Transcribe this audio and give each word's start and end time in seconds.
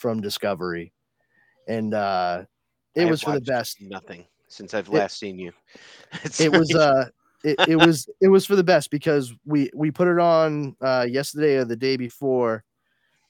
from 0.00 0.20
Discovery, 0.20 0.92
and 1.68 1.92
uh, 1.94 2.44
it 2.94 3.04
was 3.08 3.22
for 3.22 3.32
the 3.32 3.40
best. 3.40 3.78
Nothing 3.80 4.24
since 4.48 4.74
I've 4.74 4.88
last 4.88 5.18
seen 5.18 5.38
you. 5.38 5.52
It 6.40 6.50
was 6.50 6.74
uh, 6.74 7.08
it, 7.44 7.56
it 7.68 7.76
was 7.76 8.08
it 8.20 8.28
was 8.28 8.46
for 8.46 8.56
the 8.56 8.64
best 8.64 8.90
because 8.90 9.32
we 9.44 9.70
we 9.74 9.90
put 9.90 10.08
it 10.08 10.18
on 10.18 10.76
uh 10.80 11.06
yesterday 11.08 11.56
or 11.56 11.64
the 11.64 11.76
day 11.76 11.96
before. 11.96 12.64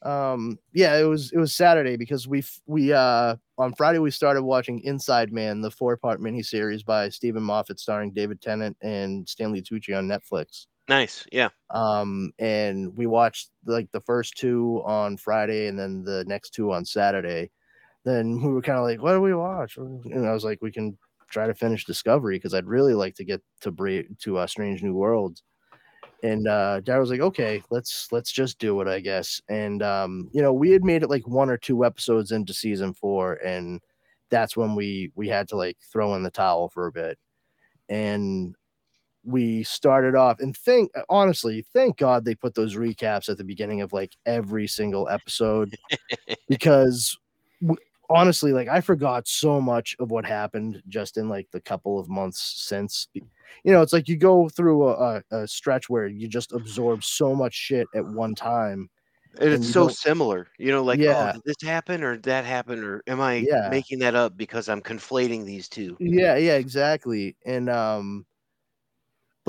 Um, 0.02 0.58
yeah, 0.72 0.96
it 0.96 1.04
was 1.04 1.30
it 1.32 1.38
was 1.38 1.54
Saturday 1.54 1.96
because 1.96 2.26
we 2.26 2.42
we 2.66 2.92
uh 2.92 3.36
on 3.58 3.74
Friday 3.74 3.98
we 3.98 4.10
started 4.10 4.42
watching 4.42 4.80
Inside 4.80 5.32
Man, 5.32 5.60
the 5.60 5.70
four 5.70 5.96
part 5.96 6.20
miniseries 6.20 6.84
by 6.84 7.10
Steven 7.10 7.42
Moffat 7.42 7.78
starring 7.78 8.12
David 8.12 8.40
Tennant 8.40 8.76
and 8.80 9.28
Stanley 9.28 9.60
Tucci 9.60 9.96
on 9.96 10.08
Netflix. 10.08 10.66
Nice. 10.90 11.24
Yeah. 11.32 11.48
um 11.70 12.32
and 12.38 12.94
we 12.96 13.06
watched 13.06 13.48
like 13.64 13.90
the 13.92 14.00
first 14.02 14.36
two 14.36 14.82
on 14.84 15.16
friday 15.16 15.68
and 15.68 15.78
then 15.78 16.02
the 16.02 16.24
next 16.26 16.50
two 16.50 16.72
on 16.72 16.84
saturday 16.84 17.50
then 18.04 18.42
we 18.42 18.52
were 18.52 18.60
kind 18.60 18.78
of 18.78 18.84
like 18.84 19.00
what 19.00 19.12
do 19.14 19.20
we 19.20 19.34
watch 19.34 19.76
and 19.78 20.26
i 20.26 20.32
was 20.32 20.44
like 20.44 20.58
we 20.60 20.72
can 20.72 20.98
try 21.30 21.46
to 21.46 21.54
finish 21.54 21.84
discovery 21.84 22.36
because 22.36 22.54
i'd 22.54 22.66
really 22.66 22.92
like 22.94 23.14
to 23.14 23.24
get 23.24 23.40
to 23.60 23.70
Bra- 23.70 24.02
to 24.18 24.38
uh, 24.38 24.46
strange 24.46 24.82
new 24.82 24.94
worlds 24.94 25.42
and 26.22 26.46
uh 26.48 26.80
dad 26.80 26.98
was 26.98 27.10
like 27.10 27.20
okay 27.20 27.62
let's 27.70 28.08
let's 28.10 28.32
just 28.32 28.58
do 28.58 28.80
it 28.80 28.88
i 28.88 29.00
guess 29.00 29.40
and 29.48 29.82
um 29.82 30.28
you 30.32 30.42
know 30.42 30.52
we 30.52 30.70
had 30.70 30.84
made 30.84 31.02
it 31.02 31.10
like 31.10 31.26
one 31.26 31.48
or 31.48 31.56
two 31.56 31.84
episodes 31.84 32.32
into 32.32 32.52
season 32.52 32.92
four 32.92 33.34
and 33.34 33.80
that's 34.30 34.56
when 34.56 34.74
we 34.74 35.12
we 35.14 35.28
had 35.28 35.48
to 35.48 35.56
like 35.56 35.78
throw 35.92 36.14
in 36.16 36.22
the 36.22 36.30
towel 36.30 36.68
for 36.68 36.86
a 36.86 36.92
bit 36.92 37.16
and 37.88 38.54
we 39.24 39.62
started 39.62 40.14
off 40.14 40.40
and 40.40 40.56
think 40.56 40.90
honestly 41.08 41.64
thank 41.72 41.96
god 41.98 42.24
they 42.24 42.34
put 42.34 42.54
those 42.54 42.76
recaps 42.76 43.28
at 43.28 43.36
the 43.38 43.44
beginning 43.44 43.80
of 43.82 43.92
like 43.92 44.16
every 44.26 44.66
single 44.66 45.08
episode 45.08 45.76
because 46.48 47.18
honestly 48.08 48.52
like 48.52 48.68
i 48.68 48.80
forgot 48.80 49.28
so 49.28 49.60
much 49.60 49.94
of 50.00 50.10
what 50.10 50.24
happened 50.24 50.82
just 50.88 51.16
in 51.16 51.28
like 51.28 51.48
the 51.52 51.60
couple 51.60 51.98
of 51.98 52.08
months 52.08 52.40
since 52.66 53.08
you 53.14 53.22
know 53.72 53.82
it's 53.82 53.92
like 53.92 54.08
you 54.08 54.16
go 54.16 54.48
through 54.48 54.88
a, 54.88 55.22
a, 55.30 55.36
a 55.42 55.48
stretch 55.48 55.88
where 55.88 56.06
you 56.06 56.26
just 56.28 56.52
absorb 56.52 57.04
so 57.04 57.34
much 57.34 57.54
shit 57.54 57.88
at 57.94 58.04
one 58.06 58.34
time 58.34 58.88
And 59.38 59.52
and 59.52 59.52
it's 59.52 59.66
you 59.66 59.72
so 59.72 59.88
similar, 59.88 60.48
you 60.58 60.70
know, 60.72 60.82
like, 60.84 61.00
Yeah. 61.00 61.14
oh, 61.14 61.28
did 61.32 61.42
this 61.44 61.62
happen 61.68 62.02
or 62.04 62.16
that 62.18 62.44
happened? 62.44 62.84
Or 62.84 63.02
am 63.06 63.20
I 63.20 63.48
Yeah. 63.48 63.70
making 63.70 63.98
that 64.00 64.14
up 64.14 64.36
because 64.36 64.68
I'm 64.68 64.82
conflating 64.82 65.44
these 65.44 65.68
two? 65.68 65.98
Yeah, 65.98 66.36
yeah, 66.36 66.56
exactly. 66.56 67.36
And 67.44 67.68
um 67.68 68.26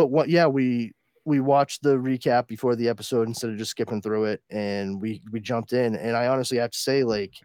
but 0.02 0.08
what 0.08 0.30
yeah, 0.30 0.48
we 0.48 0.94
we 1.26 1.40
watched 1.40 1.84
the 1.84 1.96
recap 1.96 2.48
before 2.48 2.76
the 2.76 2.90
episode 2.90 3.28
instead 3.28 3.52
of 3.52 3.58
just 3.60 3.70
skipping 3.70 4.02
through 4.02 4.24
it 4.24 4.42
and 4.50 5.00
we 5.00 5.22
we 5.32 5.40
jumped 5.40 5.74
in 5.74 5.96
and 5.96 6.18
I 6.18 6.26
honestly 6.26 6.58
have 6.58 6.72
to 6.72 6.78
say 6.80 7.04
like 7.04 7.36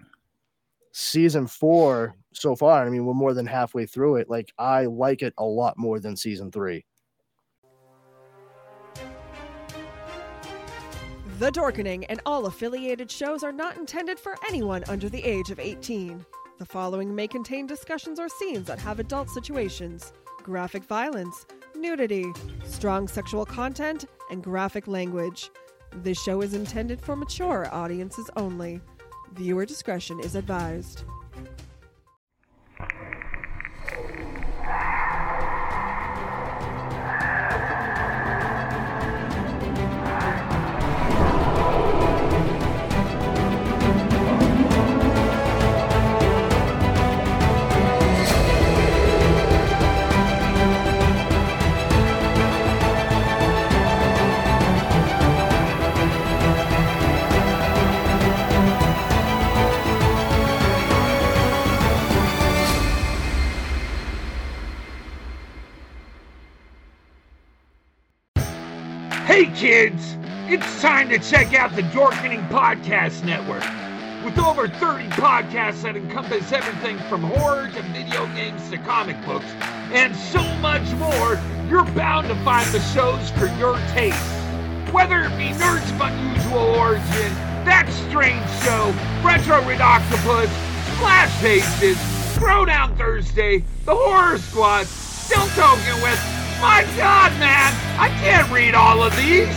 season 0.90 1.46
4 1.46 2.16
so 2.32 2.56
far, 2.56 2.82
I 2.82 2.88
mean 2.88 3.04
we're 3.04 3.12
more 3.12 3.34
than 3.34 3.44
halfway 3.44 3.84
through 3.84 4.16
it. 4.16 4.30
Like 4.30 4.54
I 4.56 4.86
like 4.86 5.20
it 5.20 5.34
a 5.36 5.44
lot 5.44 5.76
more 5.76 6.00
than 6.00 6.16
season 6.16 6.50
3. 6.50 6.82
The 11.38 11.52
Dorkening 11.52 12.06
and 12.08 12.22
all 12.24 12.46
affiliated 12.46 13.10
shows 13.10 13.42
are 13.42 13.52
not 13.52 13.76
intended 13.76 14.18
for 14.18 14.34
anyone 14.48 14.82
under 14.88 15.10
the 15.10 15.22
age 15.22 15.50
of 15.50 15.60
18. 15.60 16.24
The 16.58 16.64
following 16.64 17.14
may 17.14 17.28
contain 17.28 17.66
discussions 17.66 18.18
or 18.18 18.30
scenes 18.30 18.66
that 18.68 18.78
have 18.78 18.98
adult 18.98 19.28
situations, 19.28 20.14
graphic 20.46 20.84
violence, 20.84 21.44
nudity, 21.74 22.24
strong 22.64 23.08
sexual 23.08 23.44
content, 23.44 24.04
and 24.30 24.44
graphic 24.44 24.86
language. 24.86 25.50
This 26.04 26.22
show 26.22 26.40
is 26.40 26.54
intended 26.54 27.00
for 27.00 27.16
mature 27.16 27.68
audiences 27.72 28.30
only. 28.36 28.80
Viewer 29.32 29.66
discretion 29.66 30.20
is 30.20 30.36
advised. 30.36 31.02
Kids, 69.56 70.18
it's 70.48 70.82
time 70.82 71.08
to 71.08 71.18
check 71.18 71.54
out 71.54 71.74
the 71.74 71.82
Dorkening 71.84 72.46
Podcast 72.50 73.24
Network. 73.24 73.64
With 74.22 74.38
over 74.38 74.68
30 74.68 75.08
podcasts 75.16 75.80
that 75.82 75.96
encompass 75.96 76.52
everything 76.52 76.98
from 77.08 77.22
horror 77.22 77.68
to 77.68 77.82
video 77.84 78.26
games 78.34 78.68
to 78.68 78.76
comic 78.76 79.16
books 79.24 79.46
and 79.94 80.14
so 80.14 80.42
much 80.56 80.86
more, 80.96 81.40
you're 81.70 81.86
bound 81.94 82.28
to 82.28 82.34
find 82.44 82.70
the 82.70 82.80
shows 82.92 83.30
for 83.30 83.46
your 83.56 83.78
taste. 83.92 84.20
Whether 84.92 85.22
it 85.22 85.38
be 85.38 85.48
Nerds 85.56 85.90
of 85.94 86.00
Unusual 86.02 86.76
Origin, 86.76 87.32
That 87.64 87.88
Strange 88.08 88.44
Show, 88.62 88.92
Retro 89.26 89.66
Red 89.66 89.80
Octopus, 89.80 90.50
Splash 90.96 91.32
Pages, 91.40 91.96
Throwdown 92.36 92.94
Thursday, 92.98 93.64
The 93.86 93.94
Horror 93.94 94.36
Squad, 94.36 94.86
Still 94.86 95.46
Talking 95.48 96.02
with, 96.02 96.45
my 96.60 96.84
god 96.96 97.32
man, 97.38 97.72
I 97.98 98.08
can't 98.20 98.50
read 98.50 98.74
all 98.74 99.02
of 99.02 99.14
these! 99.16 99.54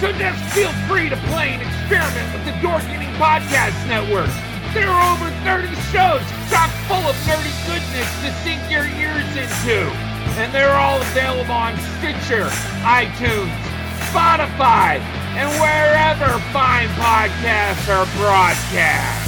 So 0.00 0.12
just 0.12 0.42
feel 0.54 0.72
free 0.86 1.08
to 1.08 1.16
play 1.32 1.56
and 1.56 1.62
experiment 1.62 2.28
with 2.34 2.44
the 2.44 2.52
Dorkening 2.60 3.12
Podcast 3.16 3.74
Network. 3.88 4.30
There 4.74 4.88
are 4.88 5.16
over 5.16 5.30
30 5.42 5.72
shows 5.88 6.20
chock 6.50 6.70
full 6.86 7.00
of 7.08 7.16
nerdy 7.24 7.54
goodness 7.66 8.10
to 8.20 8.28
sink 8.44 8.60
your 8.70 8.84
ears 8.84 9.30
into. 9.36 9.88
And 10.36 10.52
they're 10.52 10.76
all 10.76 11.00
available 11.00 11.52
on 11.52 11.76
Stitcher, 11.96 12.44
iTunes, 12.84 13.56
Spotify, 14.12 15.00
and 15.34 15.48
wherever 15.60 16.38
fine 16.52 16.88
podcasts 17.00 17.88
are 17.88 18.06
broadcast. 18.20 19.25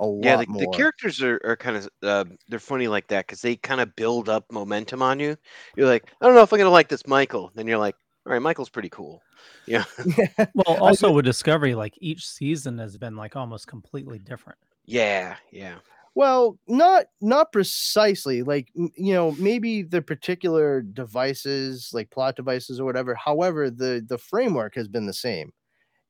A 0.00 0.06
lot 0.06 0.18
Yeah, 0.22 0.36
the, 0.36 0.46
more. 0.46 0.58
the 0.58 0.66
characters 0.66 1.22
are, 1.22 1.40
are 1.44 1.56
kind 1.56 1.76
of 1.76 1.88
uh, 2.02 2.24
they're 2.48 2.58
funny 2.58 2.88
like 2.88 3.08
that 3.08 3.26
because 3.26 3.40
they 3.42 3.56
kind 3.56 3.80
of 3.80 3.94
build 3.96 4.28
up 4.28 4.50
momentum 4.50 5.00
on 5.02 5.20
you. 5.20 5.36
You're 5.76 5.86
like, 5.88 6.10
I 6.20 6.26
don't 6.26 6.34
know 6.34 6.42
if 6.42 6.52
I'm 6.52 6.58
gonna 6.58 6.70
like 6.70 6.88
this 6.88 7.06
Michael. 7.06 7.52
Then 7.54 7.66
you're 7.68 7.78
like, 7.78 7.96
all 8.26 8.32
right, 8.32 8.42
Michael's 8.42 8.70
pretty 8.70 8.90
cool. 8.90 9.24
Yeah, 9.66 9.84
Well, 10.54 10.76
also 10.76 11.10
with 11.10 11.24
Discovery, 11.24 11.74
like 11.74 11.94
each 11.98 12.26
season 12.26 12.78
has 12.78 12.96
been 12.96 13.16
like 13.16 13.36
almost 13.36 13.66
completely 13.66 14.18
different. 14.18 14.58
yeah, 14.84 15.36
yeah. 15.52 15.80
Well, 16.14 16.58
not 16.66 17.06
not 17.20 17.52
precisely. 17.52 18.42
Like 18.42 18.68
m- 18.76 18.90
you 18.96 19.12
know, 19.14 19.32
maybe 19.32 19.82
the 19.82 20.02
particular 20.02 20.82
devices, 20.82 21.90
like 21.92 22.10
plot 22.10 22.34
devices 22.36 22.80
or 22.80 22.84
whatever. 22.84 23.14
However, 23.14 23.70
the 23.70 24.04
the 24.06 24.18
framework 24.18 24.74
has 24.74 24.88
been 24.88 25.06
the 25.06 25.12
same, 25.12 25.52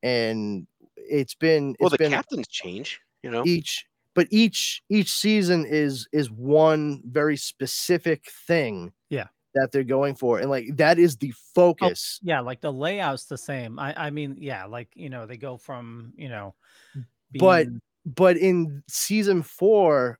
and 0.02 0.66
it's 0.96 1.34
been 1.34 1.76
Well, 1.80 1.90
it's 1.90 1.90
the 1.90 1.98
been 1.98 2.10
captains 2.10 2.46
change. 2.46 3.00
You 3.22 3.30
know, 3.30 3.44
each, 3.44 3.84
but 4.14 4.28
each 4.30 4.82
each 4.88 5.10
season 5.10 5.66
is 5.66 6.06
is 6.12 6.30
one 6.30 7.02
very 7.04 7.36
specific 7.36 8.30
thing. 8.46 8.92
Yeah. 9.10 9.26
that 9.54 9.72
they're 9.72 9.82
going 9.82 10.14
for, 10.14 10.38
and 10.38 10.50
like 10.50 10.76
that 10.76 10.98
is 10.98 11.16
the 11.16 11.32
oh, 11.34 11.40
focus. 11.54 12.20
Yeah, 12.22 12.40
like 12.40 12.60
the 12.60 12.72
layout's 12.72 13.24
the 13.24 13.38
same. 13.38 13.78
I, 13.78 14.06
I 14.06 14.10
mean, 14.10 14.36
yeah, 14.38 14.66
like 14.66 14.88
you 14.94 15.10
know, 15.10 15.26
they 15.26 15.36
go 15.36 15.56
from 15.56 16.12
you 16.16 16.28
know, 16.28 16.54
But- 17.38 17.68
but 18.06 18.36
in 18.38 18.82
season 18.88 19.42
four, 19.42 20.18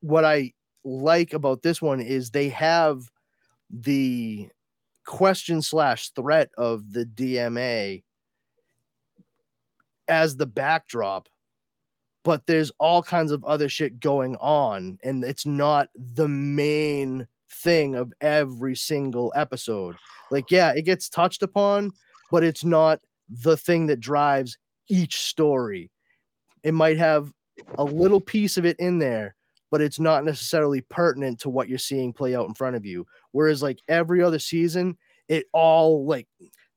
what 0.00 0.24
I 0.24 0.52
like 0.84 1.32
about 1.34 1.62
this 1.62 1.82
one 1.82 2.00
is 2.00 2.30
they 2.30 2.48
have 2.50 3.10
the 3.68 4.48
question 5.04 5.60
slash 5.60 6.10
threat 6.10 6.50
of 6.56 6.92
the 6.92 7.04
DMA 7.04 8.02
as 10.08 10.36
the 10.36 10.46
backdrop, 10.46 11.28
but 12.26 12.44
there's 12.48 12.72
all 12.80 13.04
kinds 13.04 13.30
of 13.30 13.44
other 13.44 13.68
shit 13.68 14.00
going 14.00 14.34
on, 14.40 14.98
and 15.04 15.22
it's 15.22 15.46
not 15.46 15.88
the 15.94 16.26
main 16.26 17.24
thing 17.48 17.94
of 17.94 18.12
every 18.20 18.74
single 18.74 19.32
episode. 19.36 19.94
Like, 20.32 20.50
yeah, 20.50 20.72
it 20.72 20.82
gets 20.82 21.08
touched 21.08 21.44
upon, 21.44 21.92
but 22.32 22.42
it's 22.42 22.64
not 22.64 22.98
the 23.30 23.56
thing 23.56 23.86
that 23.86 24.00
drives 24.00 24.58
each 24.88 25.20
story. 25.20 25.92
It 26.64 26.74
might 26.74 26.98
have 26.98 27.32
a 27.78 27.84
little 27.84 28.20
piece 28.20 28.56
of 28.56 28.64
it 28.64 28.76
in 28.80 28.98
there, 28.98 29.36
but 29.70 29.80
it's 29.80 30.00
not 30.00 30.24
necessarily 30.24 30.80
pertinent 30.80 31.38
to 31.42 31.48
what 31.48 31.68
you're 31.68 31.78
seeing 31.78 32.12
play 32.12 32.34
out 32.34 32.48
in 32.48 32.54
front 32.54 32.74
of 32.74 32.84
you. 32.84 33.06
Whereas, 33.30 33.62
like 33.62 33.78
every 33.86 34.20
other 34.20 34.40
season, 34.40 34.98
it 35.28 35.46
all 35.52 36.04
like 36.04 36.26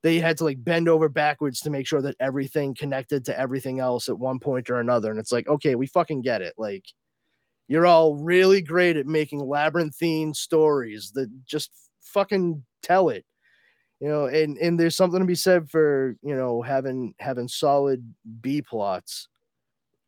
they 0.02 0.20
had 0.20 0.38
to 0.38 0.46
like 0.46 0.64
bend 0.64 0.88
over 0.88 1.10
backwards 1.10 1.60
to 1.62 1.70
make 1.70 1.86
sure 1.86 2.02
that 2.02 2.16
everything 2.20 2.74
connected 2.74 3.26
to 3.26 3.38
everything 3.38 3.80
else 3.80 4.08
at 4.08 4.18
one 4.18 4.40
point 4.40 4.70
or 4.70 4.80
another. 4.80 5.12
And 5.12 5.20
it's 5.20 5.32
like, 5.32 5.48
okay, 5.48 5.76
we 5.76 5.88
fucking 5.88 6.22
get 6.22 6.42
it. 6.42 6.54
Like, 6.58 6.86
you're 7.68 7.86
all 7.86 8.16
really 8.16 8.62
great 8.62 8.98
at 8.98 9.06
making 9.06 9.40
labyrinthine 9.40 10.34
stories 10.34 11.12
that 11.16 11.30
just 11.46 11.72
fucking 12.02 12.64
tell 12.82 13.10
it. 13.10 13.26
You 14.00 14.08
know, 14.08 14.26
and 14.28 14.58
and 14.58 14.80
there's 14.80 14.96
something 14.96 15.20
to 15.20 15.26
be 15.26 15.36
said 15.36 15.70
for 15.70 16.16
you 16.22 16.36
know 16.36 16.62
having 16.62 17.14
having 17.20 17.50
solid 17.50 18.14
B 18.40 18.62
plots 18.62 19.28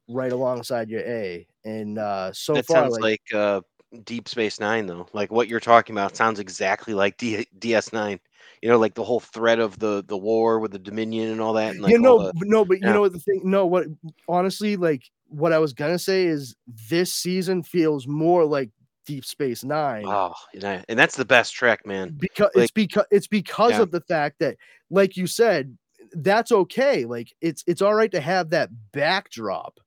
right 0.08 0.32
alongside 0.32 0.90
your 0.90 1.02
A. 1.02 1.46
And 1.66 2.00
uh 2.00 2.32
so 2.34 2.54
that 2.54 2.66
far, 2.66 2.84
sounds 2.84 2.94
like, 2.94 3.02
like, 3.02 3.34
uh, 3.34 3.62
Deep 4.04 4.28
Space 4.30 4.60
Nine, 4.60 4.86
though. 4.86 5.08
Like 5.14 5.32
what 5.32 5.48
you're 5.48 5.60
talking 5.60 5.96
about 5.96 6.16
sounds 6.16 6.40
exactly 6.40 6.94
like 6.94 7.18
D- 7.18 7.48
DS9. 7.60 8.20
You 8.62 8.70
know, 8.70 8.78
like 8.78 8.94
the 8.94 9.04
whole 9.04 9.20
threat 9.20 9.60
of 9.60 9.80
the 9.80 10.04
the 10.08 10.18
war 10.18 10.60
with 10.60 10.72
the 10.72 10.80
Dominion 10.80 11.32
and 11.32 11.42
all 11.42 11.54
that. 11.54 11.74
And 11.74 11.82
like 11.82 11.92
you 11.92 12.00
know, 12.00 12.24
the, 12.24 12.34
but 12.36 12.48
no, 12.48 12.64
but 12.64 12.80
you 12.80 12.90
know 12.90 13.02
what 13.02 13.14
the 13.14 13.20
thing? 13.20 13.42
No, 13.44 13.66
what 13.66 13.88
honestly, 14.28 14.76
like 14.78 15.04
what 15.28 15.54
I 15.54 15.60
was 15.60 15.74
gonna 15.74 16.00
say 16.00 16.26
is 16.26 16.56
this 16.90 17.14
season 17.14 17.64
feels 17.64 18.08
more 18.08 18.46
like 18.46 18.70
Deep 19.06 19.26
Space 19.26 19.64
Nine 19.64 20.06
oh, 20.06 20.34
yeah, 20.54 20.84
and 20.88 20.98
that's 20.98 21.16
the 21.16 21.26
best 21.26 21.54
Trek, 21.54 21.86
man. 21.86 22.16
because 22.18 22.52
like- 22.56 22.64
it's 22.64 22.72
because 22.72 23.06
it's 23.12 23.28
because 23.28 23.72
Yeah. 23.72 23.82
of 23.82 23.92
the 23.92 24.02
fact 24.02 24.40
that, 24.40 24.58
like 24.90 25.18
you 25.18 25.28
said, 25.28 25.78
that's 26.14 26.52
okay. 26.52 27.06
Like 27.06 27.34
it's 27.42 27.64
it's 27.68 27.82
all 27.82 27.94
right 27.94 28.12
to 28.12 28.22
have 28.22 28.52
that 28.52 28.70
backdrop. 28.92 29.80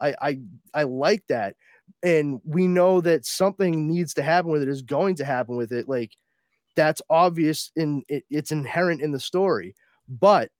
I 0.00 0.14
I 0.20 0.40
I 0.74 0.82
like 0.84 1.26
that, 1.28 1.56
and 2.02 2.40
we 2.44 2.66
know 2.66 3.00
that 3.00 3.26
something 3.26 3.86
needs 3.86 4.14
to 4.14 4.22
happen 4.22 4.50
with 4.50 4.62
it 4.62 4.68
is 4.68 4.82
going 4.82 5.16
to 5.16 5.24
happen 5.24 5.56
with 5.56 5.72
it. 5.72 5.88
Like 5.88 6.12
that's 6.76 7.02
obvious 7.10 7.70
and 7.76 8.04
it, 8.08 8.24
it's 8.30 8.52
inherent 8.52 9.02
in 9.02 9.12
the 9.12 9.20
story, 9.20 9.74
but 10.08 10.50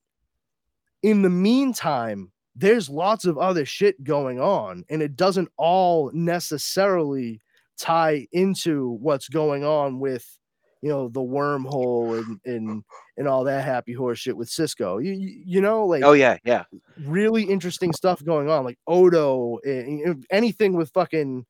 in 1.02 1.22
the 1.22 1.30
meantime, 1.30 2.30
there's 2.54 2.90
lots 2.90 3.24
of 3.24 3.38
other 3.38 3.64
shit 3.64 4.02
going 4.04 4.40
on, 4.40 4.84
and 4.90 5.00
it 5.00 5.16
doesn't 5.16 5.48
all 5.56 6.10
necessarily 6.12 7.40
tie 7.78 8.26
into 8.32 8.90
what's 9.00 9.28
going 9.28 9.64
on 9.64 9.98
with 9.98 10.36
you 10.82 10.88
know 10.88 11.08
the 11.08 11.20
wormhole 11.20 12.18
and 12.18 12.40
and 12.44 12.84
and 13.16 13.28
all 13.28 13.44
that 13.44 13.64
happy 13.64 13.92
horse 13.92 14.18
shit 14.18 14.36
with 14.36 14.48
Sisko. 14.48 15.04
You 15.04 15.12
you, 15.12 15.60
know 15.60 15.86
like 15.86 16.02
Oh 16.02 16.12
yeah, 16.12 16.38
yeah. 16.44 16.64
really 17.04 17.42
interesting 17.42 17.92
stuff 17.92 18.24
going 18.24 18.48
on 18.48 18.64
like 18.64 18.78
Odo 18.86 19.58
and, 19.64 20.00
and 20.00 20.26
anything 20.30 20.74
with 20.74 20.90
fucking 20.90 21.44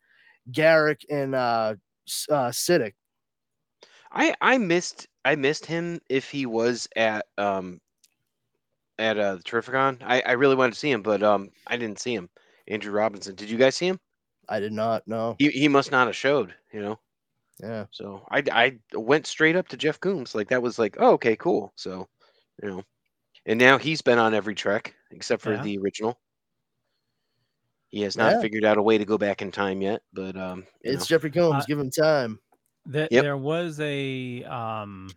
Garak 0.51 1.03
and 1.09 1.35
uh, 1.35 1.75
uh 2.29 2.49
Siddig. 2.49 2.95
I 4.13 4.35
I 4.41 4.59
missed 4.59 5.07
I 5.25 5.37
missed 5.37 5.67
him 5.67 6.01
if 6.09 6.29
he 6.31 6.47
was 6.47 6.89
at 6.97 7.27
um 7.39 7.81
at 8.99 9.17
uh 9.17 9.37
the 9.37 9.43
Terrificon. 9.43 9.99
I 10.03 10.23
I 10.23 10.33
really 10.33 10.57
wanted 10.57 10.73
to 10.73 10.79
see 10.79 10.91
him, 10.91 11.03
but 11.03 11.23
um 11.23 11.51
I 11.67 11.77
didn't 11.77 12.01
see 12.01 12.15
him. 12.15 12.29
Andrew 12.67 12.93
Robinson. 12.93 13.35
Did 13.35 13.51
you 13.51 13.59
guys 13.59 13.77
see 13.77 13.87
him? 13.87 14.01
I 14.49 14.59
did 14.59 14.73
not 14.73 15.07
know. 15.07 15.37
He 15.39 15.51
he 15.51 15.69
must 15.69 15.93
not 15.93 16.09
have 16.09 16.17
showed. 16.17 16.55
You 16.73 16.83
know. 16.83 16.99
Yeah. 17.63 17.87
So 17.91 18.27
I 18.31 18.43
I 18.53 18.79
went 18.95 19.27
straight 19.27 19.57
up 19.57 19.69
to 19.69 19.77
Jeff 19.77 20.01
Combs. 20.01 20.35
Like 20.35 20.49
that 20.49 20.63
was 20.63 20.79
like, 20.79 20.97
oh, 20.99 21.13
okay, 21.13 21.37
cool. 21.37 21.73
So, 21.77 22.09
you 22.63 22.71
know, 22.71 22.83
and 23.47 23.59
now 23.59 23.79
he's 23.79 24.03
been 24.03 24.19
on 24.19 24.35
every 24.35 24.55
trek 24.55 24.95
except 25.11 25.43
for 25.43 25.53
Yeah. 25.55 25.63
the 25.63 25.79
original. 25.79 26.19
He 27.89 28.03
has 28.03 28.17
not 28.17 28.33
Yeah. 28.33 28.41
figured 28.41 28.65
out 28.65 28.79
a 28.79 28.83
way 28.83 28.99
to 28.99 29.05
go 29.05 29.19
back 29.19 29.43
in 29.43 29.51
time 29.51 29.83
yet, 29.83 30.03
but 30.13 30.37
um, 30.37 30.65
It's 30.83 31.01
know. 31.03 31.17
Jeffrey 31.17 31.31
Combs. 31.31 31.65
Uh, 31.65 31.67
give 31.67 31.79
him 31.79 31.91
time. 31.91 32.39
Th- 32.91 33.09
Yep. 33.11 33.23
There 33.23 33.37
was 33.37 33.79
a 33.81 34.45
um 34.45 35.11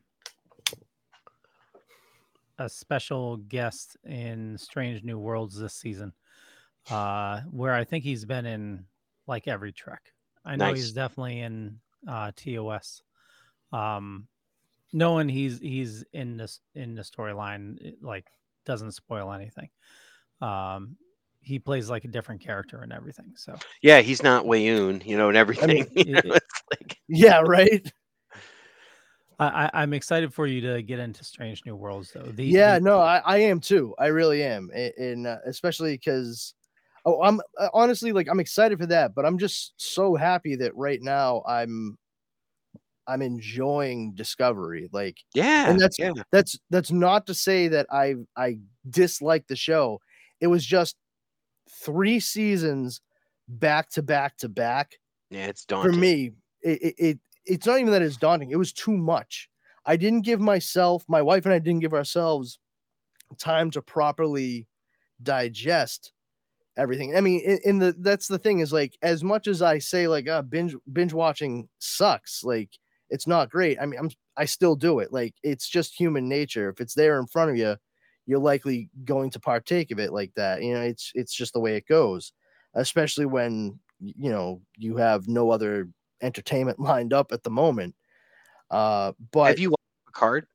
a 2.60 2.70
special 2.70 3.38
guest 3.38 3.98
in 4.04 4.58
Strange 4.58 5.04
New 5.04 5.18
Worlds 5.20 5.58
this 5.58 5.74
season, 5.74 6.14
uh, 6.90 7.42
where 7.52 7.74
I 7.74 7.84
think 7.84 8.04
he's 8.04 8.26
been 8.26 8.46
in 8.46 8.86
like 9.28 9.48
every 9.48 9.72
Trek. 9.72 10.02
I 10.46 10.56
know 10.56 10.68
Nice. 10.68 10.78
he's 10.78 10.92
definitely 10.94 11.40
in 11.40 11.80
uh, 12.08 12.32
TOS. 12.36 13.02
Um, 13.72 14.28
knowing 14.92 15.28
he's 15.28 15.60
he's 15.60 16.04
in 16.14 16.38
this 16.38 16.60
in 16.76 16.96
the 16.96 17.02
storyline, 17.02 17.96
like 18.02 18.28
doesn't 18.66 18.92
spoil 18.92 19.32
anything. 19.34 19.70
Um, 20.42 20.96
he 21.42 21.60
plays 21.60 21.90
like 21.90 22.06
a 22.06 22.08
different 22.08 22.42
character 22.42 22.82
and 22.82 22.94
everything. 22.94 23.34
So 23.36 23.56
yeah, 23.82 24.02
he's 24.02 24.24
not 24.24 24.46
Weyoun, 24.46 25.06
you 25.06 25.18
know, 25.18 25.28
and 25.30 25.38
everything. 25.38 25.78
you 25.78 25.86
it- 26.18 26.26
know, 26.26 26.36
it's 26.36 26.64
like 26.72 26.98
Yeah, 27.08 27.42
right. 27.42 27.92
I, 29.40 29.66
I, 29.66 29.82
I'm 29.82 29.94
excited 29.94 30.34
for 30.34 30.46
you 30.46 30.62
to 30.62 30.82
get 30.84 31.00
into 31.00 31.24
Strange 31.24 31.64
New 31.66 31.76
Worlds, 31.76 32.12
though. 32.14 32.22
The, 32.32 32.46
yeah, 32.46 32.76
the- 32.76 32.82
no, 32.86 33.00
I, 33.00 33.18
I 33.26 33.38
am 33.40 33.60
too. 33.60 33.96
I 33.98 34.08
really 34.08 34.44
am, 34.44 34.70
A- 34.74 34.94
and 34.98 35.26
uh, 35.28 35.38
especially 35.46 35.94
because, 35.96 36.54
oh, 37.06 37.22
I'm 37.22 37.42
uh, 37.60 37.70
honestly 37.74 38.12
like 38.12 38.28
I'm 38.30 38.40
excited 38.40 38.80
for 38.80 38.86
that, 38.88 39.16
but 39.16 39.26
I'm 39.26 39.38
just 39.38 39.74
so 39.78 40.16
happy 40.16 40.56
that 40.58 40.76
right 40.76 41.02
now 41.02 41.44
I'm, 41.48 41.98
I'm 43.08 43.22
enjoying 43.22 44.14
Discovery. 44.14 44.90
Like 44.92 45.18
yeah, 45.34 45.70
and 45.70 45.80
that's 45.80 46.00
yeah. 46.00 46.14
that's 46.32 46.58
that's 46.70 46.92
not 46.92 47.28
to 47.28 47.34
say 47.34 47.68
that 47.68 47.88
I 47.92 48.16
I 48.38 48.60
dislike 48.90 49.48
the 49.48 49.56
show. 49.56 50.00
It 50.40 50.48
was 50.48 50.66
just 50.66 50.96
three 51.70 52.20
seasons 52.20 53.02
back 53.48 53.90
to 53.90 54.02
back 54.02 54.38
to 54.38 54.50
back 54.50 54.98
Yeah, 55.30 55.48
it's 55.48 55.66
daunting 55.66 55.94
for 55.94 56.00
me 56.00 56.32
it, 56.62 56.82
it, 56.82 56.96
it 56.98 57.20
it's 57.46 57.68
not 57.68 57.80
even 57.80 57.92
that 57.92 58.02
it's 58.02 58.18
daunting 58.18 58.52
it 58.52 58.58
was 58.58 58.72
too 58.72 58.98
much 58.98 59.50
i 59.86 59.96
didn't 59.96 60.22
give 60.22 60.40
myself 60.40 61.04
my 61.08 61.22
wife 61.22 61.46
and 61.46 61.54
i 61.54 61.60
didn't 61.60 61.82
give 61.82 61.94
ourselves 61.94 62.60
time 63.38 63.70
to 63.72 63.82
properly 63.82 64.68
digest 65.22 66.13
everything 66.78 67.16
i 67.16 67.22
mean 67.22 67.40
in, 67.42 67.60
in 67.66 67.80
the 67.80 67.96
that's 68.00 68.28
the 68.28 68.38
thing 68.40 68.60
is 68.60 68.74
like 68.74 68.98
as 69.02 69.24
much 69.24 69.48
as 69.48 69.62
i 69.62 69.78
say 69.78 70.08
like 70.08 70.28
uh 70.28 70.42
binge 70.42 70.76
binge 70.92 71.14
watching 71.14 71.68
sucks 71.80 72.44
like 72.44 72.70
it's 73.10 73.28
not 73.28 73.50
great 73.50 73.78
i 73.80 73.86
mean 73.86 74.00
i'm 74.00 74.10
i 74.38 74.46
still 74.46 74.76
do 74.76 75.00
it 75.00 75.14
like 75.14 75.36
it's 75.44 75.68
just 75.68 75.94
human 76.00 76.28
nature 76.28 76.70
if 76.70 76.82
it's 76.82 76.96
there 76.96 77.20
in 77.20 77.28
front 77.28 77.52
of 77.52 77.58
you 77.58 77.76
you're 78.26 78.40
likely 78.40 78.90
going 79.06 79.30
to 79.30 79.40
partake 79.40 79.92
of 79.92 80.00
it 80.00 80.12
like 80.14 80.32
that 80.36 80.64
you 80.64 80.74
know 80.74 80.82
it's 80.82 81.12
it's 81.14 81.34
just 81.34 81.54
the 81.54 81.60
way 81.60 81.76
it 81.76 81.86
goes 81.88 82.34
especially 82.74 83.26
when 83.26 83.78
you 84.00 84.32
know 84.32 84.60
you 84.78 84.98
have 84.98 85.28
no 85.28 85.52
other 85.52 85.88
entertainment 86.22 86.80
lined 86.80 87.14
up 87.14 87.32
at 87.32 87.44
the 87.44 87.50
moment 87.52 87.94
uh 88.72 89.12
but 89.32 89.50
Have 89.50 89.60
you 89.60 89.70
watched 89.70 90.06
Picard? 90.08 90.48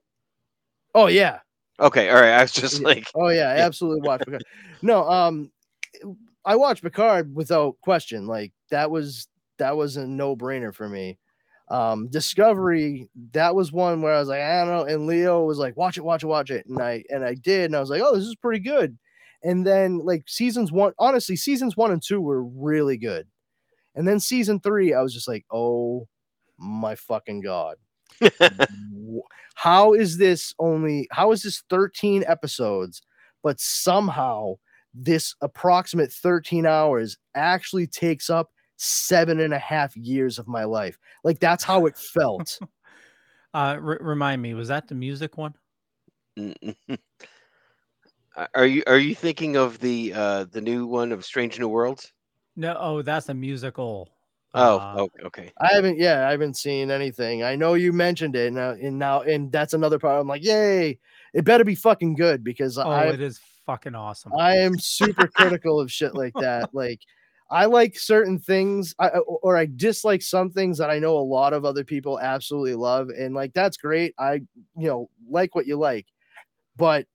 oh 0.95 1.07
yeah 1.07 1.39
Okay, 1.81 2.09
all 2.11 2.17
right. 2.17 2.33
I 2.33 2.43
was 2.43 2.51
just 2.51 2.81
Yeah. 2.81 2.89
like, 2.89 3.09
oh 3.15 3.29
yeah, 3.29 3.51
absolutely 3.59 4.01
watch 4.01 4.21
Picard. 4.25 4.45
No, 4.83 5.09
um, 5.09 5.53
I 6.45 6.57
watched 6.57 6.83
Picard 6.83 7.35
without 7.35 7.81
question. 7.83 8.27
Like 8.27 8.53
that 8.71 8.91
was 8.91 9.29
that 9.59 9.77
was 9.77 9.97
a 9.97 10.07
no 10.07 10.37
brainer 10.37 10.75
for 10.75 10.89
me. 10.89 11.19
Um, 11.71 12.09
Discovery 12.09 13.11
that 13.33 13.55
was 13.55 13.73
one 13.73 14.01
where 14.01 14.15
I 14.15 14.21
was 14.21 14.29
like, 14.29 14.41
I 14.41 14.65
don't 14.65 14.69
know, 14.69 14.85
and 14.85 15.07
Leo 15.07 15.45
was 15.45 15.59
like, 15.59 15.77
watch 15.77 15.99
it, 15.99 16.05
watch 16.05 16.23
it, 16.23 16.29
watch 16.29 16.51
it, 16.51 16.67
and 16.67 16.81
I 16.81 17.05
and 17.11 17.25
I 17.25 17.35
did, 17.35 17.67
and 17.67 17.77
I 17.77 17.81
was 17.81 17.91
like, 17.91 18.03
oh, 18.03 18.17
this 18.17 18.25
is 18.25 18.37
pretty 18.37 18.61
good. 18.61 18.99
And 19.43 19.67
then 19.67 19.99
like 19.99 20.25
seasons 20.27 20.73
one, 20.73 20.93
honestly, 20.99 21.37
seasons 21.37 21.77
one 21.77 21.93
and 21.93 22.03
two 22.03 22.21
were 22.21 22.43
really 22.45 22.97
good, 22.97 23.27
and 23.95 24.09
then 24.09 24.21
season 24.21 24.61
three, 24.61 24.95
I 24.95 25.03
was 25.03 25.13
just 25.15 25.29
like, 25.29 25.45
oh 25.53 26.09
my 26.59 26.95
fucking 26.97 27.41
god 27.41 27.77
how 29.55 29.93
is 29.93 30.19
this 30.19 30.55
only 30.59 31.07
how 31.13 31.33
is 31.33 31.43
this 31.43 31.63
13 31.71 32.25
episodes 32.27 33.01
but 33.43 33.61
somehow 33.61 34.55
this 34.95 35.35
approximate 35.41 36.13
13 36.13 36.67
hours 36.67 37.17
actually 37.35 37.87
takes 37.87 38.31
up 38.31 38.51
seven 38.77 39.41
and 39.41 39.53
a 39.53 39.59
half 39.59 39.97
years 39.97 40.39
of 40.39 40.47
my 40.49 40.65
life 40.65 40.99
like 41.25 41.39
that's 41.41 41.65
how 41.65 41.87
it 41.87 41.97
felt 42.15 42.59
Uh, 43.55 43.79
r- 43.83 43.99
remind 44.03 44.43
me, 44.43 44.53
was 44.53 44.69
that 44.69 44.87
the 44.89 44.95
music 44.95 45.39
one? 45.39 45.55
are 48.55 48.67
you 48.67 48.83
are 48.87 48.99
you 48.99 49.15
thinking 49.15 49.57
of 49.57 49.79
the 49.81 50.13
uh 50.15 50.45
the 50.53 50.61
new 50.61 50.87
one 50.87 51.13
of 51.13 51.25
Strange 51.25 51.59
New 51.59 51.69
Worlds? 51.69 52.13
No, 52.57 52.77
oh, 52.79 53.03
that's 53.03 53.29
a 53.29 53.35
musical. 53.35 54.11
Oh, 54.55 54.79
uh, 54.79 54.95
oh 54.97 55.09
okay. 55.27 55.53
i 55.61 55.75
haven't 55.75 55.99
yeah 55.99 56.27
i 56.27 56.31
haven't 56.31 56.57
seen 56.57 56.91
anything 56.91 57.43
i 57.43 57.55
know 57.55 57.75
you 57.75 57.93
mentioned 57.93 58.35
it 58.35 58.51
now 58.51 58.71
and 58.71 58.99
now 58.99 59.21
and 59.21 59.53
that's 59.53 59.75
another 59.75 59.99
part 59.99 60.19
i'm 60.19 60.27
like 60.27 60.43
yay 60.43 60.99
it 61.35 61.45
better 61.45 61.65
be 61.65 61.75
fucking 61.75 62.15
good 62.15 62.43
because 62.43 62.79
Oh, 62.79 62.91
i 62.91 63.09
it 63.09 63.21
is 63.21 63.39
fucking 63.69 63.95
awesome. 63.95 64.33
I 64.37 64.57
am 64.57 64.79
super 64.79 65.27
critical 65.29 65.79
of 65.79 65.93
shit 65.93 66.15
like 66.15 66.33
that. 66.41 66.71
Like, 66.79 67.01
I 67.51 67.65
like 67.67 67.99
certain 67.99 68.39
things, 68.39 68.95
I, 68.99 69.09
or 69.09 69.57
I 69.57 69.67
dislike 69.67 70.23
some 70.23 70.51
things 70.51 70.79
that 70.79 70.91
I 70.91 70.99
know 70.99 71.17
a 71.17 71.21
lot 71.21 71.53
of 71.53 71.65
other 71.65 71.83
people 71.83 72.19
absolutely 72.21 72.75
love, 72.75 73.09
and 73.09 73.35
like 73.35 73.53
that's 73.53 73.77
great. 73.77 74.15
I, 74.19 74.35
you 74.77 74.89
know, 74.89 75.11
like 75.29 75.55
what 75.55 75.67
you 75.67 75.77
like, 75.77 76.07
but 76.77 77.07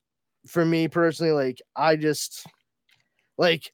for 0.47 0.65
me 0.65 0.87
personally, 0.87 1.31
like 1.31 1.61
I 1.75 1.95
just 1.95 2.45
like 3.37 3.71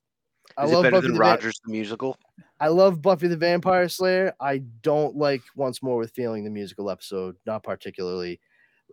I 0.57 0.65
Is 0.65 0.71
it 0.71 0.73
love 0.75 0.83
better 0.83 0.97
Buffy 0.97 1.07
than 1.07 1.13
the 1.13 1.19
Va- 1.19 1.29
Rogers 1.29 1.59
the 1.65 1.71
musical? 1.71 2.17
I 2.59 2.67
love 2.67 3.01
Buffy 3.01 3.27
the 3.27 3.37
Vampire 3.37 3.87
Slayer. 3.87 4.33
I 4.39 4.59
don't 4.81 5.15
like 5.15 5.41
Once 5.55 5.81
More 5.81 5.97
with 5.97 6.11
Feeling 6.11 6.43
the 6.43 6.49
musical 6.49 6.89
episode, 6.89 7.35
not 7.45 7.63
particularly. 7.63 8.39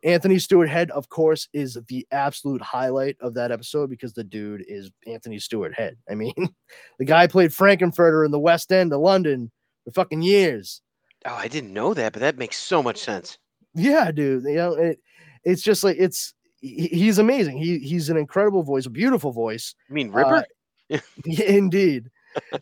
Anthony 0.04 0.38
Stewart 0.38 0.68
Head, 0.68 0.90
of 0.90 1.08
course, 1.08 1.48
is 1.52 1.78
the 1.88 2.06
absolute 2.10 2.62
highlight 2.62 3.16
of 3.20 3.34
that 3.34 3.50
episode 3.50 3.90
because 3.90 4.12
the 4.12 4.24
dude 4.24 4.64
is 4.68 4.90
Anthony 5.06 5.38
Stewart 5.38 5.74
Head. 5.74 5.96
I 6.10 6.14
mean, 6.14 6.34
the 6.98 7.04
guy 7.04 7.26
played 7.26 7.52
Frank-N-Furter 7.52 8.24
in 8.24 8.30
the 8.30 8.38
West 8.38 8.72
End 8.72 8.92
of 8.92 9.00
London 9.00 9.50
for 9.84 9.92
fucking 9.92 10.22
years. 10.22 10.82
Oh, 11.24 11.34
I 11.34 11.48
didn't 11.48 11.72
know 11.72 11.94
that, 11.94 12.12
but 12.12 12.20
that 12.20 12.38
makes 12.38 12.56
so 12.56 12.82
much 12.82 12.98
sense. 12.98 13.38
Yeah, 13.74 14.10
dude. 14.12 14.44
You 14.44 14.54
know, 14.54 14.72
it, 14.74 15.00
it's 15.44 15.62
just 15.62 15.84
like 15.84 15.96
it's 15.98 16.34
he, 16.60 16.88
he's 16.88 17.18
amazing. 17.18 17.58
He 17.58 17.78
he's 17.78 18.08
an 18.08 18.16
incredible 18.16 18.62
voice, 18.62 18.86
a 18.86 18.90
beautiful 18.90 19.32
voice. 19.32 19.74
You 19.88 19.94
mean 19.94 20.10
Ripper? 20.10 20.44
Uh, 20.90 20.98
yeah, 21.24 21.44
indeed. 21.46 22.10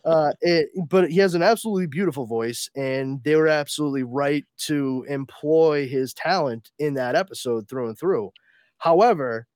Uh, 0.05 0.33
it, 0.41 0.69
but 0.89 1.09
he 1.09 1.19
has 1.19 1.35
an 1.35 1.43
absolutely 1.43 1.87
beautiful 1.87 2.25
voice, 2.25 2.69
and 2.75 3.23
they 3.23 3.35
were 3.35 3.47
absolutely 3.47 4.03
right 4.03 4.45
to 4.57 5.05
employ 5.07 5.87
his 5.87 6.13
talent 6.13 6.71
in 6.79 6.95
that 6.95 7.15
episode 7.15 7.67
through 7.69 7.87
and 7.87 7.97
through. 7.99 8.31
However, 8.77 9.47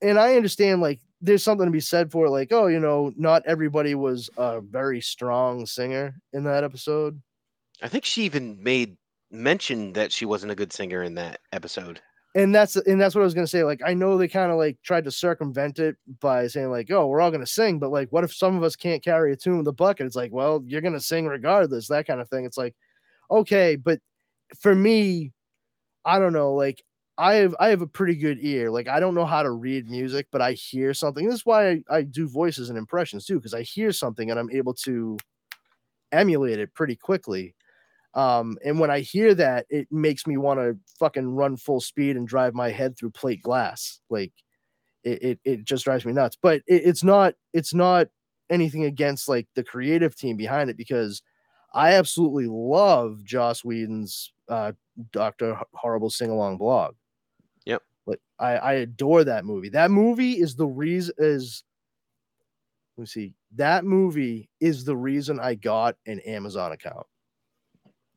and 0.00 0.18
I 0.18 0.36
understand 0.36 0.80
like 0.80 1.00
there's 1.20 1.42
something 1.42 1.66
to 1.66 1.72
be 1.72 1.80
said 1.80 2.12
for 2.12 2.28
like, 2.28 2.52
oh, 2.52 2.66
you 2.68 2.78
know, 2.78 3.12
not 3.16 3.42
everybody 3.46 3.94
was 3.94 4.30
a 4.36 4.60
very 4.60 5.00
strong 5.00 5.66
singer 5.66 6.14
in 6.32 6.44
that 6.44 6.64
episode. 6.64 7.20
I 7.82 7.88
think 7.88 8.04
she 8.04 8.24
even 8.24 8.62
made 8.62 8.96
mention 9.30 9.92
that 9.92 10.12
she 10.12 10.24
wasn't 10.24 10.52
a 10.52 10.56
good 10.56 10.72
singer 10.72 11.02
in 11.02 11.14
that 11.14 11.40
episode. 11.52 12.00
And 12.34 12.54
that's 12.54 12.76
and 12.76 13.00
that's 13.00 13.14
what 13.14 13.22
I 13.22 13.24
was 13.24 13.34
gonna 13.34 13.46
say. 13.46 13.64
Like, 13.64 13.80
I 13.84 13.94
know 13.94 14.16
they 14.18 14.28
kind 14.28 14.50
of 14.52 14.58
like 14.58 14.78
tried 14.82 15.04
to 15.04 15.10
circumvent 15.10 15.78
it 15.78 15.96
by 16.20 16.46
saying 16.46 16.70
like, 16.70 16.90
"Oh, 16.90 17.06
we're 17.06 17.20
all 17.20 17.30
gonna 17.30 17.46
sing," 17.46 17.78
but 17.78 17.90
like, 17.90 18.10
what 18.12 18.24
if 18.24 18.34
some 18.34 18.56
of 18.56 18.62
us 18.62 18.76
can't 18.76 19.02
carry 19.02 19.32
a 19.32 19.36
tune 19.36 19.56
with 19.58 19.64
the 19.64 19.72
bucket? 19.72 20.06
It's 20.06 20.16
like, 20.16 20.32
well, 20.32 20.62
you're 20.66 20.80
gonna 20.82 21.00
sing 21.00 21.26
regardless. 21.26 21.88
That 21.88 22.06
kind 22.06 22.20
of 22.20 22.28
thing. 22.28 22.44
It's 22.44 22.58
like, 22.58 22.74
okay, 23.30 23.76
but 23.76 24.00
for 24.60 24.74
me, 24.74 25.32
I 26.04 26.18
don't 26.18 26.32
know. 26.32 26.54
Like, 26.54 26.82
I 27.18 27.34
have 27.36 27.56
I 27.60 27.68
have 27.70 27.82
a 27.82 27.86
pretty 27.86 28.16
good 28.16 28.38
ear. 28.42 28.70
Like, 28.70 28.88
I 28.88 29.00
don't 29.00 29.14
know 29.14 29.26
how 29.26 29.42
to 29.42 29.50
read 29.52 29.90
music, 29.90 30.28
but 30.32 30.42
I 30.42 30.52
hear 30.52 30.94
something. 30.94 31.26
This 31.26 31.36
is 31.36 31.46
why 31.46 31.70
I, 31.70 31.82
I 31.90 32.02
do 32.02 32.28
voices 32.28 32.70
and 32.70 32.78
impressions 32.78 33.26
too, 33.26 33.36
because 33.36 33.54
I 33.54 33.62
hear 33.62 33.92
something 33.92 34.30
and 34.30 34.38
I'm 34.40 34.50
able 34.50 34.74
to 34.86 35.18
emulate 36.12 36.58
it 36.60 36.74
pretty 36.74 36.96
quickly. 36.96 37.54
Um, 38.14 38.56
and 38.64 38.80
when 38.80 38.90
I 38.90 39.00
hear 39.00 39.34
that, 39.34 39.66
it 39.68 39.86
makes 39.90 40.26
me 40.26 40.36
want 40.36 40.60
to 40.60 40.76
fucking 40.98 41.28
run 41.28 41.56
full 41.56 41.80
speed 41.80 42.16
and 42.16 42.26
drive 42.26 42.54
my 42.54 42.70
head 42.70 42.96
through 42.96 43.10
plate 43.10 43.42
glass. 43.42 44.00
Like 44.08 44.32
it, 45.04 45.22
it, 45.22 45.40
it 45.44 45.64
just 45.64 45.84
drives 45.84 46.04
me 46.04 46.12
nuts. 46.12 46.36
But 46.40 46.62
it, 46.66 46.82
it's 46.84 47.04
not, 47.04 47.34
it's 47.52 47.74
not 47.74 48.08
anything 48.50 48.84
against 48.84 49.28
like 49.28 49.46
the 49.54 49.62
creative 49.62 50.16
team 50.16 50.36
behind 50.36 50.70
it 50.70 50.76
because 50.76 51.22
I 51.74 51.94
absolutely 51.94 52.46
love 52.46 53.22
Joss 53.24 53.62
Whedon's 53.62 54.32
uh, 54.48 54.72
Doctor 55.12 55.58
Horrible 55.74 56.10
sing 56.10 56.30
along 56.30 56.56
blog. 56.56 56.94
Yep. 57.66 57.82
Like 58.06 58.20
I, 58.38 58.56
I 58.56 58.72
adore 58.74 59.24
that 59.24 59.44
movie. 59.44 59.68
That 59.68 59.90
movie 59.90 60.32
is 60.32 60.56
the 60.56 60.66
reason 60.66 61.14
is 61.18 61.62
let 62.96 63.02
me 63.02 63.06
see. 63.06 63.34
That 63.54 63.84
movie 63.84 64.48
is 64.60 64.84
the 64.84 64.96
reason 64.96 65.38
I 65.38 65.54
got 65.54 65.96
an 66.06 66.18
Amazon 66.20 66.72
account 66.72 67.06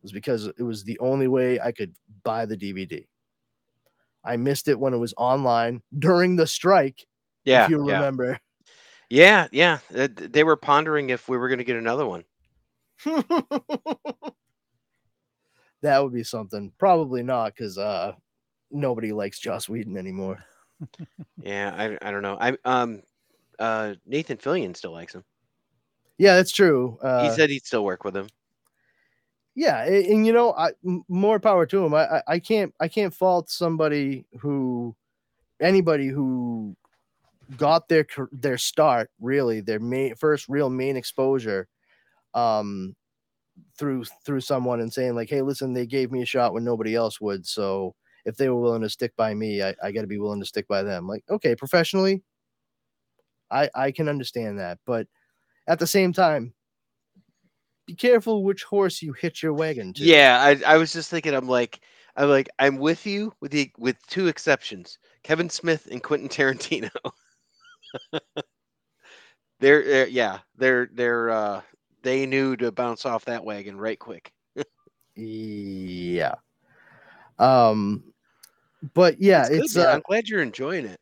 was 0.01 0.11
because 0.11 0.47
it 0.47 0.61
was 0.63 0.83
the 0.83 0.97
only 0.99 1.27
way 1.27 1.59
I 1.59 1.71
could 1.71 1.95
buy 2.23 2.45
the 2.45 2.57
DVD. 2.57 3.07
I 4.23 4.37
missed 4.37 4.67
it 4.67 4.79
when 4.79 4.93
it 4.93 4.97
was 4.97 5.13
online 5.17 5.81
during 5.97 6.35
the 6.35 6.47
strike. 6.47 7.05
Yeah, 7.45 7.63
if 7.65 7.69
you 7.71 7.79
remember. 7.79 8.39
yeah, 9.09 9.47
yeah. 9.51 9.79
Th- 9.93 10.11
They 10.13 10.43
were 10.43 10.55
pondering 10.57 11.09
if 11.09 11.27
we 11.27 11.37
were 11.37 11.47
going 11.49 11.57
to 11.59 11.63
get 11.63 11.75
another 11.77 12.05
one. 12.05 12.23
that 15.81 16.03
would 16.03 16.13
be 16.13 16.23
something. 16.23 16.71
Probably 16.77 17.23
not, 17.23 17.53
because 17.55 17.77
uh 17.77 18.13
nobody 18.69 19.11
likes 19.11 19.39
Joss 19.39 19.67
Whedon 19.67 19.97
anymore. 19.97 20.43
Yeah, 21.43 21.73
I, 21.75 22.07
I 22.07 22.11
don't 22.11 22.21
know. 22.23 22.37
I 22.39 22.57
um, 22.65 23.01
uh, 23.59 23.93
Nathan 24.05 24.37
Fillion 24.37 24.75
still 24.75 24.91
likes 24.91 25.13
him. 25.13 25.23
Yeah, 26.17 26.35
that's 26.35 26.51
true. 26.51 26.97
Uh, 27.01 27.23
he 27.23 27.35
said 27.35 27.49
he'd 27.49 27.65
still 27.65 27.83
work 27.83 28.03
with 28.03 28.15
him. 28.15 28.27
Yeah 29.55 29.83
a- 29.85 30.11
and, 30.11 30.25
you 30.25 30.33
know 30.33 30.53
I, 30.53 30.71
more 31.07 31.39
power 31.39 31.65
to 31.65 31.85
him 31.85 31.93
I, 31.93 32.05
I 32.17 32.21
i 32.27 32.39
can't 32.39 32.73
i 32.79 32.87
can't 32.87 33.13
fault 33.13 33.49
somebody 33.49 34.25
who 34.39 34.95
anybody 35.61 36.07
who 36.07 36.75
got 37.57 37.89
their 37.89 38.05
their 38.31 38.57
start 38.57 39.09
really 39.21 39.61
their 39.61 39.79
main 39.79 40.15
first 40.15 40.47
real 40.49 40.69
main 40.69 40.97
exposure 40.97 41.67
um 42.33 42.95
through 43.77 44.05
through 44.25 44.41
someone 44.41 44.81
and 44.81 44.93
saying 44.93 45.15
like 45.15 45.29
hey 45.29 45.41
listen 45.41 45.73
they 45.73 45.85
gave 45.85 46.11
me 46.11 46.21
a 46.21 46.25
shot 46.25 46.53
when 46.53 46.63
nobody 46.63 46.95
else 46.95 47.21
would 47.21 47.45
so 47.45 47.95
if 48.25 48.37
they 48.37 48.49
were 48.49 48.59
willing 48.61 48.81
to 48.81 48.89
stick 48.89 49.13
by 49.17 49.33
me 49.33 49.63
i, 49.63 49.75
I 49.83 49.91
got 49.91 50.01
to 50.01 50.07
be 50.07 50.19
willing 50.19 50.41
to 50.41 50.45
stick 50.45 50.67
by 50.67 50.83
them. 50.83 51.07
Like 51.07 51.23
okay 51.29 51.55
professionally 51.55 52.23
i 53.49 53.69
i 53.75 53.91
can 53.91 54.07
understand 54.07 54.59
that 54.59 54.77
but 54.85 55.07
at 55.67 55.79
the 55.79 55.87
same 55.87 56.13
time 56.13 56.53
be 57.85 57.95
careful 57.95 58.43
which 58.43 58.63
horse 58.63 59.01
you 59.01 59.13
hitch 59.13 59.43
your 59.43 59.53
wagon 59.53 59.93
to 59.93 60.03
Yeah, 60.03 60.39
I, 60.41 60.73
I 60.73 60.77
was 60.77 60.93
just 60.93 61.09
thinking. 61.09 61.33
I'm 61.33 61.47
like, 61.47 61.81
I'm 62.15 62.29
like, 62.29 62.49
I'm 62.59 62.77
with 62.77 63.05
you 63.05 63.33
with 63.41 63.51
the 63.51 63.71
with 63.77 63.97
two 64.07 64.27
exceptions: 64.27 64.97
Kevin 65.23 65.49
Smith 65.49 65.87
and 65.91 66.01
Quentin 66.01 66.29
Tarantino. 66.29 66.89
they're, 69.59 69.83
they're 69.83 70.07
yeah, 70.07 70.39
they're 70.57 70.89
they're 70.93 71.29
uh 71.29 71.61
they 72.03 72.25
knew 72.25 72.55
to 72.57 72.71
bounce 72.71 73.05
off 73.05 73.25
that 73.25 73.43
wagon 73.43 73.77
right 73.77 73.99
quick. 73.99 74.31
Yeah. 75.15 76.35
Um 77.39 78.03
but 78.93 79.19
yeah, 79.19 79.47
it's 79.49 79.75
man. 79.75 79.87
uh, 79.87 79.91
I'm 79.91 80.01
glad 80.01 80.27
you're 80.27 80.41
enjoying 80.41 80.85
it. 80.85 80.99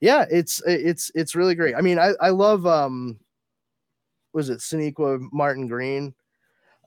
yeah, 0.00 0.26
it's 0.30 0.62
it's 0.66 1.10
it's 1.14 1.34
really 1.34 1.54
great. 1.54 1.74
I 1.74 1.80
mean, 1.80 1.98
I 1.98 2.12
I 2.20 2.30
love 2.30 2.66
um 2.66 3.18
was 4.32 4.48
it 4.50 4.58
Sonequa 4.60 5.18
Martin 5.32 5.66
Green? 5.66 6.14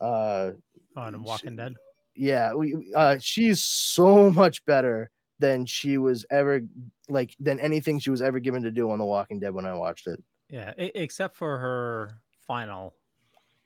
Uh 0.01 0.51
on 0.95 1.23
Walking 1.23 1.55
Dead. 1.55 1.73
yeah, 2.15 2.53
we 2.53 2.91
uh 2.95 3.17
she's 3.19 3.61
so 3.61 4.29
much 4.31 4.63
better 4.65 5.09
than 5.39 5.65
she 5.65 5.97
was 5.97 6.25
ever 6.29 6.61
like 7.09 7.35
than 7.39 7.59
anything 7.59 7.99
she 7.99 8.09
was 8.11 8.21
ever 8.21 8.39
given 8.39 8.63
to 8.63 8.71
do 8.71 8.91
on 8.91 8.99
The 8.99 9.05
Walking 9.05 9.39
Dead 9.39 9.53
when 9.53 9.65
I 9.65 9.73
watched 9.73 10.07
it. 10.07 10.21
Yeah, 10.49 10.73
except 10.77 11.35
for 11.35 11.57
her 11.57 12.19
final, 12.47 12.93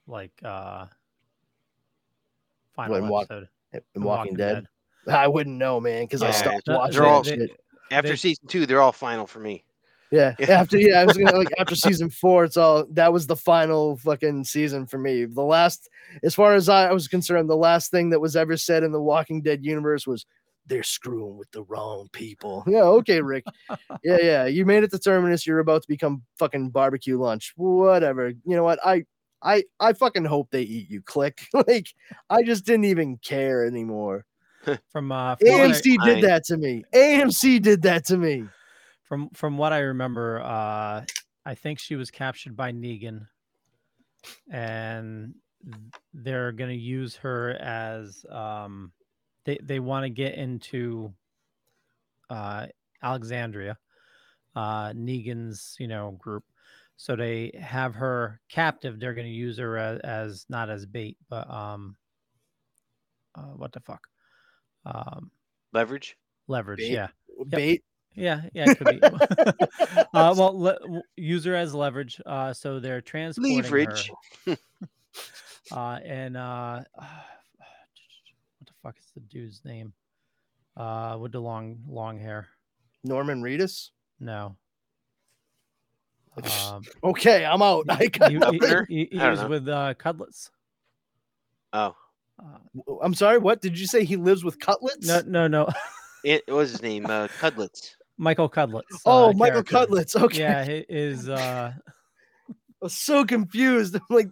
like 0.08 0.32
uh 0.44 0.86
final 2.76 2.94
When 3.02 3.10
Wa- 3.10 3.22
episode. 3.22 3.50
In 3.74 3.82
in 3.96 4.04
Walking, 4.04 4.36
Dead. 4.36 4.68
I 5.08 5.28
wouldn't 5.28 5.58
know, 5.58 5.80
man, 5.80 6.04
because 6.06 6.22
I 6.22 6.32
stopped 6.32 6.66
the- 6.66 6.74
watching 6.76 6.94
they're 7.00 7.08
all- 7.10 7.24
shit. 7.24 7.52
After 7.92 8.10
They- 8.12 8.16
season 8.18 8.48
two, 8.48 8.66
they're 8.66 8.82
all 8.82 8.92
final 8.92 9.26
for 9.28 9.40
me. 9.40 9.64
Yeah. 10.12 10.36
Yeah. 10.40 10.52
After 10.52 10.78
yeah, 10.78 11.02
I 11.02 11.06
was 11.06 11.18
gonna 11.18 11.38
like 11.38 11.50
after 11.60 11.76
season 11.76 12.10
four, 12.10 12.46
it's 12.46 12.58
all 12.58 12.86
that 12.92 13.12
was 13.12 13.28
the 13.28 13.36
final 13.36 13.98
fucking 13.98 14.46
season 14.46 14.88
for 14.88 14.98
me. 14.98 15.26
The 15.26 15.44
last, 15.44 15.90
as 16.24 16.34
far 16.34 16.54
as 16.54 16.70
I 16.70 16.92
was 16.94 17.08
concerned, 17.08 17.50
the 17.50 17.58
last 17.58 17.92
thing 17.92 18.10
that 18.12 18.22
was 18.22 18.36
ever 18.36 18.56
said 18.58 18.84
in 18.84 18.92
the 18.92 19.02
Walking 19.02 19.42
Dead 19.42 19.66
universe 19.66 20.08
was 20.08 20.26
they're 20.68 20.84
screwing 20.84 21.38
with 21.38 21.50
the 21.52 21.64
wrong 21.64 22.10
people. 22.12 22.64
Yeah, 22.68 22.84
okay, 22.84 23.22
Rick. 23.22 23.46
yeah, 24.04 24.18
yeah. 24.22 24.46
You 24.46 24.66
made 24.66 24.84
it 24.84 24.92
to 24.92 25.00
terminus, 25.00 25.48
you're 25.48 25.60
about 25.60 25.82
to 25.84 25.88
become 25.88 26.24
fucking 26.38 26.70
barbecue 26.70 27.20
lunch. 27.20 27.54
Whatever. 27.56 28.30
You 28.30 28.56
know 28.56 28.64
what? 28.64 28.80
I 28.86 29.06
I 29.42 29.64
I 29.80 29.94
fucking 29.94 30.26
hope 30.26 30.50
they 30.52 30.64
eat 30.64 30.90
you. 30.90 31.02
Click. 31.02 31.48
like 31.68 31.88
I 32.30 32.44
just 32.44 32.66
didn't 32.66 32.86
even 32.86 33.18
care 33.18 33.66
anymore. 33.66 34.26
From 34.92 35.12
uh 35.12 35.36
from 35.38 35.48
what, 35.50 35.62
I, 35.62 35.68
AMC 35.70 36.04
did 36.04 36.24
that 36.24 36.44
to 36.46 36.58
me. 36.58 36.84
AMC 36.94 37.62
did 37.62 37.82
that 37.84 38.06
to 38.06 38.18
me. 38.18 38.46
From 39.08 39.30
from 39.30 39.58
what 39.58 39.74
I 39.74 39.80
remember, 39.80 40.42
uh 40.42 41.06
I 41.46 41.56
think 41.56 41.80
she 41.80 41.96
was 41.96 42.12
captured 42.12 42.56
by 42.56 42.72
Negan, 42.72 43.28
and 44.52 45.34
they're 46.14 46.52
gonna 46.52 46.74
use 46.74 47.16
her 47.18 47.52
as 47.52 48.26
um 48.30 48.92
they 49.46 49.58
they 49.64 49.80
want 49.80 50.04
to 50.04 50.10
get 50.10 50.36
into 50.36 51.14
uh 52.30 52.68
Alexandria, 53.02 53.78
uh 54.56 54.90
Negan's 54.92 55.76
you 55.80 55.88
know 55.88 56.12
group. 56.20 56.44
So 57.00 57.16
they 57.16 57.52
have 57.62 57.94
her 57.94 58.42
captive. 58.50 59.00
They're 59.00 59.14
going 59.14 59.28
to 59.28 59.34
use 59.34 59.60
her 59.60 59.78
as, 59.78 60.00
as 60.00 60.46
not 60.50 60.72
as 60.72 60.88
bait, 60.88 61.16
but 61.30 61.48
um, 61.48 61.96
uh, 63.36 63.54
what 63.56 63.72
the 63.72 63.82
fuck, 63.82 64.08
um, 64.84 65.30
Leverage. 65.74 66.18
leverage. 66.48 66.80
Bait? 66.80 66.92
Yeah, 66.92 67.10
Bait. 67.50 67.84
Yeah, 68.18 68.42
yeah. 68.54 68.72
It 68.72 68.78
could 68.80 69.00
be. 69.00 69.04
uh, 69.04 70.04
well, 70.36 70.60
le- 70.60 70.80
w- 70.80 71.02
use 71.16 71.46
her 71.46 71.56
as 71.56 71.74
leverage. 71.74 72.20
Uh, 72.26 72.52
so 72.52 72.80
they're 72.80 73.00
transporting 73.02 73.62
Leverage. 73.62 74.12
her. 74.46 74.58
Uh, 75.70 76.00
and 76.06 76.38
uh, 76.38 76.82
what 76.96 78.66
the 78.66 78.74
fuck 78.82 78.96
is 78.98 79.06
the 79.14 79.20
dude's 79.20 79.62
name? 79.66 79.92
Uh, 80.78 81.18
with 81.20 81.34
the 81.34 81.40
long 81.42 81.78
long 81.90 82.18
hair. 82.18 82.48
Norman 83.04 83.42
Reedus. 83.44 83.90
No. 84.20 84.56
Um, 86.72 86.84
Okay, 87.04 87.44
I'm 87.44 87.62
out. 87.62 87.86
I 87.90 88.06
got 88.08 88.30
he, 88.30 88.36
he- 88.36 88.40
nothing. 88.40 88.60
Governor? 88.60 88.86
he- 88.88 89.10
he 89.12 89.20
I 89.20 89.30
was 89.30 89.42
know. 89.42 89.48
with 89.50 89.68
uh, 89.68 89.94
Cudlitz. 89.96 90.50
Oh, 91.74 91.96
Uh, 92.40 92.94
I'm 93.02 93.14
sorry. 93.14 93.40
What 93.40 93.62
did 93.62 93.78
you 93.78 93.88
say? 93.88 94.06
He 94.06 94.16
lives 94.16 94.44
with 94.46 94.60
cutlets? 94.60 95.06
no, 95.08 95.22
no, 95.28 95.48
no. 95.48 95.68
It 96.24 96.44
what 96.48 96.58
was 96.58 96.72
his 96.72 96.82
name? 96.82 97.06
Uh, 97.08 97.28
Cudlitz. 97.40 97.96
Michael 98.18 98.50
Cudlitz. 98.50 98.82
Oh, 99.06 99.30
uh, 99.30 99.34
Michael 99.34 99.64
character. 99.64 99.72
Cutlets. 99.96 100.16
Okay. 100.16 100.40
Yeah, 100.40 100.64
he 100.66 100.86
is. 100.90 101.30
Uh, 101.30 101.74
I 102.50 102.54
was 102.82 102.94
so 102.98 103.26
confused. 103.26 103.96
I'm 103.96 104.02
like, 104.10 104.30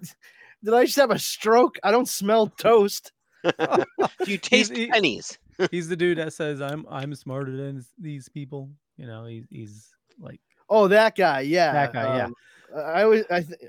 did 0.64 0.74
I 0.74 0.86
just 0.86 0.96
have 0.98 1.12
a 1.12 1.20
stroke? 1.20 1.78
I 1.84 1.92
don't 1.92 2.08
smell 2.08 2.48
toast. 2.48 3.12
Do 3.44 3.86
you 4.26 4.38
taste 4.40 4.76
he- 4.76 4.88
pennies? 4.88 5.38
he's 5.72 5.88
the 5.88 5.96
dude 5.96 6.18
that 6.18 6.34
says 6.34 6.62
I'm 6.62 6.86
I'm 6.90 7.16
smarter 7.16 7.56
than 7.56 7.84
these 7.98 8.28
people. 8.28 8.70
You 8.98 9.08
know, 9.08 9.26
he's 9.26 9.46
he's 9.50 9.90
like 10.20 10.40
Oh, 10.70 10.88
that 10.88 11.16
guy. 11.16 11.42
Yeah. 11.42 11.72
That 11.74 11.94
guy, 11.94 12.18
yeah. 12.18 12.26
Um, 12.26 12.34
I 12.76 13.04
always, 13.04 13.24
I, 13.30 13.42
th- 13.42 13.60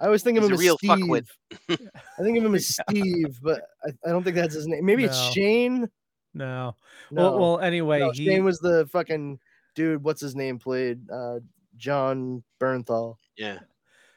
I 0.00 0.04
always 0.06 0.22
think 0.22 0.38
of 0.38 0.44
He's 0.44 0.50
him 0.50 0.52
a 0.52 0.54
as 0.54 0.60
real 0.60 0.78
Steve. 0.78 0.90
fuckwit. 0.90 1.26
I 1.68 2.22
think 2.22 2.38
of 2.38 2.44
him 2.44 2.54
as 2.54 2.68
Steve, 2.68 3.38
but 3.42 3.62
I, 3.84 3.90
I 4.06 4.10
don't 4.10 4.22
think 4.22 4.36
that's 4.36 4.54
his 4.54 4.66
name. 4.68 4.84
Maybe 4.86 5.04
it's 5.04 5.18
Shane. 5.32 5.88
no. 6.32 6.76
No, 7.10 7.22
Well, 7.22 7.38
well, 7.40 7.58
anyway, 7.60 7.98
no, 8.00 8.12
he 8.12 8.24
Shane 8.24 8.44
was 8.44 8.58
the 8.60 8.86
fucking 8.92 9.38
dude. 9.74 10.02
What's 10.02 10.20
his 10.20 10.34
name? 10.36 10.58
Played 10.58 11.10
uh, 11.10 11.40
Jon 11.76 12.42
Bernthal. 12.60 13.16
Yeah. 13.36 13.58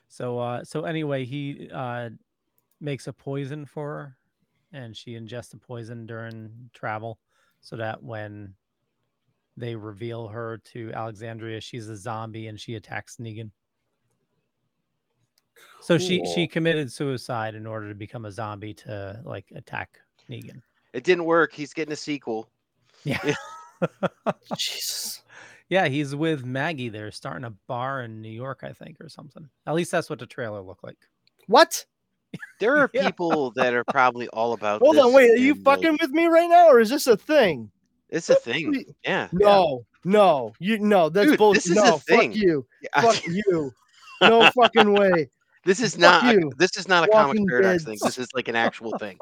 so 0.08 0.40
uh 0.40 0.64
so 0.64 0.86
anyway 0.86 1.26
he 1.26 1.70
uh 1.74 2.10
makes 2.80 3.08
a 3.08 3.14
poison 3.14 3.66
for 3.66 3.88
her, 3.90 4.18
and 4.80 4.96
she 4.96 5.12
ingests 5.12 5.50
the 5.50 5.58
poison 5.58 6.06
during 6.06 6.70
travel, 6.74 7.20
so 7.62 7.76
that 7.76 8.02
when 8.02 8.54
they 9.58 9.76
reveal 9.76 10.28
her 10.28 10.60
to 10.60 10.92
Alexandria, 10.94 11.60
she's 11.60 11.90
a 11.90 11.96
zombie 11.98 12.48
and 12.48 12.60
she 12.60 12.76
attacks 12.76 13.18
Negan. 13.18 13.50
So 15.82 15.98
she 15.98 16.24
she 16.36 16.48
committed 16.48 16.92
suicide 16.92 17.56
in 17.56 17.66
order 17.66 17.90
to 17.90 17.96
become 17.96 18.26
a 18.26 18.32
zombie 18.32 18.74
to 18.76 19.20
like 19.26 19.52
attack 19.56 19.98
Negan. 20.30 20.62
It 20.94 21.04
didn't 21.04 21.26
work. 21.26 21.54
He's 21.54 21.74
getting 21.74 21.94
a 21.94 21.98
sequel. 21.98 22.50
Yeah. 23.04 23.34
Jesus. 24.58 25.22
Yeah, 25.70 25.88
he's 25.88 26.16
with 26.16 26.46
Maggie. 26.46 26.90
They're 26.90 27.12
starting 27.12 27.44
a 27.46 27.54
bar 27.68 28.04
in 28.04 28.22
New 28.22 28.32
York, 28.32 28.60
I 28.64 28.72
think, 28.74 28.98
or 29.02 29.10
something. 29.10 29.48
At 29.66 29.76
least 29.76 29.92
that's 29.92 30.10
what 30.10 30.20
the 30.20 30.26
trailer 30.26 30.62
looked 30.62 30.84
like. 30.84 30.98
What? 31.48 31.86
There 32.60 32.78
are 32.78 32.90
Yeah. 32.94 33.06
people 33.06 33.52
that 33.56 33.74
are 33.74 33.84
probably 33.86 34.28
all 34.30 34.54
about. 34.54 34.82
Hold 34.82 34.98
on. 34.98 35.14
Wait. 35.14 35.32
Are 35.32 35.36
you 35.38 35.54
and, 35.54 35.66
like, 35.66 35.78
fucking 35.82 35.98
with 36.02 36.12
me 36.12 36.26
right 36.26 36.50
now, 36.50 36.68
or 36.68 36.80
is 36.80 36.90
this 36.90 37.08
a 37.08 37.16
thing? 37.16 37.72
It's 38.10 38.30
a 38.30 38.36
thing. 38.36 38.84
Yeah. 39.04 39.28
No. 39.32 39.86
No. 40.04 40.54
You 40.60 40.78
no. 40.80 41.08
That's 41.10 41.30
Dude, 41.30 41.38
bullshit. 41.38 41.64
this 41.64 41.72
is 41.72 41.78
a 41.78 41.86
No. 41.86 41.98
thing. 42.00 42.32
Fuck 42.32 42.36
you. 42.42 42.66
Yeah, 42.84 43.02
Fuck 43.02 43.26
you. 43.28 43.72
No 44.22 44.50
fucking 44.52 44.94
way. 44.94 45.30
This 45.66 45.82
is 45.82 45.96
Fuck 45.96 46.24
not. 46.24 46.36
a- 46.36 46.50
this 46.58 46.78
is 46.78 46.88
not 46.88 47.04
a 47.04 47.12
comic 47.12 47.28
Walking 47.28 47.48
paradox 47.48 47.84
thing. 47.84 47.98
This 48.02 48.18
is 48.18 48.28
like 48.34 48.48
an 48.48 48.56
actual 48.56 48.98
thing. 48.98 49.18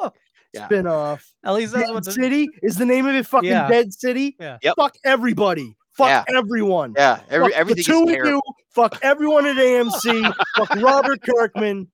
Yeah. 0.54 0.66
Spin 0.66 0.86
off. 0.86 1.34
At 1.44 1.54
least 1.56 1.74
that's 1.74 1.88
Dead 1.88 1.94
what 1.96 2.06
the, 2.06 2.12
City 2.12 2.48
is 2.62 2.76
the 2.78 2.86
name 2.86 3.08
of 3.08 3.16
it. 3.16 3.26
Fucking 3.26 3.50
Yeah. 3.50 3.68
Dead 3.68 3.92
City. 3.92 4.36
Yeah. 4.40 4.60
Yep. 4.62 4.76
Fuck 4.78 4.96
everybody. 5.04 5.76
Fuck 5.96 6.08
Yeah. 6.10 6.24
everyone. 6.38 6.94
Yeah. 6.98 7.22
Every 7.30 7.50
Fuck 7.50 7.58
everything 7.60 7.78
the 7.78 7.84
two 7.84 8.10
is 8.10 8.20
of 8.20 8.26
you. 8.28 8.42
Fuck 8.70 9.00
everyone 9.02 9.46
at 9.48 9.56
AMC. 9.56 10.34
fuck 10.58 10.76
Robert 10.76 11.22
Kirkman. 11.22 11.88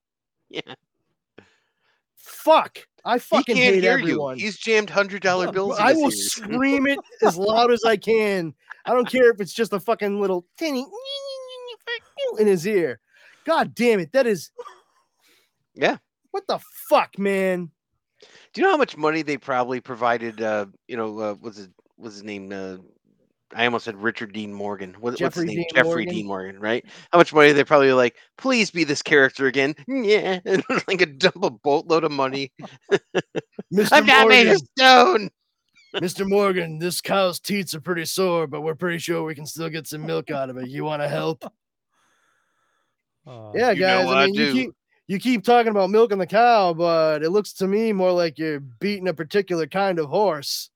Yeah. 0.49 0.61
Fuck. 2.15 2.79
I 3.03 3.13
He 3.15 3.19
fucking 3.19 3.55
can't 3.55 3.75
hate 3.75 3.83
hear 3.83 3.93
everyone. 3.93 4.37
you. 4.37 4.45
He's 4.45 4.57
jammed 4.57 4.89
hundred 4.89 5.21
dollar 5.21 5.51
bills. 5.51 5.77
I 5.79 5.93
will 5.93 6.05
ears. 6.05 6.31
scream 6.33 6.87
it 6.87 6.99
as 7.23 7.37
loud 7.37 7.71
as 7.71 7.83
I 7.83 7.97
can. 7.97 8.53
I 8.85 8.93
don't 8.93 9.07
care 9.09 9.29
if 9.31 9.39
it's 9.39 9.53
just 9.53 9.73
a 9.73 9.79
fucking 9.79 10.19
little 10.19 10.45
tinny 10.57 10.85
in 12.39 12.47
his 12.47 12.65
ear. 12.67 12.99
God 13.45 13.73
damn 13.75 13.99
it. 13.99 14.11
That 14.13 14.27
is 14.27 14.51
Yeah. 15.75 15.97
what 16.31 16.45
the 16.47 16.59
fuck, 16.89 17.17
man. 17.17 17.71
Do 18.53 18.61
you 18.61 18.63
know 18.63 18.71
how 18.71 18.77
much 18.77 18.97
money 18.97 19.21
they 19.23 19.37
probably 19.37 19.79
provided? 19.81 20.41
Uh, 20.41 20.67
you 20.87 20.97
know, 20.97 21.17
uh, 21.19 21.33
what's 21.35 21.57
his 21.57 21.69
what's 21.95 22.15
his 22.15 22.23
name? 22.23 22.51
Uh, 22.51 22.77
I 23.55 23.65
almost 23.65 23.85
said 23.85 23.95
Richard 24.01 24.33
Dean 24.33 24.53
Morgan. 24.53 24.93
What, 24.99 25.19
what's 25.19 25.35
his 25.35 25.43
name? 25.45 25.57
Dean 25.57 25.65
Jeffrey 25.73 25.89
Morgan? 26.05 26.13
Dean 26.13 26.27
Morgan, 26.27 26.59
right? 26.59 26.85
How 27.11 27.17
much 27.17 27.33
money 27.33 27.51
they 27.51 27.63
probably 27.63 27.91
like? 27.93 28.15
Please 28.37 28.71
be 28.71 28.83
this 28.83 29.01
character 29.01 29.47
again. 29.47 29.75
Yeah, 29.87 30.39
like 30.87 31.01
a 31.01 31.05
dump 31.05 31.43
a 31.43 31.49
boatload 31.49 32.03
of 32.03 32.11
money. 32.11 32.51
Mr. 33.73 33.89
I'm 33.91 34.05
not 34.05 34.27
made 34.27 34.47
Morgan, 34.47 34.49
of 34.53 34.61
stone. 34.77 35.29
Mr. 35.95 36.27
Morgan, 36.27 36.79
this 36.79 37.01
cow's 37.01 37.39
teats 37.39 37.75
are 37.75 37.81
pretty 37.81 38.05
sore, 38.05 38.47
but 38.47 38.61
we're 38.61 38.75
pretty 38.75 38.97
sure 38.99 39.23
we 39.23 39.35
can 39.35 39.45
still 39.45 39.69
get 39.69 39.87
some 39.87 40.05
milk 40.05 40.31
out 40.31 40.49
of 40.49 40.57
it. 40.57 40.69
You 40.69 40.85
want 40.85 41.01
to 41.01 41.07
help? 41.09 41.43
uh, 43.27 43.51
Yeah, 43.53 43.71
You 43.71 43.81
know 43.81 43.97
guys. 43.97 44.05
what 44.05 44.17
I 44.17 44.23
I 44.23 44.25
mean, 44.27 44.35
you 44.35 44.53
keep 44.53 44.71
you 45.07 45.19
keep 45.19 45.43
talking 45.43 45.71
about 45.71 45.89
milking 45.89 46.17
the 46.19 46.25
cow, 46.27 46.73
but 46.73 47.21
it 47.23 47.31
looks 47.31 47.51
to 47.53 47.67
me 47.67 47.91
more 47.91 48.13
like 48.13 48.39
you're 48.39 48.61
beating 48.61 49.09
a 49.09 49.13
particular 49.13 49.67
kind 49.67 49.99
of 49.99 50.07
horse. 50.09 50.69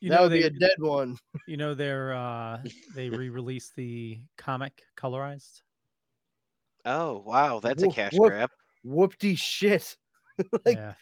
You 0.00 0.10
that 0.10 0.16
know 0.16 0.22
would 0.24 0.32
they, 0.32 0.40
be 0.40 0.44
a 0.44 0.50
dead 0.50 0.76
one. 0.78 1.16
you 1.46 1.56
know 1.56 1.74
they're 1.74 2.12
uh 2.14 2.62
they 2.94 3.10
re-released 3.10 3.74
the 3.76 4.20
comic 4.36 4.82
colorized. 4.96 5.62
Oh 6.84 7.22
wow, 7.26 7.60
that's 7.60 7.82
a 7.82 7.88
cash 7.88 8.12
what- 8.14 8.30
grab. 8.30 8.50
Whoopty 8.86 9.36
shit. 9.36 9.96
Like, 10.64 10.76
yeah. 10.76 10.92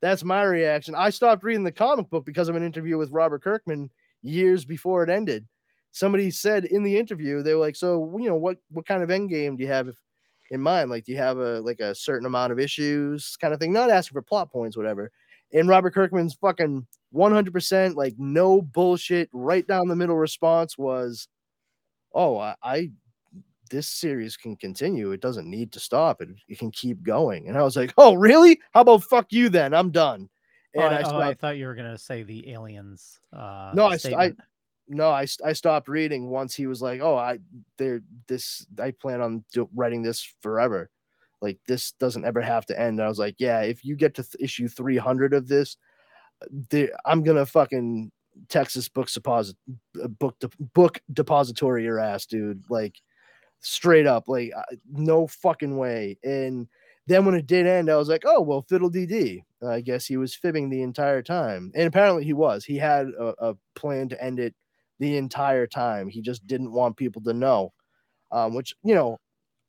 That's 0.00 0.22
my 0.22 0.44
reaction. 0.44 0.94
I 0.94 1.10
stopped 1.10 1.42
reading 1.42 1.64
the 1.64 1.72
comic 1.72 2.08
book 2.08 2.24
because 2.24 2.48
of 2.48 2.54
an 2.54 2.62
interview 2.62 2.96
with 2.98 3.10
Robert 3.10 3.42
Kirkman 3.42 3.90
years 4.22 4.64
before 4.64 5.02
it 5.02 5.10
ended. 5.10 5.44
Somebody 5.90 6.30
said 6.30 6.66
in 6.66 6.84
the 6.84 6.96
interview, 6.96 7.42
they 7.42 7.54
were 7.54 7.60
like, 7.60 7.74
"So, 7.74 8.16
you 8.16 8.28
know, 8.28 8.36
what 8.36 8.58
what 8.70 8.86
kind 8.86 9.02
of 9.02 9.10
end 9.10 9.30
game 9.30 9.56
do 9.56 9.64
you 9.64 9.68
have 9.70 9.90
in 10.52 10.60
mind? 10.60 10.88
Like, 10.90 11.04
do 11.04 11.10
you 11.10 11.18
have 11.18 11.38
a 11.38 11.60
like 11.62 11.80
a 11.80 11.96
certain 11.96 12.26
amount 12.26 12.52
of 12.52 12.60
issues, 12.60 13.36
kind 13.40 13.52
of 13.52 13.58
thing? 13.58 13.72
Not 13.72 13.90
asking 13.90 14.14
for 14.14 14.22
plot 14.22 14.52
points, 14.52 14.76
whatever." 14.76 15.10
And 15.52 15.68
Robert 15.68 15.94
Kirkman's 15.94 16.34
fucking 16.34 16.86
one 17.10 17.32
hundred 17.32 17.52
percent, 17.52 17.96
like 17.96 18.14
no 18.18 18.60
bullshit, 18.60 19.28
right 19.32 19.66
down 19.66 19.88
the 19.88 19.96
middle 19.96 20.16
response 20.16 20.76
was, 20.76 21.28
"Oh, 22.14 22.38
I, 22.38 22.54
I 22.62 22.90
this 23.70 23.88
series 23.88 24.36
can 24.36 24.56
continue. 24.56 25.12
It 25.12 25.20
doesn't 25.20 25.48
need 25.48 25.72
to 25.72 25.80
stop. 25.80 26.20
It, 26.20 26.28
it 26.48 26.58
can 26.58 26.70
keep 26.70 27.02
going." 27.02 27.48
And 27.48 27.56
I 27.56 27.62
was 27.62 27.76
like, 27.76 27.94
"Oh, 27.96 28.14
really? 28.14 28.60
How 28.72 28.80
about 28.82 29.04
fuck 29.04 29.26
you 29.30 29.48
then? 29.48 29.72
I'm 29.72 29.90
done." 29.90 30.28
Oh, 30.76 30.80
And 30.82 30.94
I, 30.94 30.98
I, 30.98 31.12
oh. 31.14 31.20
I 31.20 31.34
thought 31.34 31.56
you 31.56 31.66
were 31.66 31.74
gonna 31.74 31.96
say 31.98 32.22
the 32.22 32.50
aliens. 32.50 33.20
Uh, 33.32 33.72
No, 33.74 33.86
I 33.86 33.98
I- 34.14 34.32
no, 34.88 35.08
I, 35.10 35.26
I 35.44 35.52
stopped 35.52 35.88
reading 35.88 36.28
once 36.28 36.54
he 36.54 36.66
was 36.68 36.80
like, 36.80 37.00
"Oh, 37.00 37.16
I 37.16 37.38
there 37.76 38.02
this 38.28 38.66
I 38.80 38.92
plan 38.92 39.20
on 39.20 39.44
do, 39.52 39.68
writing 39.74 40.02
this 40.02 40.22
forever. 40.42 40.90
Like 41.42 41.58
this 41.66 41.92
doesn't 41.92 42.24
ever 42.24 42.40
have 42.40 42.66
to 42.66 42.80
end." 42.80 42.98
And 42.98 43.02
I 43.02 43.08
was 43.08 43.18
like, 43.18 43.36
"Yeah, 43.38 43.60
if 43.62 43.84
you 43.84 43.96
get 43.96 44.14
to 44.16 44.22
th- 44.22 44.42
issue 44.42 44.68
300 44.68 45.34
of 45.34 45.48
this, 45.48 45.76
the, 46.70 46.90
I'm 47.04 47.22
gonna 47.22 47.46
fucking 47.46 48.10
Texas 48.48 48.88
book 48.88 49.10
deposit 49.10 49.56
book 49.94 50.38
de- 50.40 50.50
book 50.74 51.00
depository 51.12 51.84
your 51.84 51.98
ass, 52.00 52.26
dude. 52.26 52.64
Like 52.70 52.96
straight 53.60 54.06
up, 54.06 54.24
like 54.28 54.52
no 54.92 55.26
fucking 55.26 55.76
way." 55.78 56.18
And 56.24 56.68
then 57.06 57.24
when 57.24 57.34
it 57.36 57.46
did 57.46 57.66
end, 57.66 57.90
I 57.90 57.96
was 57.96 58.08
like, 58.08 58.24
"Oh 58.26 58.40
well, 58.42 58.62
fiddle 58.68 58.90
dee." 58.90 59.44
I 59.66 59.80
guess 59.80 60.06
he 60.06 60.16
was 60.16 60.34
fibbing 60.34 60.70
the 60.70 60.82
entire 60.82 61.22
time, 61.22 61.72
and 61.74 61.86
apparently 61.88 62.24
he 62.24 62.32
was. 62.32 62.64
He 62.64 62.76
had 62.76 63.08
a, 63.18 63.34
a 63.50 63.54
plan 63.74 64.08
to 64.10 64.22
end 64.22 64.40
it 64.40 64.54
the 64.98 65.16
entire 65.16 65.66
time. 65.66 66.08
He 66.08 66.20
just 66.20 66.46
didn't 66.46 66.72
want 66.72 66.96
people 66.96 67.22
to 67.22 67.32
know, 67.32 67.72
um, 68.32 68.54
which 68.54 68.74
you 68.84 68.94
know, 68.94 69.18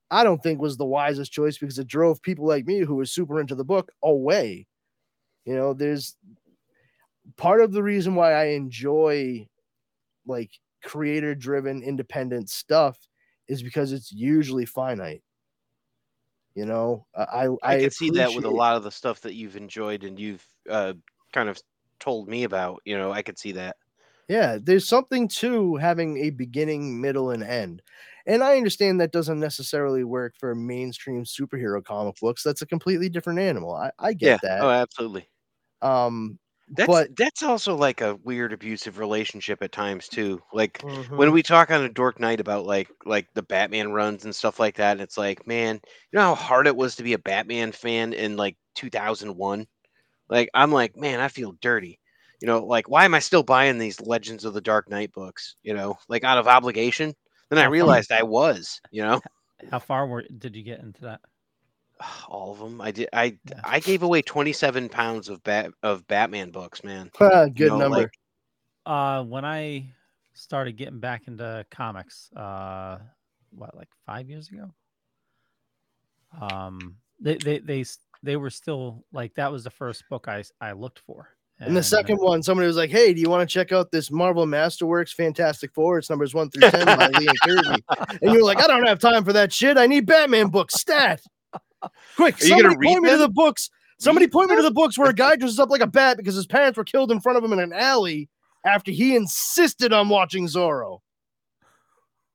I 0.10 0.24
don't 0.24 0.42
think 0.42 0.62
was 0.62 0.78
the 0.78 0.86
wisest 0.86 1.32
choice 1.32 1.58
because 1.58 1.80
it 1.80 1.88
drove 1.88 2.22
people 2.22 2.48
like 2.48 2.66
me 2.66 2.80
who 2.80 2.96
were 2.96 3.06
super 3.06 3.40
into 3.40 3.56
the 3.56 3.66
book 3.66 3.92
away. 4.04 4.68
You 5.46 5.56
know, 5.56 5.74
there's 5.74 6.16
part 7.36 7.62
of 7.62 7.72
the 7.72 7.84
reason 7.84 8.16
why 8.16 8.34
I 8.34 8.46
enjoy 8.48 9.48
like 10.26 10.52
creator 10.84 11.36
driven 11.36 11.84
independent 11.84 12.50
stuff 12.50 12.98
is 13.48 13.64
because 13.64 13.92
it's 13.92 14.12
usually 14.12 14.66
finite. 14.66 15.24
You 16.56 16.66
know, 16.66 17.06
I 17.16 17.24
I, 17.24 17.76
I, 17.76 17.80
can 17.82 17.92
see 17.92 18.10
that 18.12 18.34
with 18.34 18.46
a 18.46 18.50
lot 18.50 18.76
of 18.76 18.84
the 18.84 18.92
stuff 18.92 19.22
that 19.22 19.36
you've 19.36 19.56
enjoyed 19.56 20.04
and 20.04 20.20
you've 20.20 20.46
uh, 20.70 20.94
kind 21.32 21.50
of 21.50 21.62
told 22.00 22.28
me 22.28 22.46
about. 22.46 22.82
You 22.84 22.98
know, 22.98 23.12
I 23.12 23.22
could 23.22 23.38
see 23.38 23.52
that. 23.54 23.76
Yeah, 24.28 24.58
there's 24.62 24.88
something 24.88 25.28
to 25.30 25.76
having 25.76 26.18
a 26.18 26.32
beginning, 26.32 27.00
middle, 27.00 27.30
and 27.30 27.44
end. 27.44 27.82
And 28.28 28.44
I 28.44 28.58
understand 28.58 29.02
that 29.02 29.12
doesn't 29.14 29.40
necessarily 29.40 30.04
work 30.04 30.36
for 30.38 30.54
mainstream 30.56 31.24
superhero 31.26 31.84
comic 31.84 32.18
books. 32.22 32.44
That's 32.44 32.62
a 32.62 32.68
completely 32.68 33.10
different 33.10 33.40
animal. 33.40 33.74
I, 33.74 33.92
I 34.00 34.14
get 34.14 34.42
yeah. 34.44 34.50
that. 34.50 34.62
Oh, 34.64 34.70
absolutely. 34.70 35.30
um, 35.82 36.40
That's 36.70 36.88
But- 36.88 37.16
that's 37.18 37.44
also 37.44 37.76
like 37.76 38.02
a 38.02 38.16
weird 38.24 38.54
abusive 38.54 39.00
relationship 39.00 39.64
at 39.64 39.72
times 39.72 40.10
too. 40.10 40.42
Like 40.54 40.80
mhm. 40.80 41.16
when 41.18 41.32
we 41.32 41.42
talk 41.44 41.72
on 41.72 41.84
a 41.84 41.90
dork 41.90 42.20
night 42.20 42.42
about 42.42 42.66
like 42.66 42.90
like 43.06 43.28
the 43.36 43.44
Batman 43.44 43.94
runs 43.94 44.26
and 44.26 44.36
stuff 44.36 44.60
like 44.60 44.76
that, 44.78 44.94
and 44.94 45.02
it's 45.02 45.18
like, 45.18 45.48
man, 45.48 45.76
you 46.12 46.20
know 46.20 46.24
how 46.24 46.36
hard 46.36 46.68
it 46.68 46.76
was 46.76 46.96
to 46.98 47.04
be 47.04 47.14
a 47.14 47.20
Batman 47.20 47.72
fan 47.72 48.14
in 48.14 48.36
like 48.38 48.58
2001. 48.76 49.66
Like 50.30 50.50
I'm 50.54 50.72
like, 50.72 50.98
man, 50.98 51.20
I 51.22 51.30
feel 51.30 51.54
dirty. 51.62 52.00
You 52.42 52.48
know, 52.48 52.66
like 52.66 52.90
why 52.90 53.06
am 53.06 53.16
I 53.16 53.20
still 53.20 53.44
buying 53.44 53.78
these 53.78 54.02
Legends 54.02 54.46
of 54.46 54.54
the 54.54 54.62
Dark 54.62 54.90
Knight 54.90 55.12
books? 55.14 55.56
You 55.64 55.74
know, 55.74 55.98
like 56.10 56.24
out 56.26 56.38
of 56.38 56.48
obligation. 56.48 57.16
Then 57.50 57.60
I 57.60 57.66
realized 57.66 58.12
I 58.12 58.24
was. 58.24 58.82
You 58.92 59.04
know, 59.04 59.22
How 59.72 59.80
far 59.80 60.06
were, 60.08 60.24
did 60.38 60.56
you 60.56 60.64
get 60.64 60.80
into 60.80 61.02
that? 61.02 61.22
All 62.28 62.52
of 62.52 62.60
them. 62.60 62.80
I 62.82 62.92
did. 62.92 63.10
I 63.14 63.38
Yeah. 63.50 63.62
I 63.64 63.80
gave 63.80 64.04
away 64.04 64.22
27 64.22 64.90
pounds 64.90 65.30
of 65.30 65.44
bat 65.44 65.72
of 65.84 66.08
Batman 66.08 66.52
books, 66.52 66.84
man. 66.84 67.10
Good 67.20 67.60
know, 67.60 67.78
number. 67.78 67.98
like- 67.98 68.12
Uh, 68.86 69.24
when 69.24 69.44
I 69.46 69.88
started 70.34 70.78
getting 70.78 71.00
back 71.00 71.28
into 71.28 71.66
comics, 71.72 72.32
uh, 72.34 73.00
what 73.52 73.76
like 73.76 73.90
five 74.06 74.30
years 74.30 74.50
ago. 74.50 74.72
Um, 76.40 76.98
they 77.20 77.38
they 77.38 77.60
they 77.60 77.86
they 78.22 78.36
were 78.36 78.50
still 78.50 79.04
like 79.12 79.34
that 79.36 79.52
was 79.52 79.64
the 79.64 79.70
first 79.70 80.04
book 80.10 80.28
I 80.28 80.44
I 80.62 80.74
looked 80.74 81.00
for. 81.00 81.30
And 81.60 81.76
the 81.76 81.82
second 81.82 82.18
one, 82.18 82.44
somebody 82.44 82.68
was 82.68 82.78
like, 82.78 82.92
"Hey, 82.92 83.14
do 83.14 83.22
you 83.22 83.30
want 83.30 83.48
to 83.48 83.52
check 83.52 83.72
out 83.72 83.92
this 83.92 84.12
Marvel 84.12 84.46
Masterworks 84.46 85.12
Fantastic 85.12 85.74
Four? 85.74 85.98
It's 85.98 86.10
numbers 86.10 86.34
one 86.34 86.52
through 86.52 86.70
ten 86.70 86.86
by 86.86 87.08
Lee 87.08 87.28
and 87.28 87.40
Kirby." 87.42 87.84
And 88.22 88.32
you 88.32 88.40
were 88.40 88.46
like, 88.46 88.62
"I 88.62 88.68
don't 88.68 88.86
have 88.86 89.00
time 89.00 89.24
for 89.24 89.34
that 89.34 89.52
shit. 89.52 89.78
I 89.78 89.88
need 89.88 90.06
Batman 90.06 90.50
books 90.50 90.76
stat. 90.76 91.22
Quick, 92.16 92.36
Are 92.36 92.46
somebody 92.46 92.76
point 92.76 93.04
me 93.04 93.10
to 93.10 93.18
the 93.18 93.30
books. 93.30 93.70
Somebody 94.00 94.26
Read 94.26 94.32
point 94.34 94.50
me 94.52 94.56
to 94.58 94.62
the 94.62 94.72
books 94.72 94.98
where 94.98 95.10
a 95.10 95.14
guy 95.14 95.36
dresses 95.36 95.60
up 95.60 95.72
like 95.72 95.82
a 95.82 95.88
bat 95.88 96.18
because 96.18 96.36
his 96.36 96.46
parents 96.46 96.78
were 96.78 96.84
killed 96.84 97.12
in 97.12 97.20
front 97.20 97.38
of 97.38 97.44
him 97.44 97.54
in 97.54 97.60
an 97.60 97.74
alley 97.74 98.30
after 98.64 98.92
he 98.92 99.16
insisted 99.16 99.92
on 99.94 100.10
watching 100.10 100.48
Zorro." 100.48 101.00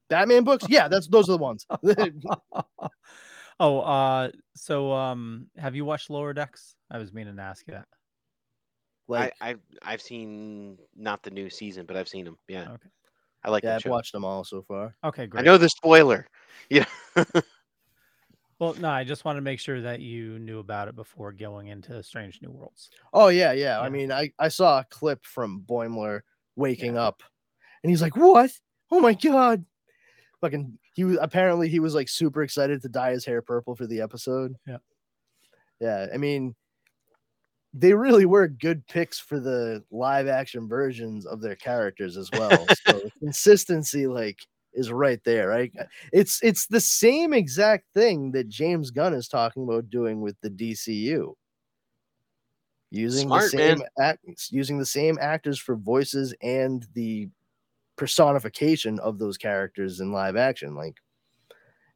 Batman 0.08 0.44
books? 0.44 0.66
Yeah, 0.68 0.88
that's 0.88 1.06
those 1.06 1.28
are 1.28 1.32
the 1.32 1.38
ones. 1.38 1.64
oh, 3.60 3.80
uh, 3.80 4.30
so 4.56 4.92
um, 4.92 5.46
have 5.56 5.76
you 5.76 5.84
watched 5.84 6.10
Lower 6.10 6.34
Decks? 6.34 6.74
I 6.90 6.98
was 6.98 7.12
meaning 7.12 7.36
to 7.36 7.42
ask 7.42 7.66
you 7.66 7.74
that. 7.74 7.86
Like, 9.20 9.34
I, 9.40 9.50
I've 9.50 9.60
I've 9.82 10.02
seen 10.02 10.78
not 10.96 11.22
the 11.22 11.30
new 11.30 11.48
season, 11.50 11.86
but 11.86 11.96
I've 11.96 12.08
seen 12.08 12.24
them. 12.24 12.38
Yeah, 12.48 12.62
Okay. 12.72 12.88
I 13.44 13.50
like 13.50 13.62
yeah, 13.64 13.70
that 13.70 13.76
I've 13.76 13.82
show. 13.82 13.90
watched 13.90 14.12
them 14.12 14.24
all 14.24 14.44
so 14.44 14.62
far. 14.62 14.94
Okay, 15.04 15.26
great. 15.26 15.40
I 15.40 15.44
know 15.44 15.58
the 15.58 15.68
spoiler. 15.68 16.26
Yeah. 16.68 16.84
Well, 18.58 18.74
no, 18.74 18.90
I 18.90 19.02
just 19.02 19.24
want 19.24 19.36
to 19.38 19.40
make 19.40 19.58
sure 19.58 19.80
that 19.80 19.98
you 19.98 20.38
knew 20.38 20.60
about 20.60 20.86
it 20.86 20.94
before 20.94 21.32
going 21.32 21.66
into 21.66 22.00
Strange 22.04 22.40
New 22.40 22.52
Worlds. 22.52 22.90
Oh 23.12 23.26
yeah, 23.26 23.50
yeah. 23.50 23.80
I 23.80 23.88
mean, 23.88 24.12
I 24.12 24.30
I 24.38 24.46
saw 24.46 24.78
a 24.78 24.84
clip 24.84 25.24
from 25.24 25.64
Boimler 25.68 26.20
waking 26.54 26.96
up, 26.96 27.24
and 27.82 27.90
he's 27.90 28.00
like, 28.00 28.14
"What? 28.14 28.52
Oh 28.92 29.00
my 29.00 29.14
god!" 29.14 29.64
Fucking, 30.40 30.78
he 30.94 31.02
was 31.02 31.18
apparently 31.20 31.68
he 31.68 31.80
was 31.80 31.96
like 31.96 32.08
super 32.08 32.44
excited 32.44 32.80
to 32.82 32.88
dye 32.88 33.10
his 33.10 33.24
hair 33.24 33.42
purple 33.42 33.74
for 33.74 33.88
the 33.88 34.00
episode. 34.00 34.54
Yeah. 34.64 34.78
yeah. 35.80 36.06
I 36.14 36.16
mean, 36.18 36.54
they 37.74 37.94
really 37.94 38.26
were 38.26 38.48
good 38.48 38.86
picks 38.86 39.18
for 39.18 39.40
the 39.40 39.82
live 39.90 40.28
action 40.28 40.68
versions 40.68 41.24
of 41.26 41.40
their 41.40 41.56
characters 41.56 42.16
as 42.16 42.30
well. 42.32 42.66
so 42.86 43.00
consistency, 43.18 44.06
like, 44.06 44.38
is 44.74 44.90
right 44.90 45.20
there. 45.24 45.48
Right? 45.48 45.72
It's 46.12 46.40
it's 46.42 46.66
the 46.66 46.80
same 46.80 47.32
exact 47.32 47.84
thing 47.94 48.32
that 48.32 48.48
James 48.48 48.90
Gunn 48.90 49.14
is 49.14 49.28
talking 49.28 49.64
about 49.64 49.90
doing 49.90 50.20
with 50.20 50.36
the 50.40 50.50
DCU 50.50 51.34
using 52.90 53.28
Smart, 53.28 53.44
the 53.44 53.48
same 53.48 53.82
act, 53.98 54.20
using 54.50 54.78
the 54.78 54.86
same 54.86 55.18
actors 55.20 55.58
for 55.58 55.76
voices 55.76 56.34
and 56.42 56.86
the 56.94 57.28
personification 57.96 58.98
of 59.00 59.18
those 59.18 59.36
characters 59.36 60.00
in 60.00 60.12
live 60.12 60.34
action 60.34 60.74
like 60.74 60.96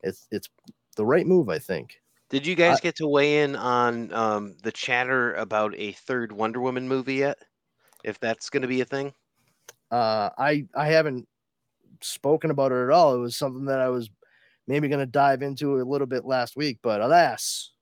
it's 0.02 0.28
it's 0.30 0.48
the 0.96 1.04
right 1.04 1.26
move 1.26 1.48
i 1.48 1.58
think 1.58 2.00
Did 2.28 2.46
you 2.46 2.54
guys 2.54 2.80
get 2.80 2.96
to 2.96 3.06
weigh 3.08 3.42
in 3.42 3.56
on 3.56 4.12
um, 4.12 4.56
the 4.62 4.70
chatter 4.72 5.34
about 5.34 5.74
a 5.76 5.92
third 5.92 6.30
Wonder 6.32 6.60
Woman 6.60 6.88
movie 6.88 7.14
yet? 7.16 7.38
If 8.04 8.20
that's 8.20 8.50
going 8.50 8.62
to 8.62 8.68
be 8.68 8.80
a 8.80 8.84
thing? 8.84 9.14
uh 9.90 10.30
i 10.38 10.66
i 10.74 10.86
haven't 10.88 11.28
spoken 12.02 12.50
about 12.50 12.72
it 12.72 12.84
at 12.84 12.90
all 12.90 13.14
it 13.14 13.18
was 13.18 13.36
something 13.36 13.66
that 13.66 13.80
i 13.80 13.88
was 13.88 14.10
maybe 14.66 14.88
going 14.88 15.00
to 15.00 15.06
dive 15.06 15.42
into 15.42 15.80
a 15.80 15.84
little 15.84 16.06
bit 16.06 16.24
last 16.24 16.56
week 16.56 16.78
but 16.82 17.00
alas 17.00 17.72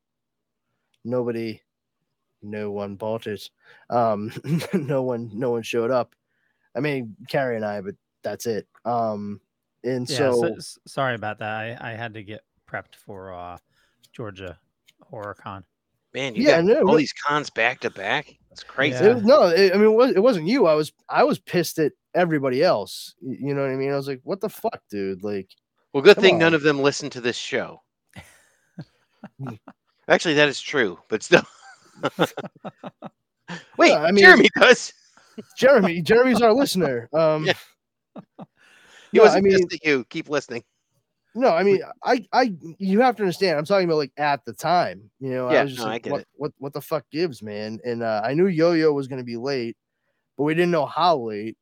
nobody 1.04 1.60
no 2.42 2.70
one 2.70 2.96
bought 2.96 3.26
it 3.26 3.50
um 3.90 4.32
no 4.74 5.02
one 5.02 5.30
no 5.34 5.50
one 5.50 5.62
showed 5.62 5.90
up 5.90 6.14
i 6.76 6.80
mean 6.80 7.16
carrie 7.28 7.56
and 7.56 7.64
i 7.64 7.80
but 7.80 7.96
that's 8.22 8.46
it 8.46 8.68
um 8.84 9.40
and 9.84 10.08
Yeah, 10.08 10.30
so 10.30 10.32
so, 10.32 10.56
sorry 10.86 11.14
about 11.14 11.38
that. 11.40 11.80
I, 11.82 11.92
I 11.92 11.94
had 11.94 12.14
to 12.14 12.22
get 12.22 12.42
prepped 12.66 12.94
for 12.96 13.32
uh, 13.34 13.58
Georgia 14.14 14.58
Horror 15.02 15.34
Con. 15.34 15.64
Man, 16.14 16.34
you 16.34 16.44
Yeah, 16.44 16.56
got 16.58 16.64
no, 16.64 16.78
all 16.80 16.86
no. 16.92 16.96
these 16.96 17.12
cons 17.12 17.50
back 17.50 17.80
to 17.80 17.90
back. 17.90 18.34
It's 18.52 18.62
crazy. 18.62 19.02
Yeah. 19.04 19.16
It- 19.16 19.24
no, 19.24 19.42
it, 19.48 19.72
I 19.72 19.76
mean, 19.76 19.86
it, 19.86 19.94
was, 19.94 20.10
it 20.12 20.22
wasn't 20.22 20.46
you. 20.46 20.66
I 20.66 20.74
was, 20.74 20.92
I 21.08 21.24
was 21.24 21.40
pissed 21.40 21.78
at 21.80 21.92
everybody 22.14 22.62
else. 22.62 23.14
You 23.20 23.52
know 23.54 23.62
what 23.62 23.70
I 23.70 23.74
mean? 23.76 23.90
I 23.92 23.96
was 23.96 24.06
like, 24.06 24.20
"What 24.22 24.40
the 24.40 24.48
fuck, 24.48 24.80
dude?" 24.88 25.24
Like, 25.24 25.48
Well, 25.92 26.02
good 26.04 26.14
Come 26.14 26.22
thing 26.22 26.38
none 26.38 26.54
of 26.54 26.62
them 26.62 26.80
listen 26.80 27.10
to 27.10 27.20
this 27.20 27.36
show. 27.36 27.82
Actually, 30.08 30.34
that 30.34 30.48
is 30.48 30.60
true, 30.60 30.98
but 31.08 31.22
still. 31.24 31.42
Wait, 33.76 33.92
I 33.92 34.10
mean- 34.12 34.24
Jeremy 34.24 34.48
does. 34.58 34.92
Jeremy, 35.58 36.00
Jeremy's 36.00 36.40
our 36.40 36.52
listener. 36.52 37.08
Um, 37.14 37.44
Yeah. 37.46 37.54
He 39.10 39.18
no, 39.18 39.24
wasn't 39.24 39.44
mean, 39.44 39.58
pissed 39.58 39.72
at 39.74 39.84
you. 39.88 40.04
Keep 40.10 40.28
listening. 40.28 40.62
No, 41.34 41.50
I 41.50 41.62
mean, 41.62 41.80
I, 42.02 42.24
I, 42.32 42.54
you 42.78 43.00
have 43.00 43.16
to 43.16 43.22
understand. 43.22 43.58
I'm 43.58 43.64
talking 43.64 43.86
about 43.88 43.98
like 43.98 44.12
at 44.16 44.44
the 44.44 44.52
time. 44.52 45.10
You 45.20 45.30
know, 45.30 45.50
Yeah, 45.50 45.60
I 45.60 45.62
was 45.64 45.72
just 45.72 45.82
no, 45.82 45.88
I 45.88 45.92
like, 45.94 46.02
get 46.04 46.12
what, 46.12 46.20
it. 46.20 46.28
what, 46.36 46.52
what 46.58 46.72
the 46.72 46.80
fuck 46.80 47.04
gives, 47.10 47.42
man? 47.42 47.80
And 47.84 48.02
uh, 48.02 48.22
I 48.24 48.34
knew 48.34 48.46
Yo 48.46 48.72
Yo 48.72 48.92
was 48.92 49.08
going 49.08 49.18
to 49.18 49.24
be 49.24 49.36
late, 49.36 49.76
but 50.36 50.44
we 50.44 50.54
didn't 50.54 50.70
know 50.70 50.86
how 50.86 51.18
late. 51.18 51.56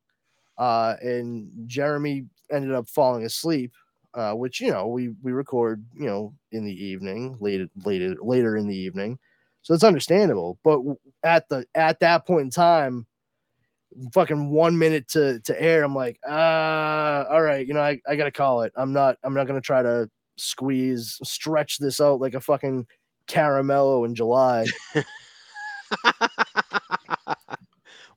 Uh, 0.57 0.95
and 1.01 1.49
Jeremy 1.65 2.25
ended 2.51 2.71
up 2.71 2.87
falling 2.87 3.25
asleep. 3.25 3.71
Uh, 4.15 4.33
which 4.33 4.61
you 4.61 4.69
know 4.69 4.85
we 4.85 5.09
we 5.23 5.31
record 5.31 5.83
you 5.95 6.05
know 6.05 6.31
in 6.51 6.63
the 6.63 6.85
evening 6.85 7.35
later 7.39 7.67
later 7.83 8.15
later 8.21 8.55
in 8.57 8.67
the 8.67 8.77
evening 8.77 9.17
so 9.63 9.73
it's 9.73 9.83
understandable 9.83 10.59
but 10.63 10.79
at 11.23 11.49
the 11.49 11.65
at 11.73 11.99
that 11.99 12.27
point 12.27 12.43
in 12.43 12.49
time 12.51 13.07
fucking 14.13 14.49
one 14.49 14.77
minute 14.77 15.07
to 15.07 15.39
to 15.41 15.59
air 15.61 15.83
i'm 15.83 15.95
like 15.95 16.19
uh 16.27 17.25
all 17.29 17.41
right 17.41 17.67
you 17.67 17.73
know 17.73 17.81
i, 17.81 17.99
I 18.07 18.15
gotta 18.15 18.31
call 18.31 18.61
it 18.63 18.71
i'm 18.75 18.93
not 18.93 19.17
i'm 19.23 19.33
not 19.33 19.47
gonna 19.47 19.61
try 19.61 19.81
to 19.81 20.09
squeeze 20.37 21.19
stretch 21.23 21.77
this 21.77 22.01
out 22.01 22.19
like 22.19 22.33
a 22.33 22.41
fucking 22.41 22.87
caramello 23.27 24.05
in 24.05 24.15
july 24.15 24.65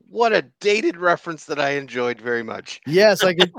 what 0.09 0.33
a 0.33 0.43
dated 0.61 0.97
reference 0.97 1.45
that 1.47 1.59
I 1.61 1.71
enjoyed 1.71 2.21
very 2.21 2.43
much. 2.43 2.81
yes 2.87 3.23
i 3.23 3.35
could 3.35 3.53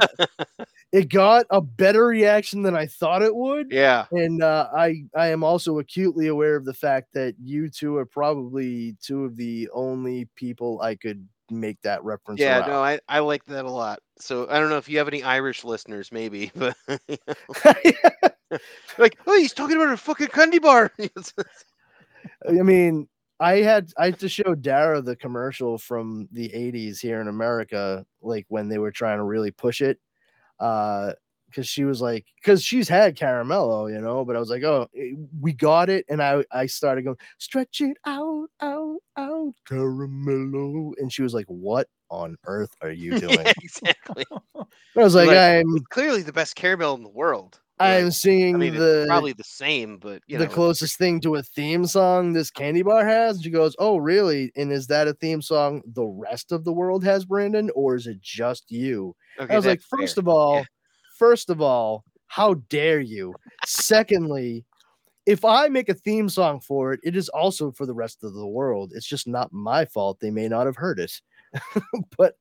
it 0.92 1.10
got 1.10 1.46
a 1.50 1.62
better 1.62 2.08
reaction 2.08 2.62
than 2.64 2.76
i 2.76 2.86
thought 2.88 3.22
it 3.22 3.36
would 3.36 3.72
Yeah. 3.72 4.06
and 4.12 4.42
uh, 4.42 4.70
I 4.76 5.04
I 5.16 5.28
am 5.28 5.44
also 5.44 5.80
acutely 5.80 6.28
aware 6.28 6.56
of 6.56 6.66
the 6.66 6.74
fact 6.74 7.10
that 7.14 7.36
you 7.44 7.70
two 7.70 7.96
are 7.98 8.06
probably 8.06 8.96
two 9.02 9.26
of 9.26 9.36
the 9.36 9.70
only 9.74 10.26
people 10.36 10.82
I 10.82 10.96
could 10.96 11.28
make 11.50 11.82
that 11.82 12.04
reference. 12.04 12.40
Yeah, 12.40 12.60
around. 12.60 12.70
no, 12.70 12.84
I, 12.84 13.00
I 13.08 13.20
like 13.20 13.46
that 13.46 13.66
a 13.66 13.72
lot. 13.72 14.00
So 14.20 14.48
I 14.50 14.60
don't 14.60 14.70
know 14.70 14.78
if 14.78 14.90
you 14.90 14.98
have 14.98 15.08
any 15.08 15.24
Irish 15.24 15.64
listeners, 15.64 16.12
maybe, 16.12 16.52
but 16.56 16.76
like, 18.98 19.18
oh, 19.26 19.38
he's 19.38 19.54
talking 19.54 19.76
about 19.76 19.94
a 19.94 19.98
fucking 19.98 20.28
candy 20.28 20.60
bar. 20.60 20.92
I 22.48 22.52
mean, 22.52 23.08
I 23.40 23.58
had 23.58 23.92
I 23.98 24.06
had 24.06 24.20
to 24.20 24.30
show 24.30 24.56
Dara 24.56 25.02
the 25.02 25.16
commercial 25.16 25.78
from 25.78 26.28
the 26.32 26.50
'80s 26.50 27.00
here 27.00 27.22
in 27.22 27.28
America, 27.28 28.06
like 28.22 28.46
when 28.50 28.70
they 28.70 28.78
were 28.78 28.92
trying 28.92 29.18
to 29.18 29.24
really 29.24 29.52
push 29.52 29.82
it, 29.82 30.00
uh, 30.60 31.14
because 31.48 31.68
she 31.68 31.84
was 31.86 32.02
like, 32.02 32.26
because 32.42 32.64
she's 32.64 32.88
had 32.90 33.18
caramello, 33.18 33.92
you 33.92 34.00
know, 34.02 34.24
but 34.26 34.36
I 34.36 34.40
was 34.40 34.50
like, 34.50 34.64
oh, 34.64 34.88
eh, 34.96 35.14
we 35.42 35.54
got 35.54 35.90
it, 35.90 36.06
and 36.10 36.22
I 36.22 36.44
I 36.52 36.66
started 36.68 37.04
going, 37.04 37.18
stretch 37.40 37.82
it 37.82 37.98
out, 38.06 38.48
out, 38.62 39.00
out, 39.18 39.54
caramello, 39.70 40.94
and 40.98 41.12
she 41.12 41.22
was 41.24 41.34
like, 41.34 41.46
what 41.48 41.88
on 42.10 42.38
earth 42.46 42.72
are 42.82 42.92
you 42.92 43.14
doing? 43.20 43.46
yeah, 43.46 43.54
exactly. 43.62 44.26
I 44.56 44.64
was 44.96 45.16
like, 45.16 45.28
Like, 45.28 45.38
I'm 45.38 45.80
clearly 45.90 46.22
the 46.22 46.34
best 46.34 46.56
caramel 46.56 46.96
in 46.96 47.04
the 47.04 47.10
world. 47.10 47.60
I'm 47.80 48.10
singing 48.10 48.56
I 48.56 48.58
mean, 48.58 48.74
the 48.76 49.06
probably 49.08 49.34
the 49.34 49.44
same, 49.44 49.98
but 50.00 50.24
you 50.28 50.38
the 50.40 50.46
know, 50.46 50.52
closest 50.52 50.98
thing 50.98 51.22
to 51.22 51.36
a 51.36 51.44
theme 51.44 51.86
song 51.86 52.34
this 52.34 52.50
candy 52.50 52.82
bar 52.82 53.06
has. 53.06 53.36
And 53.36 53.44
she 53.44 53.52
goes, 53.52 53.76
Oh, 53.78 53.98
really? 53.98 54.52
And 54.56 54.72
is 54.72 54.88
that 54.88 55.08
a 55.08 55.14
theme 55.14 55.44
song 55.44 55.84
the 55.86 56.06
rest 56.06 56.52
of 56.52 56.64
the 56.64 56.74
world 56.74 57.04
has, 57.04 57.24
Brandon, 57.26 57.70
or 57.76 57.96
is 57.96 58.08
it 58.08 58.20
just 58.20 58.72
you? 58.72 59.16
okay, 59.40 59.54
I 59.54 59.56
was 59.56 59.68
like, 59.68 59.80
fair. 59.82 60.00
first 60.00 60.18
of 60.18 60.28
all, 60.28 60.56
Yeah. 60.56 60.64
First 61.18 61.50
of 61.50 61.62
all, 61.62 62.06
how 62.28 62.56
dare 62.70 63.00
you? 63.00 63.38
Secondly, 63.64 64.66
if 65.26 65.46
I 65.46 65.68
make 65.70 65.90
a 65.90 65.94
theme 65.94 66.30
song 66.30 66.62
for 66.62 66.94
it, 66.94 67.02
it 67.04 67.16
is 67.16 67.30
also 67.30 67.72
for 67.72 67.86
the 67.86 67.94
rest 67.94 68.24
of 68.24 68.34
the 68.34 68.48
world. 68.48 68.94
It's 68.96 69.08
just 69.08 69.28
not 69.28 69.54
my 69.54 69.86
fault. 69.86 70.20
They 70.22 70.32
may 70.32 70.48
not 70.50 70.66
have 70.68 70.78
heard 70.78 71.00
it. 71.00 71.22
but 72.18 72.36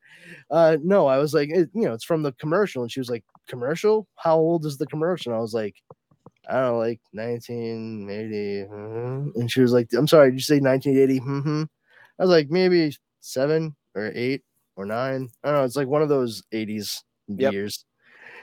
uh 0.50 0.78
no, 0.82 1.06
I 1.06 1.18
was 1.18 1.34
like, 1.34 1.50
it, 1.50 1.70
you 1.74 1.84
know, 1.84 1.94
it's 1.94 2.04
from 2.04 2.22
the 2.22 2.32
commercial. 2.32 2.82
And 2.82 2.92
she 2.92 3.00
was 3.00 3.10
like, 3.10 3.24
Commercial? 3.48 4.08
How 4.16 4.36
old 4.38 4.66
is 4.66 4.78
the 4.78 4.86
commercial? 4.88 5.32
And 5.32 5.38
I 5.38 5.42
was 5.42 5.54
like, 5.54 5.76
I 6.48 6.54
don't 6.54 6.72
know, 6.74 6.78
like 6.78 7.00
1980. 7.12 8.66
mhm." 8.70 9.32
And 9.36 9.50
she 9.50 9.62
was 9.62 9.72
like, 9.72 9.90
I'm 9.94 10.08
sorry, 10.08 10.30
did 10.30 10.36
you 10.36 10.42
say 10.42 10.60
1980? 10.60 11.18
hmm 11.18 11.64
I 12.20 12.24
was 12.24 12.30
like, 12.30 12.50
maybe 12.50 12.96
seven 13.22 13.76
or 13.96 14.12
eight 14.14 14.44
or 14.76 14.86
nine. 14.86 15.30
I 15.44 15.48
don't 15.50 15.58
know. 15.60 15.64
It's 15.64 15.76
like 15.76 15.88
one 15.88 16.02
of 16.02 16.10
those 16.10 16.44
80s 16.52 17.04
Yep. 17.38 17.56
years. 17.56 17.85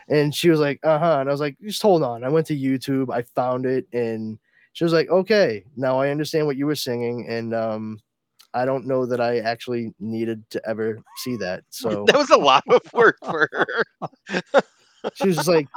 And 0.09 0.33
she 0.33 0.49
was 0.49 0.59
like, 0.59 0.79
uh 0.83 0.99
huh. 0.99 1.17
And 1.19 1.29
I 1.29 1.31
was 1.31 1.41
like, 1.41 1.57
just 1.61 1.81
hold 1.81 2.03
on. 2.03 2.23
I 2.23 2.29
went 2.29 2.47
to 2.47 2.57
YouTube, 2.57 3.13
I 3.13 3.21
found 3.21 3.65
it, 3.65 3.87
and 3.93 4.39
she 4.73 4.83
was 4.83 4.93
like, 4.93 5.09
"Okay, 5.09 5.63
now 5.75 5.99
I 5.99 6.09
understand 6.09 6.47
what 6.47 6.57
you 6.57 6.65
were 6.65 6.75
singing, 6.75 7.27
and 7.29 7.53
um, 7.53 7.99
I 8.53 8.65
don't 8.65 8.85
know 8.85 9.05
that 9.05 9.21
I 9.21 9.39
actually 9.39 9.93
needed 9.99 10.43
to 10.49 10.61
ever 10.67 10.99
see 11.17 11.37
that." 11.37 11.63
So 11.69 12.05
that 12.07 12.17
was 12.17 12.31
a 12.31 12.37
lot 12.37 12.63
of 12.67 12.81
work 12.91 13.17
for 13.23 13.47
her. 13.51 14.11
she 15.13 15.27
was 15.27 15.47
like, 15.47 15.67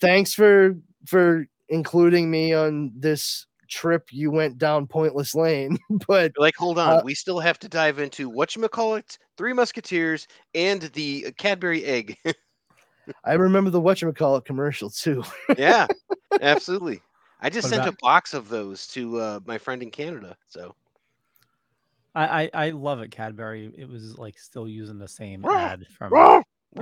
"Thanks 0.00 0.34
for 0.34 0.76
for 1.06 1.46
including 1.68 2.30
me 2.30 2.52
on 2.52 2.92
this 2.96 3.46
trip 3.68 4.08
you 4.10 4.32
went 4.32 4.58
down 4.58 4.88
pointless 4.88 5.34
lane." 5.34 5.78
but 6.08 6.32
like, 6.36 6.56
hold 6.56 6.78
on, 6.78 6.98
Uh, 6.98 7.02
we 7.04 7.14
still 7.14 7.38
have 7.38 7.58
to 7.60 7.68
dive 7.68 8.00
into 8.00 8.28
what 8.28 8.56
you 8.56 8.68
call 8.68 8.96
it, 8.96 9.16
Three 9.38 9.52
Musketeers, 9.52 10.26
and 10.56 10.82
the 10.94 11.32
Cadbury 11.38 11.84
egg. 11.84 12.16
I 13.24 13.34
remember 13.34 13.70
the 13.70 13.80
whatchamacallit 13.80 14.44
commercial 14.44 14.90
too. 14.90 15.22
yeah, 15.58 15.86
absolutely. 16.40 17.00
I 17.40 17.48
just 17.50 17.64
What 17.66 17.70
sent 17.70 17.82
about- 17.82 17.94
a 17.94 17.96
box 18.02 18.34
of 18.34 18.48
those 18.48 18.86
to 18.88 19.18
uh, 19.18 19.40
my 19.46 19.58
friend 19.58 19.82
in 19.82 19.90
Canada. 19.90 20.36
So 20.48 20.74
I, 22.14 22.42
I 22.44 22.50
I 22.66 22.70
love 22.70 23.00
it. 23.00 23.10
Cadbury. 23.10 23.72
It 23.76 23.88
was 23.88 24.18
like 24.18 24.38
still 24.38 24.68
using 24.68 24.98
the 24.98 25.08
same 25.08 25.44
ad 25.46 25.86
from. 25.96 26.12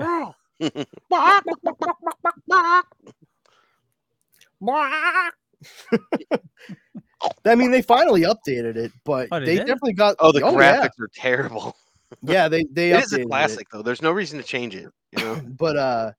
I 7.45 7.55
mean, 7.55 7.71
they 7.71 7.83
finally 7.83 8.23
updated 8.23 8.77
it, 8.77 8.93
but 9.05 9.29
Oh, 9.33 9.41
they 9.41 9.47
they 9.47 9.57
definitely 9.59 9.93
got. 9.95 10.17
oh, 10.19 10.33
the 10.33 10.41
yeah. 10.41 10.51
graphics 10.51 11.01
are 11.01 11.09
terrible. 11.15 11.77
Yeah, 12.23 12.49
they 12.49 12.65
they 12.65 12.93
It 12.93 13.05
is 13.05 13.13
a 13.13 13.19
updated 13.19 13.27
classic 13.29 13.67
though. 13.71 13.83
There's 13.83 14.03
no 14.03 14.11
reason 14.13 14.39
to 14.39 14.45
change 14.45 14.75
it. 14.75 14.91
You 15.17 15.25
know. 15.25 15.41
but 15.59 15.77
uh, 15.77 16.13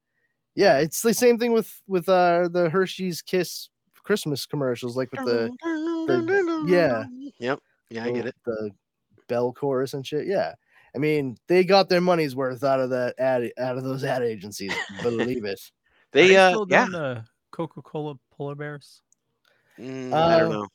yeah, 0.55 0.77
it's 0.79 1.01
the 1.01 1.13
same 1.13 1.37
thing 1.37 1.51
with 1.51 1.81
with 1.87 2.07
uh 2.09 2.49
the 2.51 2.69
Hershey's 2.69 3.21
Kiss 3.21 3.69
Christmas 4.03 4.45
commercials, 4.45 4.95
like 4.97 5.11
with 5.11 5.25
the 5.25 5.51
the- 6.07 6.65
yeah. 6.67 7.05
Yep. 7.39 7.59
Yeah, 7.89 8.03
I 8.05 8.11
get 8.11 8.27
it. 8.27 8.35
the 8.45 8.71
bell 9.27 9.51
chorus 9.51 9.93
and 9.93 10.05
shit. 10.05 10.27
Yeah, 10.27 10.53
I 10.95 10.99
mean, 10.99 11.37
they 11.47 11.63
got 11.63 11.89
their 11.89 12.01
money's 12.01 12.35
worth 12.35 12.63
out 12.63 12.79
of 12.79 12.89
that 12.91 13.15
ad 13.19 13.51
out 13.57 13.77
of 13.77 13.83
those 13.83 14.03
ad 14.03 14.21
agencies. 14.21 14.73
Believe 15.01 15.45
it. 15.45 15.59
Are 15.69 16.11
They, 16.11 16.35
uh, 16.37 16.49
still 16.49 16.67
yeah. 16.69 16.85
the 16.85 17.25
Coca 17.51 17.81
Cola 17.81 18.15
polar 18.31 18.55
bears. 18.55 19.01
Mm, 19.79 20.13
I 20.13 20.39
don't 20.39 20.51
Uh, 20.51 20.55
know. 20.59 20.67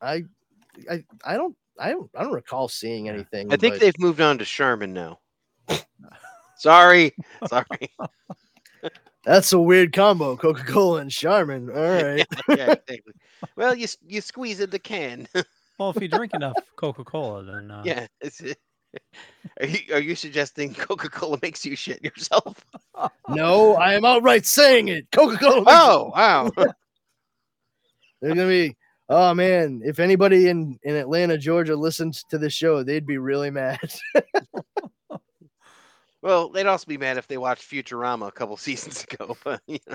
I 0.00 0.24
I 0.90 1.04
I 1.24 1.36
don't 1.36 1.56
I 1.78 1.90
don't 1.90 2.10
I 2.16 2.22
don't 2.24 2.32
recall 2.32 2.68
seeing 2.68 3.08
anything. 3.08 3.52
I 3.52 3.56
think 3.56 3.74
but- 3.74 3.80
they've 3.80 3.98
moved 3.98 4.20
on 4.20 4.38
to 4.38 4.44
Charmin 4.44 4.92
now. 4.92 5.20
Sorry, 6.58 7.14
sorry. 7.46 7.94
that's 9.24 9.52
a 9.52 9.60
weird 9.60 9.92
combo, 9.92 10.36
Coca 10.36 10.64
Cola 10.64 11.00
and 11.00 11.10
Charmin. 11.10 11.70
All 11.70 11.76
right. 12.02 12.26
yeah, 12.48 12.72
exactly. 12.72 13.00
Well, 13.54 13.76
you 13.76 13.86
you 14.04 14.20
squeeze 14.20 14.58
in 14.58 14.70
the 14.70 14.78
can. 14.80 15.28
Well, 15.78 15.90
if 15.90 16.02
you 16.02 16.08
drink 16.08 16.34
enough 16.34 16.56
Coca 16.74 17.04
Cola, 17.04 17.44
then 17.44 17.70
uh, 17.70 17.82
yeah. 17.84 18.08
It's, 18.20 18.42
are 19.60 19.66
you 19.66 19.78
are 19.92 20.00
you 20.00 20.16
suggesting 20.16 20.74
Coca 20.74 21.08
Cola 21.08 21.38
makes 21.42 21.64
you 21.64 21.76
shit 21.76 22.02
yourself? 22.02 22.64
no, 23.28 23.76
I 23.76 23.94
am 23.94 24.04
outright 24.04 24.44
saying 24.44 24.88
it. 24.88 25.06
Coca 25.12 25.36
Cola. 25.36 25.64
Oh 25.68 26.12
wow. 26.16 26.50
They're 28.20 28.34
gonna 28.34 28.48
be. 28.48 28.76
Oh 29.10 29.32
man, 29.32 29.80
if 29.84 30.00
anybody 30.00 30.48
in 30.48 30.78
in 30.82 30.94
Atlanta, 30.94 31.38
Georgia, 31.38 31.74
listened 31.74 32.14
to 32.28 32.36
this 32.36 32.52
show, 32.52 32.82
they'd 32.82 33.06
be 33.06 33.16
really 33.18 33.50
mad. 33.50 33.78
well, 36.22 36.50
they'd 36.50 36.66
also 36.66 36.86
be 36.86 36.98
mad 36.98 37.16
if 37.16 37.26
they 37.26 37.38
watched 37.38 37.68
Futurama 37.70 38.28
a 38.28 38.32
couple 38.32 38.56
seasons 38.58 39.04
ago. 39.10 39.36
But 39.44 39.62
you 39.66 39.78
know. 39.86 39.94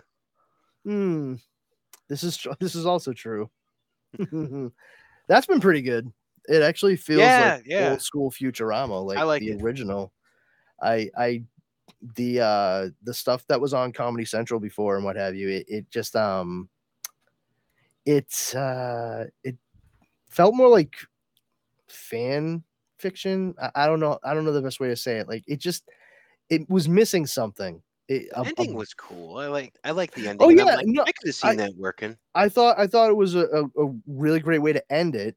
Hmm. 0.85 1.35
This 2.09 2.23
is 2.23 2.37
tr- 2.37 2.49
this 2.59 2.75
is 2.75 2.85
also 2.85 3.13
true. 3.13 3.49
That's 5.27 5.47
been 5.47 5.61
pretty 5.61 5.81
good. 5.81 6.11
It 6.45 6.61
actually 6.61 6.97
feels 6.97 7.21
Yeah, 7.21 7.55
like 7.55 7.63
yeah. 7.65 7.91
old 7.91 8.01
school 8.01 8.31
Futurama, 8.31 9.05
like, 9.05 9.19
like 9.19 9.41
the 9.41 9.51
it. 9.51 9.61
original. 9.61 10.11
I 10.81 11.09
I 11.17 11.43
the 12.17 12.41
uh 12.41 12.89
the 13.03 13.13
stuff 13.13 13.45
that 13.47 13.61
was 13.61 13.73
on 13.73 13.93
Comedy 13.93 14.25
Central 14.25 14.59
before 14.59 14.95
and 14.97 15.05
what 15.05 15.15
have 15.15 15.35
you. 15.35 15.49
It 15.49 15.65
it 15.69 15.91
just 15.91 16.15
um 16.15 16.67
it's 18.05 18.53
uh 18.55 19.25
it 19.43 19.55
felt 20.29 20.55
more 20.55 20.69
like 20.69 20.95
fan 21.87 22.63
fiction. 22.97 23.55
I, 23.61 23.71
I 23.75 23.87
don't 23.87 23.99
know. 23.99 24.19
I 24.23 24.33
don't 24.33 24.45
know 24.45 24.53
the 24.53 24.61
best 24.61 24.79
way 24.79 24.87
to 24.89 24.95
say 24.95 25.17
it. 25.17 25.27
Like 25.27 25.43
it 25.47 25.59
just 25.59 25.89
it 26.49 26.69
was 26.69 26.87
missing 26.89 27.25
something. 27.25 27.81
It, 28.07 28.29
The 28.31 28.41
a 28.41 28.45
ending 28.45 28.75
was 28.75 28.93
cool. 28.93 29.37
I 29.37 29.47
like 29.47 29.73
I 29.83 29.91
like 29.91 30.13
the 30.13 30.27
ending. 30.27 30.45
Oh, 30.45 30.49
yeah, 30.49 30.63
like, 30.75 30.85
no, 30.87 31.03
I 31.03 31.11
could 31.11 31.27
have 31.27 31.35
seen 31.35 31.51
I- 31.51 31.55
that 31.55 31.73
working. 31.77 32.17
I 32.35 32.49
thought 32.49 32.79
I 32.79 32.87
thought 32.87 33.11
it 33.11 33.15
was 33.15 33.35
a, 33.35 33.45
a, 33.45 33.63
a 33.85 33.93
really 34.07 34.39
great 34.39 34.59
way 34.61 34.73
to 34.73 34.91
end 34.91 35.15
it. 35.15 35.35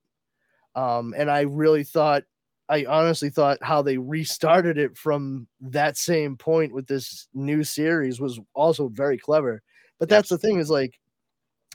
Um, 0.75 1.15
and 1.17 1.31
I 1.31 1.43
really 1.43 1.85
thought 1.85 2.25
I 2.69 2.85
honestly 2.87 3.31
thought 3.31 3.59
how 3.63 3.83
they 3.83 3.99
restarted 3.99 4.79
it 4.79 4.97
from 4.97 5.47
that 5.61 5.97
same 5.97 6.37
point 6.37 6.73
with 6.73 6.87
this 6.87 7.29
new 7.35 7.65
series 7.65 8.19
was 8.19 8.41
also 8.55 8.89
very 8.89 9.19
clever. 9.19 9.63
But 9.99 10.09
that's 10.09 10.29
the 10.31 10.39
thing 10.39 10.59
is 10.59 10.71
like 10.71 10.99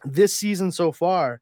this 0.05 0.33
season 0.33 0.71
so 0.71 0.91
far, 0.91 1.41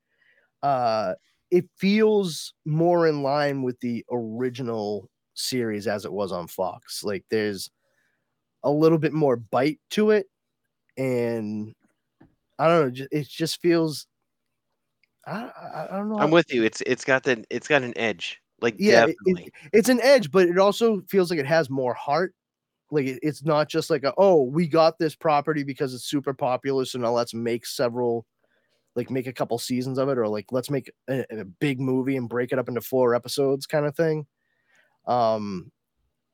uh, 0.63 1.13
it 1.51 1.65
feels 1.77 2.53
more 2.65 3.07
in 3.07 3.23
line 3.23 3.63
with 3.63 3.79
the 3.79 4.05
original 4.11 5.09
series 5.33 5.87
as 5.87 6.05
it 6.05 6.11
was 6.11 6.31
on 6.31 6.47
Fox. 6.47 7.03
Like 7.03 7.25
there's 7.29 7.69
a 8.63 8.69
little 8.71 8.97
bit 8.97 9.13
more 9.13 9.35
bite 9.37 9.79
to 9.91 10.11
it, 10.11 10.27
and 10.97 11.73
I 12.59 12.67
don't 12.67 12.97
know. 12.99 13.05
It 13.11 13.27
just 13.27 13.61
feels. 13.61 14.05
I, 15.25 15.49
I, 15.91 15.97
don't 15.97 16.09
know. 16.09 16.19
I'm 16.19 16.31
with 16.31 16.53
you. 16.53 16.63
It's 16.63 16.81
it's 16.81 17.05
got 17.05 17.23
the 17.23 17.43
it's 17.49 17.67
got 17.67 17.83
an 17.83 17.97
edge. 17.97 18.41
Like 18.61 18.75
yeah, 18.77 19.05
it- 19.05 19.15
it, 19.25 19.53
it's 19.73 19.89
an 19.89 20.01
edge, 20.01 20.31
but 20.31 20.47
it 20.47 20.57
also 20.57 21.01
feels 21.09 21.29
like 21.29 21.39
it 21.39 21.45
has 21.45 21.69
more 21.69 21.93
heart. 21.93 22.33
Like 22.91 23.05
it- 23.05 23.19
it's 23.21 23.43
not 23.43 23.69
just 23.69 23.89
like 23.89 24.03
a, 24.03 24.13
oh, 24.17 24.43
we 24.43 24.67
got 24.67 24.97
this 24.99 25.15
property 25.15 25.63
because 25.63 25.93
it's 25.93 26.05
super 26.05 26.33
popular, 26.33 26.83
so 26.85 26.99
now 26.99 27.11
let's 27.11 27.33
make 27.33 27.65
several, 27.65 28.25
like 28.95 29.09
make 29.09 29.27
a 29.27 29.33
couple 29.33 29.57
seasons 29.57 29.97
of 29.97 30.09
it, 30.09 30.17
or 30.17 30.27
like 30.27 30.51
let's 30.51 30.69
make 30.69 30.91
a, 31.09 31.25
a 31.29 31.45
big 31.45 31.79
movie 31.79 32.17
and 32.17 32.29
break 32.29 32.51
it 32.51 32.59
up 32.59 32.67
into 32.67 32.81
four 32.81 33.15
episodes, 33.15 33.65
kind 33.65 33.85
of 33.85 33.95
thing. 33.95 34.25
Um, 35.05 35.71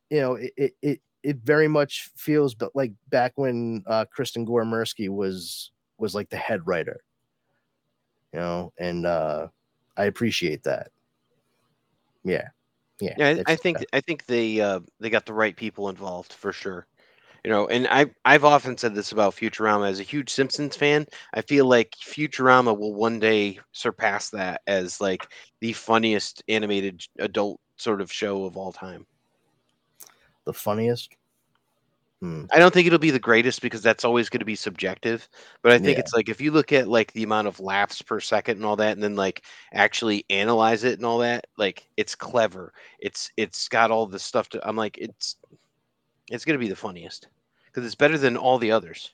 you 0.10 0.22
know, 0.22 0.36
it 0.36 0.54
it 0.58 0.76
it, 0.82 1.02
it 1.24 1.38
very 1.38 1.68
much 1.68 2.10
feels, 2.16 2.56
but 2.56 2.76
like 2.76 2.94
back 3.10 3.34
when 3.36 3.84
uh, 3.88 4.06
Kristen 4.12 4.46
Gormersky 4.46 5.10
was 5.10 5.72
was 5.98 6.16
like 6.16 6.30
the 6.30 6.38
head 6.38 6.62
writer. 6.66 7.02
You 8.34 8.40
know, 8.40 8.74
and 8.78 9.06
uh, 9.06 9.48
I 9.96 10.06
appreciate 10.06 10.64
that. 10.64 10.92
Yeah, 12.24 12.50
yeah. 13.00 13.14
Yeah, 13.18 13.44
I 13.48 13.56
think 13.56 13.84
I 13.94 14.02
think 14.02 14.26
they 14.26 14.60
uh, 14.60 14.82
they 15.00 15.10
got 15.10 15.26
the 15.26 15.34
right 15.34 15.56
people 15.56 15.90
involved 15.90 16.34
for 16.34 16.52
sure. 16.52 16.88
You 17.46 17.52
know, 17.52 17.68
and 17.70 17.88
I 17.88 18.08
I've 18.26 18.44
often 18.46 18.78
said 18.78 18.96
this 18.96 19.14
about 19.14 19.36
Futurama 19.36 19.90
as 19.90 20.02
a 20.02 20.04
huge 20.04 20.32
Simpsons 20.32 20.76
fan. 20.76 21.08
I 21.34 21.42
feel 21.44 21.66
like 21.68 21.96
Futurama 22.04 22.78
will 22.78 22.96
one 22.96 23.20
day 23.22 23.60
surpass 23.72 24.32
that 24.32 24.64
as 24.68 25.02
like 25.02 25.32
the 25.62 25.74
funniest 25.74 26.44
animated 26.50 27.04
adult 27.20 27.62
sort 27.78 28.02
of 28.02 28.12
show 28.12 28.46
of 28.46 28.58
all 28.58 28.74
time. 28.74 29.08
the 30.46 30.54
funniest. 30.54 31.18
Hmm. 32.22 32.46
I 32.54 32.60
don't 32.60 32.74
think 32.74 32.88
it'll 32.88 33.00
be 33.00 33.12
the 33.12 33.20
greatest 33.20 33.62
because 33.62 33.82
that's 33.84 34.06
always 34.06 34.30
going 34.30 34.40
to 34.40 34.46
be 34.46 34.56
subjective. 34.56 35.28
But 35.64 35.74
I 35.74 35.80
think 35.80 35.98
Yeah. 35.98 36.00
it's 36.00 36.14
like 36.14 36.30
if 36.30 36.42
you 36.42 36.52
look 36.52 36.72
at 36.74 36.88
like 36.88 37.12
the 37.14 37.24
amount 37.24 37.48
of 37.48 37.60
laughs 37.60 38.02
per 38.02 38.20
second 38.22 38.58
and 38.58 38.66
all 38.66 38.78
that, 38.78 38.94
and 38.94 39.04
then 39.04 39.16
like 39.16 39.44
actually 39.74 40.26
analyze 40.30 40.84
it 40.84 40.98
and 41.00 41.06
all 41.06 41.20
that, 41.20 41.48
like 41.58 41.88
it's 41.98 42.16
clever. 42.16 42.74
It's 43.00 43.32
it's 43.38 43.68
got 43.70 43.92
all 43.92 44.08
the 44.08 44.20
stuff 44.20 44.50
to. 44.50 44.68
I'm 44.68 44.78
like 44.78 44.98
it's 45.00 45.38
it's 46.30 46.46
going 46.46 46.58
to 46.58 46.64
be 46.64 46.70
the 46.70 46.76
funniest 46.76 47.28
because 47.66 47.86
it's 47.86 47.96
better 47.96 48.18
than 48.18 48.38
all 48.38 48.58
the 48.58 48.72
others. 48.72 49.14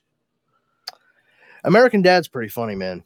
American 1.64 2.02
Dad's 2.02 2.28
pretty 2.28 2.48
funny, 2.48 2.74
man. 2.74 3.02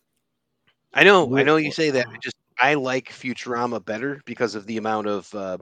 I 0.94 1.04
know, 1.04 1.36
I 1.36 1.42
know 1.42 1.56
you 1.56 1.72
say 1.72 1.90
that. 1.90 2.06
I 2.08 2.16
just 2.22 2.36
I 2.58 2.74
like 2.74 3.10
Futurama 3.10 3.84
better 3.84 4.22
because 4.24 4.54
of 4.54 4.66
the 4.66 4.78
amount 4.78 5.06
of 5.08 5.34
uh, 5.34 5.58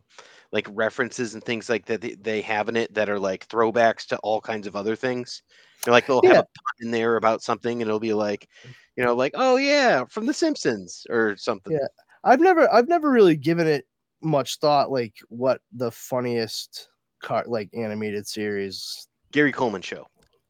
like 0.53 0.69
references 0.71 1.35
and 1.35 1.43
things 1.43 1.69
like 1.69 1.87
that 1.87 2.01
they- 2.01 2.15
they 2.15 2.41
have 2.43 2.69
in 2.69 2.77
it 2.77 2.95
that 2.95 3.09
are 3.09 3.19
like 3.19 3.49
throwbacks 3.49 4.07
to 4.09 4.19
all 4.19 4.41
kinds 4.41 4.69
of 4.69 4.77
other 4.77 4.95
things. 4.95 5.43
They're 5.83 5.93
like 5.93 6.07
they'll 6.07 6.23
have 6.23 6.33
Yeah. 6.33 6.39
a 6.39 6.43
pun 6.43 6.75
in 6.83 6.91
there 6.93 7.17
about 7.17 7.43
something, 7.43 7.83
and 7.83 7.89
it'll 7.89 7.99
be 7.99 8.15
like, 8.15 8.49
you 8.97 9.03
know, 9.05 9.15
like 9.15 9.33
oh 9.35 9.57
yeah, 9.57 10.05
from 10.05 10.27
The 10.27 10.35
Simpsons 10.35 11.05
or 11.11 11.37
something. 11.37 11.73
Yeah. 11.73 11.87
I've 12.23 12.41
never 12.41 12.73
I've 12.73 12.89
never 12.89 13.11
really 13.11 13.37
given 13.37 13.67
it 13.67 13.87
much 14.23 14.59
thought 14.61 14.91
like 14.93 15.15
what 15.29 15.61
the 15.73 15.91
funniest 15.91 16.89
car 17.25 17.45
like 17.47 17.69
animated 17.75 18.27
series. 18.27 19.09
Gary 19.33 19.51
Coleman 19.53 19.83
show. 19.83 20.07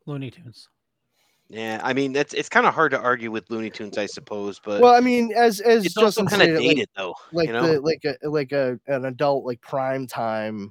Looney 0.06 0.30
Tunes. 0.30 0.68
Yeah, 1.48 1.80
I 1.84 1.92
mean 1.92 2.12
that's 2.12 2.34
it's 2.34 2.48
kind 2.48 2.66
of 2.66 2.74
hard 2.74 2.90
to 2.92 2.98
argue 3.00 3.30
with 3.30 3.48
Looney 3.50 3.70
Tunes, 3.70 3.96
I 3.96 4.06
suppose, 4.06 4.60
but 4.64 4.80
Well, 4.82 4.94
I 4.94 5.00
mean, 5.00 5.32
as 5.36 5.60
as 5.60 5.84
it's 5.86 5.96
also 5.96 6.22
Justin 6.22 6.26
kind 6.26 6.42
of 6.42 6.56
stated, 6.56 6.66
like- 6.68 6.76
dated 6.76 6.88
though. 6.96 7.14
like, 7.32 7.46
you 7.46 7.52
know? 7.52 7.66
the 7.74 7.80
like 7.80 8.04
a 8.04 8.28
like 8.28 8.52
a 8.52 8.78
an 8.88 9.04
adult 9.06 9.44
like 9.44 9.60
prime 9.60 10.06
time 10.06 10.70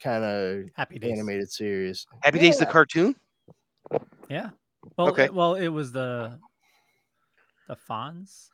kind 0.00 0.24
of 0.24 0.64
Happy 0.74 0.98
Days. 0.98 1.12
animated 1.12 1.50
series. 1.50 2.06
Happy 2.22 2.38
Days 2.40 2.58
the 2.58 2.66
cartoon. 2.66 3.14
Yeah. 4.28 4.50
Well, 4.98 5.08
Okay. 5.08 5.24
it- 5.26 5.34
well, 5.34 5.54
it 5.54 5.68
was 5.68 5.92
the 5.92 6.38
the 7.68 7.76
Fonz. 7.88 8.48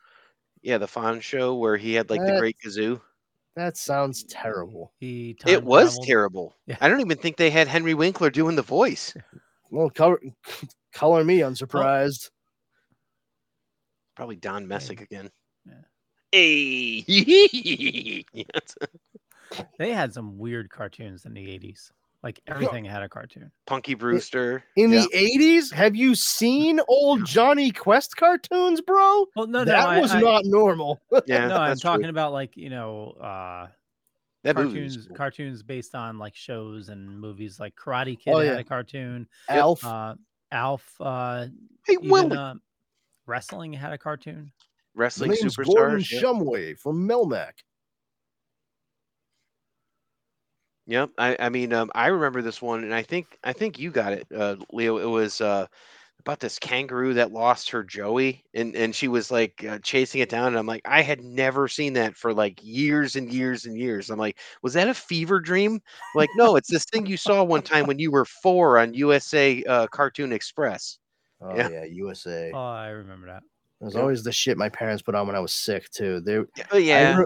Yeah, 0.61 0.77
the 0.77 0.87
Fonz 0.87 1.21
show 1.23 1.55
where 1.55 1.77
he 1.77 1.93
had 1.93 2.09
like 2.09 2.21
the 2.21 2.37
great 2.39 2.57
kazoo. 2.63 3.01
That 3.59 3.75
sounds 3.75 4.23
terrible. 4.23 4.93
He 5.01 5.35
It 5.45 5.61
was 5.61 5.89
traveled. 5.95 6.07
terrible. 6.07 6.55
Yeah. 6.65 6.77
I 6.79 6.87
don't 6.87 7.01
even 7.01 7.17
think 7.17 7.35
they 7.35 7.49
had 7.49 7.67
Henry 7.67 7.93
Winkler 7.93 8.29
doing 8.29 8.55
the 8.55 8.61
voice. 8.61 9.13
Well, 9.71 9.91
color, 9.91 10.19
color 10.93 11.23
me 11.23 11.41
unsurprised. 11.43 12.31
Probably 14.15 14.35
Don 14.37 14.67
Messick 14.67 14.99
again. 15.01 15.29
Yeah. 15.67 15.73
Hey. 16.31 18.25
They 19.77 19.91
had 19.93 20.11
some 20.13 20.39
weird 20.39 20.69
cartoons 20.71 21.25
in 21.25 21.33
the 21.35 21.45
80s. 21.45 21.91
Like 22.21 22.41
everything 22.47 22.83
had 22.83 23.01
a 23.01 23.07
cartoon. 23.07 23.49
Punky 23.65 23.93
Brewster. 23.93 24.63
In 24.75 24.91
Yeah. 24.91 25.05
the 25.11 25.17
'80s, 25.17 25.71
have 25.71 25.95
you 25.95 26.15
seen 26.15 26.81
old 26.89 27.25
Jonny 27.25 27.71
Quest 27.71 28.17
cartoons, 28.17 28.81
bro? 28.81 29.25
Well, 29.37 29.47
no, 29.47 29.59
no, 29.59 29.65
that 29.65 29.87
I, 29.87 29.99
was 30.01 30.11
I- 30.11 30.19
not 30.19 30.43
normal. 30.45 30.99
Yeah, 31.27 31.47
no, 31.47 31.55
I'm 31.55 31.69
that's 31.69 31.81
true. 31.81 31.91
talking 31.91 32.07
about 32.09 32.33
like 32.33 32.57
you 32.57 32.69
know, 32.69 33.11
uh, 33.21 33.67
that 34.43 34.55
cartoons, 34.57 35.07
cool. 35.07 35.15
cartoons 35.15 35.63
based 35.63 35.95
on 35.95 36.17
like 36.17 36.35
shows 36.35 36.89
and 36.89 37.19
movies. 37.19 37.57
Like 37.59 37.75
Karate 37.75 38.19
Kid 38.19 38.33
Oh, 38.33 38.39
had 38.39 38.59
a 38.59 38.63
cartoon. 38.65 39.25
Alf. 39.47 39.85
Uh, 39.85 40.15
Alf. 40.51 40.93
Uh, 40.99 41.45
Hey, 41.87 41.93
even, 41.93 42.09
Willie. 42.09 42.35
uh, 42.37 42.55
wrestling 43.27 43.71
had 43.73 43.93
a 43.93 43.97
cartoon. 43.97 44.51
Wrestling 44.93 45.31
name's 45.31 45.55
Gordon 45.55 45.99
superstars. 45.99 46.11
Yep. 46.11 46.23
Shumway 46.23 46.77
from 46.77 47.07
Melmac. 47.07 47.53
Yep. 50.89 51.11
I, 51.19 51.37
I 51.39 51.49
mean, 51.49 51.71
um, 51.71 51.91
I 51.93 52.07
remember 52.07 52.41
this 52.41 52.63
one, 52.63 52.83
and 52.83 52.95
I 52.95 53.03
think 53.03 53.37
I 53.43 53.53
think 53.53 53.77
you 53.77 53.91
got 53.91 54.11
it, 54.11 54.25
uh, 54.35 54.55
Leo. 54.73 54.97
It 54.97 55.05
was 55.05 55.39
uh, 55.39 55.67
about 56.21 56.39
this 56.39 56.57
kangaroo 56.57 57.13
that 57.13 57.31
lost 57.31 57.69
her 57.69 57.83
Joey, 57.83 58.43
and 58.55 58.75
and 58.75 58.95
she 58.95 59.07
was 59.07 59.29
like 59.29 59.63
uh, 59.69 59.77
chasing 59.83 60.19
it 60.21 60.29
down. 60.29 60.47
And 60.47 60.57
I'm 60.57 60.65
like, 60.65 60.81
I 60.85 61.03
had 61.03 61.23
never 61.23 61.67
seen 61.67 61.93
that 61.93 62.17
for 62.17 62.33
like 62.33 62.59
years 62.63 63.15
and 63.15 63.31
years 63.31 63.67
and 63.67 63.77
years. 63.77 64.09
I'm 64.09 64.17
like, 64.17 64.39
was 64.63 64.73
that 64.73 64.87
a 64.87 64.95
fever 64.95 65.39
dream? 65.39 65.79
Like, 66.15 66.29
no, 66.35 66.55
it's 66.55 66.71
this 66.71 66.85
thing 66.85 67.05
you 67.05 67.17
saw 67.17 67.43
one 67.43 67.61
time 67.61 67.85
when 67.85 67.99
you 67.99 68.09
were 68.09 68.25
four 68.25 68.79
on 68.79 68.95
USA 68.95 69.63
uh, 69.65 69.85
Cartoon 69.85 70.33
Express. 70.33 70.97
Oh 71.39 71.55
Yeah. 71.55 71.69
yeah, 71.69 71.83
USA. 71.83 72.51
Oh, 72.51 72.57
I 72.57 72.87
remember 72.87 73.27
that. 73.27 73.43
It 73.79 73.85
was 73.85 73.93
yeah. 73.93 74.01
always 74.01 74.23
the 74.23 74.31
shit 74.31 74.57
my 74.57 74.69
parents 74.69 75.03
put 75.03 75.13
on 75.13 75.27
when 75.27 75.35
I 75.35 75.39
was 75.39 75.53
sick 75.53 75.87
too. 75.91 76.19
They, 76.19 76.33
Yeah, 76.33 76.63
oh, 76.71 76.77
yeah, 76.77 77.15
re- 77.15 77.25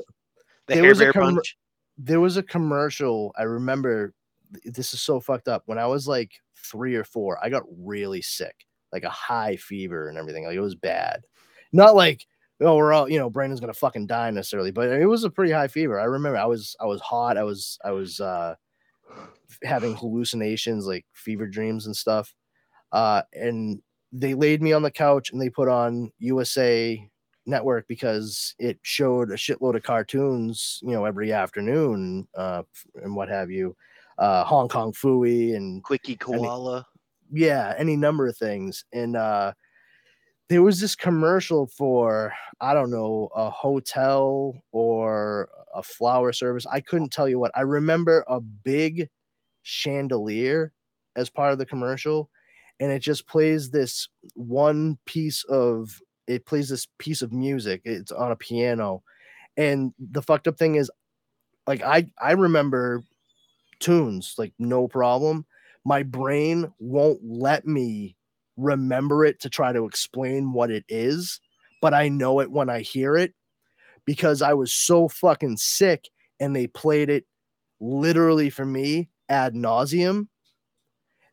the 0.67 0.73
there 0.73 0.83
Hair 0.83 0.89
was 0.89 0.99
a 0.99 1.03
Bear 1.05 1.13
com- 1.13 1.35
Punch. 1.35 1.55
There 1.97 2.21
was 2.21 2.37
a 2.37 2.43
commercial. 2.43 3.33
I 3.37 3.43
remember. 3.43 4.13
This 4.65 4.93
is 4.93 5.01
so 5.01 5.19
fucked 5.19 5.47
up. 5.47 5.63
When 5.65 5.79
I 5.79 5.87
was 5.87 6.07
like 6.07 6.31
three 6.55 6.95
or 6.95 7.03
four, 7.03 7.43
I 7.43 7.49
got 7.49 7.63
really 7.75 8.21
sick, 8.21 8.67
like 8.91 9.03
a 9.03 9.09
high 9.09 9.55
fever 9.55 10.09
and 10.09 10.17
everything. 10.17 10.45
Like 10.45 10.55
it 10.55 10.61
was 10.61 10.75
bad. 10.75 11.23
Not 11.71 11.95
like 11.95 12.27
oh 12.61 12.75
we're 12.75 12.93
all 12.93 13.09
you 13.09 13.17
know 13.17 13.31
Brandon's 13.31 13.59
gonna 13.59 13.73
fucking 13.73 14.07
die 14.07 14.29
necessarily, 14.29 14.71
but 14.71 14.89
it 14.89 15.07
was 15.07 15.23
a 15.23 15.29
pretty 15.29 15.51
high 15.51 15.67
fever. 15.67 15.99
I 15.99 16.05
remember 16.05 16.37
I 16.37 16.45
was 16.45 16.75
I 16.79 16.85
was 16.85 17.01
hot. 17.01 17.37
I 17.37 17.43
was 17.43 17.79
I 17.83 17.91
was 17.91 18.19
uh 18.19 18.55
having 19.63 19.95
hallucinations 19.95 20.85
like 20.85 21.05
fever 21.13 21.47
dreams 21.47 21.85
and 21.85 21.95
stuff. 21.95 22.33
Uh, 22.91 23.23
and 23.33 23.81
they 24.11 24.33
laid 24.33 24.61
me 24.61 24.73
on 24.73 24.83
the 24.83 24.91
couch 24.91 25.31
and 25.31 25.41
they 25.41 25.49
put 25.49 25.67
on 25.67 26.11
USA 26.19 27.09
Network 27.45 27.87
because 27.87 28.55
it 28.59 28.79
showed 28.81 29.31
a 29.31 29.35
shitload 29.35 29.75
of 29.75 29.83
cartoons, 29.83 30.79
you 30.83 30.91
know, 30.91 31.05
every 31.05 31.31
afternoon, 31.31 32.27
uh, 32.35 32.63
and 33.03 33.15
what 33.15 33.29
have 33.29 33.51
you, 33.51 33.75
uh, 34.17 34.43
Hong 34.43 34.69
Kong 34.69 34.93
Phooey 34.93 35.55
and 35.55 35.83
Kwicky 35.83 36.19
Koala. 36.19 36.85
yeah, 37.31 37.73
any 37.77 37.95
number 37.95 38.27
of 38.27 38.37
things. 38.37 38.85
And 38.93 39.15
uh 39.15 39.53
there 40.49 40.61
was 40.61 40.79
this 40.79 40.95
commercial 40.95 41.67
for 41.67 42.33
I 42.61 42.73
don't 42.73 42.91
know 42.91 43.29
a 43.35 43.49
hotel 43.49 44.61
or 44.71 45.49
a 45.73 45.81
flower 45.81 46.31
service. 46.33 46.67
I 46.71 46.79
couldn't 46.81 47.11
tell 47.11 47.27
you 47.27 47.39
what. 47.39 47.51
I 47.55 47.61
remember 47.61 48.23
a 48.27 48.39
big 48.39 49.09
chandelier 49.63 50.71
as 51.15 51.29
part 51.29 51.53
of 51.53 51.59
the 51.59 51.65
commercial, 51.65 52.29
and 52.79 52.91
it 52.91 52.99
just 52.99 53.27
plays 53.27 53.71
this 53.71 54.07
one 54.35 54.97
piece 55.05 55.43
of 55.45 55.99
it 56.27 56.45
plays 56.45 56.69
this 56.69 56.87
piece 56.99 57.21
of 57.21 57.31
music. 57.31 57.81
It's 57.85 58.11
on 58.11 58.31
a 58.31 58.35
piano, 58.35 59.03
and 59.57 59.93
the 59.99 60.21
fucked 60.21 60.47
up 60.47 60.57
thing 60.57 60.75
is, 60.75 60.91
like 61.67 61.81
I 61.81 62.07
I 62.21 62.33
remember 62.33 63.03
tunes 63.79 64.35
like 64.37 64.53
no 64.59 64.87
problem 64.87 65.45
my 65.85 66.03
brain 66.03 66.71
won't 66.79 67.19
let 67.23 67.67
me 67.67 68.15
remember 68.57 69.25
it 69.25 69.39
to 69.41 69.49
try 69.49 69.73
to 69.73 69.85
explain 69.85 70.53
what 70.53 70.71
it 70.71 70.85
is, 70.87 71.39
but 71.81 71.93
I 71.93 72.07
know 72.09 72.39
it 72.39 72.51
when 72.51 72.69
I 72.69 72.81
hear 72.81 73.17
it 73.17 73.33
because 74.05 74.41
I 74.41 74.53
was 74.53 74.73
so 74.73 75.07
fucking 75.07 75.57
sick 75.57 76.09
and 76.39 76.55
they 76.55 76.67
played 76.67 77.09
it 77.09 77.25
literally 77.79 78.49
for 78.49 78.65
me 78.65 79.09
ad 79.27 79.53
nauseum 79.53 80.27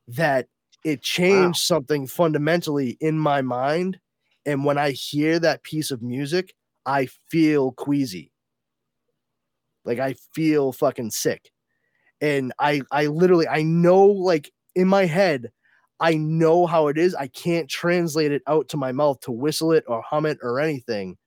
that 0.09 0.49
it 0.85 1.03
changed 1.03 1.61
something 1.61 2.07
fundamentally 2.07 2.97
in 3.01 3.19
my 3.19 3.43
mind. 3.43 4.01
And 4.51 4.65
when 4.65 4.79
I 4.79 4.91
hear 4.91 5.39
that 5.39 5.63
piece 5.63 5.91
of 5.91 6.03
music, 6.03 6.55
I 6.85 7.07
feel 7.31 7.73
queasy. 7.73 8.33
Like 9.85 9.99
I 9.99 10.15
feel 10.35 10.73
fucking 10.73 11.11
sick 11.11 11.51
and 12.21 12.53
I 12.59 12.83
I 12.91 13.07
literally 13.07 13.49
I 13.49 13.63
know 13.63 14.05
like 14.07 14.51
in 14.75 14.89
my 14.89 15.07
head 15.07 15.51
I 16.03 16.15
know 16.15 16.67
how 16.67 16.89
it 16.89 16.97
is. 16.97 17.15
I 17.15 17.27
can't 17.29 17.69
translate 17.69 18.33
it 18.33 18.43
out 18.47 18.69
to 18.71 18.79
my 18.79 18.91
mouth 18.91 19.21
to 19.23 19.33
whistle 19.33 19.73
it 19.73 19.85
or 19.87 20.03
hum 20.03 20.25
it 20.25 20.39
or 20.43 20.59
anything 20.59 21.19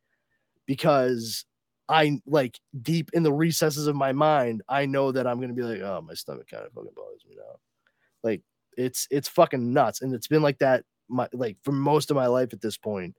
because 0.66 1.46
I 1.90 2.22
like 2.26 2.60
deep 2.82 3.12
in 3.14 3.24
the 3.24 3.34
recesses 3.34 3.88
of 3.88 3.96
my 3.96 4.14
mind 4.14 4.62
I 4.70 4.86
know 4.86 5.12
that 5.12 5.28
I'm 5.28 5.40
gonna 5.42 5.54
be 5.54 5.64
like 5.64 5.82
oh 5.82 6.02
my 6.02 6.14
stomach 6.14 6.48
kind 6.50 6.66
of 6.66 6.74
fucking 6.74 6.92
bothers 6.96 7.26
me 7.28 7.36
now. 7.38 7.60
Like 8.24 8.42
it's 8.78 9.08
it's 9.12 9.28
fucking 9.28 9.74
nuts 9.74 10.02
and 10.02 10.14
it's 10.14 10.28
been 10.28 10.42
like 10.42 10.60
that 10.60 10.84
my 11.14 11.28
like 11.34 11.58
for 11.64 11.72
most 11.72 12.12
of 12.12 12.16
my 12.16 12.28
life 12.28 12.54
at 12.54 12.62
this 12.62 12.78
point. 12.78 13.16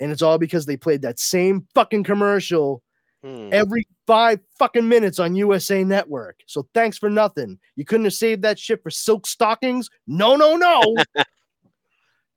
And 0.00 0.10
it's 0.10 0.22
all 0.22 0.38
because 0.38 0.66
they 0.66 0.76
played 0.76 1.02
that 1.02 1.20
same 1.20 1.66
fucking 1.74 2.04
commercial 2.04 2.82
Hmm. 3.24 3.48
every 3.52 3.86
five 4.06 4.38
fucking 4.58 4.86
minutes 4.86 5.18
on 5.18 5.34
USA 5.34 5.82
Network. 5.82 6.40
So 6.46 6.68
thanks 6.74 6.98
for 6.98 7.08
nothing. 7.08 7.58
You 7.74 7.86
couldn't 7.86 8.04
have 8.04 8.12
saved 8.12 8.42
that 8.42 8.58
shit 8.58 8.82
for 8.82 8.90
Silk 8.90 9.26
Stalkings? 9.26 9.86
No, 10.06 10.36
no, 10.36 10.56
no. 10.56 10.82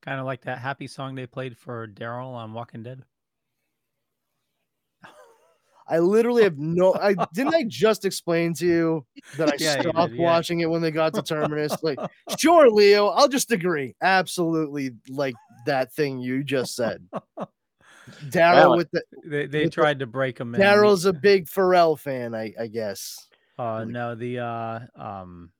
Kind 0.02 0.22
of 0.22 0.26
like 0.26 0.44
that 0.44 0.60
happy 0.60 0.88
song 0.88 1.14
they 1.14 1.28
played 1.28 1.58
for 1.58 1.90
Daryl 1.90 2.34
on 2.34 2.54
Walking 2.54 2.84
Dead. 2.84 3.04
I 5.90 6.00
literally 6.00 6.44
have 6.44 6.58
no. 6.58 6.94
I 6.96 7.14
didn't. 7.34 7.56
I 7.56 7.64
just 7.68 8.06
explain 8.06 8.54
to 8.56 8.66
you 8.66 9.06
that 9.38 9.50
I 9.50 9.56
Yeah, 9.60 9.78
you 9.78 9.84
did, 9.84 9.92
stopped 9.92 10.14
yeah. 10.14 10.24
watching 10.24 10.60
it 10.60 10.70
when 10.70 10.82
they 10.82 10.92
got 10.92 11.14
to 11.16 11.22
Terminus. 11.22 11.82
Like, 11.84 12.00
sure, 12.38 12.70
Leo, 12.70 13.08
I'll 13.08 13.28
just 13.30 13.52
agree. 13.52 13.96
Absolutely, 14.02 14.92
like 15.10 15.36
that 15.66 15.94
thing 15.94 16.20
you 16.20 16.44
just 16.44 16.76
said. 16.76 17.08
Daryl 18.30 18.70
Well, 18.70 18.78
with 18.78 18.92
the 18.92 19.02
They 19.26 19.46
they 19.48 19.64
With 19.66 19.74
the- 19.76 19.82
tried 19.82 20.00
to 20.00 20.06
break 20.08 20.40
him. 20.40 20.54
Daryl's 20.54 21.06
a 21.06 21.14
big 21.14 21.46
Pharrell 21.48 21.98
fan, 22.00 22.34
I, 22.34 22.54
I 22.60 22.68
guess. 22.68 23.28
Uh, 23.60 23.86
no, 23.88 24.16
the 24.16 24.40
uh, 24.40 24.80
um, 24.96 25.52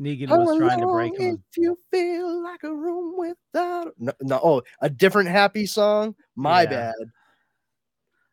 Negan 0.00 0.28
How 0.28 0.40
was 0.40 0.58
trying 0.58 0.80
to 0.80 0.86
break 0.86 1.18
him. 1.18 1.42
If 1.50 1.56
you 1.56 1.78
feel 1.90 2.42
like 2.42 2.64
a 2.64 2.74
room 2.74 3.14
without 3.16 3.94
no, 3.98 4.12
no 4.20 4.40
oh 4.42 4.62
a 4.80 4.90
different 4.90 5.28
happy 5.30 5.64
song. 5.64 6.14
My 6.34 6.62
Yeah. 6.62 6.70
bad. 6.70 6.94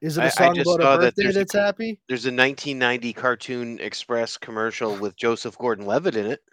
Is 0.03 0.17
it 0.17 0.21
I- 0.21 0.25
a 0.25 0.27
I 0.27 0.29
song 0.31 0.55
just 0.55 0.67
about 0.69 0.81
saw 0.83 0.93
a 0.95 0.97
birthday 0.99 1.23
there's 1.23 1.35
a 1.37 1.39
that's 1.39 1.51
co- 1.53 1.59
happy? 1.61 1.99
There's 2.09 2.25
a 2.25 2.27
1990 2.31 3.13
Cartoon 3.13 3.79
Express 3.79 4.37
commercial 4.37 4.95
with 4.97 5.15
Joseph 5.15 5.57
Gordon-Levitt 5.57 6.15
in 6.17 6.25
it. 6.25 6.43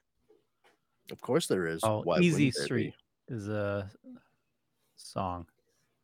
Of 1.10 1.20
course 1.20 1.48
there 1.48 1.66
is. 1.66 1.80
Oh, 1.82 2.02
Why 2.02 2.20
Easy 2.20 2.46
wouldn't 2.46 2.54
there 2.54 2.62
be? 2.62 2.64
Street 2.64 2.94
is 3.28 3.48
a 3.48 3.90
song. 4.96 5.46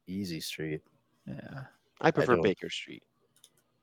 Easy 0.08 0.40
Street. 0.40 0.80
Yeah. 1.26 1.62
I 2.00 2.10
prefer 2.10 2.34
don't. 2.34 2.42
Baker 2.42 2.68
Street. 2.68 3.04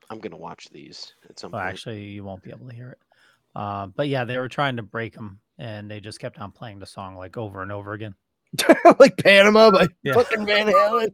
I'm 0.09 0.19
gonna 0.19 0.37
watch 0.37 0.67
these 0.69 1.13
at 1.29 1.39
some 1.39 1.51
Well, 1.51 1.61
point. 1.61 1.71
actually, 1.73 2.03
you 2.03 2.23
won't 2.25 2.43
be 2.43 2.49
able 2.51 2.67
to 2.67 2.75
hear 2.75 2.89
it. 2.89 2.99
Uh, 3.55 3.87
but 3.87 4.09
yeah, 4.09 4.25
they 4.25 4.37
were 4.37 4.49
trying 4.49 4.75
to 4.75 4.83
break 4.83 5.13
them, 5.13 5.39
and 5.57 5.89
they 5.89 6.01
just 6.01 6.19
kept 6.19 6.37
on 6.39 6.51
playing 6.51 6.79
the 6.79 6.85
song 6.85 7.15
like 7.15 7.37
over 7.37 7.61
and 7.61 7.71
over 7.71 7.93
again. 7.93 8.13
like 8.99 9.15
Panama 9.17 9.71
by 9.71 9.87
Yeah. 10.03 10.13
fucking 10.13 10.45
Van 10.45 10.67
Halen. 10.67 11.13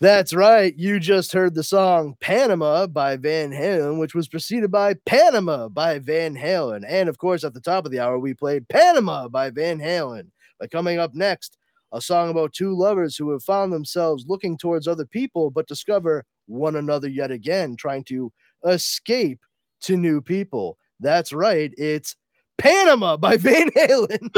That's 0.00 0.32
right. 0.32 0.76
You 0.76 1.00
just 1.00 1.32
heard 1.32 1.54
the 1.54 1.64
song 1.64 2.14
Panama 2.20 2.86
by 2.86 3.16
Van 3.16 3.50
Halen, 3.50 3.98
which 3.98 4.14
was 4.14 4.28
preceded 4.28 4.70
by 4.70 4.94
Panama 5.06 5.68
by 5.68 5.98
Van 5.98 6.36
Halen. 6.36 6.84
And 6.86 7.08
of 7.08 7.18
course, 7.18 7.42
at 7.42 7.52
the 7.52 7.60
top 7.60 7.84
of 7.84 7.90
the 7.90 7.98
hour, 7.98 8.18
we 8.18 8.32
played 8.32 8.68
Panama 8.68 9.26
by 9.28 9.50
Van 9.50 9.80
Halen. 9.80 10.28
But 10.60 10.70
coming 10.70 11.00
up 11.00 11.14
next, 11.14 11.56
a 11.90 12.00
song 12.00 12.30
about 12.30 12.52
two 12.52 12.76
lovers 12.76 13.16
who 13.16 13.30
have 13.32 13.42
found 13.42 13.72
themselves 13.72 14.24
looking 14.28 14.56
towards 14.56 14.86
other 14.86 15.04
people, 15.04 15.50
but 15.50 15.66
discover 15.66 16.24
one 16.46 16.76
another 16.76 17.08
yet 17.08 17.32
again, 17.32 17.74
trying 17.76 18.04
to 18.04 18.32
escape 18.64 19.40
to 19.80 19.96
new 19.96 20.20
people. 20.20 20.78
That's 21.00 21.32
right. 21.32 21.72
It's 21.76 22.14
Panama 22.56 23.16
by 23.16 23.36
Van 23.38 23.68
Halen. 23.70 24.30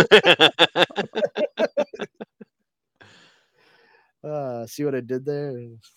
Uh, 4.25 4.67
see 4.67 4.85
what 4.85 4.95
I 4.95 5.01
did 5.01 5.25
there? 5.25 5.53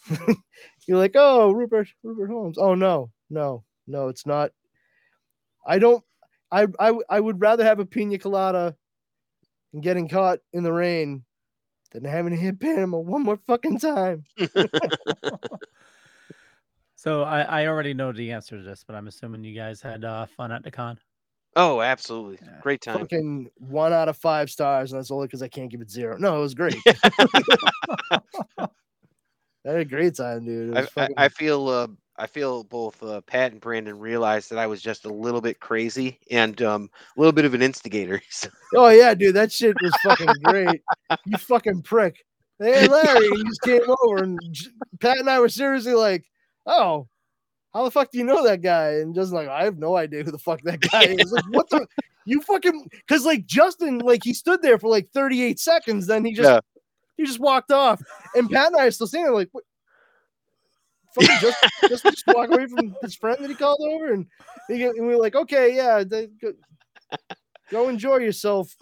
You're 0.87 0.97
like, 0.97 1.13
oh, 1.15 1.51
Rupert, 1.51 1.87
Rupert 2.03 2.29
Holmes. 2.29 2.57
Oh 2.57 2.75
no, 2.75 3.11
no, 3.29 3.63
no, 3.87 4.09
it's 4.09 4.25
not. 4.25 4.51
I 5.65 5.79
don't. 5.79 6.03
I 6.51 6.67
I 6.79 6.93
I 7.09 7.19
would 7.19 7.41
rather 7.41 7.63
have 7.63 7.79
a 7.79 7.85
pina 7.85 8.17
colada 8.17 8.75
and 9.73 9.83
getting 9.83 10.07
caught 10.07 10.39
in 10.53 10.63
the 10.63 10.73
rain 10.73 11.23
than 11.91 12.03
having 12.03 12.31
to 12.31 12.37
hit 12.37 12.59
Panama 12.59 12.97
one 12.97 13.23
more 13.23 13.37
fucking 13.47 13.79
time. 13.79 14.23
So 16.97 17.21
I, 17.21 17.41
I 17.41 17.67
already 17.67 17.93
know 17.93 18.11
the 18.11 18.31
answer 18.31 18.57
to 18.57 18.63
this, 18.63 18.83
but 18.83 18.95
I'm 18.95 19.07
assuming 19.07 19.43
you 19.43 19.53
guys 19.55 19.81
had 19.83 20.03
uh, 20.03 20.25
fun 20.25 20.51
at 20.51 20.63
the 20.63 20.71
con. 20.71 20.97
Oh, 21.57 21.81
absolutely. 21.81 22.39
Yeah. 22.41 22.59
Great 22.61 22.79
time. 22.81 22.99
Fucking 22.99 23.49
one 23.57 23.91
out 23.91 24.07
of 24.07 24.15
five 24.17 24.49
stars, 24.49 24.91
and 24.93 24.99
that's 24.99 25.11
only 25.11 25.27
because 25.27 25.41
I 25.43 25.49
can't 25.49 25.69
give 25.69 25.81
it 25.81 25.91
zero. 25.91 26.17
No, 26.17 26.37
it 26.37 26.39
was 26.39 26.53
great. 26.53 26.75
I 28.57 29.71
had 29.71 29.79
a 29.81 29.85
great 29.85 30.15
time, 30.15 30.45
dude. 30.45 30.77
I, 30.77 30.81
was 30.81 30.89
I, 30.95 31.09
I 31.17 31.29
feel 31.29 31.67
uh, 31.67 31.87
I 32.17 32.27
feel 32.27 32.63
both 32.63 33.01
uh, 33.03 33.21
Pat 33.21 33.51
and 33.51 33.59
Brandon 33.61 33.99
realized 33.99 34.49
that 34.49 34.59
I 34.59 34.67
was 34.67 34.81
just 34.81 35.05
a 35.05 35.13
little 35.13 35.41
bit 35.41 35.59
crazy 35.59 36.19
and 36.31 36.61
um, 36.61 36.89
a 37.15 37.19
little 37.19 37.33
bit 37.33 37.45
of 37.45 37.53
an 37.53 37.61
instigator. 37.61 38.21
So- 38.29 38.49
Oh 38.75 38.89
yeah, 38.89 39.13
dude, 39.13 39.35
that 39.35 39.51
shit 39.51 39.75
was 39.81 39.93
fucking 40.03 40.27
great. 40.43 40.81
You 41.25 41.37
fucking 41.37 41.81
prick. 41.83 42.23
Hey 42.59 42.87
Larry, 42.87 43.29
he 43.29 43.43
just 43.43 43.61
came 43.61 43.81
over 44.03 44.23
and 44.23 44.39
J- 44.51 44.69
Pat 44.99 45.19
and 45.19 45.29
I 45.29 45.39
were 45.39 45.47
seriously 45.49 45.93
like, 45.93 46.25
"Oh, 46.65 47.07
how 47.77 47.83
the 47.83 47.91
fuck 47.91 48.11
do 48.11 48.17
you 48.17 48.23
know 48.23 48.43
that 48.43 48.61
guy?" 48.61 48.93
And 48.93 49.13
just 49.13 49.31
like, 49.31 49.47
I 49.47 49.63
have 49.63 49.77
no 49.77 49.95
idea 49.95 50.23
who 50.23 50.31
the 50.31 50.39
fuck 50.39 50.61
that 50.63 50.81
guy 50.81 51.03
is. 51.03 51.31
Like, 51.31 51.45
what 51.49 51.69
the? 51.69 51.87
You 52.29 52.41
fucking 52.41 52.89
because 52.91 53.23
like 53.23 53.45
Justin, 53.45 53.99
like 53.99 54.21
he 54.21 54.33
stood 54.33 54.61
there 54.61 54.77
for 54.77 54.89
like 54.89 55.07
38 55.11 55.57
seconds, 55.61 56.07
then 56.07 56.25
he 56.25 56.33
just 56.33 56.49
Yeah. 56.49 56.59
he 57.15 57.23
just 57.23 57.39
walked 57.39 57.71
off, 57.71 58.01
and 58.35 58.49
Pat 58.49 58.67
and 58.67 58.75
I 58.75 58.87
are 58.87 58.91
still 58.91 59.07
standing 59.07 59.27
there 59.27 59.33
like, 59.33 59.47
what? 59.53 59.63
Fucking 61.15 61.37
just, 61.39 61.57
just 61.87 62.03
just 62.03 62.27
walk 62.27 62.51
away 62.51 62.67
from 62.67 62.97
his 63.01 63.15
friend 63.15 63.37
that 63.39 63.47
he 63.49 63.55
called 63.55 63.79
over, 63.81 64.11
and, 64.11 64.25
he, 64.67 64.83
and 64.83 65.07
we 65.07 65.15
were 65.15 65.21
like, 65.21 65.35
okay, 65.35 65.73
yeah, 65.73 66.03
th- 66.03 66.31
go, 66.41 66.51
go 67.69 67.87
enjoy 67.87 68.17
yourself, 68.17 68.75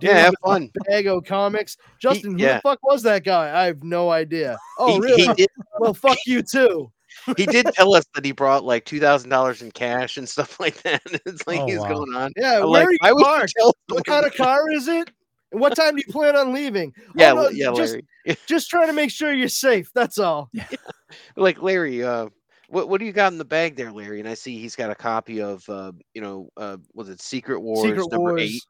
yeah, 0.00 0.18
have 0.18 0.34
fun. 0.42 0.70
Bago 0.88 1.24
Comics. 1.24 1.76
Justin, 1.98 2.38
who 2.38 2.44
yeah. 2.44 2.54
the 2.54 2.60
fuck 2.62 2.78
was 2.82 3.02
that 3.02 3.24
guy? 3.24 3.62
I 3.62 3.66
have 3.66 3.82
no 3.82 4.10
idea. 4.10 4.58
Oh, 4.78 4.94
he, 4.94 5.00
really? 5.00 5.34
he 5.36 5.46
well, 5.78 5.94
fuck 5.94 6.18
you 6.26 6.42
too. 6.42 6.90
He 7.36 7.46
did 7.46 7.66
tell 7.74 7.94
us 7.94 8.04
that 8.14 8.24
he 8.24 8.32
brought 8.32 8.64
like 8.64 8.84
two 8.84 9.00
thousand 9.00 9.30
dollars 9.30 9.62
in 9.62 9.70
cash 9.70 10.16
and 10.16 10.28
stuff 10.28 10.58
like 10.60 10.82
that. 10.82 11.02
It's 11.26 11.46
like 11.46 11.60
Oh, 11.60 11.66
he's 11.66 11.78
wow. 11.78 11.88
going 11.94 12.14
on. 12.14 12.32
Yeah, 12.36 12.56
I'm 12.60 12.70
where 12.70 12.86
like, 12.86 12.88
are 13.02 13.08
you 13.10 13.16
why 13.16 13.22
parked? 13.22 13.54
tell 13.56 13.74
What 13.88 14.06
kind 14.06 14.26
of 14.26 14.34
car 14.34 14.70
is 14.70 14.88
it? 14.88 15.10
What 15.50 15.76
time 15.76 15.94
do 15.94 16.02
you 16.04 16.12
plan 16.12 16.34
on 16.36 16.52
leaving? 16.52 16.92
Oh, 16.98 17.12
Yeah, 17.16 17.32
no, 17.32 17.48
yeah, 17.48 17.72
just, 17.76 17.92
Larry. 17.92 18.02
just 18.46 18.68
trying 18.70 18.88
to 18.88 18.92
make 18.92 19.10
sure 19.10 19.32
you're 19.32 19.48
safe. 19.48 19.88
That's 19.94 20.18
all. 20.18 20.50
like 21.36 21.62
Larry, 21.62 22.02
uh, 22.02 22.28
what 22.68 22.88
what 22.88 22.98
do 22.98 23.06
you 23.06 23.12
got 23.12 23.30
in 23.32 23.38
the 23.38 23.44
bag 23.44 23.76
there, 23.76 23.92
Larry? 23.92 24.18
And 24.20 24.28
I 24.28 24.34
see 24.34 24.58
he's 24.58 24.74
got 24.74 24.90
a 24.90 24.94
copy 24.96 25.40
of 25.40 25.68
uh, 25.68 25.92
you 26.12 26.20
know, 26.20 26.48
uh, 26.56 26.78
was 26.92 27.08
it 27.08 27.20
Secret 27.20 27.60
Wars 27.60 27.82
Secret 27.88 28.10
number 28.10 28.32
Wars. 28.32 28.40
eight? 28.42 28.62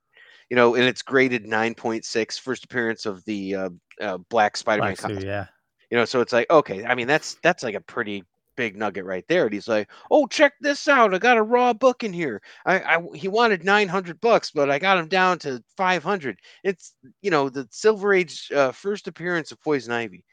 You 0.50 0.56
know, 0.56 0.74
and 0.74 0.84
it's 0.84 1.00
graded 1.00 1.46
9.6, 1.46 2.38
first 2.38 2.64
appearance 2.64 3.06
of 3.06 3.24
the 3.24 3.54
uh, 3.54 3.70
uh, 3.98 4.18
Black 4.28 4.58
Spider-Man 4.58 4.94
Black 5.00 5.10
suit, 5.10 5.24
yeah. 5.24 5.46
You 5.90 5.96
know, 5.96 6.04
so 6.04 6.20
it's 6.20 6.34
like, 6.34 6.50
okay, 6.50 6.84
I 6.84 6.94
mean, 6.94 7.06
that's 7.06 7.36
that's 7.42 7.62
like 7.62 7.74
a 7.74 7.80
pretty 7.80 8.24
big 8.56 8.76
nugget 8.76 9.04
right 9.04 9.24
there. 9.28 9.44
And 9.46 9.54
he's 9.54 9.68
like, 9.68 9.88
oh, 10.10 10.26
check 10.26 10.52
this 10.60 10.88
out, 10.88 11.14
I 11.14 11.18
got 11.18 11.36
a 11.38 11.42
raw 11.42 11.72
book 11.72 12.04
in 12.04 12.12
here. 12.12 12.40
I, 12.66 12.80
I 12.96 13.02
he 13.14 13.28
wanted 13.28 13.64
900 13.64 14.20
bucks, 14.20 14.50
but 14.50 14.70
I 14.70 14.78
got 14.78 14.98
him 14.98 15.08
down 15.08 15.38
to 15.40 15.62
500. 15.76 16.38
It's 16.64 16.94
you 17.22 17.30
know 17.30 17.48
the 17.48 17.66
Silver 17.70 18.12
Age 18.14 18.50
uh, 18.54 18.72
first 18.72 19.08
appearance 19.08 19.52
of 19.52 19.60
Poison 19.60 19.92
Ivy 19.92 20.24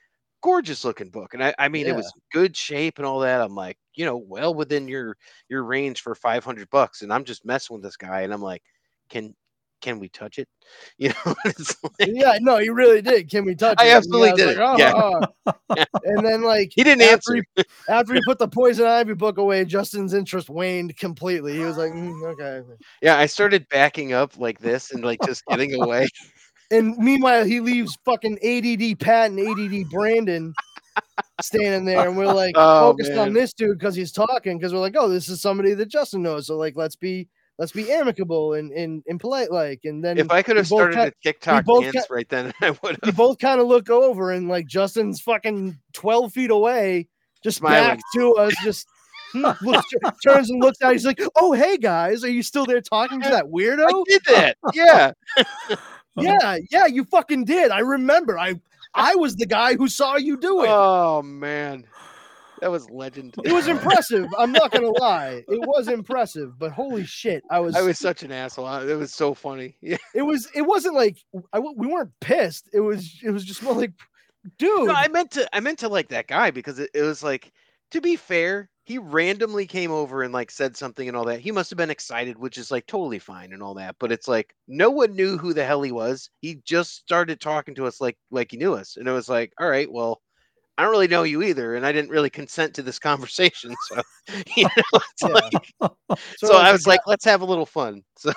gorgeous 0.43 0.83
looking 0.83 1.09
book 1.09 1.33
and 1.35 1.43
I, 1.43 1.53
I 1.59 1.69
mean 1.69 1.85
Yeah. 1.85 1.87
it 1.87 1.95
was 1.95 2.13
good 2.33 2.57
shape 2.57 2.97
and 2.97 3.05
all 3.05 3.19
that 3.19 3.41
i'm 3.41 3.53
like 3.53 3.77
you 3.93 4.05
know 4.05 4.17
well 4.17 4.55
within 4.55 4.87
your 4.87 5.15
your 5.49 5.63
range 5.63 6.01
for 6.01 6.15
500 6.15 6.67
bucks 6.71 7.03
and 7.03 7.13
i'm 7.13 7.23
just 7.25 7.45
messing 7.45 7.75
with 7.75 7.83
this 7.83 7.95
guy 7.97 8.21
and 8.21 8.33
i'm 8.33 8.41
like 8.41 8.63
can 9.09 9.35
can 9.81 9.99
we 9.99 10.07
touch 10.09 10.37
it 10.39 10.47
you 10.97 11.09
know 11.09 11.35
like, 11.45 12.07
Yeah, 12.07 12.37
no, 12.39 12.57
he 12.57 12.69
really 12.69 13.01
did. 13.01 13.29
Can 13.29 13.43
we 13.45 13.55
touch 13.55 13.75
I 13.79 13.87
it? 13.87 13.91
Absolutely 13.97 14.31
was 14.31 14.39
did 14.39 14.57
like, 14.57 14.79
it. 14.79 14.79
Yeah. 14.79 14.93
"Oh, 14.95 15.53
oh." 15.69 15.85
And 16.05 16.25
then 16.25 16.43
like 16.43 16.71
he 16.73 16.83
didn't 16.83 17.01
after 17.01 17.35
answer 17.35 17.43
he, 17.55 17.63
after 17.89 18.13
he 18.13 18.21
put 18.25 18.39
the 18.39 18.47
Poison 18.47 18.85
Ivy 18.85 19.13
book 19.13 19.37
away, 19.37 19.65
Justin's 19.65 20.13
interest 20.13 20.49
waned 20.49 20.95
completely. 20.97 21.53
He 21.53 21.63
was 21.65 21.77
like, 21.77 21.91
"Mm, 21.91 22.23
okay. 22.33 22.61
yeah 23.01 23.17
i 23.17 23.25
started 23.25 23.67
backing 23.69 24.13
up 24.13 24.37
like 24.37 24.59
this 24.59 24.91
and 24.91 25.03
like 25.03 25.19
just 25.25 25.43
getting 25.47 25.81
away 25.81 26.07
And 26.71 26.95
meanwhile, 26.97 27.43
he 27.43 27.59
leaves 27.59 27.97
fucking 28.05 28.37
ADD 28.41 28.97
Pat 28.99 29.31
and 29.31 29.39
ADD 29.39 29.89
Brandon 29.89 30.53
standing 31.41 31.83
there, 31.85 32.07
and 32.07 32.17
we're 32.17 32.31
like 32.31 32.53
Oh, 32.55 32.91
focused 32.91 33.11
man. 33.11 33.19
on 33.27 33.33
this 33.33 33.51
dude 33.53 33.77
because 33.77 33.93
he's 33.93 34.13
talking. 34.13 34.57
Because 34.57 34.73
we're 34.73 34.79
like, 34.79 34.95
oh, 34.97 35.09
this 35.09 35.27
is 35.27 35.41
somebody 35.41 35.73
that 35.73 35.89
Justin 35.89 36.21
knows. 36.21 36.47
So 36.47 36.55
like, 36.57 36.77
let's 36.77 36.95
be 36.95 37.27
let's 37.57 37.71
be 37.71 37.91
amicable 37.91 38.53
and 38.53 38.71
and, 38.71 39.03
and 39.07 39.19
polite 39.19 39.51
like. 39.51 39.81
And 39.83 40.03
then 40.03 40.17
if 40.17 40.31
i 40.31 40.41
could 40.41 40.57
have 40.57 40.67
started 40.67 40.95
ca- 40.95 41.03
a 41.07 41.11
tiktok 41.23 41.65
dance 41.65 41.93
ca- 41.93 42.13
right 42.13 42.29
then 42.29 42.53
i 42.61 42.75
would 42.83 42.97
have 43.03 43.15
both 43.15 43.39
kind 43.39 43.59
of 43.61 43.67
look 43.67 43.89
over, 43.89 44.31
and 44.31 44.47
like 44.47 44.67
Justin's 44.67 45.21
fucking 45.21 45.77
twelve 45.93 46.33
feet 46.33 46.51
away, 46.51 47.07
just 47.43 47.57
Smiling. 47.59 47.87
back 47.87 47.99
to 48.15 48.33
us, 48.35 48.53
just. 48.63 48.87
Hmm, 49.33 49.45
looks, 49.65 49.87
turns 50.25 50.49
and 50.49 50.61
looks 50.61 50.81
out. 50.81 50.91
He's 50.91 51.05
like, 51.05 51.21
"Oh, 51.37 51.53
hey 51.53 51.77
guys, 51.77 52.21
are 52.25 52.29
you 52.29 52.43
still 52.43 52.65
there 52.65 52.81
talking 52.81 53.21
to 53.21 53.29
that 53.29 53.45
i 53.45 53.47
weirdo?" 53.47 54.03
did 54.05 54.21
that 54.27 54.57
yeah 54.73 55.13
Yeah, 56.17 56.57
yeah, 56.69 56.85
you 56.87 57.05
fucking 57.05 57.45
did. 57.45 57.71
I 57.71 57.79
remember. 57.79 58.37
I 58.37 58.59
I 58.93 59.15
was 59.15 59.35
the 59.37 59.45
guy 59.45 59.75
who 59.75 59.87
saw 59.87 60.17
you 60.17 60.37
do 60.37 60.63
it. 60.63 60.67
oh 60.69 61.21
man 61.21 61.85
that 62.61 62.71
was 62.71 62.89
legend 62.89 63.35
it 63.43 63.51
was 63.51 63.67
impressive. 63.67 64.25
I'm 64.37 64.51
not 64.51 64.71
gonna 64.71 64.89
lie. 64.99 65.43
It 65.47 65.59
was 65.67 65.87
impressive, 65.87 66.57
but 66.59 66.71
holy 66.71 67.03
shit, 67.05 67.43
I 67.51 67.59
was. 67.59 67.75
i 67.75 67.81
was 67.81 67.99
such 67.99 68.23
an 68.23 68.31
asshole 68.31 68.65
I- 68.65 68.85
it 68.85 68.95
was 68.97 69.13
so 69.13 69.33
funny 69.33 69.75
yeah 69.81 69.97
It 70.15 70.21
was. 70.21 70.47
It 70.55 70.61
wasn't 70.61 70.95
like 70.95 71.17
I. 71.53 71.57
w- 71.57 71.75
We 71.77 71.87
weren't 71.87 72.11
pissed. 72.21 72.69
It 72.73 72.79
was. 72.81 73.19
It 73.23 73.31
was 73.31 73.43
just 73.43 73.63
more 73.63 73.73
like, 73.73 73.93
dude. 74.57 74.87
No, 74.87 74.93
I 74.93 75.07
meant 75.07 75.31
to. 75.31 75.47
I 75.55 75.59
meant 75.59 75.79
to 75.79 75.89
like 75.89 76.09
that 76.09 76.27
guy 76.27 76.51
because 76.51 76.79
it, 76.79 76.89
it 76.93 77.01
was 77.01 77.23
like, 77.23 77.51
to 77.91 78.01
be 78.01 78.15
fair, 78.15 78.69
he 78.83 78.97
randomly 78.97 79.65
came 79.67 79.91
over 79.91 80.23
and 80.23 80.33
like 80.33 80.51
said 80.51 80.75
something 80.77 81.07
and 81.07 81.15
all 81.17 81.25
that. 81.25 81.39
He 81.39 81.51
must 81.51 81.69
have 81.69 81.77
been 81.77 81.89
excited, 81.91 82.37
which 82.37 82.57
is 82.57 82.71
like 82.71 82.85
totally 82.87 83.19
fine 83.19 83.53
and 83.53 83.61
all 83.63 83.73
that. 83.75 83.95
But 83.99 84.11
it's 84.11 84.27
like 84.27 84.53
no 84.67 84.89
one 84.89 85.15
knew 85.15 85.37
who 85.37 85.53
the 85.53 85.65
hell 85.65 85.81
he 85.81 85.91
was. 85.91 86.29
He 86.41 86.59
just 86.65 86.95
started 86.95 87.39
talking 87.39 87.75
to 87.75 87.85
us 87.85 87.99
like 88.01 88.17
like 88.31 88.51
he 88.51 88.57
knew 88.57 88.73
us, 88.73 88.97
and 88.97 89.07
it 89.07 89.11
was 89.11 89.29
like, 89.29 89.51
all 89.59 89.69
right, 89.69 89.91
well, 89.91 90.21
I 90.81 90.83
don't 90.85 90.91
really 90.93 91.07
know 91.07 91.21
you 91.21 91.43
either, 91.43 91.75
and 91.75 91.85
I 91.85 91.91
didn't 91.91 92.09
really 92.09 92.31
consent 92.31 92.73
to 92.73 92.81
this 92.81 92.97
conversation. 92.97 93.75
So, 93.87 94.01
you 94.55 94.63
know, 94.63 94.99
Yeah. 95.21 95.27
like, 95.27 95.67
so 96.39 96.47
Sort 96.47 96.55
of 96.55 96.61
I 96.61 96.71
was 96.71 96.87
like, 96.87 97.01
let's 97.05 97.23
have 97.25 97.41
a 97.41 97.45
little 97.45 97.67
fun. 97.67 98.01
So 98.17 98.33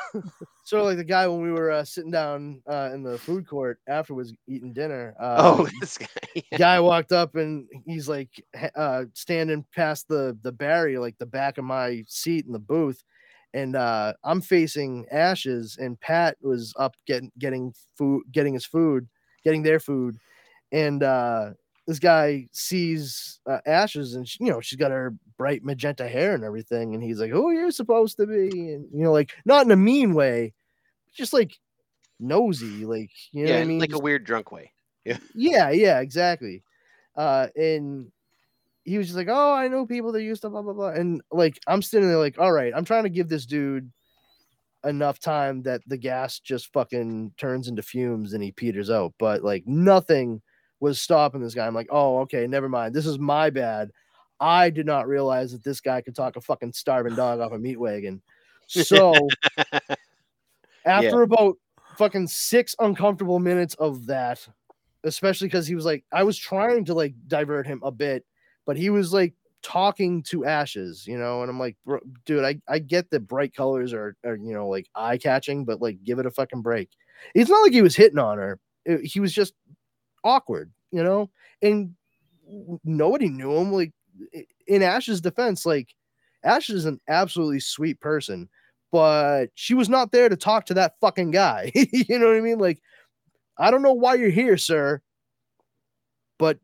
sort 0.64 0.80
of 0.80 0.86
like 0.88 0.96
the 0.98 1.04
guy 1.04 1.26
when 1.26 1.40
we 1.42 1.50
were 1.52 1.70
uh, 1.70 1.84
sitting 1.84 2.10
down 2.10 2.60
uh, 2.70 2.90
in 2.92 3.02
the 3.02 3.18
food 3.18 3.46
court 3.46 3.78
afterwards 3.88 4.34
eating 4.46 4.74
dinner. 4.74 5.14
Uh, 5.18 5.36
oh, 5.38 5.68
this 5.80 5.96
guy. 5.96 6.06
yeah. 6.34 6.58
guy 6.58 6.80
walked 6.80 7.12
up 7.12 7.34
and 7.34 7.66
he's 7.86 8.08
like 8.08 8.28
uh 8.76 9.04
standing 9.14 9.64
past 9.74 10.06
the 10.08 10.36
the 10.42 10.52
barrier 10.52 11.00
like 11.00 11.16
the 11.18 11.26
back 11.26 11.56
of 11.56 11.64
my 11.64 12.02
seat 12.08 12.44
in 12.46 12.52
the 12.52 12.58
booth 12.58 13.02
and 13.54 13.76
uh 13.76 14.12
i'm 14.24 14.40
facing 14.40 15.06
ashes 15.10 15.76
and 15.80 16.00
pat 16.00 16.36
was 16.40 16.72
up 16.78 16.94
getting 17.06 17.30
getting 17.38 17.72
food 17.96 18.22
getting 18.32 18.54
his 18.54 18.64
food 18.66 19.06
getting 19.44 19.62
their 19.62 19.78
food 19.80 20.16
and 20.72 21.02
uh 21.02 21.50
this 21.86 21.98
guy 21.98 22.48
sees 22.52 23.40
uh, 23.46 23.58
ashes 23.66 24.14
and 24.14 24.28
she, 24.28 24.44
you 24.44 24.50
know 24.50 24.60
she's 24.60 24.78
got 24.78 24.90
her 24.90 25.14
bright 25.36 25.64
magenta 25.64 26.08
hair 26.08 26.34
and 26.34 26.44
everything 26.44 26.94
and 26.94 27.02
he's 27.02 27.20
like 27.20 27.32
oh 27.34 27.50
you're 27.50 27.70
supposed 27.70 28.16
to 28.16 28.26
be 28.26 28.72
and 28.72 28.86
you 28.92 29.04
know 29.04 29.12
like 29.12 29.32
not 29.44 29.66
in 29.66 29.72
a 29.72 29.76
mean 29.76 30.14
way 30.14 30.52
just 31.12 31.32
like 31.32 31.52
nosy 32.20 32.84
like 32.86 33.10
you 33.32 33.44
know 33.44 33.50
yeah, 33.50 33.56
what 33.56 33.62
i 33.62 33.66
mean 33.66 33.78
like 33.80 33.90
Just- 33.90 34.00
a 34.00 34.04
weird 34.04 34.24
drunk 34.24 34.50
way. 34.52 34.70
yeah, 35.34 35.70
yeah, 35.70 36.00
exactly. 36.00 36.62
Uh, 37.16 37.48
and 37.56 38.10
he 38.84 38.98
was 38.98 39.06
just 39.06 39.16
like, 39.16 39.28
"Oh, 39.30 39.52
I 39.52 39.68
know 39.68 39.86
people 39.86 40.12
that 40.12 40.22
used 40.22 40.42
to 40.42 40.50
blah 40.50 40.62
blah 40.62 40.72
blah," 40.72 40.88
and 40.90 41.20
like 41.30 41.58
I'm 41.66 41.82
sitting 41.82 42.08
there 42.08 42.18
like, 42.18 42.38
"All 42.38 42.52
right, 42.52 42.72
I'm 42.74 42.84
trying 42.84 43.04
to 43.04 43.10
give 43.10 43.28
this 43.28 43.46
dude 43.46 43.90
enough 44.84 45.18
time 45.18 45.62
that 45.62 45.80
the 45.86 45.96
gas 45.96 46.38
just 46.38 46.72
fucking 46.72 47.32
turns 47.36 47.68
into 47.68 47.82
fumes 47.82 48.34
and 48.34 48.42
he 48.42 48.52
peters 48.52 48.90
out. 48.90 49.14
But 49.18 49.42
like 49.42 49.66
nothing 49.66 50.42
was 50.84 51.00
stopping 51.00 51.40
this 51.40 51.54
guy. 51.54 51.66
I'm 51.66 51.74
like, 51.74 51.88
oh, 51.90 52.18
okay, 52.20 52.46
never 52.46 52.68
mind. 52.68 52.94
This 52.94 53.06
is 53.06 53.18
my 53.18 53.50
bad. 53.50 53.90
I 54.38 54.68
did 54.70 54.84
not 54.86 55.08
realize 55.08 55.52
that 55.52 55.64
this 55.64 55.80
guy 55.80 56.00
could 56.02 56.14
talk 56.14 56.36
a 56.36 56.40
fucking 56.40 56.74
starving 56.74 57.14
dog 57.14 57.40
off 57.40 57.52
a 57.52 57.58
meat 57.58 57.80
wagon. 57.80 58.20
So 58.66 59.14
after 60.84 61.22
about 61.22 61.56
fucking 61.96 62.26
six 62.26 62.74
uncomfortable 62.78 63.38
minutes 63.38 63.74
of 63.76 64.06
that, 64.06 64.46
especially 65.04 65.48
because 65.48 65.66
he 65.66 65.74
was 65.74 65.84
like, 65.84 66.04
I 66.12 66.22
was 66.22 66.36
trying 66.38 66.84
to 66.86 66.94
like 66.94 67.14
divert 67.26 67.66
him 67.66 67.80
a 67.82 67.90
bit, 67.90 68.24
but 68.66 68.76
he 68.76 68.90
was 68.90 69.12
like 69.12 69.34
talking 69.62 70.22
to 70.24 70.44
ashes, 70.44 71.06
you 71.06 71.18
know, 71.18 71.40
and 71.42 71.50
I'm 71.50 71.58
like, 71.58 71.76
"Bro- 71.86 72.00
dude, 72.26 72.44
I, 72.44 72.60
I 72.68 72.78
get 72.78 73.10
that 73.10 73.20
bright 73.20 73.54
colors 73.54 73.92
are, 73.94 74.14
are, 74.24 74.36
you 74.36 74.52
know, 74.52 74.68
like 74.68 74.88
eye 74.94 75.16
catching, 75.16 75.64
but 75.64 75.80
like 75.80 76.02
give 76.04 76.18
it 76.18 76.26
a 76.26 76.30
fucking 76.30 76.62
break. 76.62 76.90
It's 77.34 77.50
not 77.50 77.62
like 77.62 77.72
he 77.72 77.82
was 77.82 77.96
hitting 77.96 78.18
on 78.18 78.36
her. 78.38 78.58
It- 78.84 79.06
he 79.06 79.20
was 79.20 79.32
just 79.32 79.54
awkward, 80.24 80.72
you 80.90 81.02
know, 81.02 81.30
and 81.62 81.94
nobody 82.84 83.28
knew 83.28 83.54
him. 83.56 83.72
Like 83.72 83.92
in 84.66 84.82
Ash's 84.82 85.20
defense, 85.20 85.64
like 85.64 85.94
Ash 86.42 86.70
is 86.70 86.84
an 86.84 87.00
absolutely 87.08 87.60
sweet 87.60 88.00
person, 88.00 88.48
but 88.92 89.46
she 89.54 89.74
was 89.74 89.88
not 89.88 90.12
there 90.12 90.28
to 90.28 90.36
talk 90.36 90.66
to 90.66 90.74
that 90.74 90.94
fucking 91.00 91.30
guy. 91.30 91.72
you 91.74 92.18
know 92.18 92.26
what 92.26 92.36
I 92.36 92.40
mean? 92.40 92.58
Like, 92.58 92.80
I 93.58 93.70
don't 93.70 93.82
know 93.82 93.92
why 93.92 94.14
you're 94.14 94.30
here, 94.30 94.56
sir, 94.56 95.00
but 96.38 96.58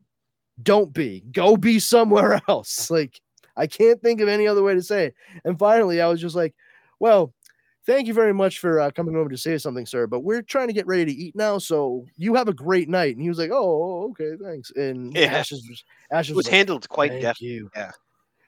don't 0.61 0.93
be. 0.93 1.23
Go 1.31 1.57
be 1.57 1.79
somewhere 1.79 2.41
else. 2.47 2.91
Like, 2.91 3.19
I 3.57 3.67
can't 3.67 4.01
think 4.01 4.21
of 4.21 4.27
any 4.27 4.47
other 4.47 4.63
way 4.63 4.73
to 4.73 4.81
say 4.81 5.07
it. 5.07 5.15
And 5.43 5.57
finally, 5.57 6.01
I 6.01 6.07
was 6.07 6.21
just 6.21 6.35
like, 6.35 6.55
well, 6.99 7.33
thank 7.85 8.07
you 8.07 8.13
very 8.13 8.33
much 8.33 8.59
for 8.59 8.79
uh, 8.79 8.91
coming 8.91 9.15
over 9.15 9.29
to 9.29 9.37
say 9.37 9.57
something, 9.57 9.85
sir, 9.85 10.07
but 10.07 10.21
we're 10.21 10.41
trying 10.41 10.67
to 10.67 10.73
get 10.73 10.85
ready 10.87 11.05
to 11.05 11.11
eat 11.11 11.35
now. 11.35 11.57
So 11.57 12.05
you 12.17 12.35
have 12.35 12.47
a 12.47 12.53
great 12.53 12.89
night. 12.89 13.15
And 13.15 13.21
he 13.21 13.29
was 13.29 13.37
like, 13.39 13.51
oh, 13.51 14.09
okay, 14.11 14.31
thanks. 14.43 14.71
And 14.75 15.13
Yeah. 15.15 15.25
Ash 15.33 15.51
is, 15.51 15.61
just- 15.61 15.85
It 16.11 16.15
was 16.15 16.31
was 16.31 16.45
like, 16.45 16.53
handled 16.55 16.87
quite 16.89 17.21
deftly. 17.21 17.61
yeah. 17.75 17.91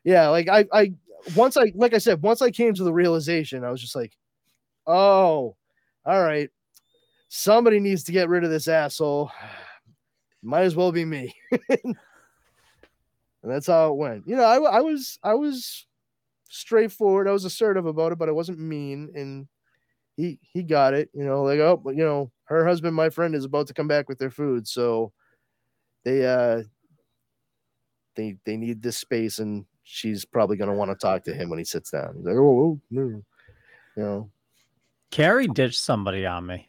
Yeah, 0.06 0.28
like 0.30 0.50
I, 0.50 0.66
I 0.74 0.94
once 1.36 1.56
I 1.56 1.72
like 1.76 1.94
I 1.94 1.98
said, 1.98 2.22
once 2.22 2.42
I 2.42 2.52
came 2.52 2.74
to 2.74 2.84
the 2.84 2.92
realization, 2.92 3.64
I 3.64 3.72
was 3.72 3.80
just 3.82 3.96
like, 3.96 4.12
oh, 4.86 5.56
all 6.06 6.22
right. 6.22 6.50
Somebody 7.30 7.80
needs 7.80 8.04
to 8.04 8.12
get 8.12 8.28
rid 8.30 8.44
of 8.44 8.50
this 8.50 8.68
asshole. 8.68 9.32
Might 10.44 10.64
as 10.64 10.76
well 10.76 10.92
be 10.92 11.06
me. 11.06 11.34
and 11.70 11.96
that's 13.44 13.68
how 13.68 13.92
it 13.92 13.96
went. 13.96 14.28
You 14.28 14.36
know, 14.36 14.44
I, 14.44 14.58
I 14.78 14.82
was 14.82 15.18
I 15.24 15.34
was 15.36 15.86
straightforward. 16.54 17.28
I 17.28 17.32
was 17.32 17.46
assertive 17.46 17.86
about 17.86 18.12
it, 18.12 18.18
but 18.20 18.30
I 18.30 18.34
wasn't 18.34 18.60
mean. 18.60 19.10
And 19.16 19.48
he 20.16 20.40
he 20.42 20.64
got 20.64 20.94
it. 20.94 21.10
You 21.14 21.26
know, 21.26 21.44
like 21.44 21.60
oh, 21.60 21.78
but, 21.78 21.96
you 21.96 22.04
know, 22.06 22.32
her 22.46 22.66
husband, 22.66 22.96
my 22.96 23.10
friend, 23.10 23.34
is 23.36 23.46
about 23.46 23.68
to 23.68 23.74
come 23.74 23.88
back 23.88 24.08
with 24.08 24.20
their 24.20 24.32
food, 24.32 24.68
so 24.68 25.12
they 26.06 26.26
uh 26.26 26.62
they 28.16 28.38
they 28.46 28.58
need 28.58 28.82
this 28.82 28.98
space 28.98 29.40
and 29.40 29.66
she's 29.84 30.24
probably 30.26 30.56
going 30.56 30.70
to 30.70 30.76
want 30.76 30.92
to 30.92 30.96
talk 30.96 31.24
to 31.24 31.34
him 31.34 31.50
when 31.50 31.58
he 31.60 31.66
sits 31.66 31.90
down 31.92 32.14
he's 32.16 32.26
like 32.26 32.36
oh, 32.36 32.40
oh 32.62 32.80
no 32.92 33.02
you 33.02 33.24
know 33.98 34.30
Carrie 35.12 35.48
ditched 35.48 35.80
somebody 35.80 36.26
on 36.26 36.46
me. 36.46 36.68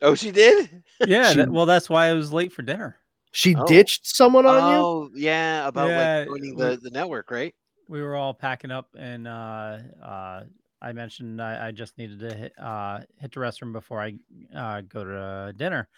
Oh, 0.00 0.14
she 0.14 0.30
did. 0.30 0.82
Yeah, 1.06 1.30
She- 1.30 1.36
that, 1.38 1.50
well, 1.50 1.66
that's 1.66 1.88
why 1.90 2.06
I 2.06 2.12
was 2.14 2.32
late 2.32 2.52
for 2.52 2.62
dinner. 2.62 2.96
she 3.32 3.54
Oh. 3.56 3.64
ditched 3.66 4.06
someone 4.06 4.46
on 4.46 4.72
you 4.72 4.78
Oh, 4.78 5.10
yeah, 5.14 5.68
about 5.68 5.88
Yeah, 5.90 6.18
like 6.18 6.28
joining 6.28 6.56
the, 6.56 6.78
the 6.82 6.90
network, 6.90 7.30
right? 7.30 7.54
We 7.88 8.02
were 8.02 8.16
all 8.16 8.34
packing 8.34 8.70
up 8.70 8.88
and 8.98 9.26
uh 9.28 9.78
uh 10.02 10.44
I 10.80 10.92
mentioned 10.92 11.40
I, 11.40 11.68
I 11.68 11.70
just 11.70 11.96
needed 11.98 12.20
to 12.20 12.34
hit 12.34 12.52
uh 12.58 13.00
hit 13.18 13.32
the 13.32 13.40
restroom 13.40 13.72
before 13.72 14.00
I 14.00 14.14
uh 14.56 14.82
go 14.82 15.04
to 15.04 15.52
dinner. 15.56 15.88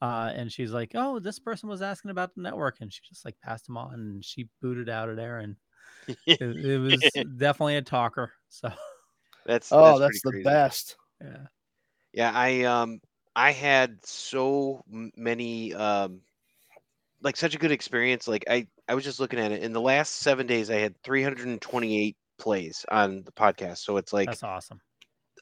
Uh 0.00 0.32
and 0.34 0.50
she's 0.50 0.72
like, 0.72 0.92
Oh, 0.94 1.18
this 1.18 1.38
person 1.38 1.68
was 1.68 1.82
asking 1.82 2.10
about 2.10 2.34
the 2.34 2.42
network 2.42 2.78
and 2.80 2.92
she 2.92 3.00
just 3.08 3.24
like 3.24 3.36
passed 3.40 3.66
them 3.66 3.76
on 3.76 3.94
and 3.94 4.24
she 4.24 4.48
booted 4.60 4.88
out 4.88 5.08
of 5.08 5.16
there 5.16 5.38
and 5.38 5.56
it, 6.26 6.40
it 6.40 6.78
was 6.78 7.02
definitely 7.36 7.76
a 7.76 7.82
talker. 7.82 8.32
So 8.48 8.70
That's 9.46 9.72
oh 9.72 9.98
that's, 9.98 10.00
that's, 10.00 10.22
the 10.22 10.30
crazy. 10.30 10.44
best 10.44 10.96
yeah. 11.20 11.46
Yeah, 12.12 12.32
I 12.34 12.62
um 12.62 13.00
I 13.34 13.52
had 13.52 14.04
so 14.04 14.82
many 14.86 15.74
um 15.74 16.20
like 17.22 17.36
such 17.36 17.54
a 17.54 17.58
good 17.58 17.72
experience. 17.72 18.28
Like 18.28 18.44
I 18.48 18.66
I 18.88 18.94
was 18.94 19.04
just 19.04 19.20
looking 19.20 19.38
at 19.38 19.52
it 19.52 19.62
in 19.62 19.72
the 19.72 19.80
last 19.80 20.16
7 20.16 20.46
days 20.46 20.70
I 20.70 20.76
had 20.76 20.94
328 21.04 22.16
plays 22.38 22.84
on 22.90 23.22
the 23.24 23.32
podcast. 23.32 23.78
So 23.78 23.96
it's 23.96 24.12
like 24.12 24.26
That's 24.26 24.42
awesome. 24.42 24.80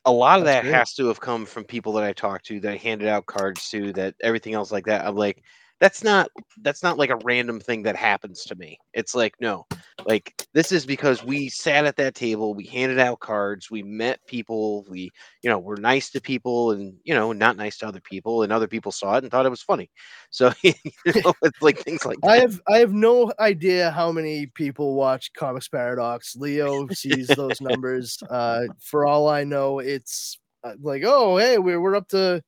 a 0.05 0.13
lot 0.13 0.39
of 0.39 0.45
That's 0.45 0.57
that 0.57 0.65
great. 0.65 0.73
has 0.73 0.95
to 0.95 1.07
have 1.09 1.21
come 1.21 1.47
from 1.47 1.65
people 1.65 1.93
that 1.95 2.05
I 2.05 2.13
talked 2.13 2.47
to 2.47 2.61
that 2.61 2.73
I 2.73 2.77
handed 2.77 3.09
out 3.09 3.27
cards 3.27 3.69
to 3.71 3.93
that 3.95 4.15
everything 4.23 4.55
else 4.55 4.73
like 4.73 4.87
that. 4.87 5.07
I'm 5.07 5.15
like 5.17 5.43
that's 5.81 6.05
not 6.05 6.31
that's 6.63 6.83
not 6.83 6.99
like 6.99 7.11
a 7.11 7.19
random 7.25 7.59
thing 7.59 7.83
that 7.83 7.97
happens 7.97 8.45
to 8.45 8.55
me. 8.55 8.79
It's 8.95 9.15
like 9.15 9.35
no. 9.41 9.67
Like 10.07 10.47
this 10.55 10.73
is 10.73 10.87
because 10.87 11.25
we 11.25 11.49
sat 11.49 11.85
at 11.85 11.97
that 11.97 12.15
table, 12.15 12.55
we 12.55 12.67
handed 12.67 12.99
out 12.99 13.21
cards, 13.21 13.71
we 13.71 13.83
met 13.83 14.21
people, 14.27 14.85
we 14.89 15.11
you 15.43 15.51
know, 15.51 15.59
were 15.59 15.77
nice 15.77 16.11
to 16.11 16.21
people 16.21 16.73
and 16.73 16.95
you 17.05 17.15
know, 17.15 17.33
not 17.33 17.57
nice 17.57 17.79
to 17.79 17.89
other 17.89 18.01
people 18.01 18.43
and 18.43 18.53
other 18.53 18.69
people 18.69 18.93
saw 18.93 19.17
it 19.17 19.25
and 19.25 19.31
thought 19.31 19.47
it 19.47 19.51
was 19.51 19.63
funny. 19.63 19.91
So 20.31 20.53
you 20.63 20.75
know, 21.07 21.35
it's 21.43 21.63
like 21.63 21.79
things 21.79 22.05
like 22.05 22.19
i 22.25 22.39
have 22.39 22.61
i 22.69 22.79
have 22.79 22.93
no 22.93 23.33
idea 23.39 23.91
how 23.91 24.13
many 24.13 24.47
people 24.47 24.95
watch 24.95 25.33
comics 25.33 25.69
paradox 25.69 26.37
leo 26.37 26.87
sees 26.93 27.29
those 27.29 27.61
numbers 27.61 28.19
uh 28.31 28.63
for 28.81 29.07
all 29.07 29.29
i 29.29 29.45
know 29.45 29.79
it's 29.79 30.39
uh, 30.65 30.75
like 30.81 31.03
oh 31.05 31.37
hey 31.37 31.59
we're, 31.59 31.81
we're 31.81 31.97
up 31.97 32.09
to 32.09 32.43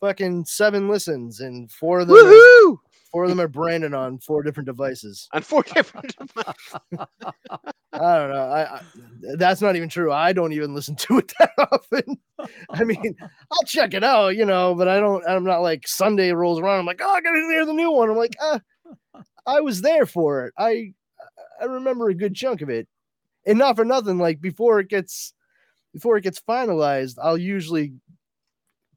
fucking 0.00 0.44
seven 0.44 0.88
listens 0.88 1.40
and 1.40 1.70
four 1.70 2.00
of 2.00 2.08
them 2.08 2.16
are, 2.16 2.20
Woohoo! 2.20 2.78
four 3.10 3.24
of 3.24 3.30
them 3.30 3.40
are 3.40 3.48
brandon 3.48 3.94
on 3.94 4.18
four 4.18 4.42
different 4.42 4.66
devices 4.66 5.28
On 5.34 5.42
four 5.42 5.62
different 5.62 6.16
devices. 6.16 6.74
I 7.92 8.18
don't 8.18 8.30
know. 8.30 8.44
I, 8.44 8.76
I 8.76 8.82
that's 9.36 9.60
not 9.60 9.74
even 9.74 9.88
true. 9.88 10.12
I 10.12 10.32
don't 10.32 10.52
even 10.52 10.74
listen 10.74 10.94
to 10.94 11.18
it 11.18 11.32
that 11.38 11.50
often. 11.58 12.18
I 12.70 12.84
mean, 12.84 13.16
I'll 13.20 13.66
check 13.66 13.94
it 13.94 14.04
out, 14.04 14.36
you 14.36 14.46
know, 14.46 14.74
but 14.74 14.86
I 14.88 15.00
don't. 15.00 15.26
I'm 15.28 15.44
not 15.44 15.60
like 15.60 15.88
Sunday 15.88 16.32
rolls 16.32 16.60
around. 16.60 16.78
I'm 16.78 16.86
like, 16.86 17.00
oh, 17.02 17.10
I 17.10 17.20
gotta 17.20 17.40
hear 17.50 17.66
the 17.66 17.72
new 17.72 17.90
one. 17.90 18.08
I'm 18.08 18.16
like, 18.16 18.36
ah, 18.40 18.60
I 19.44 19.60
was 19.60 19.82
there 19.82 20.06
for 20.06 20.46
it. 20.46 20.54
I 20.56 20.92
I 21.60 21.64
remember 21.64 22.08
a 22.08 22.14
good 22.14 22.34
chunk 22.34 22.62
of 22.62 22.70
it, 22.70 22.86
and 23.44 23.58
not 23.58 23.76
for 23.76 23.84
nothing. 23.84 24.18
Like 24.18 24.40
before 24.40 24.78
it 24.78 24.88
gets 24.88 25.34
before 25.92 26.16
it 26.16 26.22
gets 26.22 26.40
finalized, 26.40 27.18
I'll 27.20 27.38
usually 27.38 27.92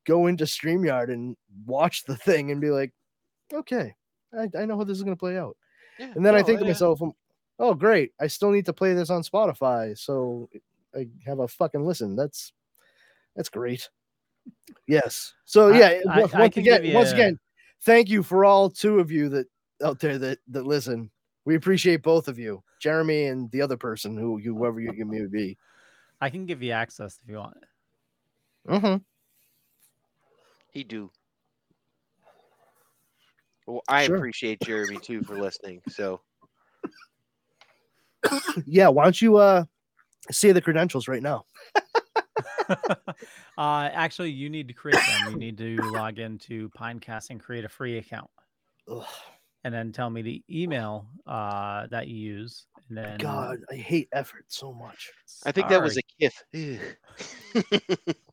go 0.06 0.28
into 0.28 0.45
Streamyard 0.45 1.12
and 1.12 1.36
watch 1.66 2.04
the 2.04 2.16
thing 2.18 2.51
and 2.51 2.62
be 2.62 2.70
like, 2.70 2.93
okay, 3.54 3.95
I, 4.38 4.49
I 4.58 4.66
know 4.66 4.78
how 4.78 4.84
this 4.84 4.97
is 4.97 5.04
gonna 5.04 5.16
play 5.16 5.38
out. 5.38 5.56
Yeah, 5.99 6.12
And 6.16 6.26
then 6.26 6.36
I 6.36 6.43
think 6.43 6.60
to 6.60 6.66
yeah. 6.66 6.72
myself, 6.72 7.01
um, 7.01 7.14
oh, 7.60 7.74
great. 7.74 8.12
I 8.20 8.28
still 8.28 8.51
need 8.51 8.66
to 8.66 8.74
play 8.74 8.93
this 8.93 9.10
on 9.10 9.22
Spotify. 9.24 9.97
So 9.97 10.49
I 10.95 11.08
have 11.26 11.39
a 11.39 11.47
fucking 11.47 11.86
listen. 11.86 12.16
That's 12.16 12.51
that's 13.36 13.49
great. 13.49 13.89
Yes. 14.88 15.34
So 15.45 15.70
yeah, 15.70 16.01
I- 16.10 16.20
once 16.20 16.34
I 16.34 16.45
again, 16.45 16.86
you 16.86 16.93
once 16.95 17.12
again, 17.12 17.39
thank 17.84 18.10
you 18.10 18.24
for 18.24 18.45
all 18.45 18.70
two 18.70 18.99
of 18.99 19.12
you 19.12 19.30
that 19.30 19.47
out 19.84 19.99
there 19.99 20.18
that 20.18 20.39
that 20.49 20.66
listen. 20.66 21.10
We 21.45 21.56
appreciate 21.56 22.04
both 22.04 22.28
of 22.30 22.39
you, 22.39 22.64
Jeremy 22.80 23.26
and 23.26 23.51
the 23.51 23.62
other 23.62 23.76
person 23.78 24.16
who 24.18 24.39
you 24.39 24.56
whoever 24.56 24.80
you 24.80 24.93
you 24.93 25.06
may 25.06 25.26
be. 25.26 25.58
I 26.22 26.30
can 26.30 26.45
give 26.45 26.64
you 26.64 26.72
access 26.72 27.20
if 27.22 27.30
you 27.30 27.38
want. 27.38 27.58
hmm 28.68 28.95
He 30.74 30.84
do. 30.84 31.11
Well, 33.67 33.82
I 33.88 34.03
Sure. 34.03 34.15
appreciate 34.17 34.59
Jeremy 34.61 34.97
too 34.97 35.24
for 35.24 35.38
listening. 35.38 35.82
So 35.88 36.21
Yeah. 38.65 38.88
Why 38.89 39.03
don't 39.03 39.21
you 39.21 39.38
uh 39.38 39.65
see 40.32 40.51
the 40.51 40.61
credentials 40.61 41.07
right 41.07 41.21
now? 41.21 41.45
uh 42.69 43.09
actually 43.57 44.32
you 44.32 44.49
need 44.49 44.67
to 44.67 44.74
create 44.74 45.05
them. 45.05 45.28
You 45.28 45.36
need 45.36 45.57
to 45.59 45.91
log 45.91 46.19
into 46.19 46.69
Pinecast 46.71 47.30
and 47.30 47.39
create 47.39 47.65
a 47.65 47.69
free 47.69 47.97
account. 47.99 48.30
Ugh, 48.89 49.05
And 49.63 49.74
then 49.74 49.91
tell 49.91 50.09
me 50.09 50.21
the 50.21 50.43
email 50.49 51.07
uh 51.28 51.88
that 51.88 52.07
you 52.07 52.15
use. 52.15 52.65
And 52.89 52.97
then 52.97 53.17
God, 53.19 53.59
I 53.71 53.76
hate 53.76 54.09
effort 54.11 54.45
so 54.47 54.74
much. 54.74 55.11
I 55.45 55.51
think 55.51 55.69
that 55.69 55.82
was 55.84 55.97
a 55.97 56.01
kith. 56.19 56.43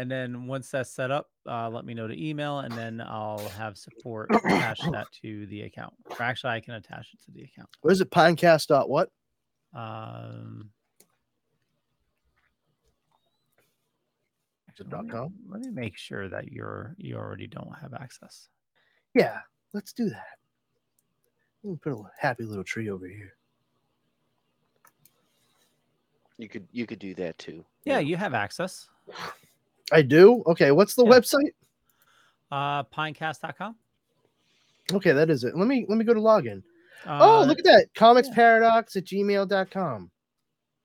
And 0.00 0.10
then 0.10 0.46
once 0.46 0.70
that's 0.70 0.90
set 0.90 1.10
up, 1.10 1.28
uh, 1.46 1.68
let 1.68 1.84
me 1.84 1.92
know 1.92 2.08
to 2.08 2.18
email, 2.18 2.60
and 2.60 2.72
then 2.72 3.02
I'll 3.02 3.46
have 3.50 3.76
support 3.76 4.30
attach 4.34 4.80
that 4.92 5.08
to 5.20 5.44
the 5.48 5.60
account. 5.64 5.92
Or 6.08 6.22
actually, 6.22 6.54
I 6.54 6.60
can 6.60 6.72
attach 6.72 7.08
it 7.12 7.22
to 7.26 7.30
the 7.32 7.42
account. 7.42 7.68
What 7.82 7.92
is 7.92 8.00
it? 8.00 8.10
Pinecast 8.10 8.68
dot 8.68 8.88
what? 8.88 9.10
Um, 9.74 10.70
Is 14.72 14.80
it 14.80 14.84
let 14.84 14.90
dot 14.90 15.04
me- 15.04 15.10
com? 15.10 15.34
Let 15.50 15.60
me 15.60 15.70
make 15.70 15.98
sure 15.98 16.30
that 16.30 16.50
you're 16.50 16.94
you 16.96 17.16
already 17.16 17.46
don't 17.46 17.74
have 17.82 17.92
access. 17.92 18.48
Yeah, 19.12 19.40
let's 19.74 19.92
do 19.92 20.08
that. 20.08 20.38
Let 21.62 21.72
me 21.72 21.76
put 21.76 21.92
a 21.92 22.02
happy 22.18 22.44
little 22.44 22.64
tree 22.64 22.88
over 22.88 23.06
here. 23.06 23.34
you 26.38 26.48
could 26.48 26.66
you 26.72 26.86
could 26.86 27.00
do 27.00 27.12
that 27.16 27.36
too. 27.36 27.66
Yeah, 27.84 27.98
you 27.98 28.16
have 28.16 28.32
access. 28.32 28.88
I 29.92 30.02
do. 30.02 30.42
Okay, 30.46 30.70
what's 30.70 30.94
the 30.94 31.04
Yeah. 31.04 31.10
website? 31.10 31.52
Uh, 32.50 32.82
pinecast.com. 32.84 33.76
Okay, 34.92 35.12
that 35.12 35.30
is 35.30 35.44
it. 35.44 35.56
Let 35.56 35.68
me 35.68 35.86
let 35.88 35.98
me 35.98 36.04
go 36.04 36.14
to 36.14 36.20
login. 36.20 36.62
Uh, 37.06 37.18
oh, 37.20 37.44
look 37.44 37.58
at 37.58 37.64
that. 37.64 37.86
Comics 37.94 38.28
yeah. 38.28 38.34
Paradox 38.34 38.96
at 38.96 39.04
gmail.com. 39.04 40.10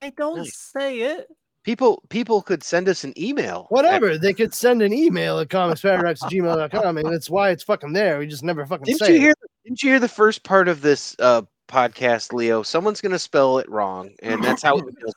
I 0.02 0.10
don't 0.12 0.38
Nice. 0.38 0.58
say 0.58 1.00
it. 1.02 1.28
People 1.64 2.04
people 2.10 2.44
could 2.44 2.64
send 2.64 2.88
us 2.88 3.04
an 3.04 3.14
email. 3.20 3.66
Whatever. 3.70 4.20
They 4.20 4.34
could 4.34 4.54
send 4.54 4.84
an 4.84 4.94
email 4.94 5.40
at 5.40 5.48
comicsparadox 5.50 6.24
at 6.24 6.32
gmail.com, 6.32 6.98
and 7.00 7.12
that's 7.12 7.30
why 7.30 7.50
it's 7.50 7.64
fucking 7.64 7.94
there. 7.94 8.20
We 8.20 8.28
just 8.28 8.44
never 8.44 8.64
fucking 8.68 8.86
Didn't 8.86 9.00
say 9.00 9.10
you 9.10 9.16
it. 9.16 9.22
hear? 9.22 9.34
Didn't 9.64 9.82
you 9.82 9.90
hear 9.90 10.00
the 10.00 10.08
first 10.08 10.44
part 10.44 10.68
of 10.68 10.82
this 10.82 11.16
uh, 11.18 11.42
podcast, 11.68 12.32
Leo? 12.34 12.62
Someone's 12.62 13.02
gonna 13.02 13.18
spell 13.18 13.58
it 13.58 13.68
wrong, 13.68 14.12
and 14.22 14.44
that's 14.44 14.62
how 14.62 14.78
emails 14.80 15.14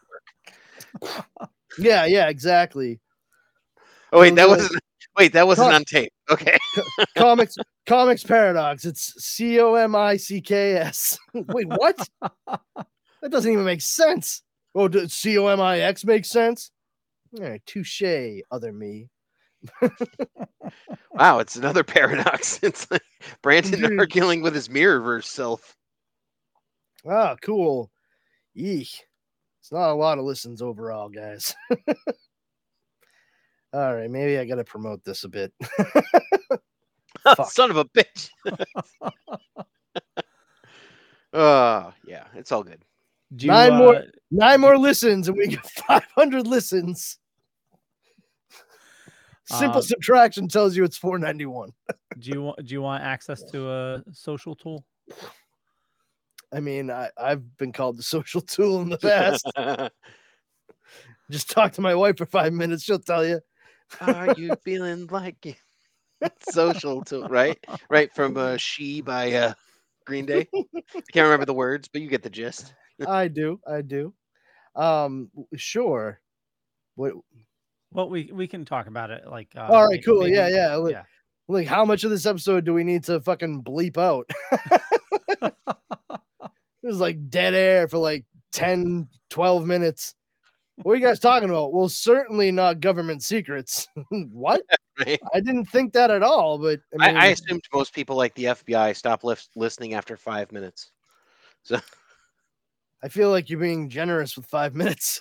work. 1.02 1.28
Yeah, 1.78 2.06
yeah, 2.06 2.28
exactly. 2.28 2.98
Oh 4.12 4.20
wait, 4.20 4.34
that 4.36 4.48
wasn't. 4.48 4.80
Wait, 5.16 5.32
that 5.32 5.46
wasn't 5.46 5.66
Talk- 5.70 5.74
on 5.74 5.84
tape. 5.84 6.12
Okay. 6.30 6.56
Comics 7.16 7.56
Comics 7.86 8.22
Paradox. 8.22 8.84
It's 8.84 9.14
C 9.24 9.60
O 9.60 9.74
M 9.74 9.94
I 9.96 10.16
C 10.16 10.40
K 10.40 10.76
S. 10.76 11.18
Wait, 11.34 11.66
what? 11.68 11.96
that 12.20 13.30
doesn't 13.30 13.52
even 13.52 13.64
make 13.64 13.82
sense. 13.82 14.42
Oh, 14.74 14.88
does 14.88 15.12
C 15.12 15.36
O 15.38 15.46
M 15.48 15.60
I 15.60 15.80
X 15.80 16.04
make 16.04 16.24
sense? 16.24 16.70
All 17.36 17.44
right, 17.44 17.62
touche, 17.66 18.02
other 18.50 18.72
me. 18.72 19.08
Wow, 21.12 21.40
it's 21.40 21.56
another 21.56 21.82
paradox. 21.82 22.60
It's 22.62 22.88
like 22.90 23.02
Brandon 23.42 23.80
Dude. 23.80 23.98
arguing 23.98 24.40
with 24.40 24.54
his 24.54 24.68
mirrorverse 24.68 25.24
self. 25.24 25.74
Ah, 27.08 27.34
cool. 27.42 27.90
Eek. 28.54 28.88
It's 29.60 29.72
not 29.72 29.90
a 29.90 29.94
lot 29.94 30.18
of 30.18 30.24
listens 30.24 30.62
overall, 30.62 31.08
guys. 31.08 31.54
All 33.72 33.94
right, 33.94 34.10
maybe 34.10 34.38
I 34.38 34.44
gotta 34.46 34.64
promote 34.64 35.04
this 35.04 35.24
a 35.24 35.28
bit. 35.28 35.52
Fuck. 37.36 37.50
Son 37.50 37.70
of 37.70 37.76
a 37.76 37.84
bitch. 37.86 38.30
uh 41.32 41.90
yeah, 42.06 42.24
it's 42.34 42.52
all 42.52 42.62
good. 42.62 42.82
Do 43.36 43.46
you, 43.46 43.52
Nine 43.52 43.74
more- 43.74 43.96
uh, 43.96 44.02
Nine 44.30 44.60
more 44.60 44.78
listens, 44.78 45.28
and 45.28 45.36
we 45.36 45.48
get 45.48 45.66
500 45.86 46.46
listens. 46.46 47.18
Simple 49.44 49.78
Um, 49.78 49.82
subtraction 49.82 50.48
tells 50.48 50.76
you 50.76 50.84
it's 50.84 50.96
491. 50.98 51.72
do 52.18 52.30
you 52.30 52.42
want 52.42 52.64
do 52.64 52.72
you 52.74 52.82
want 52.82 53.02
access 53.02 53.42
to 53.50 53.70
a 53.70 54.02
social 54.12 54.54
tool? 54.54 54.84
I 56.52 56.60
mean, 56.60 56.90
I, 56.90 57.10
I've 57.18 57.56
been 57.58 57.72
called 57.72 57.98
the 57.98 58.02
social 58.02 58.40
tool 58.40 58.80
in 58.80 58.88
the 58.90 58.98
past. 58.98 59.46
Just 61.30 61.50
talk 61.50 61.72
to 61.72 61.82
my 61.82 61.94
wife 61.94 62.16
for 62.16 62.24
five 62.26 62.54
minutes, 62.54 62.82
she'll 62.84 62.98
tell 62.98 63.26
you. 63.26 63.40
Are 64.00 64.34
you 64.36 64.54
feeling 64.64 65.06
like 65.08 65.44
you- 65.44 65.54
social 66.50 67.02
to 67.04 67.22
right? 67.28 67.58
Right 67.90 68.12
from 68.14 68.36
uh, 68.36 68.56
She 68.56 69.00
by 69.00 69.32
uh, 69.32 69.54
Green 70.06 70.26
Day. 70.26 70.48
I 70.54 70.62
can't 71.12 71.24
remember 71.24 71.44
the 71.46 71.54
words, 71.54 71.88
but 71.88 72.02
you 72.02 72.08
get 72.08 72.22
the 72.22 72.30
gist. 72.30 72.74
I 73.06 73.28
do, 73.28 73.60
I 73.66 73.82
do. 73.82 74.12
Um, 74.74 75.30
sure. 75.56 76.20
What? 76.96 77.14
Well, 77.92 78.10
we 78.10 78.30
we 78.32 78.46
can 78.48 78.64
talk 78.64 78.86
about 78.86 79.10
it. 79.10 79.26
Like, 79.28 79.48
uh, 79.56 79.66
All 79.70 79.84
right, 79.86 79.92
may- 79.96 80.02
cool. 80.02 80.26
Yeah, 80.28 80.44
maybe- 80.44 80.54
yeah. 80.56 80.74
Like, 80.76 80.92
yeah. 80.92 81.02
like, 81.48 81.66
how 81.66 81.84
much 81.84 82.04
of 82.04 82.10
this 82.10 82.26
episode 82.26 82.64
do 82.64 82.74
we 82.74 82.84
need 82.84 83.04
to 83.04 83.20
fucking 83.20 83.62
bleep 83.62 83.96
out? 83.96 84.28
It 86.80 86.86
was 86.86 87.00
like 87.00 87.28
dead 87.28 87.54
air 87.54 87.88
for 87.88 87.98
like 87.98 88.24
10, 88.52 89.08
12 89.30 89.66
minutes. 89.66 90.14
What 90.82 90.92
are 90.92 90.96
you 90.96 91.06
guys 91.06 91.18
talking 91.18 91.50
about? 91.50 91.72
Well, 91.72 91.88
certainly 91.88 92.52
not 92.52 92.80
government 92.80 93.22
secrets. 93.22 93.86
what? 94.10 94.62
Right? 95.06 95.20
I 95.32 95.38
didn't 95.38 95.66
think 95.66 95.92
that 95.92 96.10
at 96.10 96.24
all, 96.24 96.58
but 96.58 96.80
I, 96.98 97.04
I, 97.04 97.12
mean, 97.12 97.16
I 97.22 97.26
assumed 97.26 97.62
most 97.72 97.94
people 97.94 98.16
like 98.16 98.34
the 98.34 98.46
FBI 98.46 98.96
stop 98.96 99.22
lis- 99.22 99.48
listening 99.54 99.94
after 99.94 100.16
five 100.16 100.50
minutes. 100.50 100.90
So 101.62 101.78
I 103.00 103.08
feel 103.08 103.30
like 103.30 103.48
you're 103.48 103.60
being 103.60 103.88
generous 103.88 104.34
with 104.34 104.46
five 104.46 104.74
minutes. 104.74 105.20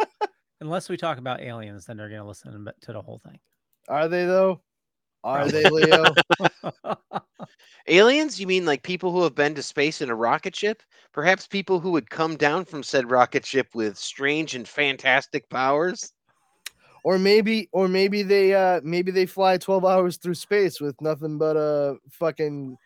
Unless 0.60 0.88
we 0.88 0.96
talk 0.96 1.18
about 1.18 1.40
aliens, 1.40 1.86
then 1.86 1.96
they're 1.96 2.08
gonna 2.08 2.28
listen 2.28 2.64
to- 2.64 2.74
to 2.82 2.92
the 2.92 3.02
whole 3.02 3.20
thing. 3.26 3.40
Are 3.88 4.06
they 4.06 4.24
though? 4.24 4.60
Are 5.24 5.48
they, 5.48 5.64
Leo? 5.68 6.04
Aliens? 7.88 8.40
You 8.40 8.46
mean 8.46 8.64
like 8.66 8.82
people 8.82 9.12
who 9.12 9.22
have 9.22 9.34
been 9.34 9.54
to 9.54 9.62
space 9.62 10.00
in 10.00 10.10
a 10.10 10.14
rocket 10.14 10.54
ship? 10.54 10.82
Perhaps 11.12 11.46
people 11.46 11.80
who 11.80 11.90
would 11.92 12.10
come 12.10 12.36
down 12.36 12.64
from 12.64 12.82
said 12.82 13.10
rocket 13.10 13.44
ship 13.44 13.68
with 13.74 13.96
strange 13.98 14.54
and 14.54 14.66
fantastic 14.68 15.48
powers? 15.50 16.12
or 17.04 17.16
maybe, 17.18 17.68
or 17.72 17.88
maybe 17.88 18.22
they, 18.22 18.52
uh, 18.52 18.80
maybe 18.82 19.10
they 19.10 19.24
fly 19.24 19.56
12 19.56 19.84
hours 19.84 20.16
through 20.18 20.34
space 20.34 20.80
with 20.80 21.00
nothing 21.00 21.38
but 21.38 21.56
a 21.56 21.96
fucking 22.10 22.76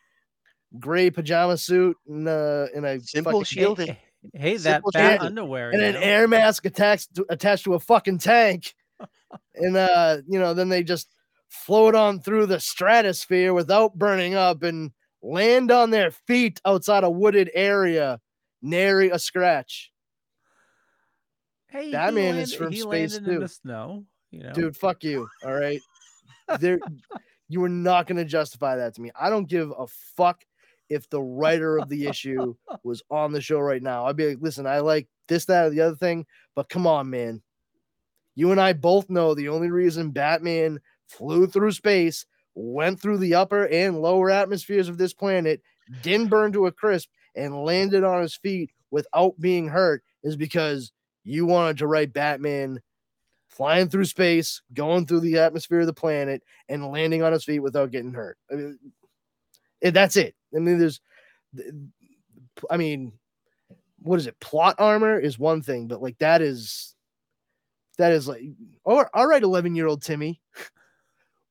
gray 0.78 1.11
pajama 1.11 1.57
suit 1.57 1.97
and, 2.07 2.28
uh, 2.28 2.66
and 2.74 2.85
a 2.87 3.01
Simple 3.01 3.33
fucking- 3.33 3.45
shielding. 3.45 3.87
Hey, 3.89 3.99
hey, 4.35 4.57
that 4.59 4.74
Simple 4.76 4.91
bat 4.93 5.12
shit. 5.14 5.22
underwear. 5.22 5.70
and 5.70 5.80
you 5.80 5.87
an 5.89 5.97
air 5.97 6.28
mask 6.28 6.66
attached 6.66 7.14
to, 7.16 7.26
attached 7.30 7.64
to 7.64 7.74
a 7.74 7.80
fucking 7.80 8.18
tank. 8.18 8.74
and 9.57 9.76
uh, 9.76 10.18
you 10.28 10.39
know, 10.39 10.55
then 10.55 10.68
they 10.68 10.85
just 10.85 11.09
float 11.53 11.94
on 11.94 12.20
through 12.20 12.46
the 12.46 12.59
stratosphere 12.59 13.53
without 13.53 13.94
burning 13.94 14.34
up 14.34 14.62
and 14.62 14.90
land 15.22 15.70
on 15.70 15.90
their 15.90 16.11
feet 16.11 16.61
outside 16.64 17.05
a 17.05 17.11
wooded 17.11 17.50
area, 17.55 18.20
nary 18.62 19.11
a 19.11 19.18
scratch. 19.18 19.92
Hey, 21.68 21.86
he 21.86 21.92
Batman 21.92 22.36
is 22.36 22.55
from 22.55 22.72
space, 22.72 22.84
landed 22.84 23.16
in 23.18 23.34
too. 23.34 23.40
the 23.40 23.48
snow. 23.48 24.05
You 24.30 24.44
know, 24.44 24.53
Dude, 24.53 24.76
fuck 24.76 25.05
you. 25.05 25.28
All 25.44 25.53
right. 25.53 25.80
There 26.59 26.80
you 27.48 27.62
are 27.62 27.68
not 27.68 28.07
gonna 28.07 28.24
justify 28.24 28.76
that 28.76 28.94
to 28.94 29.03
me. 29.03 29.11
I 29.18 29.28
don't 29.30 29.48
give 29.48 29.72
a 29.78 29.86
fuck 30.16 30.42
if 30.88 31.09
the 31.11 31.20
writer 31.22 31.78
of 31.78 31.88
the 31.88 32.07
issue 32.07 32.55
was 32.84 33.03
on 33.11 33.32
the 33.32 33.40
show 33.40 33.61
right 33.61 33.82
now. 33.82 34.07
I'd 34.07 34.16
be 34.16 34.28
like, 34.28 34.38
listen, 34.40 34.66
I 34.66 34.80
like 34.80 35.07
this, 35.28 35.44
that, 35.46 35.66
or 35.66 35.70
the 35.70 35.82
other 35.82 35.96
thing, 35.96 36.26
but 36.55 36.68
come 36.68 36.86
on, 36.86 37.11
man. 37.11 37.42
You 38.34 38.50
and 38.50 38.61
I 38.61 38.72
both 38.72 39.11
know 39.11 39.34
the 39.34 39.50
only 39.50 39.70
reason 39.70 40.11
Batman 40.11 40.80
flew 41.12 41.46
through 41.46 41.72
space, 41.72 42.26
went 42.54 43.00
through 43.00 43.18
the 43.18 43.34
upper 43.34 43.66
and 43.66 44.00
lower 44.00 44.30
atmospheres 44.30 44.88
of 44.88 44.98
this 44.98 45.12
planet, 45.12 45.62
didn't 46.02 46.28
burn 46.28 46.52
to 46.52 46.66
a 46.66 46.72
crisp, 46.72 47.10
and 47.34 47.64
landed 47.64 48.04
on 48.04 48.22
his 48.22 48.34
feet 48.34 48.70
without 48.90 49.38
being 49.40 49.68
hurt 49.68 50.02
is 50.22 50.36
because 50.36 50.92
you 51.24 51.46
wanted 51.46 51.78
to 51.78 51.86
write 51.86 52.12
Batman 52.12 52.80
flying 53.48 53.88
through 53.88 54.04
space, 54.04 54.62
going 54.72 55.06
through 55.06 55.20
the 55.20 55.38
atmosphere 55.38 55.80
of 55.80 55.86
the 55.86 55.92
planet, 55.92 56.42
and 56.68 56.90
landing 56.90 57.22
on 57.22 57.32
his 57.32 57.44
feet 57.44 57.60
without 57.60 57.90
getting 57.90 58.12
hurt. 58.12 58.38
I 58.50 58.54
mean, 58.54 58.78
eh, 59.82 59.90
that's 59.90 60.16
it. 60.16 60.34
I 60.54 60.58
mean, 60.58 60.78
there's, 60.78 61.00
I 62.70 62.76
mean, 62.76 63.12
what 64.00 64.18
is 64.18 64.26
it? 64.26 64.40
Plot 64.40 64.76
armor 64.78 65.18
is 65.18 65.38
one 65.38 65.62
thing, 65.62 65.86
but 65.86 66.02
like 66.02 66.18
that 66.18 66.40
is, 66.40 66.94
that 67.98 68.12
is 68.12 68.26
like, 68.26 68.42
all 68.84 69.04
all 69.12 69.26
right, 69.26 69.42
11 69.42 69.74
year 69.74 69.86
old 69.86 70.02
Timmy, 70.02 70.40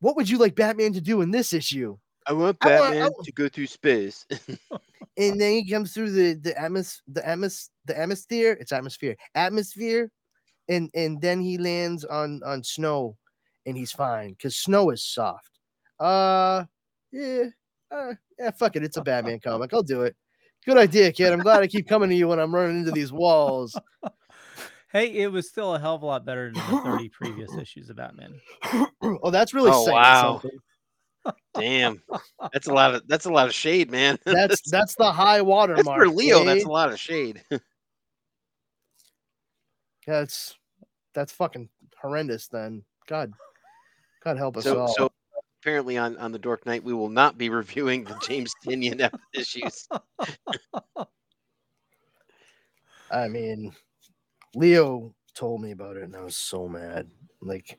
what 0.02 0.16
would 0.18 0.30
you 0.30 0.38
like 0.38 0.56
Batman 0.56 0.92
to 0.94 1.02
do 1.02 1.22
in 1.22 1.32
this 1.32 1.54
issue? 1.54 1.98
I 2.28 2.34
want 2.34 2.58
I 2.62 2.70
want- 2.70 2.82
I 2.82 2.90
Batman 2.90 3.02
want- 3.14 3.26
to 3.26 3.32
go 3.32 3.48
through 3.50 3.68
space. 3.68 4.26
And 5.18 5.40
then 5.42 5.52
he 5.52 5.70
comes 5.70 5.94
through 5.94 6.12
the 6.12 6.34
the 6.36 6.54
atmos 6.54 7.02
the 7.06 7.20
atmos 7.22 7.70
the 7.86 8.00
atmosphere. 8.00 8.58
It's 8.62 8.72
atmosphere 8.72 9.16
atmosphere, 9.36 10.10
and 10.70 10.90
and 10.96 11.22
then 11.22 11.42
he 11.42 11.58
lands 11.58 12.06
on 12.06 12.42
on 12.46 12.64
snow, 12.64 13.18
and 13.66 13.76
he's 13.76 13.92
fine 13.92 14.30
because 14.32 14.56
snow 14.56 14.90
is 14.92 15.04
soft. 15.04 15.60
Uh, 16.00 16.64
yeah, 17.12 17.44
uh, 17.92 18.14
yeah. 18.40 18.52
Fuck 18.52 18.78
it, 18.78 18.84
it's 18.84 18.96
a 18.98 19.02
Batman 19.02 19.42
comic. 19.42 19.74
I'll 19.74 19.84
do 19.84 20.04
it. 20.04 20.16
Good 20.66 20.78
idea, 20.78 21.12
kid. 21.12 21.34
I'm 21.34 21.40
glad 21.40 21.62
I 21.62 21.68
keep 21.68 21.90
coming 21.90 22.10
to 22.10 22.16
you 22.16 22.30
when 22.30 22.40
I'm 22.40 22.56
running 22.56 22.80
into 22.80 22.92
these 22.92 23.12
walls. 23.12 23.78
hey, 24.94 25.08
it 25.12 25.32
was 25.32 25.48
still 25.50 25.76
a 25.76 25.80
hell 25.80 25.96
of 25.96 26.02
a 26.02 26.06
lot 26.06 26.26
better 26.26 26.52
than 26.52 26.76
the 26.76 26.82
30 26.84 27.10
previous 27.10 27.56
issues 27.60 27.90
of 27.90 27.96
Batman. 27.98 28.34
oh, 29.02 29.32
that's 29.32 29.54
really 29.54 29.72
Oh, 29.74 29.92
wow. 29.92 30.40
something. 30.42 30.60
Damn, 31.54 32.02
that's 32.54 32.68
a 32.68 32.74
lot 32.74 32.96
of 32.96 33.08
that's 33.08 33.26
a 33.26 33.32
lot 33.32 33.48
of 33.48 33.54
shade, 33.54 33.92
man. 33.92 34.18
That's 34.26 34.60
that's 34.72 34.96
the 34.96 35.12
high 35.12 35.42
water 35.42 35.76
that's 35.76 35.86
mark. 35.86 36.00
for 36.02 36.08
Leo. 36.10 36.44
That's 36.44 36.64
eh? 36.64 36.68
a 36.68 36.72
lot 36.72 36.92
of 36.92 37.00
shade. 37.00 37.44
That's 40.08 40.56
that's 41.14 41.32
fucking 41.32 41.70
horrendous. 42.02 42.48
Then 42.48 42.84
God, 43.06 43.32
God 44.24 44.38
help 44.38 44.58
us 44.58 44.64
so 44.64 44.80
all. 44.80 44.88
so 44.88 45.12
apparently 45.62 45.96
on 45.96 46.18
on 46.18 46.32
the 46.32 46.40
Dork 46.40 46.66
Night 46.66 46.84
we 46.84 46.94
will 46.94 47.08
not 47.10 47.38
be 47.38 47.50
reviewing 47.50 48.04
the 48.04 48.18
James 48.26 48.52
Tynion 48.66 49.08
issues. 49.36 49.88
I 53.12 53.28
mean, 53.28 53.74
Leo 54.56 55.14
told 55.34 55.62
me 55.62 55.72
about 55.72 55.98
it, 55.98 56.04
and 56.04 56.16
I 56.16 56.24
was 56.24 56.36
so 56.36 56.68
mad. 56.68 57.10
Like, 57.42 57.78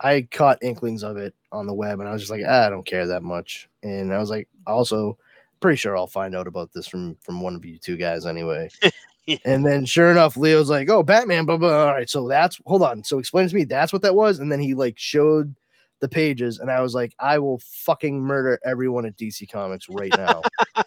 I 0.00 0.22
caught 0.30 0.62
inklings 0.62 1.02
of 1.02 1.16
it 1.16 1.34
on 1.52 1.66
the 1.66 1.74
web, 1.74 2.00
and 2.00 2.08
I 2.08 2.12
was 2.12 2.22
just 2.22 2.30
like, 2.30 2.42
"Ah, 2.46 2.66
I 2.66 2.70
don't 2.70 2.86
care 2.86 3.06
that 3.06 3.22
much. 3.22 3.68
And 3.82 4.12
I 4.12 4.18
was 4.18 4.30
like, 4.30 4.48
also, 4.66 5.18
pretty 5.60 5.76
sure 5.76 5.96
I'll 5.96 6.06
find 6.06 6.34
out 6.34 6.46
about 6.46 6.72
this 6.72 6.86
from 6.88 7.16
from 7.20 7.40
one 7.40 7.54
of 7.54 7.64
you 7.64 7.78
two 7.78 7.96
guys 7.96 8.26
anyway. 8.26 8.70
and 9.44 9.64
then 9.64 9.84
sure 9.84 10.10
enough, 10.10 10.36
Leo's 10.36 10.70
like, 10.70 10.88
"Oh, 10.90 11.02
Batman." 11.02 11.44
Blah 11.46 11.58
blah. 11.58 11.86
All 11.86 11.94
right, 11.94 12.08
so 12.10 12.28
that's 12.28 12.60
hold 12.66 12.82
on. 12.82 13.04
So 13.04 13.18
explain 13.18 13.48
to 13.48 13.54
me 13.54 13.64
that's 13.64 13.92
what 13.92 14.02
that 14.02 14.14
was, 14.14 14.38
and 14.38 14.50
then 14.50 14.60
he 14.60 14.74
like 14.74 14.98
showed 14.98 15.54
the 16.00 16.08
pages, 16.08 16.58
and 16.58 16.70
I 16.70 16.80
was 16.80 16.94
like, 16.94 17.14
I 17.18 17.38
will 17.38 17.58
fucking 17.58 18.20
murder 18.20 18.58
everyone 18.64 19.06
at 19.06 19.16
DC 19.16 19.50
Comics 19.50 19.86
right 19.90 20.12
now. 20.16 20.42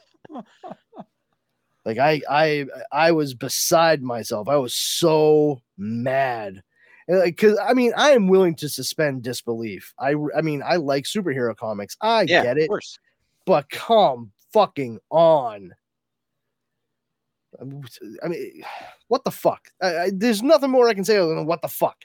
like 1.85 1.97
I 1.97 2.21
I 2.29 2.65
I 2.91 3.11
was 3.11 3.33
beside 3.33 4.01
myself. 4.01 4.47
I 4.47 4.55
was 4.55 4.75
so 4.75 5.61
mad. 5.77 6.63
Because 7.07 7.59
I 7.61 7.73
mean, 7.73 7.91
I 7.97 8.11
am 8.11 8.27
willing 8.27 8.55
to 8.55 8.69
suspend 8.69 9.23
disbelief. 9.23 9.93
I 9.99 10.15
I 10.35 10.41
mean, 10.41 10.63
I 10.65 10.77
like 10.77 11.03
superhero 11.03 11.55
comics. 11.55 11.97
I 12.01 12.21
yeah, 12.21 12.43
get 12.43 12.57
of 12.57 12.63
it, 12.63 12.67
course. 12.67 12.97
but 13.45 13.69
come 13.69 14.31
fucking 14.53 14.99
on. 15.09 15.73
I 17.61 18.27
mean, 18.27 18.63
what 19.09 19.23
the 19.23 19.31
fuck? 19.31 19.67
I, 19.81 19.97
I, 19.97 20.11
there's 20.13 20.41
nothing 20.41 20.71
more 20.71 20.87
I 20.87 20.93
can 20.93 21.03
say 21.05 21.17
other 21.17 21.35
than 21.35 21.45
what 21.45 21.61
the 21.61 21.67
fuck. 21.67 21.97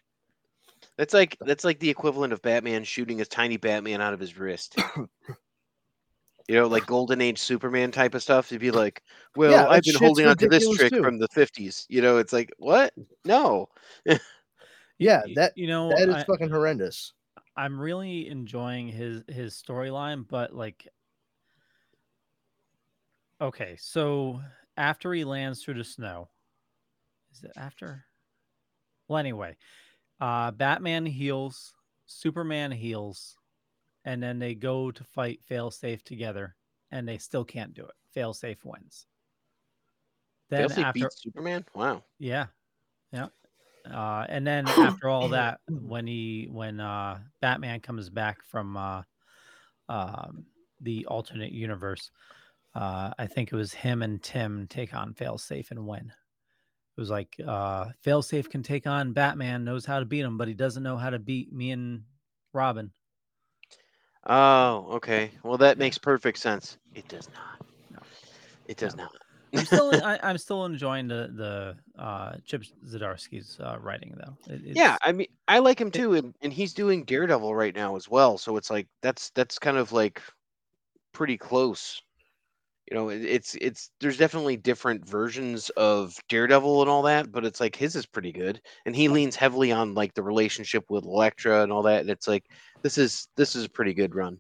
That's 0.97 1.14
like 1.14 1.37
that's 1.41 1.64
like 1.64 1.79
the 1.79 1.91
equivalent 1.91 2.33
of 2.33 2.43
Batman 2.43 2.83
shooting 2.83 3.20
a 3.20 3.24
tiny 3.24 3.57
Batman 3.57 4.01
out 4.01 4.14
of 4.14 4.20
his 4.20 4.37
wrist. 4.37 4.76
you 6.49 6.55
know, 6.57 6.67
like 6.67 6.87
Golden 6.87 7.21
Age 7.21 7.39
Superman 7.39 7.93
type 7.93 8.15
of 8.15 8.23
stuff. 8.23 8.51
You'd 8.53 8.61
be 8.61 8.71
like, 8.71 9.03
well, 9.37 9.55
Yeah, 9.55 9.69
I've 9.69 9.85
been 9.85 9.95
holding 9.97 10.27
on 10.27 10.37
to 10.39 10.47
this 10.49 10.69
trick 10.69 10.95
too. 10.95 11.03
from 11.03 11.19
the 11.19 11.29
'50s. 11.29 11.87
You 11.89 12.03
know, 12.03 12.19
it's 12.19 12.33
like 12.33 12.51
what? 12.59 12.95
No. 13.25 13.69
Yeah, 14.99 15.23
that 15.35 15.53
you 15.57 15.67
know 15.67 15.97
that 15.97 16.09
is 16.09 16.23
I, 16.23 16.25
fucking 16.25 16.51
horrendous. 16.51 17.13
I'm 17.57 17.79
really 17.81 18.29
enjoying 18.29 18.89
his 18.89 19.23
his 19.29 19.55
storyline, 19.55 20.27
but 20.27 20.55
like 20.55 20.89
okay, 23.41 23.77
so 23.77 24.41
after 24.77 25.13
he 25.13 25.25
lands 25.25 25.63
through 25.63 25.75
the 25.75 25.85
snow, 25.85 26.31
is 27.33 27.43
it 27.45 27.53
after? 27.57 28.05
Well, 29.09 29.19
anyway, 29.19 29.57
uh 30.21 30.53
Batman 30.53 31.07
heals, 31.07 31.75
Superman 32.07 32.73
heals, 32.73 33.38
and 34.05 34.23
then 34.23 34.39
they 34.39 34.55
go 34.55 34.91
to 34.91 35.05
fight 35.05 35.41
Failsafe 35.49 36.03
together, 36.03 36.57
and 36.91 37.07
they 37.07 37.19
still 37.19 37.45
can't 37.45 37.75
do 37.75 37.85
it. 37.85 37.95
Failsafe 38.17 38.65
wins. 38.65 39.07
Then 40.51 40.69
Failsafe 40.69 40.85
after 40.85 41.01
beats 41.01 41.23
Superman. 41.23 41.65
Wow. 41.75 42.05
yeah. 42.19 42.47
Yeah. 43.13 43.29
Uh, 43.91 44.27
and 44.29 44.47
then 44.47 44.67
after 44.69 45.09
all 45.09 45.29
that, 45.29 45.61
when 45.69 46.07
he 46.07 46.49
when 46.51 46.81
uh, 46.81 47.19
Batman 47.41 47.81
comes 47.81 48.11
back 48.11 48.45
from 48.45 48.77
uh, 48.77 49.03
um, 49.89 50.45
the 50.81 51.07
alternate 51.07 51.53
universe, 51.53 52.11
uh, 52.75 53.11
I 53.19 53.27
think 53.27 53.53
it 53.53 53.57
was 53.57 53.73
him 53.73 54.03
and 54.03 54.23
Tim 54.23 54.67
take 54.69 54.95
on 54.95 55.15
Failsafe 55.15 55.71
and 55.71 55.87
win. 55.87 56.13
It 56.97 57.01
was 57.01 57.11
like 57.11 57.37
uh, 57.47 57.87
Failsafe 58.05 58.51
can 58.51 58.63
take 58.63 58.87
on 58.87 59.13
Batman, 59.13 59.65
knows 59.65 59.87
how 59.87 60.01
to 60.01 60.05
beat 60.05 60.25
him, 60.25 60.37
but 60.37 60.49
he 60.49 60.55
doesn't 60.55 60.83
know 60.83 60.97
how 60.97 61.11
to 61.11 61.19
beat 61.19 61.53
me 61.53 61.71
and 61.71 62.03
Robin. 62.53 62.91
Oh, 64.29 64.87
okay. 64.93 65.31
Well, 65.43 65.59
that 65.59 65.79
makes 65.79 65.99
perfect 65.99 66.39
sense. 66.39 66.76
It 66.95 67.09
does 67.09 67.29
not. 67.35 67.66
No. 67.91 67.99
It 68.66 68.76
does 68.76 68.95
No. 68.95 69.05
not. 69.05 69.12
I'm 69.55 69.64
still 69.64 69.91
I, 70.05 70.18
I'm 70.22 70.39
still 70.39 70.66
enjoying 70.66 71.09
the 71.09 71.31
the 71.35 72.03
uh, 72.03 72.37
Chip 72.45 72.64
Zdarsky's 72.87 73.59
uh, 73.61 73.79
writing 73.81 74.14
though. 74.16 74.53
It, 74.53 74.76
yeah, 74.76 74.99
I 75.03 75.12
mean, 75.12 75.29
I 75.49 75.59
like 75.61 75.81
him 75.81 75.91
too, 75.91 76.14
and, 76.14 76.35
and 76.43 76.53
he's 76.53 76.74
doing 76.74 77.05
Daredevil 77.05 77.55
right 77.55 77.74
now 77.74 77.97
as 77.97 78.09
well. 78.09 78.37
So 78.37 78.57
it's 78.59 78.70
like 78.70 78.89
that's 79.03 79.31
that's 79.31 79.59
kind 79.59 79.79
of 79.79 79.93
like 79.93 80.22
pretty 81.12 81.39
close. 81.39 82.03
You 82.91 82.97
know, 82.97 83.09
it, 83.11 83.22
it's 83.22 83.55
it's 83.61 83.91
there's 84.01 84.16
definitely 84.16 84.57
different 84.57 85.07
versions 85.07 85.70
of 85.70 86.14
Daredevil 86.29 86.83
and 86.83 86.91
all 86.91 87.03
that, 87.03 87.33
but 87.33 87.45
it's 87.45 87.61
like 87.61 87.76
his 87.76 87.97
is 87.97 88.07
pretty 88.07 88.33
good, 88.33 88.61
and 88.87 88.95
he 88.97 89.09
leans 89.09 89.37
heavily 89.37 89.72
on 89.72 89.95
like 89.95 90.14
the 90.14 90.22
relationship 90.22 90.85
with 90.91 91.05
Elektra 91.05 91.62
and 91.62 91.72
all 91.72 91.83
that. 91.83 92.01
And 92.03 92.11
it's 92.11 92.29
like 92.29 92.45
this 92.83 92.99
is 92.99 93.29
this 93.37 93.55
is 93.57 93.64
a 93.64 93.70
pretty 93.70 93.95
good 93.95 94.14
run. 94.14 94.39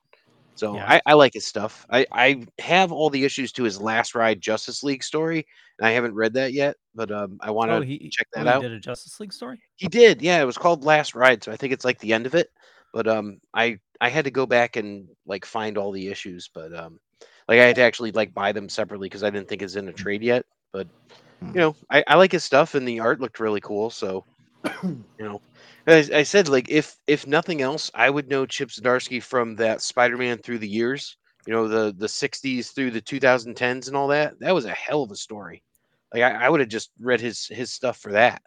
So 0.54 0.74
Yeah. 0.74 0.86
I, 0.88 1.00
I 1.06 1.14
like 1.14 1.34
his 1.34 1.46
stuff. 1.46 1.86
I, 1.90 2.04
I 2.10 2.44
have 2.58 2.90
all 2.90 3.10
the 3.10 3.24
issues 3.24 3.52
to 3.52 3.62
his 3.62 3.80
last 3.80 4.14
ride 4.14 4.40
Justice 4.40 4.82
League 4.82 5.04
story, 5.04 5.46
and 5.78 5.86
I 5.86 5.92
haven't 5.92 6.14
read 6.14 6.34
that 6.34 6.52
yet, 6.52 6.76
but 6.94 7.12
um, 7.12 7.38
I 7.40 7.50
want 7.52 7.70
to 7.70 7.76
oh, 7.76 8.08
check 8.10 8.26
oh, 8.34 8.38
that 8.38 8.46
he 8.46 8.48
out. 8.48 8.62
did 8.62 8.72
a 8.72 8.80
Justice 8.80 9.20
League 9.20 9.32
story. 9.32 9.60
He 9.76 9.86
did, 9.86 10.20
yeah. 10.20 10.40
It 10.42 10.46
was 10.46 10.58
called 10.58 10.84
Last 10.84 11.14
Ride, 11.14 11.44
so 11.44 11.52
I 11.52 11.56
think 11.56 11.72
it's 11.72 11.84
like 11.84 12.00
the 12.00 12.12
end 12.12 12.26
of 12.26 12.34
it. 12.34 12.48
But 12.92 13.06
um, 13.06 13.40
I 13.54 13.78
I 14.00 14.08
had 14.08 14.24
to 14.24 14.30
go 14.30 14.46
back 14.46 14.76
and 14.76 15.06
like 15.26 15.44
find 15.44 15.78
all 15.78 15.92
the 15.92 16.08
issues, 16.08 16.50
but 16.52 16.74
um, 16.74 16.98
like 17.46 17.60
I 17.60 17.64
had 17.64 17.76
to 17.76 17.82
actually 17.82 18.12
like 18.12 18.34
buy 18.34 18.50
them 18.50 18.68
separately 18.68 19.08
because 19.08 19.22
I 19.22 19.30
didn't 19.30 19.48
think 19.48 19.62
it's 19.62 19.76
in 19.76 19.88
a 19.88 19.92
trade 19.92 20.22
yet. 20.22 20.44
But 20.72 20.88
Hmm. 21.40 21.50
you 21.54 21.60
know, 21.60 21.76
I, 21.90 22.04
I 22.06 22.16
like 22.16 22.32
his 22.32 22.44
stuff 22.44 22.74
and 22.74 22.86
the 22.86 23.00
art 23.00 23.20
looked 23.20 23.40
really 23.40 23.60
cool. 23.60 23.90
So 23.90 24.24
you 24.82 25.04
know, 25.18 25.40
I, 25.88 26.08
I 26.18 26.22
said 26.22 26.48
like 26.48 26.68
if 26.70 26.96
if 27.08 27.26
nothing 27.26 27.62
else, 27.62 27.90
I 27.94 28.10
would 28.10 28.28
know 28.28 28.46
Chip 28.46 28.68
Zdarsky 28.70 29.20
from 29.22 29.56
that 29.56 29.82
Spider-Man 29.82 30.38
through 30.38 30.58
the 30.58 30.68
years. 30.68 31.16
You 31.46 31.52
know, 31.54 31.66
the 31.68 31.92
the 31.96 32.08
'60s 32.08 32.70
through 32.72 32.90
the 32.92 33.00
2010s 33.00 33.88
and 33.88 33.96
all 33.96 34.08
that. 34.08 34.38
That 34.40 34.54
was 34.54 34.66
a 34.66 34.70
hell 34.72 35.02
of 35.02 35.10
a 35.10 35.16
story. 35.16 35.62
Like 36.14 36.22
I, 36.22 36.46
I 36.46 36.48
would 36.48 36.60
have 36.60 36.68
just 36.68 36.90
read 37.00 37.20
his 37.20 37.46
his 37.46 37.72
stuff 37.72 37.98
for 37.98 38.12
that. 38.12 38.42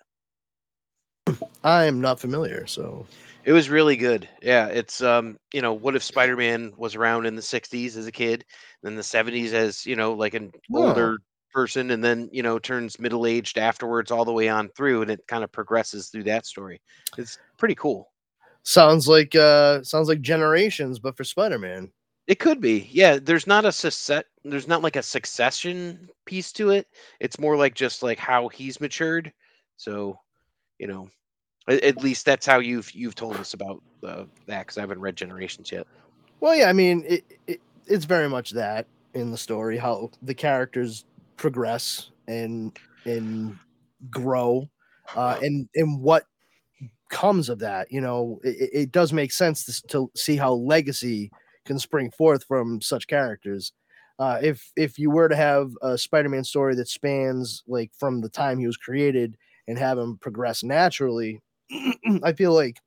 I 1.64 1.86
am 1.86 2.02
not 2.02 2.20
familiar, 2.20 2.66
so 2.68 3.06
It 3.44 3.54
was 3.54 3.70
really 3.70 3.96
good. 3.98 4.30
Yeah, 4.42 4.68
it's 4.68 5.02
um, 5.02 5.38
you 5.54 5.62
know, 5.62 5.74
what 5.74 5.96
if 5.96 6.04
Spider-Man 6.04 6.74
was 6.78 6.96
around 6.96 7.26
in 7.26 7.36
the 7.36 7.42
60s 7.42 7.98
as 7.98 8.06
a 8.08 8.12
kid, 8.12 8.46
then 8.84 8.96
the 8.96 9.04
70s 9.04 9.54
as, 9.54 9.86
you 9.86 9.96
know, 9.96 10.14
like 10.14 10.34
an 10.36 10.52
Oh. 10.74 11.10
older 11.10 11.18
person 11.52 11.92
and 11.92 12.04
then, 12.04 12.30
you 12.32 12.44
know, 12.44 12.60
turns 12.60 13.00
middle-aged 13.00 13.58
afterwards 13.58 14.12
all 14.12 14.26
the 14.26 14.34
way 14.34 14.50
on 14.50 14.70
through 14.70 15.02
and 15.02 15.12
it 15.12 15.26
kind 15.28 15.44
of 15.44 15.52
progresses 15.52 16.10
through 16.10 16.24
that 16.24 16.46
story. 16.46 16.82
It's 17.18 17.38
pretty 17.58 17.76
cool. 17.76 18.12
sounds 18.64 19.08
like 19.08 19.36
uh 19.36 19.84
sounds 19.84 20.08
like 20.08 20.22
generations, 20.22 21.00
but 21.00 21.18
for 21.18 21.24
Spider-Man. 21.24 21.92
It 22.28 22.40
could 22.40 22.62
be. 22.62 22.88
Yeah, 22.92 23.18
there's 23.22 23.48
not 23.48 23.66
a 23.66 23.72
success 23.72 24.24
there's 24.44 24.68
not 24.68 24.84
like 24.84 24.96
a 24.96 25.04
succession 25.04 26.10
piece 26.26 26.52
to 26.54 26.70
it. 26.70 26.88
It's 27.20 27.40
more 27.40 27.58
like 27.58 27.76
just 27.76 28.04
like 28.04 28.20
how 28.20 28.48
he's 28.48 28.80
matured. 28.82 29.32
So, 29.78 30.18
you 30.80 30.88
know, 30.88 31.10
at, 31.68 31.84
at 31.84 31.98
least 31.98 32.26
that's 32.26 32.46
how 32.46 32.60
you've 32.60 32.92
you've 32.92 33.16
told 33.16 33.38
us 33.38 33.54
about 33.54 33.82
uh, 34.04 34.26
that 34.48 34.68
cuz 34.68 34.78
I 34.78 34.82
haven't 34.82 35.02
read 35.02 35.16
Generations 35.16 35.72
yet. 35.72 35.88
Well, 36.40 36.56
yeah, 36.56 36.70
I 36.70 36.74
mean, 36.74 37.04
it, 37.08 37.24
it 37.48 37.62
it's 37.88 38.06
very 38.06 38.30
much 38.30 38.52
that 38.52 38.88
in 39.14 39.32
the 39.32 39.38
story 39.38 39.78
how 39.78 40.10
the 40.22 40.34
characters 40.34 41.06
progress 41.42 42.12
and 42.28 42.78
and 43.06 43.58
grow, 44.10 44.70
uh, 45.16 45.40
and 45.42 45.70
and 45.76 46.02
what 46.02 46.26
comes 47.10 47.50
of 47.50 47.60
that. 47.60 47.92
You 47.92 48.02
know, 48.02 48.40
it, 48.44 48.70
it- 48.74 48.92
does 48.92 49.14
make 49.14 49.32
sense 49.32 49.66
to, 49.66 49.88
to 49.90 50.12
see 50.16 50.38
how 50.38 50.54
legacy 50.54 51.32
can 51.66 51.80
spring 51.80 52.12
forth 52.12 52.46
from 52.46 52.82
such 52.82 53.08
characters. 53.08 53.74
Uh, 54.20 54.40
if 54.44 54.72
if 54.78 55.00
you 55.00 55.12
were 55.12 55.30
to 55.30 55.36
have 55.36 55.72
a 55.82 55.98
Spider-Man 55.98 56.44
story 56.44 56.76
that 56.76 56.88
spans 56.88 57.64
like 57.68 57.92
from 58.00 58.22
the 58.22 58.30
time 58.30 58.60
he 58.60 58.68
was 58.68 58.78
created 58.78 59.38
and 59.68 59.78
have 59.80 59.98
him 59.98 60.18
progress 60.20 60.64
naturally, 60.64 61.42
I 62.24 62.34
feel 62.34 62.54
like 62.54 62.78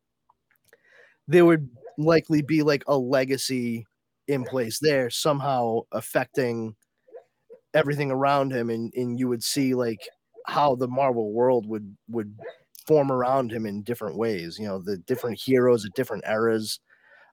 there 1.26 1.44
would 1.44 1.68
likely 1.98 2.42
be 2.42 2.62
like 2.62 2.82
a 2.86 2.96
legacy 2.96 3.86
in 4.28 4.44
place 4.44 4.78
there 4.80 5.10
somehow 5.10 5.80
affecting 5.92 6.74
everything 7.74 8.10
around 8.10 8.52
him 8.52 8.70
and 8.70 8.92
and 8.94 9.18
you 9.18 9.28
would 9.28 9.42
see 9.42 9.74
like 9.74 10.08
how 10.46 10.74
the 10.74 10.88
marvel 10.88 11.32
world 11.32 11.66
would 11.66 11.96
would 12.08 12.38
form 12.86 13.10
around 13.10 13.50
him 13.52 13.66
in 13.66 13.82
different 13.82 14.16
ways 14.16 14.58
you 14.58 14.66
know 14.66 14.78
the 14.80 14.98
different 14.98 15.40
heroes 15.40 15.84
at 15.84 15.94
different 15.94 16.24
eras 16.26 16.80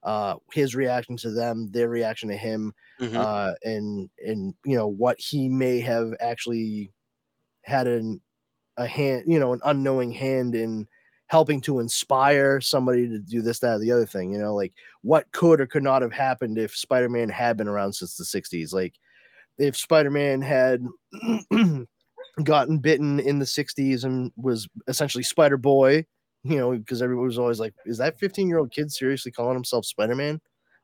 uh 0.04 0.36
his 0.54 0.76
reaction 0.76 1.18
to 1.18 1.32
them 1.32 1.70
their 1.72 1.89
reaction 1.89 2.30
to 2.30 2.38
him 2.38 2.74
Mhm. 3.00 3.16
uh 3.16 3.54
and 3.64 4.10
and 4.26 4.56
you 4.66 4.76
know 4.78 4.88
what 4.88 5.20
he 5.20 5.50
may 5.50 5.80
have 5.82 6.14
actually 6.22 6.94
had 7.64 7.88
an 7.88 8.22
a 8.78 8.88
hand 8.88 9.26
you 9.28 9.39
know 9.39 9.54
an 9.54 9.62
unknowing 9.66 10.12
hand 10.12 10.56
in 10.56 10.88
helping 11.28 11.62
to 11.62 11.80
inspire 11.80 12.62
somebody 12.62 13.08
to 13.08 13.20
do 13.20 13.42
this 13.42 13.60
that 13.60 13.76
or 13.76 13.80
the 13.80 13.92
other 13.92 14.06
thing 14.06 14.32
you 14.34 14.39
know 14.39 14.56
like 14.56 14.74
what 15.02 15.32
could 15.34 15.62
or 15.62 15.68
could 15.68 15.84
not 15.84 16.02
have 16.02 16.14
happened 16.14 16.58
if 16.58 16.76
spider-man 16.76 17.30
had 17.30 17.58
been 17.58 17.68
around 17.68 17.94
since 17.94 18.18
the 18.18 18.26
60s 18.26 18.74
like 18.74 18.96
if 19.58 19.76
spider-man 19.76 20.41
had 20.41 20.86
gotten 22.43 22.80
bitten 22.80 23.20
in 23.20 23.39
the 23.39 23.45
60s 23.45 24.04
and 24.04 24.32
was 24.38 24.68
essentially 24.88 25.24
spider 25.24 25.58
boy 25.58 26.06
you 26.43 26.58
know 26.58 26.72
because 26.72 27.02
everyone 27.02 27.26
was 27.26 27.38
always 27.38 27.60
like 27.60 27.74
is 27.86 27.97
that 27.97 28.18
15 28.20 28.47
year 28.47 28.58
old 28.58 28.72
kid 28.72 28.91
seriously 28.91 29.32
calling 29.32 29.54
himself 29.54 29.86
spider-man? 29.86 30.39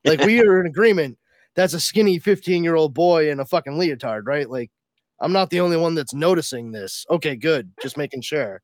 Like 0.05 0.21
we 0.21 0.39
are 0.41 0.59
in 0.59 0.67
agreement. 0.67 1.17
That's 1.55 1.73
a 1.73 1.79
skinny 1.79 2.19
15 2.19 2.63
year 2.63 2.75
old 2.75 2.93
boy 2.93 3.29
in 3.29 3.39
a 3.39 3.45
fucking 3.45 3.77
leotard 3.77 4.25
right? 4.25 4.49
Like 4.49 4.71
i'm 5.19 5.33
not 5.33 5.49
the 5.49 5.59
only 5.59 5.77
one 5.77 5.95
that's 5.95 6.13
noticing 6.13 6.71
this. 6.71 7.05
Okay 7.09 7.35
good. 7.35 7.71
Just 7.81 7.97
making 7.97 8.21
sure. 8.21 8.61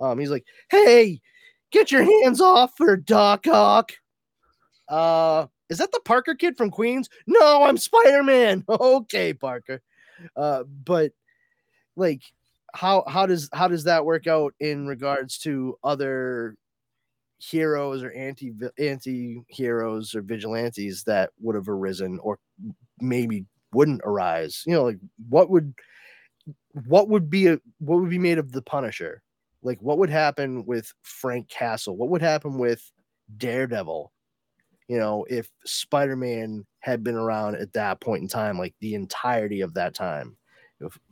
Um 0.00 0.18
he's 0.18 0.30
like 0.30 0.44
hey 0.70 1.20
get 1.72 1.90
your 1.90 2.04
hands 2.04 2.40
off 2.40 2.72
her 2.78 2.96
doc 2.96 3.46
ock. 3.48 3.92
Uh 4.88 5.46
is 5.68 5.78
that 5.78 5.92
the 5.92 6.00
parker 6.04 6.34
kid 6.34 6.56
from 6.56 6.70
queens? 6.70 7.08
No 7.26 7.64
i'm 7.64 7.76
spider-man. 7.76 8.64
Okay 8.68 9.34
parker. 9.34 9.82
Uh 10.36 10.64
but 10.84 11.12
like 11.96 12.22
how 12.74 13.04
how 13.06 13.26
does 13.26 13.48
how 13.52 13.68
does 13.68 13.84
that 13.84 14.04
work 14.04 14.26
out 14.26 14.54
in 14.60 14.86
regards 14.86 15.38
to 15.38 15.78
other 15.82 16.56
heroes 17.38 18.02
or 18.02 18.12
anti 18.12 18.52
anti 18.78 19.42
heroes 19.48 20.14
or 20.14 20.22
vigilantes 20.22 21.04
that 21.04 21.30
would 21.40 21.54
have 21.54 21.68
arisen 21.68 22.18
or 22.22 22.38
maybe 23.00 23.44
wouldn't 23.72 24.02
arise? 24.04 24.62
You 24.66 24.74
know 24.74 24.84
like 24.84 24.98
what 25.28 25.50
would 25.50 25.74
what 26.86 27.08
would 27.08 27.30
be 27.30 27.46
a 27.48 27.58
what 27.78 28.00
would 28.00 28.10
be 28.10 28.18
made 28.18 28.38
of 28.38 28.52
the 28.52 28.62
punisher? 28.62 29.22
Like 29.62 29.80
what 29.82 29.98
would 29.98 30.10
happen 30.10 30.64
with 30.66 30.92
frank 31.02 31.48
castle? 31.48 31.96
What 31.96 32.10
would 32.10 32.22
happen 32.22 32.58
with 32.58 32.90
daredevil 33.36 34.12
you 34.88 34.98
know 34.98 35.24
if 35.28 35.50
spider-man 35.64 36.66
had 36.80 37.04
been 37.04 37.14
around 37.14 37.54
at 37.54 37.72
that 37.72 38.00
point 38.00 38.22
in 38.22 38.28
time 38.28 38.58
like 38.58 38.74
the 38.80 38.94
entirety 38.94 39.60
of 39.60 39.74
that 39.74 39.94
time 39.94 40.36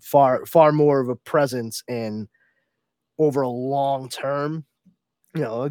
far 0.01 0.45
far 0.47 0.73
more 0.73 1.01
of 1.01 1.09
a 1.09 1.17
presence 1.17 1.83
and 1.89 2.29
over 3.19 3.43
a 3.43 3.49
long 3.49 4.09
term 4.09 4.65
you 5.35 5.43
know 5.43 5.69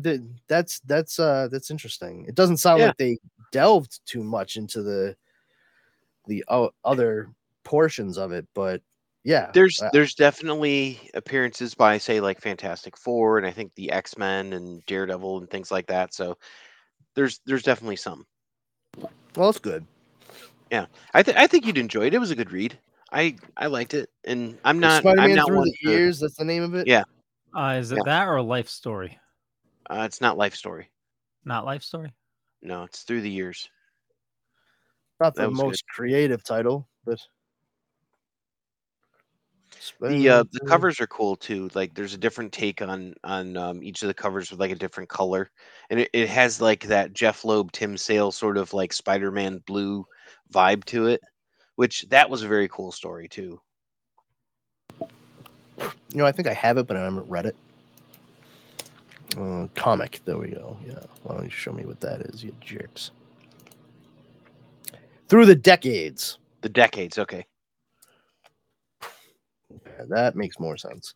that's 0.47 0.79
that's 0.81 1.19
uh 1.19 1.47
that's 1.51 1.71
interesting 1.71 2.25
it 2.27 2.35
doesn't 2.35 2.57
sound 2.57 2.79
Yeah. 2.79 2.87
like 2.87 2.97
they 2.97 3.17
delved 3.51 3.99
too 4.05 4.23
much 4.23 4.57
into 4.57 4.81
the 4.83 5.15
the 6.27 6.43
other 6.83 7.29
portions 7.63 8.17
of 8.17 8.31
it 8.31 8.47
but 8.53 8.81
yeah 9.23 9.49
There's 9.53 9.81
uh, 9.81 9.89
there's 9.93 10.13
definitely 10.13 11.09
appearances 11.15 11.73
by 11.73 11.97
say 11.97 12.19
like 12.19 12.41
Fantastic 12.41 12.95
Four 12.97 13.37
and 13.39 13.47
I 13.47 13.51
think 13.51 13.73
the 13.75 13.91
X 13.91 14.17
Men 14.17 14.53
and 14.53 14.85
Daredevil 14.85 15.39
and 15.39 15.49
things 15.49 15.71
like 15.71 15.87
that. 15.87 16.13
So 16.13 16.37
there's 17.15 17.39
there's 17.45 17.63
definitely 17.63 17.95
some. 17.95 18.25
well 19.35 19.49
it's 19.49 19.59
good 19.59 19.85
Yeah, 20.71 20.85
I 21.13 21.23
think 21.23 21.37
I 21.37 21.47
think 21.47 21.65
you'd 21.65 21.77
enjoy 21.77 22.05
it. 22.07 22.13
It 22.13 22.19
was 22.19 22.31
a 22.31 22.35
good 22.35 22.51
read. 22.51 22.77
I 23.11 23.35
I 23.57 23.67
liked 23.67 23.93
it, 23.93 24.09
and 24.25 24.57
I'm 24.65 24.79
not 24.79 25.01
spider-man 25.03 25.29
I'm 25.31 25.35
not 25.35 25.47
through 25.47 25.57
one 25.57 25.65
the 25.67 25.77
to- 25.83 25.89
years 25.91 26.19
that's 26.19 26.37
the 26.37 26.45
name 26.45 26.63
of 26.63 26.73
it 26.75 26.87
Yeah. 26.87 27.03
Uh, 27.55 27.77
is 27.79 27.91
it 27.91 27.95
Yeah. 27.97 28.01
that 28.05 28.27
or 28.27 28.41
Life 28.41 28.67
Story? 28.67 29.17
Uh, 29.89 30.03
it's 30.05 30.19
not 30.19 30.37
Life 30.37 30.55
Story. 30.55 30.89
Not 31.45 31.63
Life 31.65 31.83
Story. 31.83 32.11
No, 32.61 32.83
it's 32.83 33.03
through 33.03 33.21
the 33.21 33.29
years. 33.29 33.69
not 35.21 35.35
the 35.35 35.47
was 35.49 35.57
good. 35.59 35.65
most 35.65 35.87
creative 35.87 36.43
title 36.43 36.87
but 37.05 37.19
The 40.01 40.29
uh, 40.29 40.43
the 40.51 40.59
covers 40.61 40.99
are 40.99 41.07
cool 41.07 41.35
too. 41.35 41.69
Like 41.73 41.93
there's 41.93 42.13
a 42.13 42.17
different 42.17 42.51
take 42.51 42.81
on 42.81 43.13
on 43.23 43.55
um, 43.57 43.83
each 43.83 44.01
of 44.01 44.07
the 44.07 44.13
covers 44.13 44.51
with 44.51 44.59
like 44.59 44.71
a 44.71 44.75
different 44.75 45.09
color, 45.09 45.51
and 45.89 45.99
it, 45.99 46.09
it 46.13 46.29
has 46.29 46.59
like 46.61 46.87
that 46.87 47.13
Jeph 47.13 47.45
Loeb, 47.45 47.71
Tim 47.71 47.97
Sale 47.97 48.31
sort 48.31 48.57
of 48.57 48.73
like 48.73 48.93
Spider-Man 48.93 49.61
blue 49.67 50.05
vibe 50.53 50.85
to 50.85 51.07
it, 51.07 51.21
which 51.75 52.05
that 52.09 52.29
was 52.29 52.43
a 52.43 52.47
very 52.47 52.67
cool 52.67 52.91
story 52.91 53.27
too. 53.27 53.59
You 55.79 55.89
know, 56.13 56.25
I 56.25 56.31
think 56.31 56.47
I 56.47 56.53
have 56.53 56.77
it, 56.77 56.87
but 56.87 56.97
I 56.97 57.03
haven't 57.03 57.29
read 57.29 57.45
it. 57.45 57.55
Uh, 59.37 59.67
comic. 59.75 60.21
There 60.25 60.37
we 60.37 60.49
go. 60.49 60.77
Yeah. 60.87 60.99
Why 61.23 61.35
don't 61.35 61.43
you 61.43 61.49
show 61.49 61.73
me 61.73 61.85
what 61.85 61.99
that 61.99 62.21
is, 62.21 62.43
you 62.43 62.55
jerks? 62.61 63.11
Through 65.27 65.45
the 65.47 65.55
decades. 65.55 66.37
The 66.61 66.69
decades, 66.69 67.17
okay. 67.19 67.45
Yeah, 69.97 70.05
that 70.09 70.35
makes 70.35 70.59
more 70.59 70.77
sense. 70.77 71.13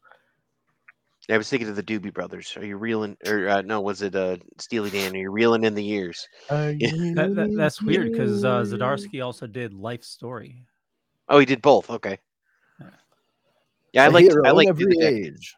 I 1.30 1.38
was 1.38 1.48
thinking 1.48 1.70
of 1.70 1.76
the 1.76 1.84
Doobie 1.84 2.14
Brothers. 2.14 2.58
Are 2.58 2.66
you 2.66 2.78
reeling? 2.78 3.16
Or 3.28 3.48
uh, 3.48 3.62
no, 3.62 3.82
was 3.82 4.02
it 4.02 4.16
uh, 4.16 4.38
Steely 4.58 4.90
Dan? 4.90 5.14
Are 5.14 5.18
you 5.20 5.30
reeling 5.30 5.64
in 5.64 5.76
the 5.76 5.84
years? 5.84 6.28
That, 6.50 7.34
that, 7.36 7.54
that's 7.56 7.84
weird 7.84 8.12
because 8.12 8.44
uh, 8.44 8.62
Zdarsky 8.62 9.24
also 9.24 9.46
did 9.46 9.74
Life 9.76 10.04
Story. 10.04 10.66
Oh, 11.28 11.38
he 11.38 11.46
did 11.46 11.62
both. 11.62 11.90
Okay. 11.92 12.18
Yeah. 12.80 12.88
Yeah, 13.94 14.04
I 14.06 14.08
A 14.08 14.10
like 14.10 14.26
I 14.46 14.52
like 14.52 14.68
every 14.70 14.98
age. 15.02 15.56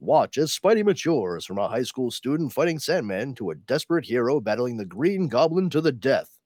Watch 0.00 0.38
as 0.38 0.58
Spidey 0.58 0.84
matures 0.84 1.44
from 1.44 1.58
a 1.58 1.68
high 1.68 1.82
school 1.82 2.10
student 2.10 2.52
fighting 2.52 2.78
Sandman 2.78 3.34
to 3.34 3.50
a 3.50 3.54
desperate 3.54 4.06
hero 4.06 4.40
battling 4.40 4.78
the 4.78 4.84
Green 4.86 5.28
Goblin 5.28 5.68
to 5.70 5.80
the 5.82 5.92
death. 5.92 6.38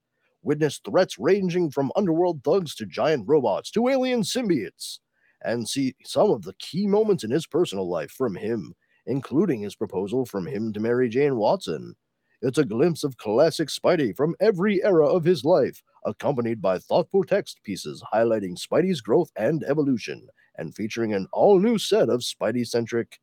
Witness 0.42 0.80
threats 0.84 1.18
ranging 1.18 1.70
from 1.70 1.92
underworld 1.94 2.42
thugs 2.42 2.74
to 2.76 2.86
giant 2.86 3.24
robots 3.28 3.70
to 3.72 3.88
alien 3.88 4.22
symbiotes. 4.22 4.98
And 5.42 5.68
see 5.68 5.94
some 6.04 6.30
of 6.30 6.42
the 6.42 6.54
key 6.58 6.86
moments 6.86 7.24
in 7.24 7.30
his 7.30 7.46
personal 7.46 7.88
life 7.88 8.10
from 8.10 8.34
him, 8.34 8.74
including 9.06 9.60
his 9.60 9.76
proposal 9.76 10.26
from 10.26 10.46
him 10.46 10.72
to 10.72 10.80
Mary 10.80 11.08
Jane 11.08 11.36
Watson. 11.36 11.94
It's 12.40 12.58
a 12.58 12.64
glimpse 12.64 13.02
of 13.02 13.16
classic 13.16 13.68
Spidey 13.68 14.16
from 14.16 14.36
every 14.40 14.82
era 14.84 15.06
of 15.06 15.24
his 15.24 15.44
life, 15.44 15.82
accompanied 16.04 16.62
by 16.62 16.78
thoughtful 16.78 17.24
text 17.24 17.60
pieces 17.64 18.02
highlighting 18.12 18.56
Spidey's 18.56 19.00
growth 19.00 19.30
and 19.36 19.64
evolution, 19.64 20.28
and 20.56 20.74
featuring 20.74 21.14
an 21.14 21.26
all 21.32 21.58
new 21.58 21.78
set 21.78 22.08
of 22.08 22.20
Spidey 22.20 22.66
centric. 22.66 23.18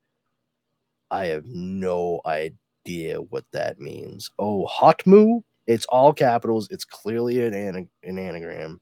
I 1.11 1.27
have 1.27 1.45
no 1.45 2.19
idea 2.25 3.21
what 3.21 3.45
that 3.53 3.79
means. 3.79 4.29
Oh, 4.37 4.67
Hotmu? 4.69 5.43
It's 5.67 5.85
all 5.85 6.13
capitals. 6.13 6.67
It's 6.69 6.85
clearly 6.85 7.45
an, 7.45 7.89
an 8.03 8.19
anagram. 8.19 8.81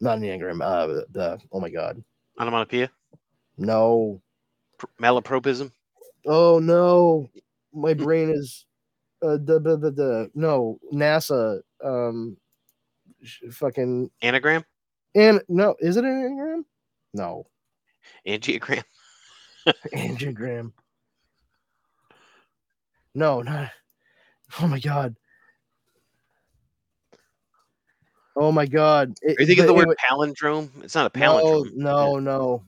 Not 0.00 0.18
an 0.18 0.24
anagram. 0.24 0.60
Uh, 0.62 0.86
the, 1.12 1.38
oh 1.52 1.60
my 1.60 1.70
god. 1.70 2.02
Onomatopoeia, 2.40 2.90
No. 3.56 4.20
Pr- 4.78 4.86
malapropism. 5.00 5.70
Oh 6.26 6.58
no. 6.58 7.28
My 7.72 7.94
brain 7.94 8.30
is 8.30 8.66
uh 9.22 9.38
the 9.42 9.60
the 9.60 9.76
the, 9.76 9.90
the 9.90 10.30
no 10.34 10.78
NASA 10.92 11.60
um 11.82 12.36
sh- 13.22 13.42
fucking 13.52 14.10
Anagram, 14.22 14.64
and 15.14 15.40
no 15.48 15.74
is 15.80 15.96
it 15.96 16.04
an 16.04 16.10
anagram? 16.10 16.66
No. 17.14 17.46
angiogram. 18.26 18.82
Angiogram. 19.94 20.72
No, 23.14 23.42
not. 23.42 23.70
Oh 24.60 24.66
my 24.66 24.80
god. 24.80 25.16
Oh 28.36 28.50
my 28.52 28.66
god. 28.66 29.14
It- 29.22 29.38
Are 29.38 29.42
you 29.42 29.46
thinking 29.46 29.60
of 29.64 29.68
the 29.68 29.74
word 29.74 29.88
anyway- 30.10 30.34
palindrome? 30.34 30.70
It's 30.84 30.94
not 30.94 31.14
a 31.14 31.18
no, 31.18 31.24
palindrome. 31.64 31.74
no, 31.74 32.18
no. 32.18 32.62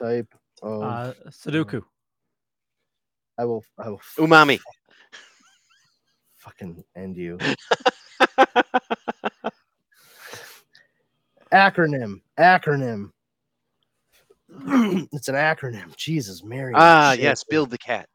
Type. 0.00 0.34
Oh, 0.62 0.82
Uh, 0.82 1.12
Sudoku. 1.28 1.82
I 3.38 3.44
will. 3.44 3.64
I 3.78 3.88
will 3.90 4.00
Umami. 4.18 4.58
fucking 6.38 6.84
end 6.96 7.16
you. 7.16 7.38
acronym. 11.52 12.20
Acronym. 12.38 13.10
it's 15.12 15.28
an 15.28 15.34
acronym. 15.36 15.94
Jesus, 15.96 16.42
Mary. 16.44 16.72
ah, 16.76 17.12
shit. 17.12 17.22
yes, 17.22 17.44
build 17.44 17.70
the 17.70 17.78
cat. 17.78 18.08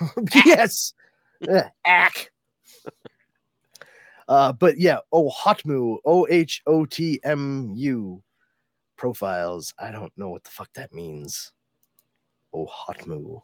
yes. 0.34 0.92
Uh, 1.48 1.62
ack. 1.84 2.32
Uh, 4.28 4.52
but 4.52 4.78
yeah, 4.78 4.98
oh 5.10 5.30
Hotmu, 5.30 5.98
O 6.04 6.26
H 6.28 6.62
O 6.66 6.84
T 6.84 7.18
M 7.24 7.72
U 7.74 8.22
profiles. 8.96 9.72
I 9.78 9.90
don't 9.90 10.12
know 10.16 10.28
what 10.28 10.44
the 10.44 10.50
fuck 10.50 10.68
that 10.74 10.92
means. 10.92 11.52
Oh 12.52 12.66
Hotmu. 12.66 13.40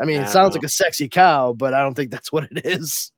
I 0.00 0.04
mean, 0.04 0.20
it 0.20 0.28
sounds 0.28 0.54
know. 0.54 0.58
like 0.58 0.64
a 0.64 0.68
sexy 0.68 1.08
cow, 1.08 1.52
but 1.52 1.74
I 1.74 1.80
don't 1.80 1.94
think 1.94 2.12
that's 2.12 2.30
what 2.32 2.44
it 2.44 2.64
is. 2.64 3.10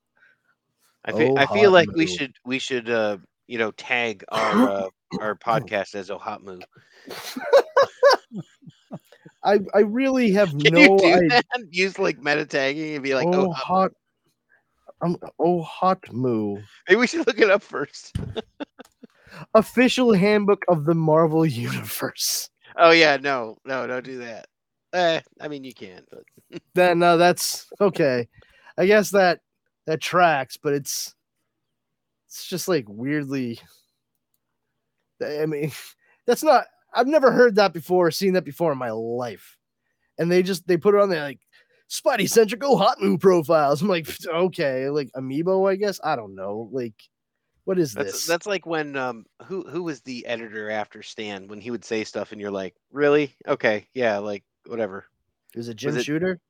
I 1.05 1.13
feel 1.13 1.33
Oh, 1.33 1.37
I 1.37 1.47
feel 1.47 1.71
like 1.71 1.91
we 1.93 2.07
should 2.07 2.35
we 2.45 2.59
should 2.59 2.89
uh 2.89 3.19
you 3.47 3.59
know 3.59 3.73
tag 3.73 4.25
our 4.31 4.69
uh, 4.69 4.89
our 5.21 5.35
podcast 5.45 5.95
as 5.95 6.09
Ohatmu. 6.09 6.63
I 9.45 9.59
I 9.75 9.81
really 9.81 10.31
have 10.33 10.51
Can 10.51 10.75
no 10.75 10.81
you 10.81 10.99
do 10.99 11.05
idea. 11.05 11.29
that? 11.29 11.45
Use 11.71 11.99
like 11.99 12.23
meta 12.23 12.47
tagging 12.47 12.95
and 12.95 13.03
be 13.03 13.15
like, 13.15 13.27
oh 13.27 13.49
oh, 13.49 13.53
hot. 13.53 13.93
Um, 15.03 15.17
oh 15.41 15.65
Hotmu. 15.65 16.63
maybe 16.89 16.99
we 17.01 17.07
should 17.07 17.27
look 17.27 17.39
it 17.41 17.51
up 17.51 17.63
first. 17.63 18.17
Official 19.55 20.13
handbook 20.13 20.63
of 20.69 20.85
the 20.85 20.95
Marvel 20.95 21.45
Universe. 21.45 22.49
Oh 22.77 22.91
yeah, 22.91 23.17
no, 23.17 23.59
no, 23.65 23.87
don't 23.87 24.05
do 24.05 24.19
that. 24.19 24.47
Eh, 24.93 25.21
I 25.41 25.49
mean 25.49 25.65
you 25.65 25.75
can, 25.75 26.03
but 26.11 26.63
then 26.75 27.01
no, 27.01 27.17
that's 27.17 27.69
okay. 27.81 28.29
I 28.79 28.87
guess 28.87 29.11
that 29.11 29.41
that 29.87 30.01
tracks, 30.01 30.57
but 30.57 30.73
it's 30.73 31.15
it's 32.29 32.47
just 32.47 32.69
like 32.69 32.85
weirdly. 32.89 33.59
I 35.23 35.47
mean, 35.47 35.73
that's 36.27 36.43
not. 36.43 36.67
I've 36.95 37.07
never 37.07 37.33
heard 37.33 37.57
that 37.57 37.73
before, 37.73 38.11
seen 38.11 38.35
that 38.35 38.45
before 38.45 38.73
in 38.73 38.79
my 38.79 38.91
life, 38.91 39.57
and 40.19 40.31
they 40.31 40.43
just 40.43 40.67
they 40.67 40.77
put 40.77 40.95
it 40.95 41.01
on 41.01 41.09
there 41.09 41.23
like 41.23 41.41
Spidey 41.93 42.27
centric 42.29 42.65
oh 42.65 42.77
hot 42.79 43.03
move 43.03 43.21
profiles. 43.21 43.83
I'm 43.83 43.89
like, 43.89 44.09
okay, 44.27 44.89
like 44.89 45.11
amiibo, 45.15 45.71
I 45.71 45.77
guess. 45.77 46.01
I 46.03 46.17
don't 46.17 46.35
know, 46.35 46.71
like 46.73 46.95
what 47.65 47.79
is 47.79 47.93
that's 47.93 48.13
this? 48.13 48.27
that's 48.27 48.47
like 48.47 48.65
when 48.65 48.97
um 48.97 49.27
who 49.45 49.63
who 49.69 49.83
was 49.83 50.01
the 50.01 50.25
editor 50.27 50.71
after 50.71 51.03
Stan 51.03 51.49
when 51.49 51.61
he 51.61 51.71
would 51.71 51.85
say 51.85 52.03
stuff 52.03 52.33
and 52.33 52.41
you're 52.41 52.51
like, 52.51 52.75
really? 52.91 53.37
Okay, 53.47 53.87
yeah, 53.95 54.17
like 54.19 54.43
whatever. 54.67 55.05
is 55.55 55.69
it 55.69 55.77
Jim 55.77 55.97
it- 55.97 56.05
Shooter? 56.05 56.41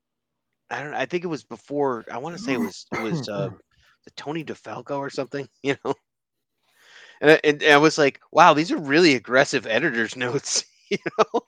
I 0.70 0.82
don't. 0.82 0.95
I 0.95 1.05
think 1.07 1.24
it 1.24 1.26
was 1.28 1.45
before. 1.45 2.05
I 2.11 2.16
want 2.18 2.36
to 2.36 2.43
say 2.43 2.55
it 2.55 2.61
was 2.61 2.86
it 2.93 3.03
was 3.03 3.28
uh, 3.28 3.51
the 4.05 4.11
Tony 4.16 4.45
DeFalco 4.45 4.97
or 4.99 5.11
something. 5.11 5.49
You 5.62 5.76
know, 5.84 5.95
And, 7.20 7.30
I- 7.32 7.40
and 7.45 7.62
I 7.64 7.76
was 7.76 7.99
like, 7.99 8.20
wow, 8.30 8.55
these 8.55 8.72
are 8.72 8.78
really 8.78 9.14
aggressive 9.14 9.66
editor's 9.66 10.16
notes. 10.24 10.64
You 10.88 10.99
know, 11.18 11.40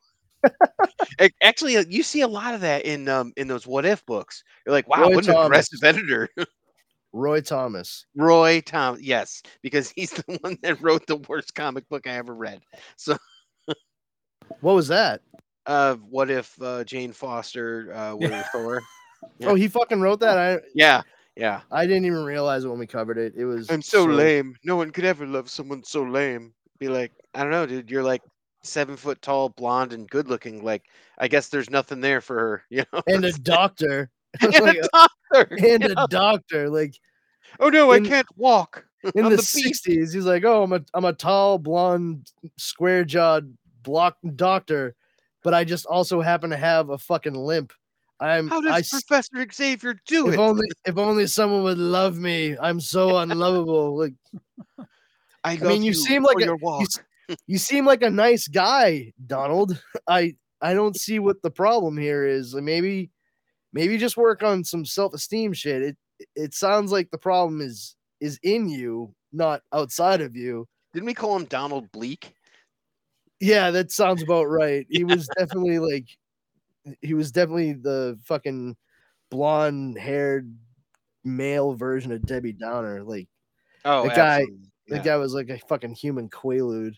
actually, 1.42 1.76
uh, 1.76 1.84
you 1.88 2.02
see 2.02 2.22
a 2.22 2.28
lot 2.28 2.54
of 2.54 2.60
that 2.62 2.84
in 2.84 3.08
um 3.08 3.32
in 3.36 3.48
those 3.48 3.66
what 3.66 3.84
if 3.84 4.04
books. 4.06 4.42
You're 4.66 4.74
like, 4.74 4.88
wow, 4.88 5.02
Roy 5.08 5.14
what 5.14 5.28
an 5.28 5.36
aggressive 5.36 5.82
editor. 5.82 6.28
Roy 7.12 7.40
Thomas. 7.40 8.06
Roy 8.16 8.60
Thomas, 8.60 9.00
yes, 9.00 9.42
because 9.62 9.90
he's 9.90 10.10
the 10.12 10.38
one 10.40 10.58
that 10.62 10.82
wrote 10.82 11.06
the 11.06 11.16
worst 11.28 11.54
comic 11.54 11.88
book 11.88 12.06
I 12.06 12.16
ever 12.16 12.34
read. 12.34 12.60
So, 12.96 13.16
What 14.60 14.74
was 14.74 14.88
that? 14.88 15.20
uh, 15.66 15.96
what 15.96 16.30
if 16.30 16.60
uh, 16.60 16.84
Jane 16.84 17.12
Foster 17.12 17.92
uh, 17.94 18.14
were 18.14 18.44
Thor? 18.52 18.82
Yeah. 19.38 19.50
Oh, 19.50 19.54
he 19.54 19.68
fucking 19.68 20.00
wrote 20.00 20.20
that. 20.20 20.38
I 20.38 20.58
Yeah, 20.74 21.02
yeah. 21.36 21.62
I 21.70 21.86
didn't 21.86 22.04
even 22.04 22.24
realize 22.24 22.64
it 22.64 22.68
when 22.68 22.78
we 22.78 22.86
covered 22.86 23.18
it. 23.18 23.34
It 23.36 23.44
was 23.44 23.70
I'm 23.70 23.82
so, 23.82 24.04
lame. 24.04 24.54
No 24.64 24.76
one 24.76 24.90
could 24.90 25.04
ever 25.04 25.26
love 25.26 25.48
someone 25.48 25.82
so 25.82 26.02
lame. 26.02 26.52
Be 26.78 26.88
like, 26.88 27.12
I 27.34 27.42
don't 27.42 27.50
know, 27.50 27.66
dude. 27.66 27.90
You're 27.90 28.02
like 28.02 28.22
seven 28.64 28.96
foot 28.96 29.20
tall, 29.22 29.50
blonde, 29.50 29.92
and 29.92 30.08
good 30.08 30.28
looking. 30.28 30.64
Like, 30.64 30.84
I 31.18 31.28
guess 31.28 31.48
there's 31.48 31.70
nothing 31.70 32.00
there 32.00 32.20
for 32.20 32.38
her, 32.38 32.62
you 32.70 32.84
know. 32.92 33.02
And 33.06 33.24
a 33.24 33.32
doctor. 33.32 34.10
and 34.42 34.52
Like, 34.60 34.76
a 34.78 34.88
doctor. 34.92 35.56
and 35.66 35.84
a 35.84 36.06
doctor. 36.10 36.68
Like 36.68 36.94
Oh 37.60 37.68
no, 37.68 37.92
I 37.92 38.00
can't 38.00 38.26
walk. 38.36 38.84
in 39.14 39.28
the 39.28 39.38
sixties, 39.38 40.12
he's 40.12 40.24
like, 40.24 40.44
"Oh, 40.44 40.62
I'm 40.62 40.72
a 40.72 40.80
I'm 40.94 41.04
a 41.04 41.12
tall, 41.12 41.58
blonde, 41.58 42.32
square 42.56 43.04
jawed, 43.04 43.54
block 43.82 44.16
doctor, 44.34 44.96
but 45.42 45.54
I 45.54 45.62
just 45.64 45.86
also 45.86 46.20
happen 46.20 46.50
to 46.50 46.56
have 46.56 46.90
a 46.90 46.98
fucking 46.98 47.34
limp. 47.34 47.72
I'm 48.18 48.48
How 48.48 48.60
does 48.60 48.74
s- 48.78 48.90
Professor 48.90 49.46
Xavier 49.52 50.00
do 50.06 50.28
if 50.28 50.34
it? 50.34 50.38
only 50.40 50.66
if 50.84 50.96
only 50.98 51.26
someone 51.26 51.62
would 51.64 51.78
love 51.78 52.18
me. 52.18 52.56
I'm 52.58 52.80
so 52.80 53.18
unlovable. 53.18 53.96
Like 53.96 54.14
I, 55.44 55.56
mean, 55.58 55.82
you 55.82 55.92
seem 55.92 56.22
like 56.22 56.40
a- 56.40 56.44
you, 56.46 56.86
you 57.46 57.58
seem 57.58 57.86
like 57.86 58.02
a 58.02 58.10
nice 58.10 58.48
guy, 58.48 59.12
Donald. 59.26 59.80
I 60.08 60.34
I 60.60 60.74
don't 60.74 60.96
see 60.98 61.18
what 61.18 61.42
the 61.42 61.50
problem 61.50 61.96
here 61.98 62.24
is. 62.26 62.54
Maybe 62.54 63.10
maybe 63.72 63.98
just 63.98 64.16
work 64.16 64.42
on 64.42 64.64
some 64.64 64.84
self-esteem 64.84 65.52
shit. 65.52 65.82
It 65.82 65.96
it 66.36 66.54
sounds 66.54 66.92
like 66.92 67.10
the 67.10 67.18
problem 67.18 67.60
is 67.60 67.96
is 68.20 68.38
in 68.42 68.68
you, 68.68 69.14
not 69.32 69.62
outside 69.72 70.20
of 70.20 70.36
you. 70.36 70.66
Didn't 70.92 71.06
we 71.06 71.14
call 71.14 71.36
him 71.36 71.44
Donald 71.46 71.90
Bleak? 71.92 72.32
Yeah, 73.40 73.70
that 73.72 73.90
sounds 73.90 74.22
about 74.22 74.44
right. 74.44 74.86
He 74.88 75.04
was 75.04 75.28
definitely 75.38 75.78
like 75.80 76.06
he 77.00 77.14
was 77.14 77.32
definitely 77.32 77.72
the 77.72 78.18
fucking 78.24 78.76
blonde 79.30 79.98
haired 79.98 80.54
male 81.24 81.74
version 81.74 82.12
of 82.12 82.24
Debbie 82.26 82.52
Downer. 82.52 83.02
Like 83.02 83.28
Oh, 83.86 84.04
The 84.04 84.08
guy- 84.14 84.40
absolutely. 84.42 84.68
the 84.88 84.98
guy 85.00 85.16
was 85.16 85.34
like 85.34 85.48
a 85.50 85.58
fucking 85.68 85.94
human 85.94 86.28
quaalude. 86.30 86.94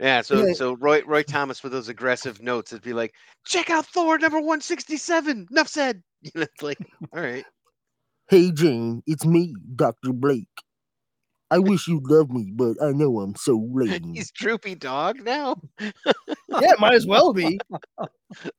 Yeah, 0.00 0.22
so 0.22 0.46
Yeah. 0.46 0.54
so 0.54 0.76
Roy 0.76 1.02
Roy 1.04 1.22
Thomas 1.22 1.62
with 1.62 1.72
those 1.72 1.88
aggressive 1.88 2.42
notes, 2.42 2.72
it'd 2.72 2.82
be 2.82 2.94
like, 2.94 3.14
check 3.44 3.68
out 3.68 3.86
Thor 3.86 4.18
number 4.18 4.40
one 4.40 4.62
sixty 4.62 4.96
seven. 4.96 5.46
Enough 5.50 5.68
said. 5.68 6.02
You 6.22 6.32
know, 6.34 6.42
it's 6.42 6.62
like, 6.62 6.76
all 7.14 7.22
right. 7.22 7.46
Hey 8.28 8.50
Jane, 8.52 9.02
it's 9.06 9.24
me, 9.24 9.54
Dr. 9.74 10.12
Blake. 10.12 10.48
I 11.50 11.58
wish 11.58 11.88
you 11.88 12.00
loved 12.04 12.30
me, 12.30 12.52
but 12.54 12.76
I 12.82 12.92
know 12.92 13.20
I'm 13.20 13.34
so 13.36 13.66
lame. 13.72 14.12
He's 14.14 14.30
droopy 14.30 14.74
dog 14.74 15.24
now. 15.24 15.56
yeah, 15.80 16.74
might 16.78 16.92
as 16.92 17.06
well 17.06 17.32
be. 17.32 17.58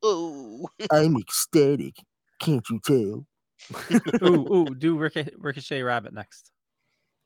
Oh, 0.02 0.68
I'm 0.92 1.16
ecstatic. 1.18 1.96
Can't 2.40 2.68
you 2.70 2.80
tell? 2.84 3.26
ooh, 4.24 4.54
ooh, 4.54 4.76
do 4.76 4.98
Ricochet, 4.98 5.36
Ricochet 5.38 5.84
Rabbit 5.84 6.14
next. 6.14 6.52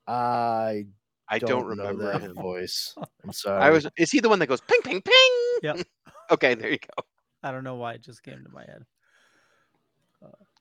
I 0.05 0.86
I 1.28 1.40
don't, 1.40 1.50
don't, 1.50 1.66
remember 1.66 2.12
that 2.12 2.22
him. 2.22 2.36
voice. 2.36 2.94
I'm 3.24 3.34
sorry. 3.34 3.62
I 3.62 3.70
was. 3.72 3.88
Is 3.98 4.12
he 4.12 4.20
the 4.20 4.30
one 4.30 4.40
that 4.40 4.48
goes 4.48 4.62
ping 4.62 4.82
ping 4.84 5.02
ping? 5.02 5.60
Yep. 5.64 5.88
okay, 6.32 6.54
there 6.54 6.70
you 6.70 6.78
go. 6.78 7.04
I 7.42 7.52
don't 7.52 7.64
know 7.64 7.76
why 7.76 7.94
it 7.94 8.02
just 8.02 8.24
came 8.24 8.44
to 8.44 8.52
my 8.52 8.62
head. 8.62 8.86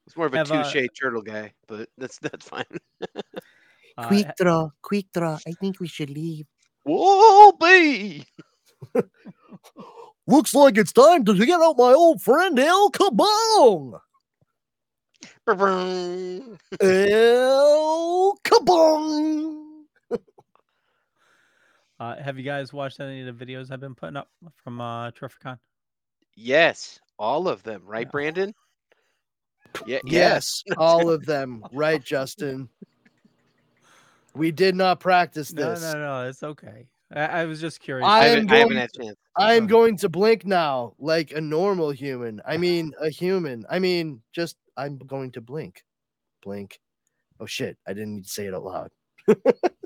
It's 0.06 0.16
more 0.16 0.26
of 0.26 0.34
a 0.34 0.38
Have, 0.38 0.52
uh, 0.52 0.70
touche 0.70 0.86
turtle 0.98 1.22
guy, 1.22 1.52
but 1.66 1.88
that's 1.98 2.18
that's 2.18 2.48
fine. 2.48 2.64
Uh, 3.96 4.08
quick 4.08 4.26
draw, 4.36 4.68
quick 4.82 5.06
draw. 5.14 5.38
I 5.46 5.52
think 5.52 5.78
we 5.78 5.86
should 5.86 6.10
leave. 6.10 6.46
Whoa, 6.82 7.52
be 7.52 8.26
Looks 10.26 10.52
like 10.52 10.76
it's 10.76 10.92
time 10.92 11.24
to 11.26 11.46
get 11.46 11.60
out 11.60 11.78
my 11.78 11.92
old 11.92 12.20
friend 12.20 12.58
El 12.58 12.90
Kabong. 12.90 14.00
El 16.80 18.36
Kabong. 18.42 19.63
Uh, 22.00 22.16
have 22.16 22.38
you 22.38 22.44
guys 22.44 22.72
watched 22.72 23.00
any 23.00 23.26
of 23.26 23.38
the 23.38 23.44
videos 23.44 23.70
I've 23.70 23.80
been 23.80 23.94
putting 23.94 24.16
up 24.16 24.28
from 24.62 24.80
uh, 24.80 25.10
Terrificon? 25.12 25.58
Yes, 26.36 26.98
all 27.18 27.48
of 27.48 27.62
them, 27.62 27.82
right, 27.84 28.06
Yeah. 28.06 28.10
Brandon? 28.10 28.54
Yeah. 29.86 29.98
Yes, 30.04 30.62
all 30.76 31.10
of 31.10 31.26
them. 31.26 31.64
Right, 31.72 32.02
Justin. 32.02 32.68
We 34.34 34.50
did 34.50 34.74
not 34.74 35.00
practice 35.00 35.50
this. 35.50 35.80
no, 35.82 35.92
no, 35.92 35.98
no, 35.98 36.28
it's 36.28 36.42
okay. 36.42 36.86
I, 37.12 37.20
I 37.20 37.44
was 37.44 37.60
just 37.60 37.80
curious. 37.80 38.06
I 38.06 38.18
I, 38.20 38.26
am 38.26 38.48
haven't, 38.48 38.50
I 38.50 38.58
haven't 38.58 38.76
going 38.96 39.06
had 39.06 39.14
a. 39.14 39.42
I 39.42 39.54
am 39.54 39.66
going 39.66 39.96
to 39.98 40.08
blink 40.08 40.44
now 40.44 40.94
like 40.98 41.32
a 41.32 41.40
normal 41.40 41.90
human. 41.90 42.40
I 42.46 42.56
mean, 42.56 42.92
a 43.00 43.10
human. 43.10 43.64
I 43.70 43.78
mean, 43.78 44.20
just 44.32 44.56
I'm 44.76 44.98
going 44.98 45.32
to 45.32 45.40
blink. 45.40 45.84
Blink. 46.42 46.80
Oh 47.40 47.46
shit, 47.46 47.76
I 47.86 47.94
didn't 47.94 48.14
need 48.14 48.24
to 48.24 48.30
say 48.30 48.46
it 48.46 48.54
out 48.54 48.64
loud. 48.64 48.90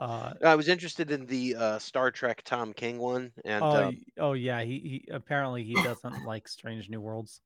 uh, 0.00 0.32
I 0.44 0.54
was 0.54 0.68
interested 0.68 1.10
in 1.10 1.26
the 1.26 1.56
uh, 1.56 1.78
Star 1.78 2.10
Trek 2.10 2.42
Tom 2.44 2.72
King 2.72 2.98
one, 2.98 3.32
and 3.44 3.64
oh, 3.64 3.68
uh, 3.68 3.90
y- 3.90 3.98
oh 4.18 4.32
yeah, 4.34 4.62
he, 4.62 4.78
he 4.78 5.08
apparently 5.12 5.64
he 5.64 5.74
doesn't 5.74 6.24
like 6.24 6.46
Strange 6.48 6.88
New 6.88 7.00
Worlds. 7.00 7.40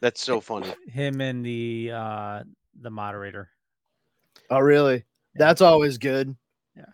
that's 0.00 0.22
so 0.22 0.40
funny. 0.40 0.74
Him 0.88 1.20
and 1.20 1.44
the 1.44 1.92
uh, 1.94 2.42
the 2.80 2.90
moderator. 2.90 3.50
Oh 4.50 4.58
really? 4.58 5.04
That's 5.36 5.60
always 5.62 5.96
good. 5.98 6.34
Yeah, 6.76 6.84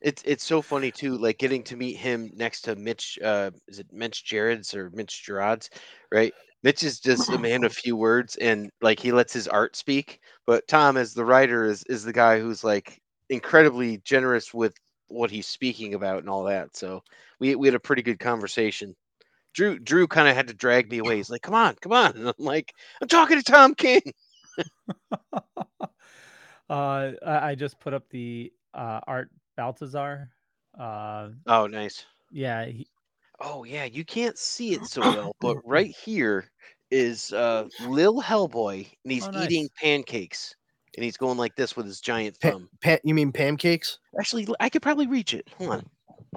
it's 0.00 0.22
it's 0.24 0.44
so 0.44 0.62
funny 0.62 0.90
too, 0.92 1.18
like 1.18 1.38
getting 1.38 1.62
to 1.64 1.76
meet 1.76 1.96
him 1.96 2.30
next 2.34 2.62
to 2.62 2.76
Mitch. 2.76 3.18
Uh, 3.22 3.50
is 3.66 3.80
it 3.80 3.92
Mitch 3.92 4.24
Jared's 4.24 4.74
or 4.74 4.90
Mitch 4.90 5.24
Gerard's? 5.24 5.70
Right. 6.12 6.32
Mitch 6.62 6.82
is 6.82 6.98
just 7.00 7.30
a 7.30 7.38
man 7.38 7.64
of 7.64 7.72
few 7.72 7.96
words, 7.96 8.36
and 8.36 8.70
like 8.80 8.98
he 8.98 9.12
lets 9.12 9.32
his 9.32 9.46
art 9.46 9.76
speak. 9.76 10.20
But 10.46 10.66
Tom, 10.68 10.96
as 10.96 11.14
the 11.14 11.24
writer, 11.24 11.64
is 11.64 11.82
is 11.84 12.04
the 12.04 12.12
guy 12.12 12.40
who's 12.40 12.64
like 12.64 13.00
incredibly 13.30 13.98
generous 13.98 14.54
with 14.54 14.74
what 15.08 15.30
he's 15.30 15.46
speaking 15.46 15.94
about 15.94 16.18
and 16.18 16.28
all 16.28 16.44
that. 16.44 16.76
So 16.76 17.02
we 17.40 17.54
we 17.56 17.66
had 17.68 17.74
a 17.74 17.80
pretty 17.80 18.02
good 18.02 18.18
conversation. 18.18 18.94
Drew 19.54 19.78
Drew 19.78 20.06
kind 20.06 20.28
of 20.28 20.36
had 20.36 20.48
to 20.48 20.54
drag 20.54 20.90
me 20.90 20.98
away. 20.98 21.16
He's 21.16 21.30
like, 21.30 21.42
"Come 21.42 21.54
on, 21.54 21.74
come 21.80 21.92
on!" 21.92 22.12
And 22.16 22.28
I'm 22.28 22.34
like, 22.38 22.72
"I'm 23.00 23.08
talking 23.08 23.38
to 23.38 23.44
Tom 23.44 23.74
King." 23.74 24.02
uh, 26.70 27.12
I, 27.24 27.54
just 27.54 27.78
put 27.80 27.94
up 27.94 28.08
the 28.10 28.52
uh, 28.74 29.00
Art 29.06 29.30
Baltazar. 29.56 30.30
Uh, 30.78 31.28
Oh, 31.46 31.66
nice. 31.66 32.04
yeah, 32.30 32.66
he, 32.66 32.86
Oh 33.40 33.64
yeah, 33.64 33.84
you 33.84 34.04
can't 34.04 34.38
see 34.38 34.72
it 34.74 34.86
so 34.86 35.02
well, 35.02 35.36
but 35.40 35.58
right 35.64 35.94
here 36.04 36.50
is 36.90 37.32
uh 37.32 37.68
Lil 37.80 38.20
Hellboy, 38.20 38.86
and 39.04 39.12
he's 39.12 39.24
Oh, 39.26 39.30
nice. 39.30 39.44
eating 39.44 39.68
pancakes, 39.80 40.54
and 40.96 41.04
he's 41.04 41.16
going 41.16 41.38
like 41.38 41.54
this 41.56 41.76
with 41.76 41.86
his 41.86 42.00
giant 42.00 42.38
Pa- 42.40 42.50
thumb. 42.52 42.68
pa- 42.82 42.98
you 43.04 43.14
mean 43.14 43.32
pancakes? 43.32 43.98
Actually, 44.18 44.48
I 44.60 44.68
could 44.68 44.82
probably 44.82 45.06
reach 45.06 45.34
it. 45.34 45.48
Hold 45.58 45.70
on. 45.70 45.86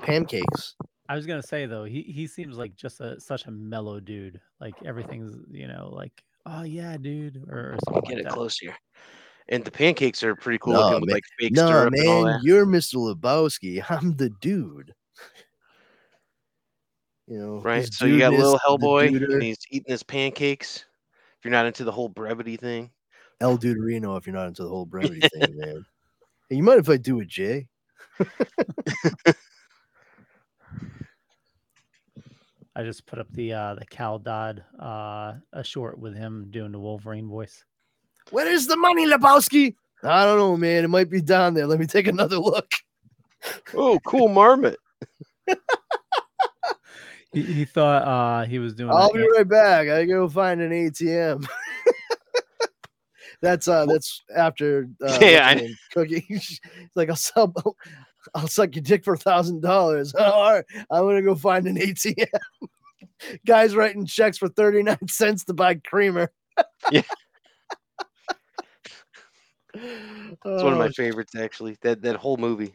Pancakes. 0.01 0.75
I 1.07 1.15
was 1.15 1.25
gonna 1.25 1.41
say 1.43 1.65
though, 1.65 1.85
he 1.85 2.03
he 2.03 2.27
seems 2.27 2.57
like 2.57 2.75
just 2.75 2.99
a 3.01 3.19
such 3.19 3.45
a 3.47 3.51
mellow 3.51 3.99
dude. 3.99 4.39
Like 4.61 4.75
everything's 4.85 5.35
you 5.49 5.67
know 5.67 5.89
like 5.91 6.23
oh 6.45 6.63
yeah, 6.63 6.97
dude, 6.97 7.37
or, 7.49 7.73
or 7.73 7.77
something 7.85 8.03
Get 8.03 8.13
like 8.13 8.21
it 8.21 8.23
that. 8.25 8.33
close 8.33 8.57
here. 8.57 8.75
And 9.51 9.65
the 9.65 9.71
pancakes 9.71 10.21
are 10.23 10.35
pretty 10.35 10.59
cool 10.59 10.73
No, 10.73 10.81
looking 10.91 11.07
man. 11.07 11.13
like 11.15 11.23
fake 11.39 11.53
No, 11.55 11.67
syrup 11.67 11.93
and 11.95 12.07
all 12.07 12.23
man, 12.23 12.33
that. 12.33 12.43
you're 12.43 12.65
Mr. 12.67 12.95
Lebowski. 13.15 13.83
I'm 13.89 14.15
the 14.15 14.29
dude. 14.29 14.93
You 17.27 17.37
know, 17.39 17.59
Right. 17.61 17.91
So 17.91 18.05
you 18.05 18.19
got 18.19 18.31
Lil 18.33 18.53
dudeness, 18.55 18.59
the 18.79 18.87
Hellboy, 18.87 19.33
and 19.33 19.43
he's 19.43 19.57
eating 19.71 19.91
his 19.91 20.03
pancakes. 20.03 20.77
If 21.37 21.45
you're 21.45 21.51
not 21.51 21.65
into 21.65 21.83
the 21.83 21.91
whole 21.91 22.09
brevity 22.09 22.57
thing, 22.57 22.91
El 23.41 23.57
Duderino 23.57 24.17
if 24.17 24.27
you're 24.27 24.35
not 24.35 24.47
into 24.47 24.63
the 24.63 24.69
whole 24.69 24.85
brevity 24.89 25.21
thing, 25.21 25.57
man. 25.57 25.85
Hey, 26.49 26.57
you 26.57 26.63
mind 26.63 26.79
if 26.79 26.89
I 26.89 26.97
do 26.97 27.19
a 27.19 27.25
J? 27.25 27.67
I 32.75 32.83
just 32.83 33.05
put 33.05 33.19
up 33.19 33.27
the 33.33 33.53
uh 33.53 33.75
the 33.75 33.85
Cal 33.85 34.19
Dodd 34.19 34.63
uh 34.81 35.33
a 35.53 35.63
short 35.63 35.99
with 35.99 36.15
him 36.15 36.47
doing 36.49 36.71
the 36.71 36.79
Wolverine 36.79 37.27
voice. 37.27 37.63
Where 38.31 38.47
is 38.47 38.67
the 38.67 38.77
money, 38.77 39.07
Lebowski? 39.07 39.75
I 40.03 40.23
don't 40.23 40.37
know, 40.37 40.55
man. 40.55 40.85
It 40.85 40.89
might 40.89 41.09
be 41.09 41.21
down 41.21 41.53
there. 41.53 41.67
Let 41.67 41.79
me 41.79 41.85
take 41.87 42.07
another 42.07 42.37
look. 42.39 42.71
oh, 43.73 43.99
cool 44.05 44.27
marmot. 44.27 44.77
He, 47.31 47.43
he 47.43 47.65
thought 47.65 48.07
uh 48.07 48.45
he 48.45 48.59
was 48.59 48.73
doing 48.73 48.91
I'll 48.91 49.11
that 49.11 49.13
be 49.13 49.27
right 49.37 49.47
back. 49.47 49.87
I 49.87 50.05
go 50.05 50.27
find 50.27 50.61
an 50.61 50.71
ATM. 50.71 51.47
That's 53.41 53.67
uh 53.67 53.85
that's 53.85 54.21
after 54.35 54.89
uh, 55.05 55.17
Yeah, 55.21 55.47
I 55.47 55.53
what's 55.53 55.61
her 55.61 55.67
name, 55.67 55.75
cookie. 55.93 56.25
It's 56.29 56.59
like 56.95 57.09
I'll 57.09 57.15
sell 57.15 57.53
I'll 58.35 58.47
suck 58.47 58.75
your 58.75 58.83
dick 58.83 59.03
for 59.05 59.13
a 59.13 59.17
thousand 59.17 59.61
dollars. 59.61 60.13
All 60.13 60.53
right, 60.53 60.65
I'm 60.91 61.03
gonna 61.03 61.21
go 61.21 61.35
find 61.35 61.65
an 61.67 61.77
ATM. 61.77 62.27
Guys 63.45 63.75
writing 63.75 64.05
checks 64.05 64.37
for 64.37 64.49
39 64.49 65.07
cents 65.07 65.43
to 65.45 65.53
buy 65.53 65.75
creamer. 65.75 66.31
Yeah. 66.91 67.01
It's 69.73 70.43
one 70.63 70.73
of 70.73 70.79
my 70.79 70.87
Oh, 70.87 70.91
favorites, 70.91 71.35
actually. 71.35 71.77
That 71.81 72.01
that 72.01 72.15
whole 72.15 72.37
movie. 72.37 72.73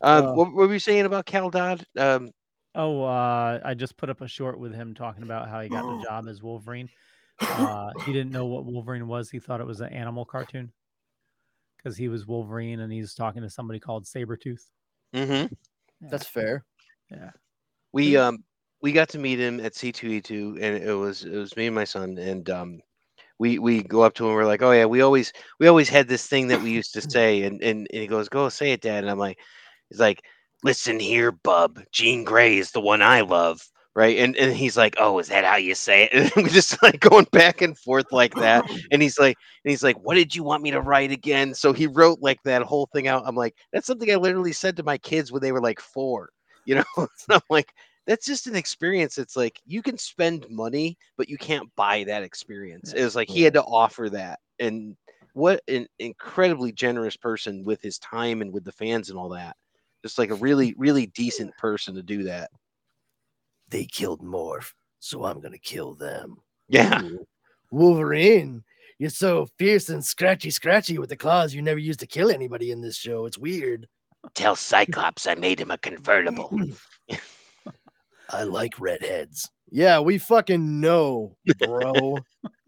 Um, 0.00 0.24
Oh. 0.26 0.34
what, 0.34 0.46
what 0.54 0.68
were 0.68 0.72
you 0.72 0.78
saying 0.78 1.04
about 1.04 1.26
Cal 1.26 1.50
Dodd? 1.50 1.84
Um, 1.96 2.30
Oh, 2.74 3.02
uh, 3.04 3.60
I 3.64 3.74
just 3.74 3.96
put 3.98 4.08
up 4.08 4.22
a 4.22 4.28
short 4.28 4.58
with 4.58 4.74
him 4.74 4.94
talking 4.94 5.22
about 5.24 5.48
how 5.48 5.60
he 5.60 5.68
got 5.68 5.84
Oh. 5.84 5.98
the 5.98 6.04
job 6.08 6.26
as 6.28 6.42
Wolverine. 6.42 6.88
Uh, 7.48 7.90
he 8.04 8.12
didn't 8.12 8.32
know 8.32 8.46
what 8.46 8.64
Wolverine 8.64 9.06
was. 9.08 9.30
He 9.30 9.38
thought 9.38 9.60
it 9.60 9.66
was 9.66 9.80
an 9.80 9.92
animal 9.92 10.24
cartoon 10.24 10.72
because 11.76 11.96
he 11.96 12.08
was 12.08 12.26
Wolverine 12.26 12.80
and 12.80 12.92
he's 12.92 13.14
talking 13.14 13.42
to 13.42 13.50
somebody 13.50 13.80
called 13.80 14.04
Sabretooth. 14.04 14.70
mhm. 15.14 15.50
That's 16.00 16.26
fair. 16.26 16.64
Yeah. 17.10 17.30
We 17.92 18.16
um 18.16 18.44
we 18.80 18.92
got 18.92 19.08
to 19.10 19.18
meet 19.18 19.38
him 19.38 19.60
at 19.60 19.74
C2E2 19.74 20.58
and 20.60 20.82
it 20.82 20.94
was 20.94 21.24
it 21.24 21.36
was 21.36 21.56
me 21.56 21.66
and 21.66 21.74
my 21.74 21.84
son 21.84 22.18
and 22.18 22.48
um 22.50 22.80
we 23.38 23.58
we 23.58 23.82
go 23.82 24.02
up 24.02 24.14
to 24.14 24.26
him 24.28 24.34
we're 24.34 24.44
like, 24.44 24.62
"Oh 24.62 24.72
yeah, 24.72 24.84
we 24.86 25.00
always 25.02 25.32
we 25.58 25.66
always 25.68 25.88
had 25.88 26.08
this 26.08 26.26
thing 26.26 26.48
that 26.48 26.62
we 26.62 26.70
used 26.70 26.92
to 26.94 27.02
say." 27.10 27.42
And 27.42 27.62
and, 27.62 27.88
and 27.92 28.00
he 28.02 28.06
goes, 28.06 28.28
"Go 28.28 28.48
say 28.48 28.72
it, 28.72 28.80
dad." 28.82 29.04
And 29.04 29.10
I'm 29.10 29.18
like 29.18 29.38
he's 29.90 30.00
like, 30.00 30.22
"Listen 30.62 31.00
here, 31.00 31.32
bub. 31.32 31.80
Jean 31.92 32.24
Grey 32.24 32.58
is 32.58 32.70
the 32.72 32.80
one 32.80 33.02
I 33.02 33.22
love." 33.22 33.60
Right? 33.94 34.18
And 34.18 34.36
and 34.36 34.54
he's 34.54 34.76
like, 34.76 34.94
"Oh, 34.98 35.18
is 35.18 35.28
that 35.28 35.44
how 35.44 35.56
you 35.56 35.74
say 35.74 36.04
it?" 36.04 36.12
And 36.36 36.44
we're 36.44 36.50
just 36.50 36.82
like 36.82 37.00
going 37.00 37.26
back 37.30 37.60
and 37.60 37.76
forth 37.76 38.10
like 38.10 38.34
that. 38.36 38.64
And 38.90 39.02
he's 39.02 39.18
like 39.18 39.36
and 39.64 39.70
he's 39.70 39.82
like, 39.82 39.96
"What 40.00 40.14
did 40.14 40.34
you 40.34 40.42
want 40.42 40.62
me 40.62 40.70
to 40.70 40.80
write 40.80 41.12
again?" 41.12 41.54
So 41.54 41.72
he 41.72 41.86
wrote 41.86 42.20
like 42.20 42.42
that 42.44 42.62
whole 42.62 42.88
thing 42.92 43.06
out. 43.06 43.24
I'm 43.26 43.36
like, 43.36 43.54
"That's 43.72 43.86
something 43.86 44.10
I 44.10 44.16
literally 44.16 44.52
said 44.52 44.76
to 44.76 44.82
my 44.82 44.96
kids 44.98 45.30
when 45.30 45.42
they 45.42 45.52
were 45.52 45.62
like 45.62 45.80
4." 45.80 46.30
You 46.64 46.76
know? 46.76 46.84
and 46.96 47.08
I'm 47.28 47.40
like 47.50 47.74
that's 48.06 48.26
just 48.26 48.46
an 48.46 48.56
experience. 48.56 49.18
It's 49.18 49.36
like 49.36 49.60
you 49.64 49.82
can 49.82 49.98
spend 49.98 50.46
money, 50.50 50.96
but 51.16 51.28
you 51.28 51.36
can't 51.36 51.68
buy 51.76 52.04
that 52.04 52.22
experience. 52.22 52.92
It 52.92 53.02
was 53.02 53.16
like 53.16 53.28
he 53.28 53.42
had 53.42 53.54
to 53.54 53.62
offer 53.62 54.08
that. 54.10 54.40
And 54.58 54.96
what 55.34 55.62
an 55.68 55.86
incredibly 55.98 56.72
generous 56.72 57.16
person 57.16 57.64
with 57.64 57.80
his 57.80 57.98
time 57.98 58.42
and 58.42 58.52
with 58.52 58.64
the 58.64 58.72
fans 58.72 59.08
and 59.08 59.18
all 59.18 59.28
that. 59.30 59.56
Just 60.02 60.18
like 60.18 60.30
a 60.30 60.36
really, 60.36 60.74
really 60.76 61.06
decent 61.06 61.56
person 61.58 61.94
to 61.94 62.02
do 62.02 62.24
that. 62.24 62.50
They 63.72 63.86
killed 63.86 64.20
Morph, 64.20 64.74
so 65.00 65.24
I'm 65.24 65.40
gonna 65.40 65.56
kill 65.56 65.94
them. 65.94 66.36
Yeah. 66.68 67.00
Wolverine, 67.70 68.62
you're 68.98 69.08
so 69.08 69.48
fierce 69.58 69.88
and 69.88 70.04
scratchy, 70.04 70.50
scratchy 70.50 70.98
with 70.98 71.08
the 71.08 71.16
claws 71.16 71.54
you 71.54 71.62
never 71.62 71.78
used 71.78 72.00
to 72.00 72.06
kill 72.06 72.30
anybody 72.30 72.70
in 72.70 72.82
this 72.82 72.98
show. 72.98 73.24
It's 73.24 73.38
weird. 73.38 73.88
Tell 74.34 74.54
Cyclops 74.56 75.26
I 75.26 75.36
made 75.36 75.58
him 75.58 75.70
a 75.70 75.78
convertible. 75.78 76.54
I 78.28 78.42
like 78.42 78.78
redheads. 78.78 79.50
Yeah, 79.70 80.00
we 80.00 80.18
fucking 80.18 80.80
know, 80.80 81.38
bro. 81.58 82.18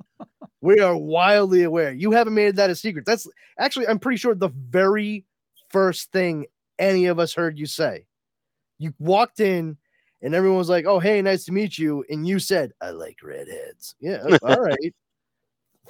we 0.63 0.81
are 0.81 0.97
wildly 0.97 1.65
aware. 1.65 1.93
You 1.93 2.13
haven't 2.13 2.35
made 2.35 2.57
that 2.57 2.71
a 2.71 2.75
secret. 2.75 3.05
That's 3.05 3.29
actually, 3.59 3.89
I'm 3.89 3.99
pretty 3.99 4.17
sure 4.17 4.35
the 4.35 4.49
very 4.49 5.27
first 5.69 6.13
thing 6.13 6.47
any 6.79 7.05
of 7.05 7.19
us 7.19 7.35
heard 7.35 7.59
you 7.59 7.67
say. 7.67 8.07
You 8.79 8.95
walked 8.99 9.41
in 9.41 9.77
and 10.25 10.35
everyone 10.35 10.59
was 10.59 10.71
like, 10.71 10.87
Oh, 10.87 10.99
hey, 10.99 11.23
nice 11.23 11.45
to 11.45 11.53
meet 11.53 11.79
you. 11.79 12.05
And 12.09 12.27
you 12.27 12.41
said, 12.41 12.73
I 12.81 12.91
like 12.91 13.19
redheads. 13.23 13.95
Yeah, 14.01 14.25
oh, 14.25 14.39
all 14.43 14.57
right. 14.61 14.95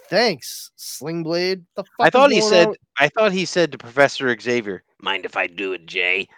Thanks, 0.08 0.70
Slingblade. 0.76 1.64
The 1.76 1.84
fuck 1.84 1.88
I 2.00 2.10
thought 2.10 2.30
he 2.30 2.42
said 2.42 2.68
on? 2.68 2.74
I 2.98 3.08
thought 3.08 3.32
he 3.32 3.46
said 3.46 3.72
to 3.72 3.78
Professor 3.78 4.38
Xavier, 4.38 4.82
mind 5.00 5.24
if 5.24 5.36
I 5.36 5.46
do 5.46 5.72
it, 5.72 5.86
Jay? 5.86 6.28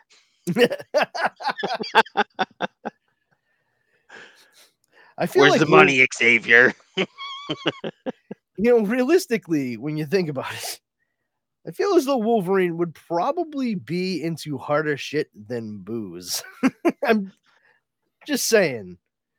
I 5.19 5.27
feel 5.27 5.43
Where's 5.43 5.53
like 5.53 5.61
the 5.61 5.67
money, 5.67 6.07
Xavier? 6.15 6.75
you 6.97 7.07
know, 8.57 8.81
realistically, 8.81 9.77
when 9.79 9.97
you 9.97 10.05
think 10.05 10.29
about 10.29 10.53
it, 10.53 10.81
I 11.67 11.73
feel 11.73 11.95
as 11.95 12.05
though 12.05 12.19
Wolverine 12.19 12.77
would 12.77 12.95
probably 12.95 13.75
be 13.75 14.23
into 14.23 14.59
harder 14.59 14.97
shit 14.97 15.31
than 15.35 15.79
booze. 15.79 16.45
I'm 17.05 17.33
just 18.27 18.47
saying. 18.47 18.99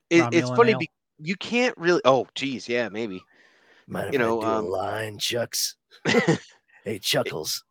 It, 0.09 0.27
it's 0.33 0.49
funny 0.49 0.71
ale. 0.71 0.79
be- 0.79 0.89
you 1.19 1.35
can't 1.35 1.77
really 1.77 2.01
oh 2.05 2.27
geez, 2.35 2.67
yeah, 2.69 2.89
maybe. 2.89 3.21
Mind 3.87 4.13
You 4.13 4.19
know, 4.19 4.41
do 4.41 4.47
um, 4.47 4.65
a 4.65 4.67
line, 4.67 5.17
Chucks? 5.17 5.75
hey, 6.83 6.99
Chuckles. 6.99 7.63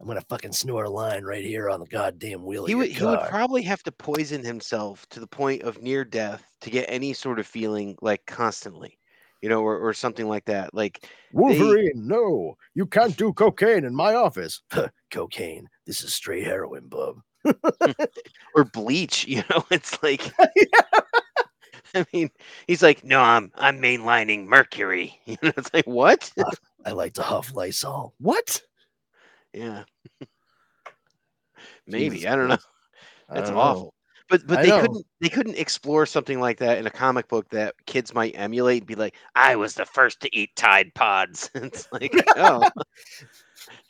I'm 0.00 0.06
gonna 0.06 0.20
fucking 0.28 0.52
snort 0.52 0.86
a 0.86 0.90
line 0.90 1.24
right 1.24 1.44
here 1.44 1.68
on 1.68 1.80
the 1.80 1.86
goddamn 1.86 2.44
wheel 2.44 2.66
he 2.66 2.72
of 2.72 2.78
would 2.78 2.88
your 2.90 2.98
he 2.98 3.04
would 3.04 3.28
probably 3.28 3.62
have 3.62 3.82
to 3.82 3.92
poison 3.92 4.44
himself 4.44 5.08
to 5.08 5.18
the 5.18 5.26
point 5.26 5.62
of 5.62 5.82
near 5.82 6.04
death 6.04 6.44
to 6.60 6.70
get 6.70 6.86
any 6.88 7.12
sort 7.12 7.40
of 7.40 7.48
feeling 7.48 7.96
like 8.00 8.24
constantly 8.24 8.96
you 9.42 9.48
know 9.48 9.60
or, 9.60 9.76
or 9.76 9.92
something 9.92 10.28
like 10.28 10.44
that 10.44 10.72
like 10.72 11.04
Wolverine, 11.32 12.06
no, 12.06 12.56
you 12.74 12.86
can't 12.86 13.16
do 13.16 13.32
cocaine 13.32 13.84
in 13.84 13.94
my 13.94 14.14
office. 14.14 14.62
cocaine. 15.10 15.68
This 15.86 16.02
is 16.02 16.14
straight 16.14 16.44
heroin, 16.44 16.88
bub. 16.88 17.20
or 18.54 18.64
bleach 18.64 19.26
you 19.26 19.42
know 19.50 19.64
it's 19.70 20.02
like 20.02 20.32
i 21.94 22.04
mean 22.12 22.30
he's 22.66 22.82
like 22.82 23.04
no 23.04 23.20
i'm 23.20 23.50
i'm 23.56 23.80
mainlining 23.80 24.46
mercury. 24.46 25.18
You 25.26 25.36
know 25.42 25.52
it's 25.56 25.72
like 25.72 25.86
what? 25.86 26.30
I 26.84 26.92
like 26.92 27.14
to 27.14 27.22
huff 27.22 27.54
Lysol. 27.54 28.14
What? 28.18 28.62
yeah. 29.52 29.84
Maybe 31.86 32.16
Jesus 32.16 32.30
i 32.32 32.36
don't 32.36 32.48
know. 32.48 32.58
That's 33.28 33.50
don't 33.50 33.56
know. 33.56 33.60
awful 33.60 33.94
but 34.28 34.46
but 34.46 34.58
I 34.58 34.62
they 34.62 34.68
know. 34.68 34.80
couldn't 34.82 35.06
they 35.20 35.28
couldn't 35.28 35.58
explore 35.58 36.06
something 36.06 36.40
like 36.40 36.58
that 36.58 36.78
in 36.78 36.86
a 36.86 36.90
comic 36.90 37.28
book 37.28 37.48
that 37.50 37.74
kids 37.86 38.14
might 38.14 38.32
emulate 38.36 38.82
and 38.82 38.86
be 38.86 38.94
like 38.94 39.14
i 39.34 39.56
was 39.56 39.74
the 39.74 39.86
first 39.86 40.20
to 40.20 40.36
eat 40.36 40.54
tide 40.56 40.92
pods. 40.94 41.50
It's 41.54 41.88
like 41.92 42.14
oh. 42.36 42.68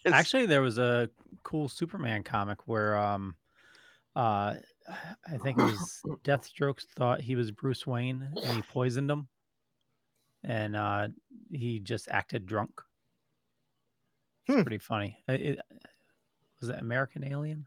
It's- 0.05 0.19
Actually, 0.19 0.47
there 0.47 0.63
was 0.63 0.79
a 0.79 1.09
cool 1.43 1.68
Superman 1.68 2.22
comic 2.22 2.66
where 2.66 2.97
um 2.97 3.34
uh 4.16 4.55
I 5.26 5.36
think 5.43 5.59
it 5.59 5.62
was 5.72 6.01
Deathstroke 6.24 6.80
thought 6.97 7.20
he 7.20 7.36
was 7.36 7.51
Bruce 7.51 7.86
Wayne 7.86 8.22
and 8.45 8.57
he 8.57 8.62
poisoned 8.62 9.11
him. 9.11 9.28
And 10.45 10.76
uh 10.76 11.09
he 11.51 11.80
just 11.80 12.09
acted 12.09 12.47
drunk. 12.47 12.80
It's 14.47 14.57
Hmm. 14.57 14.62
pretty 14.62 14.78
funny. 14.78 15.22
Uh, 15.28 15.32
It, 15.32 15.61
was 16.61 16.70
it 16.70 16.78
American 16.78 17.24
Alien? 17.24 17.66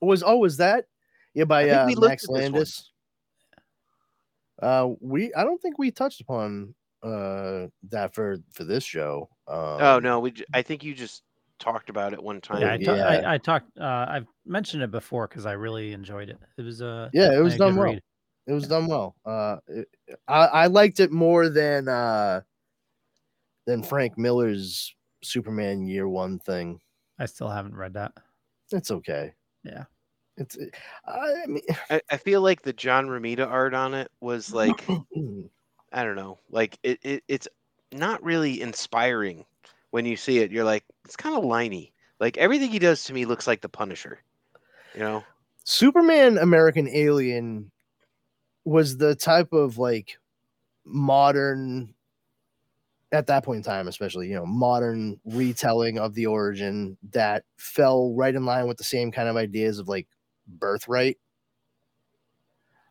was 0.00 0.22
oh 0.22 0.36
was 0.36 0.58
that 0.58 0.86
yeah 1.34 1.44
by 1.44 1.68
uh, 1.70 1.86
we 1.86 1.94
Max 1.96 2.24
at 2.24 2.30
this 2.34 2.50
one. 2.50 2.52
Landis. 2.52 2.90
Uh, 4.60 4.88
we 5.00 5.32
I 5.34 5.44
don't 5.44 5.60
think 5.60 5.78
we 5.78 5.90
touched 5.90 6.20
upon 6.20 6.74
uh 7.02 7.66
that 7.90 8.14
for 8.14 8.38
for 8.52 8.64
this 8.64 8.84
show. 8.84 9.28
Um, 9.48 9.80
Oh 9.80 9.98
no, 10.02 10.20
we. 10.20 10.30
j- 10.32 10.44
I 10.54 10.62
think 10.62 10.82
you 10.84 10.94
just 10.94 11.22
talked 11.58 11.90
about 11.90 12.12
it 12.12 12.22
one 12.22 12.40
time. 12.40 12.62
Yeah, 12.62 12.72
I, 12.72 12.76
ta- 12.78 12.94
yeah. 12.94 13.06
I, 13.06 13.34
I 13.34 13.38
talked. 13.38 13.78
Uh, 13.78 14.06
I've 14.08 14.26
mentioned 14.44 14.82
it 14.82 14.90
before 14.90 15.26
because 15.28 15.46
I 15.46 15.52
really 15.52 15.92
enjoyed 15.92 16.28
it. 16.28 16.38
It 16.58 16.62
was 16.62 16.80
a 16.80 17.10
Yeah, 17.12 17.36
it 17.36 17.40
was 17.40 17.56
done 17.56 17.76
well. 17.76 17.92
read. 17.94 18.02
It 18.46 18.52
was 18.52 18.68
done 18.68 18.86
well. 18.86 19.16
Uh, 19.24 19.56
it- 19.68 19.88
I 20.28 20.46
I 20.46 20.66
liked 20.66 21.00
it 21.00 21.10
more 21.10 21.48
than 21.48 21.88
uh 21.88 22.42
than 23.66 23.82
Frank 23.82 24.16
Miller's 24.16 24.94
Superman 25.22 25.86
Year 25.86 26.08
One 26.08 26.38
thing. 26.38 26.80
I 27.18 27.26
still 27.26 27.48
haven't 27.48 27.74
read 27.74 27.94
that. 27.94 28.12
It's 28.72 28.90
okay. 28.90 29.32
Yeah. 29.64 29.84
It's 30.36 30.56
I 31.06 31.46
mean 31.46 31.62
I, 31.90 32.00
I 32.10 32.16
feel 32.18 32.42
like 32.42 32.62
the 32.62 32.72
John 32.72 33.06
Romita 33.08 33.46
art 33.48 33.74
on 33.74 33.94
it 33.94 34.10
was 34.20 34.52
like 34.54 34.86
I 35.92 36.04
don't 36.04 36.16
know, 36.16 36.38
like 36.50 36.78
it, 36.82 36.98
it 37.02 37.24
it's 37.26 37.48
not 37.92 38.22
really 38.22 38.60
inspiring 38.60 39.44
when 39.90 40.04
you 40.06 40.16
see 40.16 40.38
it. 40.38 40.50
You're 40.50 40.64
like, 40.64 40.84
it's 41.04 41.16
kind 41.16 41.36
of 41.36 41.44
liney. 41.44 41.92
Like 42.20 42.36
everything 42.38 42.70
he 42.70 42.78
does 42.78 43.04
to 43.04 43.12
me 43.12 43.24
looks 43.24 43.46
like 43.46 43.60
the 43.60 43.68
Punisher. 43.68 44.20
You 44.94 45.00
know? 45.00 45.24
Superman 45.64 46.38
American 46.38 46.88
Alien 46.88 47.70
was 48.64 48.96
the 48.96 49.14
type 49.14 49.52
of 49.52 49.78
like 49.78 50.18
modern 50.84 51.94
at 53.12 53.26
that 53.26 53.44
point 53.44 53.58
in 53.58 53.62
time 53.62 53.88
especially 53.88 54.28
you 54.28 54.34
know 54.34 54.46
modern 54.46 55.18
retelling 55.24 55.98
of 55.98 56.14
the 56.14 56.26
origin 56.26 56.96
that 57.10 57.44
fell 57.56 58.12
right 58.14 58.34
in 58.34 58.44
line 58.44 58.66
with 58.66 58.76
the 58.76 58.84
same 58.84 59.10
kind 59.10 59.28
of 59.28 59.36
ideas 59.36 59.78
of 59.78 59.88
like 59.88 60.06
birthright 60.46 61.18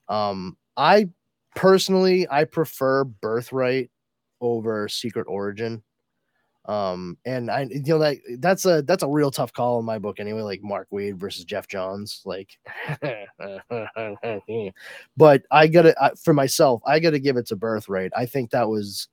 um 0.07 0.57
i 0.77 1.07
personally 1.55 2.27
i 2.29 2.43
prefer 2.43 3.03
birthright 3.03 3.89
over 4.41 4.87
secret 4.87 5.25
origin 5.27 5.83
um 6.67 7.17
and 7.25 7.51
i 7.51 7.61
you 7.69 7.81
know 7.85 7.99
that 7.99 8.17
that's 8.39 8.65
a 8.65 8.81
that's 8.83 9.03
a 9.03 9.07
real 9.07 9.29
tough 9.29 9.53
call 9.53 9.77
in 9.79 9.85
my 9.85 9.99
book 9.99 10.19
anyway 10.19 10.41
like 10.41 10.63
mark 10.63 10.87
waid 10.91 11.15
versus 11.15 11.45
geoff 11.45 11.67
johns 11.67 12.23
like 12.25 12.57
but 15.17 15.43
i 15.51 15.67
gotta 15.67 15.95
I, 16.01 16.11
for 16.15 16.33
myself 16.33 16.81
i 16.87 16.99
gotta 16.99 17.19
give 17.19 17.37
it 17.37 17.45
to 17.47 17.55
birthright 17.55 18.11
i 18.15 18.25
think 18.25 18.49
that 18.49 18.67
was 18.67 19.09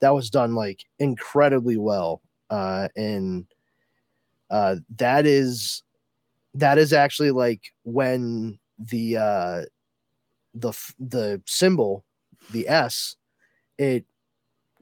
that 0.00 0.14
was 0.14 0.30
done 0.30 0.54
like 0.54 0.84
incredibly 0.98 1.76
well. 1.76 2.20
Uh, 2.48 2.88
and 2.96 3.46
uh, 4.50 4.76
that 4.96 5.26
is 5.26 5.82
that 6.54 6.78
is 6.78 6.92
actually 6.92 7.30
like 7.30 7.72
when 7.84 8.58
the 8.78 9.16
uh, 9.16 9.62
the 10.54 10.72
the 10.98 11.40
symbol, 11.46 12.04
the 12.50 12.68
S, 12.68 13.16
it 13.78 14.04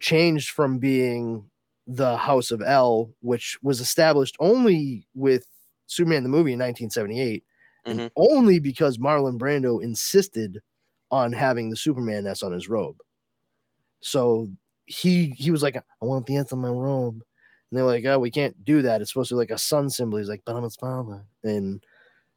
changed 0.01 0.51
from 0.51 0.79
being 0.79 1.45
the 1.89 2.19
House 2.19 2.53
of 2.53 2.63
El, 2.63 3.13
which 3.23 3.59
was 3.63 3.81
established 3.81 4.37
only 4.41 5.09
with 5.15 5.47
Superman 5.89 6.25
the 6.25 6.31
movie 6.31 6.55
in 6.55 6.61
1978, 6.61 7.45
Mhm. 7.87 7.91
and 8.03 8.13
only 8.17 8.61
because 8.61 8.99
Marlon 8.99 9.39
Brando 9.39 9.83
insisted 9.83 10.61
on 11.13 11.33
having 11.35 11.71
the 11.71 11.77
Superman 11.77 12.27
S 12.29 12.43
on 12.45 12.53
his 12.53 12.69
robe. 12.71 12.99
So 14.01 14.51
he 14.87 15.31
he 15.37 15.51
was 15.51 15.63
like, 15.63 15.77
I 15.77 15.83
want 16.05 16.27
the 16.27 16.37
S 16.37 16.53
on 16.53 16.61
my 16.61 16.69
robe. 16.69 17.23
And 17.71 17.79
they're 17.79 17.85
like, 17.87 18.05
oh, 18.07 18.19
we 18.19 18.31
can't 18.31 18.65
do 18.65 18.83
that. 18.83 19.03
It's 19.03 19.13
supposed 19.13 19.29
to 19.31 19.35
be 19.35 19.39
like 19.41 19.51
a 19.51 19.59
sun 19.59 19.91
symbol. 19.91 20.19
He's 20.19 20.29
like, 20.29 20.43
but 20.47 20.57
I'm 20.57 20.63
his 20.63 20.77
father. 20.77 21.25
And 21.45 21.85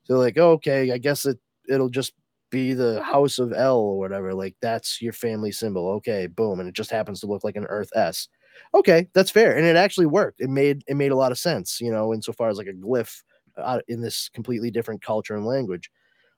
they're 0.08 0.18
like, 0.18 0.38
oh, 0.38 0.54
okay, 0.54 0.92
I 0.92 1.00
guess 1.00 1.26
it 1.26 1.40
it'll 1.70 1.90
just 1.90 2.14
be 2.52 2.74
the 2.74 3.04
House 3.04 3.40
of 3.40 3.54
El 3.54 3.78
or 3.78 4.00
whatever. 4.00 4.34
Like 4.34 4.56
that's 4.62 5.02
your 5.02 5.14
family 5.14 5.52
symbol. 5.54 5.90
Okay, 5.98 6.28
boom. 6.28 6.60
And 6.62 6.70
it 6.70 6.76
just 6.76 6.92
happens 6.92 7.22
to 7.22 7.28
look 7.28 7.44
like 7.46 7.58
an 7.58 7.66
Earth 7.66 7.92
S. 7.96 8.30
Okay, 8.74 9.08
that's 9.14 9.32
fair. 9.32 9.56
And 9.58 9.66
it 9.66 9.76
actually 9.76 10.06
worked. 10.06 10.40
It 10.42 10.50
made 10.50 10.84
it 10.88 10.96
made 10.96 11.12
a 11.12 11.16
lot 11.16 11.32
of 11.32 11.40
sense, 11.40 11.80
you 11.82 11.92
know, 11.92 12.14
insofar 12.14 12.50
as 12.50 12.58
like 12.58 12.68
a 12.68 12.74
glyph 12.74 13.22
uh, 13.58 13.80
in 13.88 14.02
this 14.02 14.30
completely 14.30 14.72
different 14.72 15.02
culture 15.02 15.36
and 15.36 15.46
language. 15.46 15.92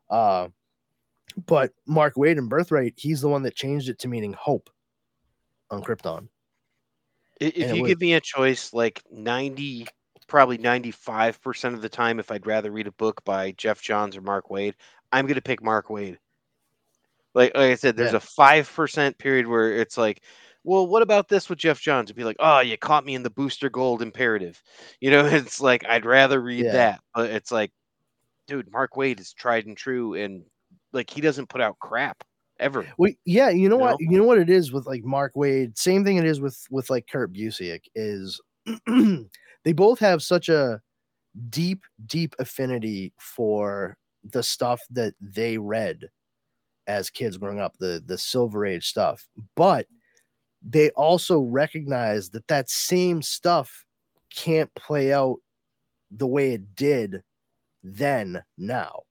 Uh, 0.10 0.48
but 1.46 1.72
Mark 1.88 2.16
Waid 2.16 2.38
in 2.38 2.48
Birthright, 2.48 2.94
he's 2.98 3.22
the 3.22 3.30
one 3.30 3.44
that 3.44 3.56
changed 3.56 3.90
it 3.90 4.00
to 4.00 4.08
meaning 4.08 4.34
hope 4.34 4.70
on 5.72 5.82
Krypton. 5.84 6.28
I- 7.42 7.46
If 7.56 7.76
you 7.76 7.84
was- 7.84 7.90
give 7.90 8.02
me 8.02 8.14
a 8.14 8.22
choice, 8.22 8.74
like 8.74 9.02
90, 9.12 9.88
probably 10.28 10.58
95% 10.58 11.74
of 11.76 11.82
the 11.82 11.90
time, 11.90 12.20
if 12.20 12.32
I'd 12.32 12.46
rather 12.48 12.72
read 12.72 12.88
a 12.88 12.92
book 12.94 13.24
by 13.26 13.52
Geoff 13.54 13.82
Johns 13.82 14.16
or 14.18 14.22
Mark 14.22 14.50
Waid, 14.50 14.74
I'm 15.12 15.26
going 15.26 15.36
to 15.36 15.42
pick 15.42 15.64
Mark 15.64 15.88
Waid. 15.88 16.18
Like, 17.34 17.56
like 17.56 17.72
I 17.72 17.76
said, 17.76 17.96
there's 17.96 18.12
Yeah. 18.12 18.18
a 18.18 18.22
5% 18.22 19.18
period 19.18 19.48
where 19.48 19.72
it's 19.74 19.98
like, 19.98 20.22
well, 20.64 20.88
what 20.88 21.02
about 21.02 21.28
this 21.30 21.50
with 21.50 21.60
Geoff 21.60 21.80
Johns? 21.82 22.08
It'd 22.08 22.16
be 22.16 22.24
like, 22.24 22.38
oh, 22.40 22.60
you 22.60 22.78
caught 22.78 23.06
me 23.06 23.16
in 23.16 23.24
the 23.24 23.30
booster 23.30 23.70
gold 23.70 24.02
imperative. 24.02 24.62
You 25.02 25.12
know, 25.12 25.26
it's 25.26 25.60
like, 25.60 25.86
I'd 25.86 26.06
rather 26.06 26.42
read 26.42 26.66
Yeah. 26.66 26.72
that. 26.72 27.02
But 27.14 27.30
it's 27.32 27.52
like, 27.52 27.72
dude, 28.48 28.72
Mark 28.72 28.94
Waid 28.94 29.20
is 29.20 29.34
tried 29.34 29.66
and 29.66 29.76
true. 29.76 30.14
And 30.14 30.44
like, 30.94 31.10
he 31.10 31.20
doesn't 31.20 31.50
put 31.50 31.60
out 31.62 31.78
crap 31.80 32.24
ever. 32.60 32.88
Well, 32.98 33.12
yeah, 33.26 33.50
you 33.50 33.68
know 33.68 33.76
You 33.76 33.82
what? 33.82 34.00
You 34.00 34.18
know 34.18 34.24
what 34.24 34.38
it 34.38 34.50
is 34.50 34.72
with 34.72 34.86
like 34.86 35.04
Mark 35.04 35.34
Waid. 35.36 35.78
Same 35.78 36.06
thing 36.06 36.18
it 36.18 36.26
is 36.26 36.40
with 36.40 36.58
with 36.72 36.90
like 36.90 37.08
Kurt 37.12 37.34
Busiek 37.34 37.82
is 37.96 38.40
they 38.88 39.74
both 39.74 40.00
have 40.00 40.24
such 40.24 40.48
a 40.50 40.80
deep, 41.50 41.84
deep 42.06 42.36
affinity 42.40 43.14
for 43.18 43.98
the 44.24 44.44
stuff 44.44 44.82
that 44.92 45.14
they 45.20 45.58
read 45.58 46.10
as 46.88 47.10
kids 47.10 47.38
growing 47.38 47.60
up, 47.60 47.76
the 47.78 48.02
the 48.06 48.18
Silver 48.18 48.66
Age 48.66 48.88
stuff. 48.88 49.28
But 49.56 49.88
they 50.68 50.90
also 50.92 51.40
recognize 51.40 52.30
that 52.32 52.48
that 52.48 52.70
same 52.70 53.22
stuff 53.22 53.86
can't 54.34 54.74
play 54.76 55.14
out 55.14 55.38
the 56.12 56.28
way 56.28 56.54
it 56.54 56.76
did 56.76 57.22
then 57.84 58.42
now. 58.58 59.02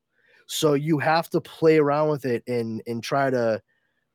So 0.46 0.74
you 0.74 0.98
have 0.98 1.28
to 1.30 1.40
play 1.40 1.78
around 1.78 2.08
with 2.10 2.24
it 2.24 2.42
and 2.46 2.82
and 2.86 3.02
try 3.02 3.30
to 3.30 3.60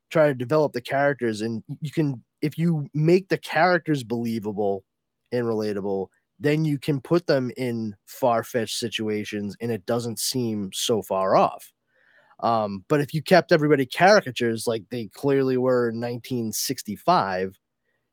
try 0.10 0.28
to 0.28 0.34
develop 0.34 0.74
the 0.74 0.82
characters. 0.82 1.42
And 1.42 1.64
you 1.82 1.92
can 1.92 2.24
if 2.42 2.58
you 2.58 2.88
make 2.94 3.30
the 3.30 3.38
characters 3.38 4.04
believable 4.04 4.84
and 5.32 5.46
relatable 5.46 6.08
then 6.40 6.64
you 6.66 6.78
can 6.78 7.02
put 7.02 7.26
them 7.26 7.52
in 7.58 7.96
far-fetched 8.06 8.78
situations 8.78 9.56
and 9.60 9.72
it 9.72 9.86
doesn't 9.86 10.20
seem 10.20 10.70
so 10.72 11.02
far 11.02 11.36
off 11.36 11.74
um, 12.40 12.84
but 12.88 13.02
if 13.02 13.14
you 13.14 13.22
kept 13.22 13.52
everybody 13.52 13.86
caricatures 13.86 14.68
like 14.68 14.84
they 14.90 15.08
clearly 15.14 15.58
were 15.58 15.90
in 15.90 16.00
1965 16.00 17.58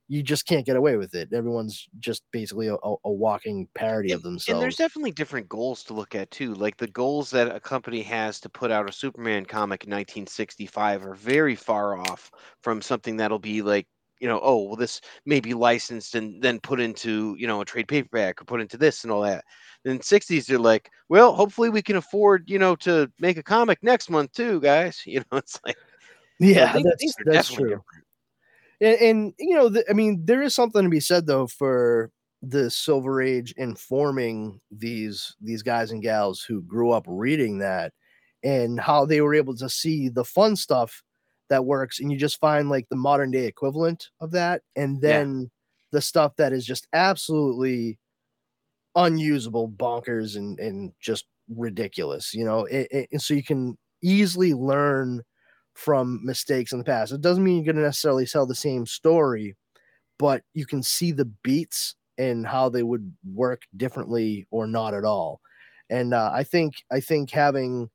you 0.07 0.23
just 0.23 0.47
can't 0.47 0.67
get 0.67 0.77
away 0.77 0.97
with 0.97 1.15
it 1.15 1.33
everyone's 1.33 1.89
just 1.99 2.23
basically 2.31 2.69
a, 2.69 2.75
a- 2.75 2.97
walking 3.05 3.67
parody 3.75 4.13
of 4.13 4.23
themselves. 4.23 4.49
And 4.49 4.63
there's 4.63 4.77
definitely 4.77 5.13
different 5.13 5.49
goals 5.49 5.83
to 5.85 5.95
look 5.95 6.15
at 6.15 6.31
too. 6.31 6.55
Like 6.55 6.77
the 6.77 6.87
goals 6.89 7.31
that 7.31 7.55
a 7.55 7.61
company 7.61 8.03
has 8.03 8.39
to 8.41 8.49
put 8.51 8.71
out 8.71 8.89
a 8.89 8.93
Superman 8.93 9.47
comic 9.47 9.85
in 9.85 9.91
1965 9.91 11.07
are 11.07 11.15
very 11.15 11.55
far 11.55 11.97
off 11.97 12.31
from 12.63 12.83
something 12.83 13.17
that'll 13.17 13.39
be 13.39 13.63
like, 13.63 13.87
you 14.25 14.31
know, 14.31 14.41
oh, 14.43 14.63
well, 14.63 14.77
this 14.77 15.03
may 15.27 15.39
be 15.39 15.53
licensed 15.53 16.15
and 16.15 16.41
then 16.43 16.59
put 16.59 16.81
into, 16.81 17.37
you 17.39 17.47
know, 17.47 17.61
a 17.61 17.65
trade 17.67 17.89
paperback 17.89 18.41
or 18.41 18.47
put 18.47 18.63
into 18.63 18.79
this 18.79 19.05
and 19.05 19.13
all 19.13 19.21
that. 19.21 19.45
Then 19.85 19.99
60s, 19.99 20.47
they're 20.47 20.59
like, 20.59 20.91
well, 21.11 21.35
hopefully 21.35 21.69
we 21.69 21.83
can 21.83 21.97
afford, 21.97 22.49
you 22.49 22.59
know, 22.59 22.75
to 22.77 23.13
make 23.21 23.37
a 23.37 23.43
comic 23.43 23.81
next 23.83 24.09
month 24.09 24.33
too, 24.33 24.63
guys. 24.63 25.03
You 25.07 25.21
know, 25.31 25.37
it's 25.37 25.61
like, 25.67 25.77
yeah 26.39 26.73
things- 26.73 26.87
that's, 26.99 27.15
that's 27.27 27.53
true 27.53 27.83
and, 28.81 28.97
and 29.01 29.35
you 29.39 29.55
know 29.55 29.69
the, 29.69 29.89
i 29.89 29.93
mean 29.93 30.21
there 30.25 30.43
is 30.43 30.55
something 30.55 30.83
to 30.83 30.89
be 30.89 31.01
said 31.01 31.27
though 31.27 31.47
for 31.47 32.11
the 32.43 32.69
silver 32.71 33.23
age 33.23 33.55
informing 33.57 34.61
these 34.71 35.37
these 35.41 35.63
guys 35.63 35.93
and 35.93 36.03
gals 36.03 36.43
who 36.43 36.61
grew 36.63 36.91
up 36.91 37.05
reading 37.07 37.59
that 37.59 37.93
and 38.43 38.81
how 38.81 39.07
they 39.07 39.21
were 39.21 39.35
able 39.35 39.57
to 39.57 39.69
see 39.69 40.09
the 40.09 40.25
fun 40.25 40.57
stuff 40.57 41.03
that 41.55 41.67
works 41.67 42.01
and 42.01 42.13
you 42.13 42.19
just 42.19 42.41
find 42.41 42.69
like 42.71 42.89
the 42.91 42.97
modern 42.97 43.31
day 43.33 43.47
equivalent 43.47 44.11
of 44.21 44.33
that 44.33 44.63
and 44.77 45.03
Yeah. 45.03 45.25
then 45.25 45.51
the 45.93 46.03
stuff 46.03 46.35
that 46.37 46.53
is 46.53 46.67
just 46.67 46.89
absolutely 46.93 47.99
unusable 48.97 49.69
bonkers 49.71 50.37
and 50.37 50.59
and 50.61 50.93
just 51.01 51.27
ridiculous 51.49 52.33
you 52.33 52.45
know 52.45 52.65
it, 52.67 52.87
it- 52.91 53.09
and 53.13 53.21
so 53.23 53.35
you 53.35 53.43
can 53.43 53.77
easily 54.03 54.55
learn 54.55 55.23
from 55.75 56.21
mistakes 56.25 56.73
in 56.73 56.79
the 56.79 56.85
past 56.85 57.13
it 57.13 57.21
doesn't 57.21 57.43
mean 57.45 57.57
you're 57.57 57.73
going 57.73 57.77
to 57.77 57.83
necessarily 57.83 58.27
tell 58.27 58.47
the 58.47 58.55
same 58.55 58.87
story 58.87 59.57
but 60.19 60.45
you 60.55 60.67
can 60.67 60.83
see 60.83 61.13
the 61.13 61.27
beats 61.45 61.97
and 62.19 62.47
how 62.47 62.69
they 62.69 62.83
would 62.83 63.17
work 63.25 63.63
differently 63.77 64.47
or 64.51 64.67
not 64.67 64.95
at 64.95 65.05
all 65.05 65.41
and 65.91 66.15
uh, 66.15 66.31
i 66.35 66.45
think 66.45 66.75
i 66.93 67.01
think 67.01 67.31
having 67.31 67.91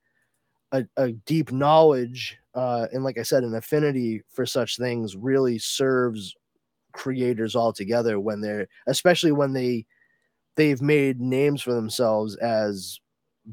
a, 0.72 0.86
a 0.98 1.12
deep 1.14 1.52
knowledge 1.52 2.38
uh, 2.56 2.88
and 2.94 3.04
like 3.04 3.18
i 3.18 3.24
said 3.24 3.44
an 3.44 3.56
affinity 3.56 4.22
for 4.30 4.46
such 4.46 4.78
things 4.78 5.16
really 5.16 5.58
serves 5.60 6.36
creators 6.94 7.56
all 7.56 7.74
together 7.74 8.20
when 8.20 8.42
they're 8.42 8.68
especially 8.88 9.32
when 9.32 9.54
they 9.54 9.86
they've 10.56 10.82
made 10.82 11.20
names 11.22 11.62
for 11.62 11.74
themselves 11.74 12.36
as 12.38 13.00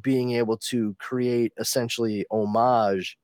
being 0.01 0.33
able 0.33 0.57
to 0.57 0.95
create 0.99 1.53
essentially 1.59 2.27
homage 2.31 3.17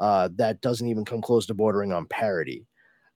uh, 0.00 0.28
that 0.36 0.60
doesn't 0.60 0.88
even 0.88 1.04
come 1.04 1.20
close 1.22 1.46
to 1.46 1.54
bordering 1.54 1.92
on 1.92 2.06
parody. 2.06 2.66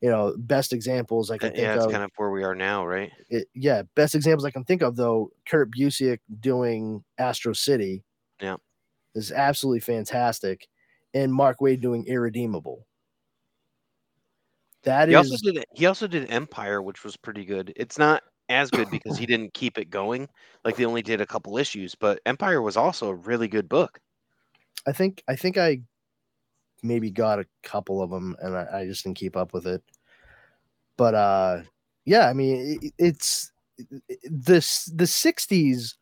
You 0.00 0.10
know, 0.10 0.34
best 0.38 0.72
examples 0.72 1.30
I 1.30 1.38
can 1.38 1.50
think 1.50 1.58
Yeah, 1.58 1.72
that's 1.74 1.86
of. 1.86 1.92
kind 1.92 2.04
of 2.04 2.10
where 2.16 2.30
we 2.30 2.44
are 2.44 2.54
now, 2.54 2.86
right? 2.86 3.12
it, 3.28 3.48
yeah, 3.54 3.82
best 3.96 4.14
examples 4.14 4.44
I 4.44 4.50
can 4.50 4.64
think 4.64 4.82
of 4.82 4.96
though. 4.96 5.30
Kurt 5.48 5.70
Busiek 5.72 6.20
doing 6.40 7.04
Astro 7.18 7.52
City, 7.52 8.04
Yeah. 8.40 8.56
Is 9.18 9.32
absolutely 9.32 9.80
fantastic, 9.80 10.68
and 11.14 11.32
Mark 11.32 11.58
Waid 11.60 11.80
doing 11.80 12.06
Irredeemable. 12.06 12.86
That 14.84 15.08
He 15.08 15.14
is, 15.14 15.30
also 15.30 15.52
did 15.52 15.64
he 15.74 15.86
also 15.86 16.06
did 16.06 16.30
Empire, 16.30 16.80
which 16.80 17.04
was 17.04 17.16
pretty 17.16 17.44
good. 17.44 17.72
It's 17.76 17.98
not 17.98 18.22
as 18.48 18.70
good 18.70 18.90
because 18.90 19.18
he 19.18 19.26
didn't 19.26 19.54
keep 19.54 19.78
it 19.78 19.90
going. 19.90 20.28
Like 20.64 20.76
they 20.76 20.84
only 20.84 21.02
did 21.02 21.20
a 21.20 21.26
couple 21.26 21.58
issues, 21.58 21.94
but 21.94 22.20
Empire 22.26 22.62
was 22.62 22.76
also 22.76 23.08
a 23.08 23.14
really 23.14 23.48
good 23.48 23.68
book. 23.68 24.00
I 24.86 24.92
think, 24.92 25.22
I 25.28 25.36
think 25.36 25.58
I 25.58 25.82
maybe 26.82 27.10
got 27.10 27.40
a 27.40 27.46
couple 27.62 28.00
of 28.00 28.10
them, 28.10 28.36
and 28.40 28.56
I, 28.56 28.80
I 28.80 28.86
just 28.86 29.04
didn't 29.04 29.18
keep 29.18 29.36
up 29.36 29.52
with 29.52 29.66
it. 29.66 29.82
But 30.96 31.14
uh, 31.14 31.62
yeah, 32.04 32.28
I 32.28 32.32
mean, 32.32 32.78
it, 32.80 32.92
it's 32.98 33.52
this 34.30 34.86
the 34.86 35.04
'60s 35.04 35.94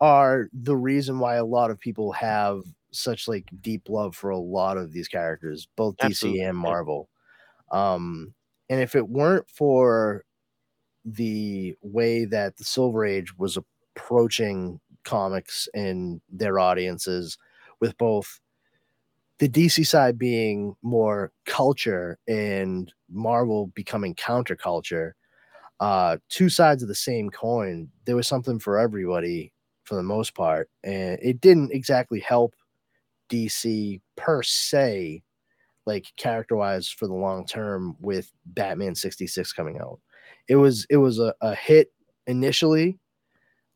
are 0.00 0.48
the 0.52 0.76
reason 0.76 1.18
why 1.18 1.36
a 1.36 1.44
lot 1.44 1.70
of 1.70 1.80
people 1.80 2.12
have 2.12 2.62
such 2.90 3.28
like 3.28 3.48
deep 3.60 3.88
love 3.88 4.14
for 4.14 4.30
a 4.30 4.38
lot 4.38 4.76
of 4.78 4.92
these 4.92 5.08
characters, 5.08 5.68
both 5.76 5.96
Absolutely, 6.00 6.40
DC 6.40 6.48
and. 6.48 6.58
Marvel. 6.58 7.08
Um, 7.72 8.34
and 8.70 8.80
if 8.80 8.94
it 8.96 9.08
weren't 9.08 9.48
for 9.50 10.24
the 11.04 11.76
way 11.82 12.24
that 12.24 12.56
the 12.56 12.64
Silver 12.64 13.04
Age 13.04 13.36
was 13.38 13.58
approaching 13.96 14.80
comics 15.04 15.68
and 15.74 16.20
their 16.30 16.58
audiences, 16.58 17.38
with 17.80 17.96
both 17.98 18.40
the 19.38 19.48
DC 19.48 19.86
side 19.86 20.18
being 20.18 20.76
more 20.82 21.32
culture 21.44 22.18
and 22.26 22.92
Marvel 23.10 23.68
becoming 23.68 24.14
counterculture, 24.14 25.12
uh, 25.80 26.16
two 26.28 26.48
sides 26.48 26.82
of 26.82 26.88
the 26.88 26.94
same 26.94 27.30
coin. 27.30 27.90
There 28.06 28.16
was 28.16 28.28
something 28.28 28.58
for 28.58 28.78
everybody 28.78 29.52
for 29.86 29.94
the 29.94 30.02
most 30.02 30.34
part, 30.34 30.68
and 30.84 31.18
it 31.22 31.40
didn't 31.40 31.72
exactly 31.72 32.20
help 32.20 32.54
DC 33.30 34.00
per 34.16 34.42
se 34.42 35.22
like 35.86 36.12
character 36.16 36.56
wise 36.56 36.88
for 36.88 37.06
the 37.06 37.14
long 37.14 37.46
term 37.46 37.96
with 38.00 38.32
Batman 38.44 38.94
66 38.94 39.52
coming 39.52 39.78
out. 39.78 40.00
It 40.48 40.56
was 40.56 40.86
it 40.90 40.96
was 40.96 41.18
a, 41.18 41.34
a 41.40 41.54
hit 41.54 41.92
initially, 42.26 42.98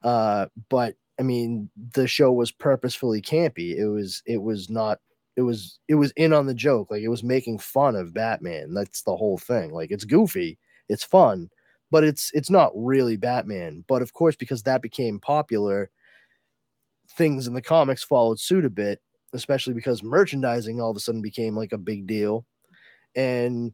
uh, 0.03 0.47
but 0.69 0.97
I 1.19 1.23
mean 1.23 1.71
the 1.93 2.07
show 2.07 2.33
was 2.33 2.51
purposefully 2.51 3.23
campy. 3.23 3.77
It 3.77 3.89
was 3.89 4.23
it 4.27 4.43
was 4.43 4.69
not 4.69 4.99
it 5.37 5.43
was 5.43 5.79
it 5.89 5.95
was 5.95 6.13
in 6.17 6.33
on 6.33 6.47
the 6.47 6.55
joke, 6.55 6.91
like 6.91 7.03
it 7.03 7.09
was 7.09 7.23
making 7.23 7.59
fun 7.59 7.97
of 7.97 8.13
Batman. 8.13 8.75
That's 8.75 9.03
the 9.03 9.17
whole 9.17 9.39
thing. 9.39 9.73
Like 9.73 9.91
it's 9.91 10.05
goofy, 10.05 10.59
it's 10.89 11.05
fun, 11.05 11.49
but 11.91 12.05
it's 12.05 12.31
it's 12.35 12.51
not 12.51 12.73
really 12.75 13.17
Batman. 13.17 13.85
But 13.89 14.03
of 14.03 14.13
course, 14.13 14.37
because 14.37 14.65
that 14.65 14.83
became 14.83 15.21
popular, 15.21 15.91
things 17.17 17.47
in 17.47 17.55
the 17.55 17.63
comics 17.63 18.03
followed 18.05 18.41
suit 18.41 18.65
a 18.65 18.71
bit, 18.71 19.01
especially 19.33 19.75
because 19.75 20.03
merchandising 20.03 20.81
all 20.81 20.91
of 20.91 20.97
a 20.97 21.01
sudden 21.01 21.23
became 21.23 21.57
like 21.57 21.73
a 21.73 21.79
big 21.79 22.07
deal. 22.07 22.47
And 23.17 23.73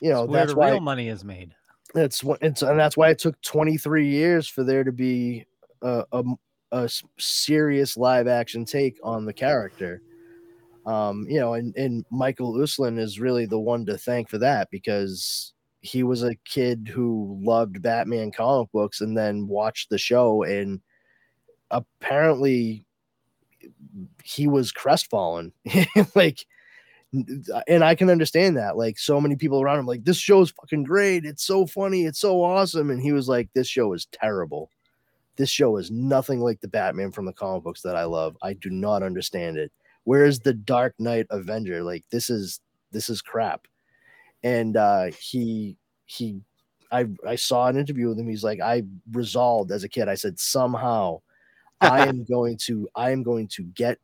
you 0.00 0.10
know, 0.10 0.24
It's 0.24 0.32
that's 0.32 0.52
the 0.52 0.58
why 0.58 0.70
real 0.70 0.80
money 0.80 1.08
is 1.08 1.24
made. 1.24 1.54
it's 1.94 2.24
what 2.24 2.38
it's 2.42 2.62
and 2.62 2.78
that's 2.78 2.96
why 2.96 3.10
it 3.10 3.18
took 3.18 3.40
23 3.42 4.06
years 4.08 4.48
for 4.48 4.64
there 4.64 4.84
to 4.84 4.92
be 4.92 5.46
a 5.82 6.24
a 6.72 6.88
serious 7.18 7.96
live 7.96 8.26
action 8.26 8.64
take 8.64 8.98
on 9.02 9.24
the 9.26 9.32
character. 9.32 10.00
Um, 10.86 11.26
you 11.28 11.38
know, 11.38 11.54
and, 11.54 11.76
and 11.76 12.04
Michael 12.10 12.54
Uslan 12.54 12.98
is 12.98 13.20
really 13.20 13.46
the 13.46 13.60
one 13.60 13.86
to 13.86 13.96
thank 13.98 14.28
for 14.28 14.38
that 14.38 14.68
because 14.70 15.52
he 15.82 16.02
was 16.02 16.22
a 16.24 16.34
kid 16.44 16.90
who 16.92 17.38
loved 17.42 17.82
Batman 17.82 18.32
comic 18.32 18.72
books 18.72 19.00
and 19.00 19.16
then 19.16 19.46
watched 19.46 19.90
the 19.90 19.98
show 19.98 20.42
and 20.44 20.80
apparently 21.72 22.86
he 24.22 24.46
was 24.46 24.70
crestfallen. 24.70 25.52
like 26.14 26.46
and 27.66 27.84
I 27.84 27.94
can 27.94 28.08
understand 28.08 28.56
that. 28.56 28.76
Like 28.76 28.98
so 28.98 29.20
many 29.20 29.36
people 29.36 29.60
around 29.60 29.80
him, 29.80 29.86
like 29.86 30.04
this 30.04 30.16
show's 30.16 30.50
fucking 30.50 30.84
great. 30.84 31.24
It's 31.24 31.44
so 31.44 31.66
funny. 31.66 32.04
It's 32.06 32.20
so 32.20 32.42
awesome. 32.42 32.90
And 32.90 33.02
he 33.02 33.12
was 33.12 33.28
like, 33.28 33.50
this 33.52 33.68
show 33.68 33.92
is 33.92 34.06
terrible. 34.06 34.70
This 35.36 35.50
show 35.50 35.76
is 35.76 35.90
nothing 35.90 36.40
like 36.40 36.60
the 36.60 36.68
Batman 36.68 37.12
from 37.12 37.26
the 37.26 37.32
comic 37.32 37.64
books 37.64 37.82
that 37.82 37.96
I 37.96 38.04
love. 38.04 38.36
I 38.42 38.54
do 38.54 38.70
not 38.70 39.02
understand 39.02 39.58
it. 39.58 39.72
Where's 40.04 40.40
the 40.40 40.54
Dark 40.54 40.94
Knight 40.98 41.26
Avenger? 41.30 41.82
Like 41.82 42.04
this 42.10 42.30
is 42.30 42.60
this 42.92 43.08
is 43.10 43.20
crap. 43.20 43.66
And 44.42 44.76
uh 44.76 45.06
he 45.18 45.76
he 46.06 46.40
I 46.90 47.06
I 47.26 47.36
saw 47.36 47.66
an 47.66 47.76
interview 47.76 48.08
with 48.08 48.18
him. 48.18 48.28
He's 48.28 48.44
like, 48.44 48.60
I 48.60 48.84
resolved 49.12 49.70
as 49.70 49.84
a 49.84 49.88
kid. 49.88 50.08
I 50.08 50.14
said, 50.14 50.38
somehow 50.38 51.20
I 51.82 52.06
am 52.06 52.24
going 52.24 52.56
to 52.64 52.88
I 52.94 53.10
am 53.10 53.22
going 53.22 53.48
to 53.48 53.62
get 53.62 53.98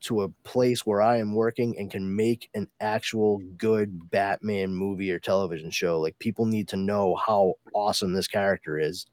to 0.00 0.22
a 0.22 0.28
place 0.44 0.86
where 0.86 1.02
I 1.02 1.18
am 1.18 1.34
working 1.34 1.76
and 1.78 1.90
can 1.90 2.14
make 2.14 2.48
an 2.54 2.68
actual 2.80 3.38
good 3.56 4.10
Batman 4.10 4.72
movie 4.72 5.10
or 5.10 5.18
television 5.18 5.70
show. 5.70 5.98
Like 6.00 6.18
people 6.20 6.46
need 6.46 6.68
to 6.68 6.76
know 6.76 7.16
how 7.16 7.54
awesome 7.74 8.12
this 8.12 8.28
character 8.28 8.78
is. 8.78 9.06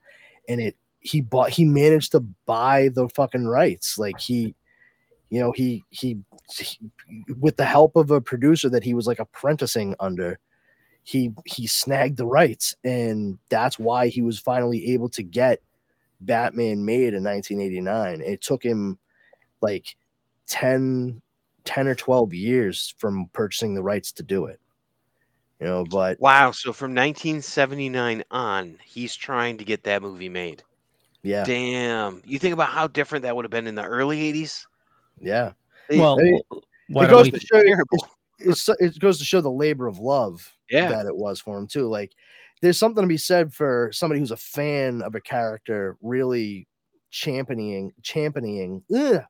And 0.47 0.61
it 0.61 0.77
he 0.99 1.21
bought 1.21 1.49
he 1.49 1.65
managed 1.65 2.11
to 2.11 2.19
buy 2.45 2.89
the 2.89 3.09
fucking 3.09 3.47
rights. 3.47 3.97
Like 3.97 4.19
he 4.19 4.55
you 5.31 5.39
know, 5.39 5.51
he 5.51 5.83
he, 5.89 6.19
he 6.55 6.79
with 7.39 7.57
the 7.57 7.65
help 7.65 7.95
of 7.95 8.11
a 8.11 8.21
producer 8.21 8.69
that 8.69 8.83
he 8.83 8.93
was 8.93 9.07
like 9.07 9.19
apprenticing 9.19 9.95
under, 9.99 10.39
he 11.03 11.31
he 11.45 11.65
snagged 11.67 12.17
the 12.17 12.27
rights 12.27 12.75
and 12.83 13.39
that's 13.49 13.79
why 13.79 14.07
he 14.07 14.21
was 14.21 14.39
finally 14.39 14.93
able 14.93 15.09
to 15.09 15.23
get 15.23 15.61
Batman 16.21 16.83
made 16.85 17.13
in 17.13 17.23
1989. 17.23 18.21
It 18.21 18.41
took 18.41 18.63
him 18.63 18.97
like 19.61 19.95
10, 20.47 21.21
10 21.63 21.87
or 21.87 21.95
12 21.95 22.33
years 22.33 22.93
from 22.97 23.29
purchasing 23.33 23.73
the 23.73 23.83
rights 23.83 24.11
to 24.13 24.23
do 24.23 24.45
it. 24.45 24.59
You 25.59 25.67
know, 25.67 25.85
but 25.89 26.19
Wow. 26.19 26.51
So 26.51 26.73
from 26.73 26.93
1979 26.93 28.23
on, 28.31 28.77
he's 28.83 29.15
trying 29.15 29.57
to 29.57 29.63
get 29.65 29.83
that 29.83 30.01
movie 30.01 30.29
made. 30.29 30.63
yeah, 31.23 31.43
Damn. 31.45 32.21
You 32.25 32.39
think 32.39 32.53
about 32.53 32.69
how 32.69 32.87
different 32.87 33.23
that 33.23 33.35
would 33.35 33.45
have 33.45 33.51
been 33.51 33.67
in 33.67 33.75
the 33.75 33.83
early 33.85 34.19
80s? 34.33 34.65
yeah. 35.21 35.53
Well, 35.89 36.19
I 36.19 36.23
mean, 36.23 36.41
it 36.89 37.09
goes 37.09 37.25
we? 37.25 37.31
to 37.31 37.39
show 37.39 37.61
you, 37.61 37.77
it 38.39 38.99
goes 38.99 39.17
to 39.19 39.23
show 39.23 39.39
the 39.39 39.49
labor 39.51 39.87
of 39.87 39.99
love 39.99 40.51
Yeah. 40.69 40.89
that 40.89 41.05
it 41.05 41.15
was 41.15 41.39
for 41.39 41.57
him 41.57 41.67
too. 41.67 41.87
Like 41.87 42.11
there's 42.61 42.77
something 42.77 43.03
to 43.03 43.07
be 43.07 43.17
said 43.17 43.53
for 43.53 43.89
somebody 43.93 44.19
who's 44.19 44.31
a 44.31 44.37
fan 44.37 45.01
of 45.01 45.15
a 45.15 45.21
character 45.21 45.97
really 46.01 46.67
championing 47.11 47.91
championing 48.03 48.83
ugh, 48.95 49.21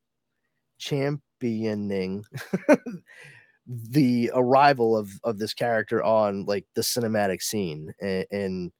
championing 0.79 2.23
the 3.67 4.31
arrival 4.33 4.95
of 4.97 5.09
of 5.23 5.39
this 5.39 5.53
character 5.53 6.03
on 6.03 6.45
like 6.45 6.65
the 6.75 6.81
cinematic 6.81 7.41
scene. 7.41 7.93
And, 8.01 8.25
and 8.31 8.71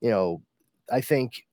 you 0.00 0.10
know 0.10 0.42
i 0.92 1.00
think 1.00 1.44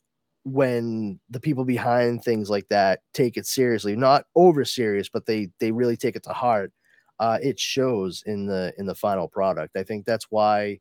when 0.43 1.19
the 1.29 1.39
people 1.39 1.65
behind 1.65 2.23
things 2.23 2.49
like 2.49 2.67
that 2.69 3.01
take 3.13 3.37
it 3.37 3.45
seriously 3.45 3.95
not 3.95 4.25
over 4.35 4.65
serious 4.65 5.09
but 5.09 5.25
they 5.25 5.49
they 5.59 5.71
really 5.71 5.97
take 5.97 6.15
it 6.15 6.23
to 6.23 6.33
heart 6.33 6.71
uh 7.19 7.37
it 7.41 7.59
shows 7.59 8.23
in 8.25 8.45
the 8.47 8.73
in 8.77 8.85
the 8.85 8.95
final 8.95 9.27
product. 9.27 9.75
I 9.77 9.83
think 9.83 10.05
that's 10.05 10.27
why 10.29 10.79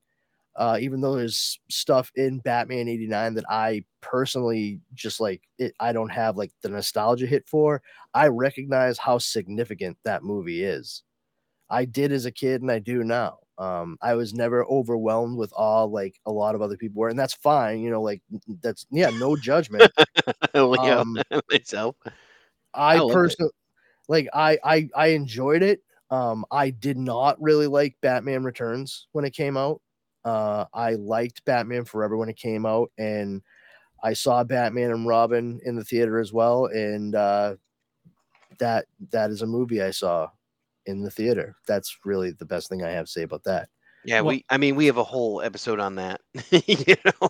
uh, 0.59 0.77
even 0.81 1.01
though 1.01 1.15
there's 1.15 1.61
stuff 1.71 2.11
in 2.17 2.41
Batman 2.41 2.89
89 2.89 3.35
that 3.35 3.45
I 3.49 3.85
personally 4.01 4.81
just 4.93 5.21
like 5.21 5.41
it, 5.57 5.73
I 5.79 5.93
don't 5.93 6.11
have 6.11 6.37
like 6.37 6.51
the 6.63 6.69
nostalgia 6.69 7.27
hit 7.27 7.49
for, 7.49 7.81
I 8.13 8.27
recognize 8.27 8.99
how 8.99 9.19
significant 9.19 9.97
that 10.05 10.25
movie 10.25 10.65
is. 10.65 11.05
I 11.71 11.85
did 11.85 12.11
as 12.11 12.27
a 12.27 12.33
kid 12.33 12.61
and 12.61 12.73
I 12.73 12.81
do 12.81 13.05
now. 13.05 13.39
Um, 13.57 13.99
I 14.03 14.15
was 14.15 14.35
never 14.35 14.65
overwhelmed 14.65 15.39
with 15.39 15.53
awe 15.57 15.85
like 15.85 16.19
a 16.27 16.33
lot 16.33 16.57
of 16.57 16.63
other 16.63 16.77
people 16.77 17.01
were, 17.01 17.09
and 17.09 17.19
that's 17.19 17.35
fine, 17.35 17.79
you 17.81 17.91
know, 17.91 18.03
like 18.03 18.23
that's 18.61 18.85
yeah, 18.91 19.11
no 19.11 19.37
judgment. 19.37 19.93
yeah, 20.55 20.99
Um, 20.99 21.17
myself. 21.51 21.95
I 22.75 22.99
I 22.99 23.13
personally 23.13 23.53
like 24.09 24.29
I 24.35 24.59
I 24.65 24.89
I 24.95 25.07
enjoyed 25.09 25.63
it. 25.63 25.83
Um, 26.11 26.45
I 26.51 26.71
did 26.71 26.97
not 26.97 27.41
really 27.41 27.69
like 27.69 27.97
Batman 28.01 28.43
Returns 28.43 29.07
when 29.13 29.25
it 29.25 29.35
came 29.35 29.57
out. 29.57 29.81
Uh, 30.29 30.67
I 30.75 30.93
liked 30.95 31.45
Batman 31.47 31.85
Forever 31.87 32.17
when 32.19 32.29
it 32.29 32.37
came 32.37 32.67
out, 32.67 32.91
and 32.99 33.41
I 34.03 34.13
saw 34.13 34.45
Batman 34.45 34.91
and 34.91 35.07
Robin 35.07 35.59
in 35.65 35.75
the 35.75 35.85
theater 35.85 36.19
as 36.19 36.33
well. 36.33 36.67
And 36.67 37.15
uh, 37.15 37.57
that 38.59 38.85
that 39.11 39.31
is 39.31 39.41
a 39.41 39.47
movie 39.47 39.83
I 39.83 39.91
saw 39.91 40.29
in 40.85 41.03
the 41.03 41.11
theater. 41.11 41.57
That's 41.67 41.97
really 42.05 42.33
the 42.33 42.45
best 42.45 42.69
thing 42.69 42.83
I 42.83 42.91
have 42.91 43.07
to 43.07 43.11
say 43.11 43.23
about 43.23 43.45
that. 43.45 43.69
Yeah, 44.05 44.21
Well- 44.21 44.35
we. 44.35 44.45
I 44.51 44.59
mean, 44.59 44.77
we 44.77 44.85
have 44.87 44.99
a 44.99 45.05
whole 45.05 45.41
episode 45.41 45.81
on 45.81 45.95
that. 45.95 46.21
you 46.51 46.95
know. 47.05 47.29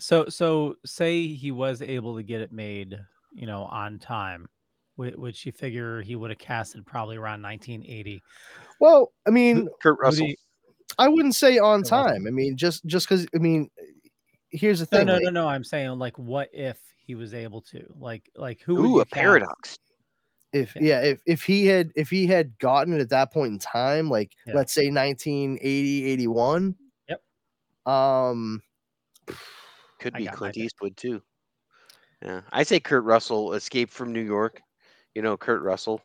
So, 0.00 0.28
so 0.28 0.74
say 0.84 1.28
he 1.28 1.52
was 1.52 1.80
able 1.82 2.16
to 2.16 2.24
get 2.24 2.40
it 2.40 2.50
made, 2.50 2.98
you 3.32 3.46
know, 3.46 3.62
on 3.66 4.00
time, 4.00 4.48
whi- 4.96 5.14
which 5.16 5.46
you 5.46 5.52
figure 5.52 6.02
he 6.02 6.16
would 6.16 6.30
have 6.30 6.38
casted 6.38 6.84
probably 6.84 7.16
around 7.16 7.42
1980. 7.42 8.20
Well, 8.80 9.12
I 9.24 9.30
mean, 9.30 9.68
Kurt 9.80 9.96
Who 10.00 10.02
do 10.02 10.02
Russell. 10.02 10.26
You- 10.98 11.04
I 11.04 11.08
wouldn't 11.08 11.34
say 11.34 11.58
on 11.58 11.82
time. 11.82 12.26
I 12.26 12.30
mean, 12.30 12.56
just 12.56 12.84
just 12.86 13.08
because 13.08 13.26
I 13.34 13.38
mean, 13.38 13.70
here's 14.50 14.80
the 14.80 14.86
thing. 14.86 15.06
no, 15.06 15.14
like- 15.14 15.22
no, 15.24 15.30
no. 15.30 15.48
I'm 15.48 15.64
saying 15.64 15.90
like, 15.98 16.18
what 16.18 16.48
if 16.52 16.78
he 16.96 17.14
was 17.14 17.34
able 17.34 17.60
to? 17.62 17.84
Like, 17.98 18.30
like 18.36 18.60
who? 18.60 18.78
Ooh, 18.96 19.00
a 19.00 19.04
cast? 19.04 19.12
paradox. 19.14 19.78
if 20.52 20.74
Yeah. 20.76 20.82
yeah 20.82 21.00
if, 21.02 21.20
if 21.26 21.42
he 21.42 21.66
had 21.66 21.90
if 21.96 22.08
he 22.10 22.26
had 22.28 22.56
gotten 22.60 22.94
it 22.94 23.00
at 23.00 23.08
that 23.10 23.32
point 23.32 23.52
in 23.54 23.58
time 23.58 24.08
like 24.08 24.30
Yeah. 24.46 24.54
let's 24.54 24.72
say 24.72 24.88
1980 24.88 26.04
81 26.06 26.76
Yep. 27.08 27.22
um 27.92 28.62
Could 29.98 30.14
be 30.14 30.26
Clint. 30.26 30.56
Eastwood 30.56 30.96
too. 30.96 31.20
Yeah, 32.22 32.42
I 32.52 32.62
say 32.62 32.78
Kurt 32.80 33.02
Russell, 33.04 33.52
escaped 33.54 33.92
from 33.92 34.12
New 34.12 34.20
York. 34.22 34.60
You 35.14 35.22
know, 35.22 35.36
Kurt 35.36 35.62
Russell. 35.62 36.00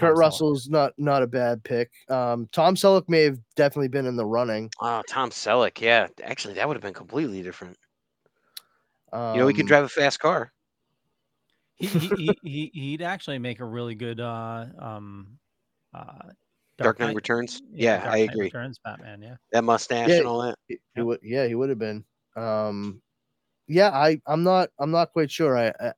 Kurt 0.00 0.08
Tom 0.08 0.14
Selleck. 0.16 0.18
russell's 0.20 0.68
not 0.68 0.92
not 0.98 1.22
a 1.22 1.26
bad 1.26 1.62
pick 1.62 1.90
um 2.08 2.48
tom 2.52 2.74
selleck 2.74 3.08
may 3.08 3.22
have 3.22 3.38
definitely 3.56 3.88
been 3.88 4.06
in 4.06 4.16
the 4.16 4.26
running 4.26 4.70
Oh, 4.80 5.02
Tom 5.08 5.30
Selleck. 5.30 5.80
Yeah, 5.80 6.08
actually, 6.22 6.54
that 6.54 6.66
would 6.66 6.74
have 6.76 6.82
been 6.82 6.94
completely 6.94 7.42
different. 7.42 7.76
um, 9.12 9.34
You 9.34 9.40
know, 9.42 9.48
he 9.48 9.54
could 9.54 9.66
drive 9.66 9.84
a 9.84 9.88
fast 9.88 10.18
car. 10.20 10.52
He, 11.76 11.86
he, 11.86 12.08
he, 12.08 12.38
he, 12.42 12.70
he'd 12.74 13.02
actually 13.02 13.38
make 13.38 13.60
a 13.60 13.64
really 13.64 13.94
good, 13.94 14.20
uh, 14.20 14.66
um, 14.78 15.38
uh, 15.94 16.30
Dark 16.78 16.98
Knight 17.00 17.14
Returns? 17.14 17.60
Yeah, 17.72 17.98
Dark 17.98 18.06
I 18.14 18.18
Knight 18.20 18.30
agree. 18.30 18.44
Returns 18.46 18.78
Batman. 18.82 19.20
Yeah. 19.22 19.36
That 19.52 19.64
mustache 19.64 20.08
Yeah. 20.08 20.18
and 20.18 20.26
all 20.26 20.42
that. 20.42 20.58
he, 20.68 20.78
he 20.94 21.02
would 21.02 21.20
yeah 21.22 21.46
he 21.46 21.54
would 21.54 21.68
have 21.68 21.78
been 21.78 22.04
um 22.36 23.02
yeah 23.66 23.90
i 23.90 24.20
i'm 24.26 24.42
not 24.44 24.70
i'm 24.78 24.90
not 24.90 25.12
quite 25.12 25.30
sure 25.30 25.58
i 25.58 25.72
i, 25.80 25.92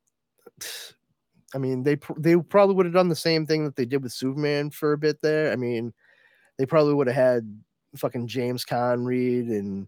I 1.54 1.58
mean 1.58 1.82
they 1.82 1.98
they 2.16 2.36
probably 2.36 2.74
would 2.74 2.86
have 2.86 2.94
done 2.94 3.08
the 3.08 3.16
same 3.16 3.46
thing 3.46 3.64
that 3.64 3.76
they 3.76 3.84
did 3.84 4.02
with 4.02 4.12
superman 4.12 4.70
for 4.70 4.92
a 4.92 4.98
bit 4.98 5.20
there 5.22 5.52
i 5.52 5.56
mean 5.56 5.92
they 6.58 6.64
probably 6.66 6.94
would 6.94 7.06
have 7.08 7.16
had 7.16 7.62
fucking 7.96 8.26
james 8.26 8.64
conread 8.64 9.46
and 9.46 9.86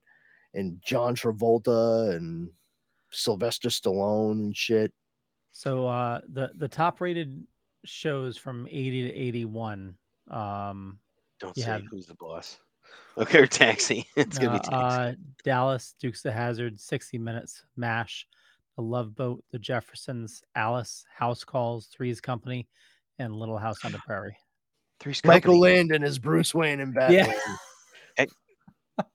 and 0.52 0.78
john 0.84 1.14
travolta 1.16 2.14
and 2.16 2.50
sylvester 3.10 3.68
stallone 3.70 4.32
and 4.32 4.56
shit 4.56 4.92
So 5.52 5.86
uh, 5.86 6.20
the 6.32 6.50
the 6.56 6.68
top 6.68 7.00
rated 7.00 7.42
shows 7.84 8.36
from 8.36 8.66
80 8.70 9.08
to 9.08 9.14
81. 9.14 9.94
Um, 10.30 10.98
Don't 11.38 11.56
You 11.56 11.62
say 11.62 11.70
have- 11.70 11.82
who's 11.90 12.06
the 12.06 12.14
boss. 12.14 12.58
Okay, 13.16 13.46
taxi. 13.46 14.06
It's 14.16 14.36
gonna 14.38 14.54
be 14.58 14.58
taxi. 14.58 14.72
uh, 14.74 15.12
Dallas, 15.44 15.94
Dukes 16.00 16.24
of 16.24 16.32
Hazzard, 16.34 16.78
60 16.80 17.18
Minutes, 17.18 17.64
MASH, 17.76 18.26
The 18.76 18.82
Love 18.82 19.14
Boat, 19.14 19.44
The 19.52 19.58
Jeffersons, 19.58 20.42
Alice, 20.54 21.04
House 21.16 21.44
Calls, 21.44 21.86
Three's 21.86 22.20
Company, 22.20 22.66
and 23.18 23.34
Little 23.34 23.58
House 23.58 23.84
on 23.84 23.92
the 23.92 23.98
Prairie. 24.06 24.36
Three's 25.00 25.22
Michael 25.24 25.54
Company. 25.54 25.76
Landon 25.76 26.02
is 26.02 26.18
Bruce 26.18 26.54
Wayne 26.54 26.80
in 26.80 26.92
Batman. 26.92 27.26
Yeah. 27.26 27.34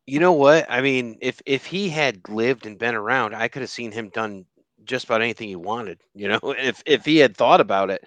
You 0.05 0.19
know 0.19 0.33
what? 0.33 0.65
I 0.69 0.81
mean, 0.81 1.17
if 1.21 1.41
if 1.45 1.65
he 1.65 1.87
had 1.87 2.27
lived 2.27 2.65
and 2.65 2.77
been 2.77 2.95
around, 2.95 3.33
I 3.33 3.47
could 3.47 3.61
have 3.61 3.69
seen 3.69 3.91
him 3.93 4.09
done 4.09 4.45
just 4.83 5.05
about 5.05 5.21
anything 5.21 5.47
he 5.47 5.55
wanted. 5.55 6.01
You 6.13 6.27
know, 6.27 6.39
if 6.43 6.83
if 6.85 7.05
he 7.05 7.17
had 7.17 7.37
thought 7.37 7.61
about 7.61 7.89
it, 7.89 8.03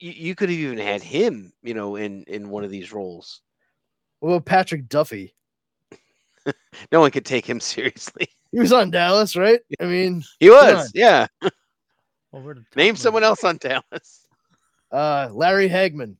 you, 0.00 0.10
you 0.10 0.34
could 0.34 0.48
have 0.48 0.58
even 0.58 0.78
had 0.78 1.02
him. 1.02 1.52
You 1.62 1.74
know, 1.74 1.96
in 1.96 2.24
in 2.24 2.50
one 2.50 2.64
of 2.64 2.70
these 2.70 2.92
roles. 2.92 3.42
What 4.20 4.30
about 4.30 4.46
Patrick 4.46 4.88
Duffy? 4.88 5.34
No 6.90 7.00
one 7.00 7.10
could 7.10 7.26
take 7.26 7.44
him 7.44 7.60
seriously. 7.60 8.26
He 8.52 8.58
was 8.60 8.72
on 8.72 8.90
Dallas, 8.90 9.36
right? 9.36 9.60
I 9.80 9.84
mean, 9.84 10.22
He 10.40 10.48
was, 10.50 10.90
yeah. 10.94 11.26
Over 12.32 12.54
to 12.54 12.62
Name 12.76 12.96
someone 12.96 13.24
else 13.24 13.44
on 13.44 13.56
Dallas. 13.58 14.26
uh, 14.92 15.28
Larry 15.32 15.68
Hagman. 15.68 16.16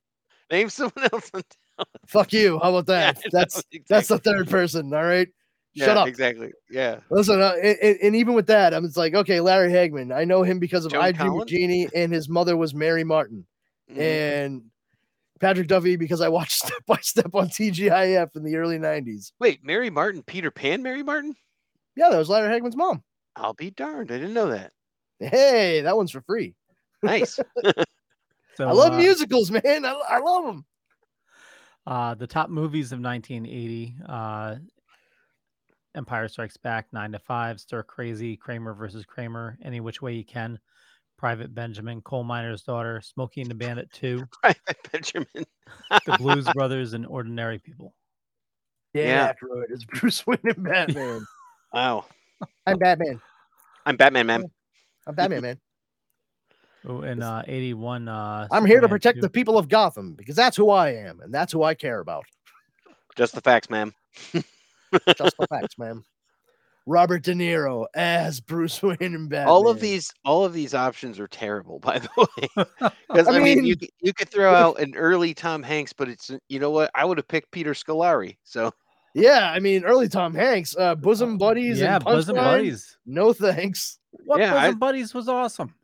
Name 0.51 0.69
someone 0.71 1.09
else 1.13 1.31
on. 1.35 1.43
Dallas. 1.43 1.89
Fuck 2.07 2.33
you. 2.33 2.59
How 2.63 2.75
about 2.75 2.91
Yeah, 2.93 3.13
that? 3.13 3.19
I 3.19 3.21
know, 3.21 3.29
that's 3.33 3.63
that's 3.89 4.09
the 4.09 4.19
third 4.19 4.49
person. 4.51 4.93
All 4.93 5.05
right. 5.05 5.29
Yeah, 5.75 5.85
Shut 5.87 5.97
up. 5.97 6.09
Exactly. 6.09 6.51
Yeah. 6.71 6.99
Listen, 7.11 7.41
uh, 7.41 7.53
and, 7.63 7.79
and- 7.81 7.99
and 8.03 8.17
even 8.17 8.35
with 8.35 8.47
that, 8.49 8.75
I'm 8.75 8.85
just 8.85 8.97
like, 8.97 9.15
okay, 9.15 9.39
Larry 9.41 9.71
Hagman. 9.71 10.13
I 10.15 10.25
know 10.25 10.43
him 10.43 10.59
because 10.59 10.85
of 10.85 10.93
Joan 10.93 11.03
I 11.05 11.13
Dream 11.13 11.29
of 11.29 11.33
Collins? 11.35 11.51
Genie, 11.51 11.89
and 11.95 12.13
his 12.13 12.29
mother 12.29 12.57
was 12.57 12.75
Mary 12.75 13.05
Martin. 13.05 13.47
Mhm. 13.93 13.99
And 13.99 14.63
Patrick 15.41 15.69
Duffy 15.69 15.95
because 15.97 16.21
I 16.21 16.29
watched 16.29 16.53
Step 16.65 16.85
by 16.87 16.99
Step 17.01 17.31
on 17.35 17.49
TGIF 17.49 18.35
in 18.35 18.43
the 18.43 18.57
early 18.57 18.79
'90s. 18.79 19.33
Wait, 19.39 19.63
Mary 19.65 19.89
Martin, 19.91 20.23
Peter 20.25 20.51
Pan, 20.51 20.83
Mary 20.83 21.03
Martin? 21.05 21.37
Yeah, 21.99 22.11
that 22.11 22.19
was 22.19 22.29
Larry 22.29 22.49
Hagman's 22.55 22.77
mom. 22.77 23.03
I'll 23.35 23.55
be 23.55 23.73
darned. 23.73 24.13
I 24.13 24.19
didn't 24.19 24.35
know 24.35 24.51
that. 24.51 24.73
Hey, 25.19 25.81
that 25.81 25.97
one's 25.97 26.13
for 26.13 26.23
free. 26.23 26.55
Nice. 27.03 27.39
So, 28.57 28.67
I 28.67 28.73
love 28.73 28.95
uh, 28.95 28.97
musicals, 28.97 29.53
man. 29.53 29.85
I, 29.85 29.93
I 30.09 30.19
love 30.19 30.45
them. 30.45 30.65
Uh, 31.87 32.15
the 32.17 32.27
top 32.27 32.51
movies 32.51 32.91
of 32.91 32.99
1980 32.99 33.95
uh, 34.09 34.57
Empire 35.95 36.27
Strikes 36.27 36.57
Back, 36.57 36.89
Nine 36.93 37.13
to 37.13 37.21
Five, 37.21 37.61
Stir 37.61 37.85
Crazy, 37.85 38.37
Kramer 38.37 38.75
versus 38.75 39.05
Kramer, 39.05 39.57
Any 39.63 39.79
Which 39.79 40.03
Way 40.03 40.15
You 40.15 40.25
Can, 40.25 40.59
Private 41.19 41.55
Benjamin, 41.55 42.01
Coal 42.01 42.25
Miner's 42.25 42.63
Daughter, 42.65 43.01
Smokey 43.01 43.43
and 43.43 43.51
the 43.51 43.55
Bandit 43.55 43.93
2, 43.93 44.25
Private 44.43 44.91
Benjamin. 44.91 45.27
The 46.07 46.17
Blues 46.19 46.49
Brothers, 46.53 46.95
and 46.95 47.07
Ordinary 47.07 47.61
People. 47.61 47.95
Dan 48.93 49.07
Yeah. 49.07 49.33
Aykroyd 49.33 49.71
is 49.71 49.85
Bruce 49.85 50.27
Wayne 50.27 50.41
and 50.43 50.65
Batman. 50.65 51.25
Wow. 51.73 52.05
I'm 52.67 52.79
Batman. 52.79 53.21
I'm 53.87 53.97
Batman, 53.97 54.27
man. 54.27 54.45
I'm 55.07 55.15
Batman, 55.15 55.43
man. 55.43 55.61
Oh, 56.87 57.01
and 57.03 57.23
uh, 57.23 57.43
81. 57.47 58.09
Uh, 58.09 58.47
I'm 58.51 58.65
here 58.65 58.81
to 58.81 58.89
protect 58.89 59.17
2. 59.17 59.21
the 59.23 59.31
people 59.31 59.59
of 59.59 59.69
Gotham 59.69 60.15
because 60.15 60.37
that's 60.37 60.57
who 60.57 60.71
I 60.71 60.91
am 60.95 61.21
and 61.21 61.33
that's 61.35 61.53
who 61.53 61.63
I 61.63 61.75
care 61.75 62.01
about. 62.01 62.25
Just 63.17 63.35
the 63.35 63.41
facts, 63.41 63.69
ma'am. 63.69 63.93
Just 64.33 65.37
the 65.39 65.47
facts, 65.51 65.77
ma'am. 65.79 66.05
Robert 66.87 67.23
De 67.23 67.35
Niro 67.35 67.85
as 67.95 68.41
Bruce 68.41 68.83
Wayne 68.83 68.97
and 69.01 69.29
Batman. 69.29 69.49
All 69.49 69.69
of 69.69 69.81
these, 69.81 70.11
all 70.25 70.45
of 70.45 70.55
these 70.55 70.73
options 70.73 71.19
are 71.21 71.27
terrible, 71.27 71.79
by 71.81 71.99
the 71.99 72.09
way. 72.17 72.65
Because 73.11 73.29
I 73.29 73.37
I, 73.37 73.41
mean, 73.41 73.59
you 73.59 73.75
mean- 73.75 73.81
c- 73.81 73.91
you 74.01 74.15
could 74.15 74.31
throw 74.31 74.55
out 74.55 74.81
an 74.81 74.95
early 74.97 75.35
Tom 75.35 75.63
Hanks, 75.63 75.93
but 75.93 76.09
it's 76.09 76.31
you 76.49 76.59
know 76.61 76.71
what? 76.71 76.91
I 76.95 77.05
would 77.05 77.19
have 77.19 77.29
picked 77.29 77.51
Peter 77.51 77.75
Scolari. 77.75 78.39
So 78.45 78.73
Yeah, 79.15 79.51
I 79.51 79.59
mean, 79.59 79.85
early 79.85 80.09
Tom 80.09 80.35
Hanks, 80.35 80.77
uh, 80.79 80.95
bosom 80.95 81.39
buddies. 81.39 81.81
Yeah, 81.81 81.97
and 81.97 82.05
Bosom 82.05 82.37
Punchline? 82.37 82.45
Buddies. 82.45 82.99
No 83.07 83.33
thanks. 83.33 83.99
What 84.25 84.39
Yeah, 84.41 84.55
I- 84.55 84.67
Bosom 84.69 84.79
Buddies 84.79 85.15
was 85.15 85.29
awesome. 85.29 85.75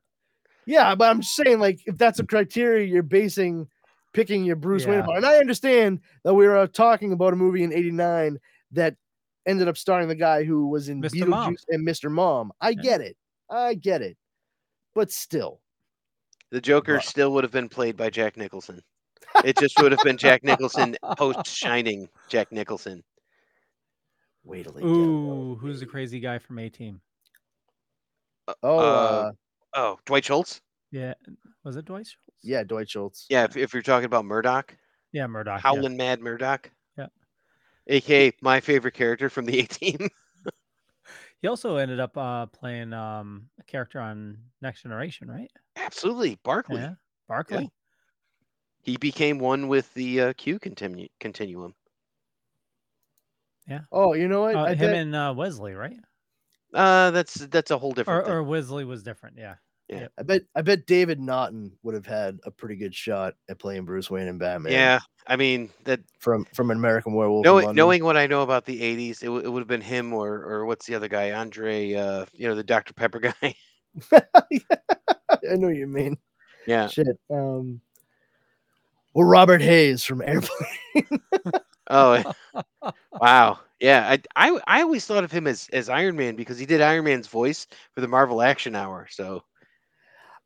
Yeah, 0.66 0.94
but 0.94 1.10
I'm 1.10 1.20
just 1.20 1.34
saying, 1.36 1.59
like, 1.60 1.80
if 1.86 1.98
that's 1.98 2.20
a 2.20 2.26
criteria 2.26 2.86
you're 2.86 3.02
basing 3.02 3.68
picking 4.14 4.44
your 4.44 4.56
Bruce 4.56 4.86
Wayne 4.86 5.01
upon, 5.01 5.16
and 5.16 5.26
I 5.26 5.36
understand 5.38 6.01
that 6.22 6.32
we 6.34 6.46
were 6.46 6.56
uh, 6.56 6.66
talking 6.68 7.12
about 7.12 7.32
a 7.32 7.36
movie 7.36 7.64
in 7.64 7.72
'89 7.72 8.38
that 8.72 8.94
ended 9.46 9.68
up 9.68 9.76
starring 9.76 10.09
the 10.09 10.14
guy 10.14 10.44
who 10.44 10.68
was 10.68 10.88
in 10.88 11.02
Mr. 11.02 11.26
Mom. 11.26 11.52
Beetlejuice 11.55 11.64
and 11.70 11.86
Mr. 11.86 12.10
Mom. 12.10 12.52
I 12.60 12.70
Yeah. 12.70 12.82
get 12.82 13.01
it, 13.01 13.16
I 13.51 13.74
get 13.74 14.01
it, 14.02 14.16
but 14.94 15.10
still, 15.12 15.60
the 16.51 16.60
Joker 16.60 16.94
Right. 16.94 17.05
still 17.05 17.32
would 17.32 17.44
have 17.44 17.52
been 17.52 17.68
played 17.68 17.96
by 17.96 18.09
Jack 18.09 18.36
Nicholson. 18.36 18.80
It 19.44 19.59
just 19.59 19.78
would 19.82 19.90
have 19.92 20.01
been 20.05 20.16
Jack 20.16 20.44
Nicholson 20.44 20.96
post 21.18 21.46
Shining. 21.46 22.09
Jack 22.28 22.52
Nicholson. 22.52 23.02
Wait 24.45 24.65
till 24.65 24.73
they 24.73 24.81
get 24.81 24.91
Ooh, 24.91 25.57
who's 25.61 25.81
the 25.81 25.87
crazy 25.87 26.21
guy 26.21 26.39
from 26.39 26.59
A 26.59 26.69
Team? 26.69 27.01
Oh, 28.62 28.79
Uh, 28.79 28.83
uh, 28.83 29.33
Oh, 29.75 29.99
Dwight 30.05 30.25
Schultz. 30.25 30.61
Yeah, 30.91 31.15
was 31.65 31.77
it 31.77 31.87
Dwight 31.87 32.07
Schultz? 32.07 32.39
yeah, 32.43 32.62
Dwight 32.62 32.89
Schultz. 32.89 33.27
Yeah, 33.29 33.45
if, 33.45 33.57
if 33.57 33.73
you're 33.73 33.83
talking 33.83 34.05
about 34.05 34.25
Murdock, 34.25 34.77
yeah, 35.12 35.27
Murdock. 35.27 35.62
yeah. 35.65 35.89
Mad 35.89 36.21
Murdock. 36.21 36.71
Yeah. 36.97 37.07
AKA 37.89 38.33
my 38.43 38.61
favorite 38.61 38.95
character 38.95 39.29
from 39.29 39.47
the 39.47 39.61
A 39.61 39.62
Team. 39.65 40.09
He 41.41 41.49
also 41.49 41.77
ended 41.77 42.01
up 42.01 42.16
uh, 42.16 42.47
playing 42.47 42.95
um, 42.95 43.51
a 43.61 43.65
character 43.65 44.01
on 44.01 44.39
Next 44.62 44.81
Generation, 44.81 45.29
right? 45.29 45.51
Absolutely, 45.77 46.39
Barclay. 46.43 46.81
Yeah, 46.81 46.95
Barclay. 47.29 47.69
He 48.81 48.97
became 48.97 49.39
one 49.39 49.69
with 49.69 49.93
the 49.93 50.21
uh, 50.23 50.33
Q 50.39 50.59
continu- 50.59 51.11
continuum. 51.21 51.75
Oh, 53.93 54.12
you 54.15 54.28
know 54.28 54.43
what? 54.43 54.55
Uh, 54.57 54.62
I 54.65 54.70
him 54.70 54.78
bet- 54.91 54.95
and 54.95 55.15
uh, 55.15 55.35
Wesley, 55.36 55.74
right? 55.74 55.97
Uh, 56.73 57.11
that's 57.12 57.35
that's 57.35 57.70
a 57.70 57.78
whole 57.78 57.93
Or, 57.93 57.95
different. 57.95 58.24
thing. 58.27 58.35
or 58.35 58.43
Wesley 58.43 58.85
was 58.85 59.03
different. 59.03 59.36
Yeah. 59.39 59.55
Yeah. 59.89 60.09
I 60.19 60.23
bet 60.23 60.43
I 60.55 60.62
bet 60.62 60.86
David 60.86 61.20
Naughton 61.20 61.70
would 61.82 61.95
have 61.95 62.07
had 62.07 62.39
a 62.45 62.51
pretty 62.51 62.74
good 62.77 62.95
shot 62.95 63.35
at 63.51 63.59
playing 63.59 63.85
Bruce 63.85 64.11
Wayne 64.11 64.28
and 64.28 64.39
Batman. 64.39 64.73
yeah, 64.73 64.99
I 65.27 65.36
mean 65.36 65.69
that 65.85 66.01
from 66.20 66.47
from 66.55 66.70
an 66.70 66.78
American 66.78 67.12
Werewolf. 67.12 67.45
in 67.45 67.53
knowing 67.53 67.74
knowing 67.77 68.03
what 68.05 68.16
I 68.16 68.27
know 68.27 68.41
about 68.43 68.65
the 68.65 68.81
'80s, 68.81 69.23
it, 69.23 69.27
w- 69.27 69.45
it 69.45 69.49
would 69.49 69.61
have 69.61 69.69
been 69.69 69.82
him 69.82 70.15
or 70.15 70.43
or 70.43 70.65
what's 70.65 70.86
the 70.86 70.95
other 70.95 71.07
guy, 71.09 71.32
Andre? 71.32 71.93
Uh, 71.93 72.24
you 72.32 72.49
know 72.49 72.55
the 72.55 72.65
Dr 72.65 72.95
Pepper 72.95 73.20
guy. 73.20 73.35
I 74.12 75.57
know 75.57 75.66
what 75.69 75.77
you 75.77 75.86
mean. 75.86 76.16
yeah. 76.66 76.89
Shit. 76.89 77.19
Um. 77.31 77.81
Well, 79.12 79.27
Robert 79.28 79.61
Hays 79.61 80.03
from 80.03 80.23
Airplane. 80.23 81.20
Oh, 81.90 82.12
eh, 82.12 82.24
wow. 83.20 83.61
Yeah, 83.81 84.09
I, 84.36 84.48
I 84.51 84.61
I 84.66 84.82
always 84.82 85.06
thought 85.06 85.24
of 85.24 85.32
him 85.32 85.47
as 85.47 85.69
as 85.73 85.89
Iron 85.89 86.16
Man 86.16 86.36
because 86.36 86.59
he 86.59 86.66
did 86.66 86.81
Iron 86.81 87.05
Man's 87.05 87.28
voice 87.28 87.66
for 87.93 88.01
the 88.01 88.09
Marvel 88.09 88.43
Action 88.43 88.74
Hour. 88.74 89.06
So 89.11 89.43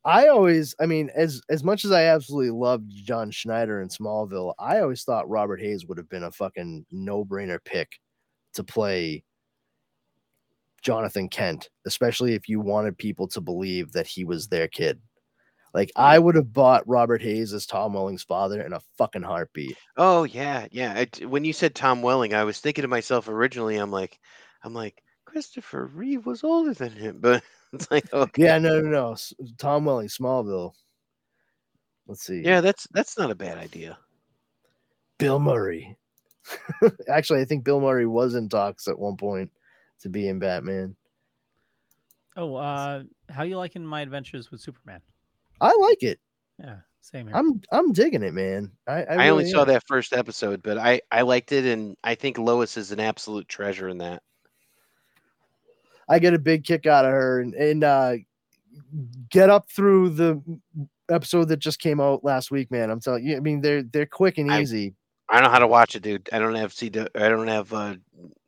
I 0.04 0.28
always, 0.28 0.74
I 0.80 0.86
mean, 0.86 1.10
as 1.14 1.42
as 1.50 1.62
much 1.64 1.84
as 1.84 1.90
I 1.92 2.04
absolutely 2.04 2.50
loved 2.50 2.90
John 2.90 3.30
Schneider 3.30 3.80
in 3.82 3.88
Smallville, 3.88 4.54
I 4.58 4.80
always 4.80 5.02
thought 5.04 5.28
Robert 5.28 5.60
Hays 5.60 5.86
would 5.86 5.98
have 5.98 6.08
been 6.08 6.22
a 6.24 6.30
fucking 6.32 6.86
no 6.90 7.24
brainer 7.24 7.58
pick 7.64 7.98
to 8.54 8.64
play 8.64 9.24
Jonathan 10.82 11.28
Kent, 11.28 11.70
especially 11.86 12.34
if 12.34 12.48
you 12.48 12.60
wanted 12.60 12.98
people 12.98 13.28
to 13.28 13.40
believe 13.40 13.92
that 13.92 14.06
he 14.08 14.24
was 14.24 14.48
their 14.48 14.66
kid. 14.68 15.00
Like 15.74 15.92
I 15.96 16.18
would 16.18 16.34
have 16.34 16.52
bought 16.52 16.88
Robert 16.88 17.22
Hays 17.22 17.52
as 17.52 17.66
Tom 17.66 17.92
Welling's 17.92 18.22
father 18.22 18.60
in 18.62 18.72
a 18.72 18.80
fucking 18.96 19.22
heartbeat. 19.22 19.76
Oh 19.96 20.24
yeah, 20.24 20.66
yeah. 20.70 20.94
I 20.96 21.04
d 21.04 21.26
when 21.26 21.44
you 21.44 21.52
said 21.52 21.74
Tom 21.74 22.02
Welling, 22.02 22.34
I 22.34 22.44
was 22.44 22.58
thinking 22.60 22.82
to 22.82 22.88
myself 22.88 23.28
originally. 23.28 23.76
I'm 23.76 23.90
like, 23.90 24.18
I'm 24.64 24.74
like 24.74 25.02
Christopher 25.24 25.86
Reeve 25.86 26.26
was 26.26 26.42
older 26.42 26.74
than 26.74 26.92
him, 26.92 27.18
but 27.20 27.42
it's 27.72 27.90
like, 27.90 28.12
okay, 28.12 28.44
Yeah, 28.44 28.58
no, 28.58 28.80
no, 28.80 28.90
no. 28.90 29.16
Tom 29.58 29.84
Welling, 29.84 30.08
Smallville. 30.08 30.72
Let's 32.06 32.24
see. 32.24 32.42
yeah, 32.42 32.62
that's 32.62 32.86
that's 32.92 33.18
not 33.18 33.30
a 33.30 33.34
bad 33.34 33.58
idea. 33.58 33.98
Bill 35.18 35.38
Murray. 35.38 35.96
Actually, 37.08 37.42
I 37.42 37.44
think 37.44 37.64
Bill 37.64 37.80
Murray 37.80 38.06
was 38.06 38.34
in 38.34 38.48
talks 38.48 38.88
at 38.88 38.98
one 38.98 39.16
point 39.16 39.50
to 40.00 40.08
be 40.08 40.28
in 40.28 40.38
Batman. 40.38 40.96
Oh, 42.36 42.54
uh, 42.54 43.02
how 43.28 43.42
you 43.42 43.58
liking 43.58 43.84
my 43.84 44.00
adventures 44.00 44.50
with 44.50 44.60
Superman? 44.60 45.00
I 45.60 45.74
like 45.76 46.02
it. 46.02 46.18
Yeah, 46.58 46.76
same 47.00 47.28
here. 47.28 47.36
I'm 47.36 47.60
I'm 47.72 47.92
digging 47.92 48.22
it, 48.22 48.34
man. 48.34 48.70
I, 48.86 48.92
I, 48.92 49.02
I, 49.02 49.28
only 49.28 49.44
really 49.44 49.50
saw 49.50 49.64
that 49.64 49.86
first 49.86 50.12
episode, 50.12 50.62
but 50.62 50.78
I 50.78 51.00
I 51.10 51.22
liked 51.22 51.52
it, 51.52 51.64
and 51.64 51.96
I 52.04 52.14
think 52.14 52.38
Lois 52.38 52.76
is 52.76 52.92
an 52.92 53.00
absolute 53.00 53.48
treasure 53.48 53.88
in 53.88 53.98
that. 53.98 54.22
I 56.08 56.18
get 56.18 56.34
a 56.34 56.38
big 56.38 56.64
kick 56.64 56.86
out 56.86 57.04
of 57.04 57.12
her 57.12 57.40
and, 57.40 57.54
and 57.54 57.84
uh 57.84 58.14
get 59.30 59.50
up 59.50 59.70
through 59.70 60.10
the 60.10 60.42
episode 61.10 61.48
that 61.48 61.58
just 61.58 61.80
came 61.80 62.00
out 62.00 62.24
last 62.24 62.50
week, 62.50 62.70
man. 62.70 62.90
I'm 62.90 63.00
telling 63.00 63.24
you, 63.24 63.36
I 63.36 63.40
mean 63.40 63.60
they're 63.60 63.82
they're 63.82 64.06
quick 64.06 64.38
and 64.38 64.50
easy. 64.50 64.94
I 65.28 65.34
don't 65.34 65.44
know 65.44 65.50
how 65.50 65.58
to 65.58 65.66
watch 65.66 65.94
it, 65.94 66.02
dude. 66.02 66.28
I 66.32 66.38
don't 66.38 66.54
have 66.54 66.72
C. 66.72 66.86
I 66.86 67.28
don't 67.28 67.48
have 67.48 67.72
uh 67.72 67.96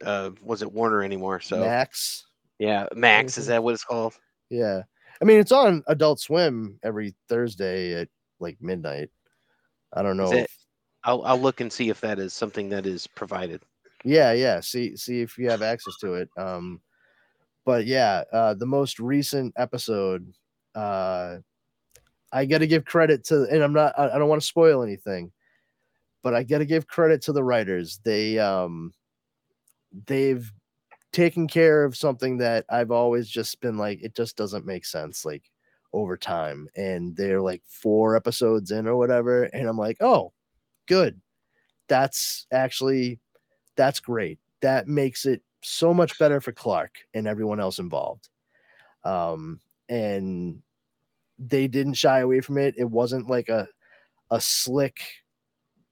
uh 0.05 0.31
was 0.43 0.63
it 0.63 0.73
Warner 0.73 1.03
anymore? 1.03 1.41
So 1.41 1.61
Max. 1.61 2.27
yeah, 2.59 2.87
Max 2.95 3.37
is 3.37 3.45
Mhm. 3.45 3.49
that 3.49 3.65
what 3.65 3.75
it's 3.75 3.85
called? 3.85 4.15
Yeah. 4.49 4.83
I 5.21 5.25
mean 5.25 5.39
it's 5.39 5.53
on 5.53 5.83
Adult 5.87 6.21
Swim 6.21 6.79
every 6.83 7.15
Thursday 7.29 7.95
at 7.95 8.09
like 8.39 8.57
midnight. 8.61 9.11
I 9.93 10.03
don't 10.03 10.17
know 10.17 10.33
if 10.33 10.57
I'll 11.05 11.23
I'll 11.25 11.41
look 11.41 11.61
and 11.61 11.73
see 11.73 11.89
if 11.89 12.01
that 12.01 12.19
is 12.19 12.33
something 12.33 12.69
that 12.71 12.87
is 12.87 13.07
provided. 13.07 13.63
Yeah, 14.05 14.33
yeah. 14.33 14.61
See 14.61 14.97
see 14.97 15.21
if 15.21 15.37
you 15.37 15.51
have 15.51 15.63
access 15.63 15.95
to 16.01 16.15
it. 16.15 16.29
Um 16.37 16.81
but 17.65 17.87
yeah, 17.87 18.25
uh 18.33 18.55
the 18.55 18.67
most 18.67 18.99
recent 18.99 19.53
episode 19.57 20.33
uh 20.75 21.39
I 22.33 22.45
got 22.45 22.59
to 22.59 22.67
give 22.67 22.85
credit 22.85 23.25
to 23.25 23.47
and 23.51 23.63
I'm 23.63 23.73
not 23.73 23.99
I, 23.99 24.11
I 24.11 24.19
don't 24.19 24.29
want 24.29 24.41
to 24.41 24.47
spoil 24.47 24.83
anything. 24.83 25.33
But 26.23 26.35
I 26.35 26.43
got 26.43 26.59
to 26.59 26.67
give 26.67 26.87
credit 26.87 27.23
to 27.23 27.33
the 27.33 27.43
writers. 27.43 28.01
They 28.05 28.39
um 28.39 28.93
they've 30.07 30.51
taken 31.13 31.49
care 31.49 31.85
of 31.85 31.97
something 31.97 32.39
that 32.39 32.65
I've 32.71 32.91
always 32.91 33.29
just 33.29 33.61
been 33.61 33.79
like 33.79 34.03
it 34.03 34.15
just 34.15 34.37
doesn't 34.37 34.67
make 34.67 34.85
sense 34.85 35.25
like 35.25 35.51
over 35.93 36.17
time 36.17 36.69
and 36.77 37.17
they're 37.17 37.41
like 37.41 37.63
four 37.67 38.17
episodes 38.17 38.71
in 38.71 38.87
or 38.87 38.97
whatever 38.97 39.45
and 39.45 39.69
I'm 39.69 39.79
like, 39.79 39.99
"Oh, 40.01 40.33
good. 40.89 41.21
That's 41.89 42.47
actually 42.53 43.21
that's 43.77 44.01
great. 44.01 44.39
That 44.63 44.89
makes 44.89 45.27
it 45.27 45.43
so 45.63 45.95
much 45.95 46.19
better 46.19 46.41
for 46.41 46.53
Clark 46.53 46.97
and 47.15 47.27
everyone 47.29 47.61
else 47.61 47.79
involved. 47.81 48.29
Um, 49.05 49.61
and 49.89 50.63
they 51.39 51.69
didn't 51.69 51.95
shy 51.95 52.21
away 52.21 52.41
from 52.41 52.59
it. 52.59 52.75
It 52.79 52.91
wasn't 52.91 53.31
like 53.31 53.49
a 53.49 53.69
a 54.31 54.41
slick, 54.41 55.01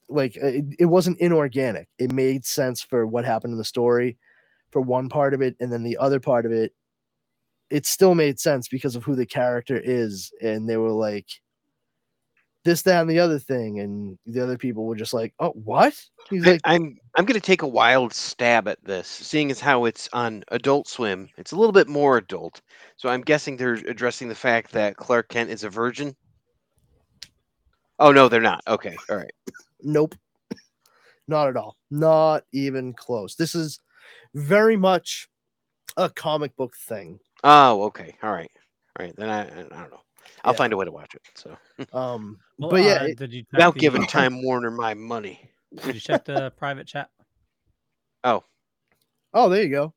like 0.09 0.37
it, 0.37 0.65
it 0.79 0.87
wasn't 0.87 1.21
inorganic. 1.21 1.89
It 1.99 2.13
made 2.13 2.45
sense 2.45 2.83
for 2.83 3.07
what 3.07 3.25
happened 3.25 3.53
in 3.53 3.59
the 3.59 3.65
story 3.65 4.17
for 4.71 4.81
one 4.81 5.09
part 5.09 5.35
of 5.35 5.43
it, 5.43 5.57
and 5.61 5.73
then 5.73 5.83
the 5.83 5.97
other 5.99 6.21
part 6.21 6.47
of 6.47 6.53
it, 6.53 6.73
it 7.71 7.87
still 7.87 8.15
made 8.15 8.41
sense 8.41 8.69
because 8.69 8.97
of 8.97 9.05
who 9.05 9.15
the 9.15 9.27
character 9.27 9.81
is. 9.83 10.33
And 10.43 10.69
they 10.69 10.77
were 10.77 10.91
like, 10.93 11.27
this, 12.65 12.83
that, 12.83 13.01
and 13.01 13.11
the 13.11 13.19
other 13.19 13.39
thing, 13.39 13.81
and 13.81 14.19
the 14.27 14.43
other 14.43 14.59
people 14.59 14.85
were 14.85 14.97
just 14.97 15.15
like, 15.15 15.33
"Oh, 15.39 15.53
what?" 15.53 15.95
He's 16.29 16.45
like, 16.45 16.61
I'm 16.65 16.99
I'm 17.17 17.25
going 17.25 17.41
to 17.41 17.47
take 17.47 17.63
a 17.63 17.69
wild 17.69 18.13
stab 18.13 18.69
at 18.69 18.83
this, 18.85 19.07
seeing 19.07 19.51
as 19.51 19.61
how 19.61 19.85
it's 19.87 20.09
on 20.13 20.45
Adult 20.49 20.87
Swim. 20.89 21.31
It's 21.39 21.53
a 21.53 21.57
little 21.57 21.73
bit 21.73 21.89
more 21.89 22.19
adult, 22.19 22.61
so 22.97 23.09
I'm 23.09 23.23
guessing 23.23 23.57
they're 23.57 23.75
addressing 23.75 24.29
the 24.29 24.35
fact 24.35 24.73
that 24.73 24.97
Clark 24.97 25.29
Kent 25.29 25.51
is 25.51 25.65
a 25.65 25.71
virgin. 25.71 26.15
Oh 27.99 28.13
no, 28.13 28.29
they're 28.29 28.41
not. 28.41 28.63
Okay, 28.69 28.97
all 29.09 29.17
right. 29.17 29.33
Nope. 29.83 30.15
Not 31.27 31.49
at 31.49 31.57
all. 31.57 31.77
Not 31.91 32.45
even 32.53 32.93
close. 32.93 33.35
This 33.35 33.55
is 33.55 33.81
very 34.35 34.77
much 34.77 35.29
a 35.97 36.09
comic 36.11 36.55
book 36.57 36.75
thing. 36.77 37.19
Oh, 37.45 37.83
okay, 37.85 38.15
all 38.23 38.33
right, 38.33 38.51
all 38.99 39.05
right. 39.07 39.15
Then 39.17 39.29
I 39.31 39.43
I 39.43 39.55
don't 39.55 39.71
know. 39.91 40.01
I'll 40.45 40.53
Yeah. 40.53 40.59
find 40.59 40.73
a 40.73 40.77
way 40.77 40.85
to 40.85 40.93
watch 40.93 41.15
it. 41.15 41.23
So 41.35 41.57
Um, 41.93 42.39
Well, 42.59 42.71
but 42.71 42.83
yeah, 42.83 43.03
uh, 43.03 43.09
did 43.17 43.33
you 43.33 43.45
without 43.53 43.75
the- 43.75 43.81
giving 43.81 44.07
Time 44.07 44.43
Warner 44.43 44.71
my 44.71 44.95
money. 44.95 45.51
Did 45.85 45.95
you 45.95 46.01
check 46.01 46.25
the 46.25 46.51
private 46.57 46.87
chat? 46.87 47.11
oh, 48.25 48.43
oh, 49.35 49.49
there 49.49 49.63
you 49.63 49.71
go. 49.71 49.95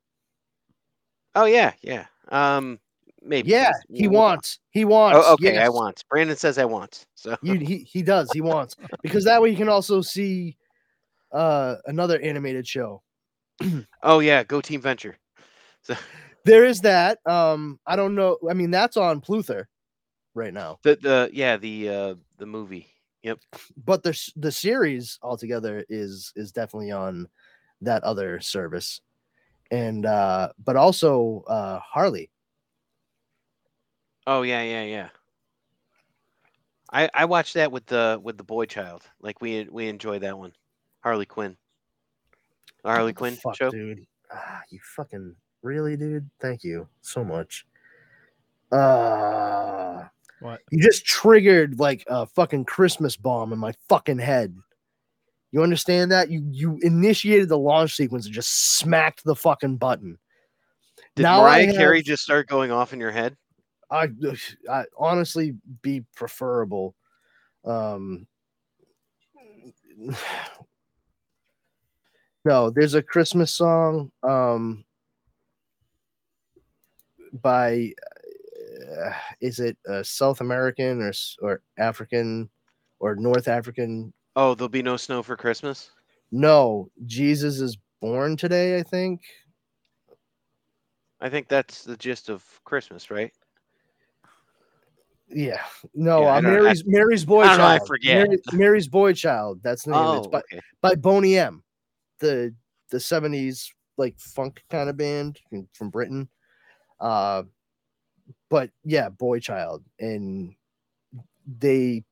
Oh 1.36 1.46
yeah, 1.46 1.74
yeah. 1.82 2.06
Um, 2.30 2.80
maybe. 3.22 3.50
Yeah, 3.50 3.72
yes. 3.74 3.82
he 3.90 4.08
We'll- 4.08 4.20
wants. 4.20 4.60
He 4.72 4.86
wants. 4.86 5.20
Oh, 5.22 5.34
okay. 5.34 5.58
I 5.58 5.70
want. 5.70 6.04
Brandon 6.10 6.36
says 6.38 6.58
I 6.58 6.66
want. 6.66 7.06
So 7.16 7.38
You, 7.42 7.56
he 7.56 7.78
he 7.80 8.02
does. 8.02 8.30
He 8.32 8.42
wants 8.42 8.76
because 9.04 9.24
that 9.26 9.42
way 9.42 9.50
you 9.50 9.58
can 9.58 9.70
also 9.70 10.02
see 10.02 10.58
uh 11.32 11.76
another 11.86 12.20
animated 12.22 12.68
show. 12.68 13.02
oh 14.04 14.20
yeah, 14.20 14.44
go 14.44 14.62
Team 14.62 14.82
Venture. 14.82 15.18
So 15.84 15.96
There 16.46 16.64
is 16.64 16.82
that. 16.82 17.18
Um, 17.26 17.80
I 17.88 17.96
don't 17.96 18.14
know. 18.14 18.38
I 18.48 18.54
mean, 18.54 18.70
that's 18.70 18.98
on 18.98 19.20
Pluther 19.20 19.68
right 20.36 20.54
now, 20.54 20.78
the 20.84 20.96
the 21.02 21.30
yeah 21.34 21.58
the 21.58 21.90
uh 21.90 22.16
the 22.38 22.46
movie. 22.46 22.88
Yep. 23.24 23.40
but 23.78 24.04
the 24.04 24.20
the 24.36 24.52
series 24.52 25.18
altogether 25.22 25.84
is 25.90 26.34
is 26.36 26.52
definitely 26.52 26.92
on 26.92 27.28
that 27.82 28.04
other 28.04 28.40
service, 28.42 29.02
and 29.72 30.06
uh, 30.06 30.50
but 30.64 30.76
also 30.76 31.44
uh 31.48 31.80
Harley. 31.80 32.30
Oh 34.28 34.44
yeah, 34.44 34.62
yeah, 34.62 34.84
yeah. 34.84 35.10
I 36.92 37.10
I 37.14 37.26
watched 37.26 37.56
that 37.56 37.72
with 37.72 37.86
the 37.88 38.20
with 38.22 38.38
the 38.38 38.44
boy 38.44 38.66
child. 38.66 39.04
Like 39.20 39.42
we 39.42 39.68
we 39.72 39.88
enjoy 39.88 40.20
that 40.20 40.38
one. 40.38 40.54
Harley 41.04 41.26
Quinn. 41.26 41.58
The 42.84 42.90
Harley 42.90 43.14
Quinn 43.14 43.36
fuck, 43.36 43.56
show. 43.56 43.70
dude. 43.70 44.06
Ah, 44.32 44.62
you 44.70 44.80
fucking 44.96 45.36
really, 45.62 45.96
dude. 45.98 46.30
Thank 46.40 46.64
you 46.64 46.88
so 47.02 47.24
much. 47.24 47.66
Uh 48.72 50.06
What? 50.40 50.62
you 50.72 50.82
just 50.82 51.06
triggered 51.06 51.80
like 51.80 52.04
a 52.08 52.26
fucking 52.26 52.66
Christmas 52.66 53.18
bomb 53.18 53.52
in 53.54 53.60
my 53.60 53.74
fucking 53.90 54.20
head. 54.20 54.56
You 55.52 55.62
understand 55.62 56.12
that? 56.12 56.30
You 56.32 56.42
you 56.50 56.80
initiated 56.82 57.50
the 57.50 57.58
launch 57.58 57.96
sequence 57.96 58.26
and 58.26 58.34
just 58.34 58.78
smacked 58.78 59.24
the 59.26 59.36
fucking 59.36 59.78
button. 59.78 60.18
Did 61.16 61.24
Now 61.24 61.40
I 61.46 61.66
Mariah 61.66 61.74
Carey 61.74 62.02
just 62.02 62.24
start 62.24 62.48
going 62.48 62.72
off 62.72 62.94
in 62.94 63.00
your 63.00 63.12
head? 63.12 63.36
I, 63.92 64.08
I 64.72 64.86
honestly 64.98 65.54
be 65.82 66.06
preferable. 66.16 66.96
Um, 67.66 68.26
no, 72.46 72.70
there's 72.70 72.94
a 72.96 73.02
Christmas 73.04 73.54
song 73.54 74.12
um, 74.24 74.84
by 77.42 77.92
uh, 79.00 79.14
is 79.42 79.60
it 79.60 79.78
uh, 79.90 80.04
South 80.04 80.42
American 80.42 81.02
or 81.02 81.14
or 81.42 81.62
African 81.78 82.50
or 83.00 83.16
North 83.16 83.48
African? 83.48 84.14
Oh, 84.36 84.56
there'll 84.56 84.70
be 84.70 84.82
no 84.82 84.98
snow 84.98 85.22
for 85.24 85.36
Christmas. 85.36 85.92
No, 86.32 86.90
Jesus 87.06 87.60
is 87.60 87.78
born 88.02 88.38
today. 88.38 88.80
I 88.80 88.84
think. 88.84 89.22
I 91.20 91.30
think 91.30 91.48
that's 91.48 91.84
the 91.84 91.98
gist 91.98 92.30
of 92.30 92.44
Christmas, 92.64 93.12
right? 93.12 93.32
Yeah, 95.30 95.62
no, 95.94 96.24
Yeah, 96.24 96.34
uh, 96.34 96.42
don't- 96.42 96.52
I- 96.52 96.52
Mary's 96.64 96.84
Mary's 96.86 97.26
boy 97.26 97.44
I 97.44 97.50
don't 97.50 97.58
know, 97.60 97.66
I 97.66 97.78
child. 97.78 97.88
forget. 97.88 98.28
Mary- 98.28 98.42
Mary's 98.54 98.88
boy 98.88 99.14
child. 99.14 99.60
That's 99.64 99.84
the 99.84 99.92
name. 99.92 100.02
it. 100.02 100.06
Oh, 100.06 100.18
It's 100.18 100.28
by, 100.28 100.40
okay. 100.40 100.62
by 100.82 100.96
Boney 100.96 101.38
M, 101.38 101.64
the 102.22 102.56
the 102.92 103.02
seventies 103.02 103.74
like 103.98 104.18
funk 104.20 104.64
kind 104.72 104.90
of 104.90 104.98
band 104.98 105.40
from- 105.50 105.68
from 105.74 105.90
Britain. 105.92 106.30
Uh, 107.00 107.44
but 108.50 108.70
yeah, 108.84 109.10
boy 109.10 109.40
child, 109.40 109.84
and 110.00 110.56
they 111.60 112.04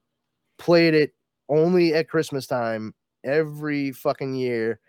played 0.58 0.94
it 0.94 1.14
only 1.50 1.94
at 1.94 2.10
Christmas 2.10 2.48
time 2.48 2.94
every 3.24 3.92
fucking 3.92 4.36
year, 4.36 4.80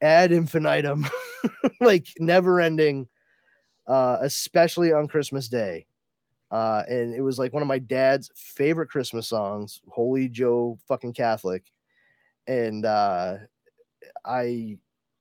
ad 0.00 0.32
infinitum, 0.32 1.06
like 1.80 2.08
never 2.18 2.60
ending. 2.60 3.08
Uh, 3.86 4.18
especially 4.20 4.92
on 4.92 5.08
Christmas 5.08 5.48
Day. 5.48 5.86
Uh, 6.50 6.82
and 6.88 7.14
it 7.14 7.22
was 7.22 7.38
like 7.38 7.54
one 7.54 7.62
of 7.62 7.68
my 7.68 7.78
dad's 7.78 8.30
favorite 8.36 8.88
Christmas 8.88 9.26
songs, 9.28 9.80
Holy 9.88 10.28
Joe 10.28 10.78
fucking 10.88 11.14
Catholic. 11.14 11.64
And 12.46 12.84
uh, 12.84 13.36
I, 14.24 14.78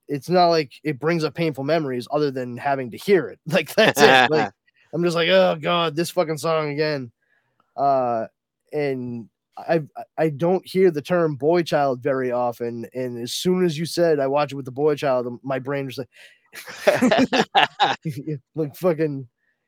it's 0.08 0.30
not 0.30 0.48
like 0.48 0.74
it 0.84 1.00
brings 1.00 1.24
up 1.24 1.34
painful 1.34 1.64
memories 1.64 2.08
other 2.12 2.32
than 2.32 2.58
having 2.58 2.92
to 2.92 2.98
hear 2.98 3.28
it. 3.30 3.40
Like 3.48 3.74
that's 3.76 4.02
it. 4.02 4.30
Like 4.32 4.52
I'm 4.94 5.04
just 5.04 5.16
like, 5.16 5.30
oh 5.30 5.58
god, 5.60 5.96
this 5.96 6.10
fucking 6.12 6.38
song 6.38 6.70
again. 6.70 7.12
Uh, 7.76 8.28
and 8.74 9.30
I 9.58 9.82
I 10.18 10.30
don't 10.30 10.66
hear 10.66 10.92
the 10.92 11.02
term 11.02 11.36
boy 11.36 11.64
child 11.64 12.02
very 12.02 12.32
often. 12.32 12.88
And 12.94 13.22
as 13.22 13.34
soon 13.34 13.66
as 13.66 13.78
you 13.78 13.86
said 13.86 14.20
I 14.20 14.28
watch 14.28 14.52
it 14.52 14.56
with 14.56 14.66
the 14.66 14.72
boy 14.72 14.96
child, 14.96 15.28
my 15.44 15.60
brain 15.60 15.86
was 15.86 15.98
like, 15.98 16.10
like 18.56 18.76
fucking 18.76 19.28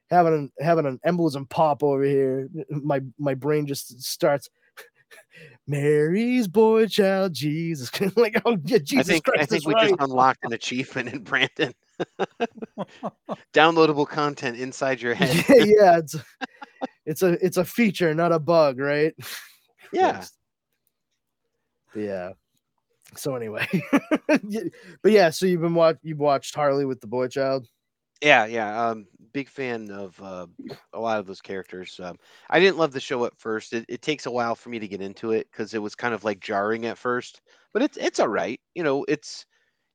having 0.09 0.33
an 0.33 0.51
having 0.59 0.85
an 0.85 0.99
embolism 1.05 1.49
pop 1.49 1.83
over 1.83 2.03
here. 2.03 2.49
My 2.69 3.01
my 3.17 3.33
brain 3.33 3.65
just 3.67 4.01
starts. 4.01 4.49
Mary's 5.67 6.47
boy 6.47 6.87
child, 6.87 7.33
Jesus, 7.33 7.91
like 8.15 8.41
oh 8.45 8.57
yeah, 8.65 8.79
Jesus 8.79 9.09
I 9.09 9.13
think 9.13 9.25
Christ, 9.25 9.41
I 9.41 9.45
think 9.45 9.67
we 9.67 9.73
right. 9.73 9.89
just 9.89 10.01
unlocked 10.01 10.43
an 10.43 10.53
achievement 10.53 11.09
in 11.09 11.23
Brandon. 11.23 11.73
Downloadable 13.53 14.07
content 14.07 14.57
inside 14.57 15.01
your 15.01 15.13
head. 15.15 15.45
yeah, 15.49 15.65
yeah, 15.65 15.97
it's 15.97 16.15
it's 17.05 17.21
a 17.21 17.45
it's 17.45 17.57
a 17.57 17.65
feature, 17.65 18.13
not 18.13 18.31
a 18.31 18.39
bug, 18.39 18.79
right? 18.79 19.13
Yeah. 19.93 20.23
Yeah. 21.95 22.31
So 23.15 23.35
anyway, 23.35 23.67
but 24.27 25.11
yeah, 25.11 25.31
so 25.31 25.47
you've 25.47 25.61
been 25.61 25.73
watch 25.73 25.97
you've 26.03 26.19
watched 26.19 26.53
Harley 26.53 26.85
with 26.85 27.01
the 27.01 27.07
boy 27.07 27.27
child. 27.27 27.67
Yeah, 28.21 28.45
yeah. 28.45 28.87
Um, 28.89 29.07
big 29.31 29.47
fan 29.49 29.89
of 29.91 30.21
uh, 30.21 30.47
a 30.93 30.99
lot 30.99 31.19
of 31.19 31.25
those 31.25 31.41
characters. 31.41 31.99
Um, 31.99 32.17
I 32.49 32.59
didn't 32.59 32.77
love 32.77 32.91
the 32.91 32.99
show 32.99 33.23
at 33.25 33.37
first. 33.37 33.73
It, 33.73 33.85
it 33.87 34.01
takes 34.01 34.25
a 34.25 34.31
while 34.31 34.55
for 34.55 34.69
me 34.69 34.79
to 34.79 34.87
get 34.87 35.01
into 35.01 35.31
it 35.31 35.47
because 35.51 35.73
it 35.73 35.81
was 35.81 35.95
kind 35.95 36.13
of 36.13 36.23
like 36.25 36.39
jarring 36.41 36.85
at 36.85 36.97
first. 36.97 37.41
But 37.73 37.81
it's 37.83 37.97
it's 37.97 38.19
all 38.19 38.27
right. 38.27 38.59
You 38.75 38.83
know, 38.83 39.05
it's 39.07 39.45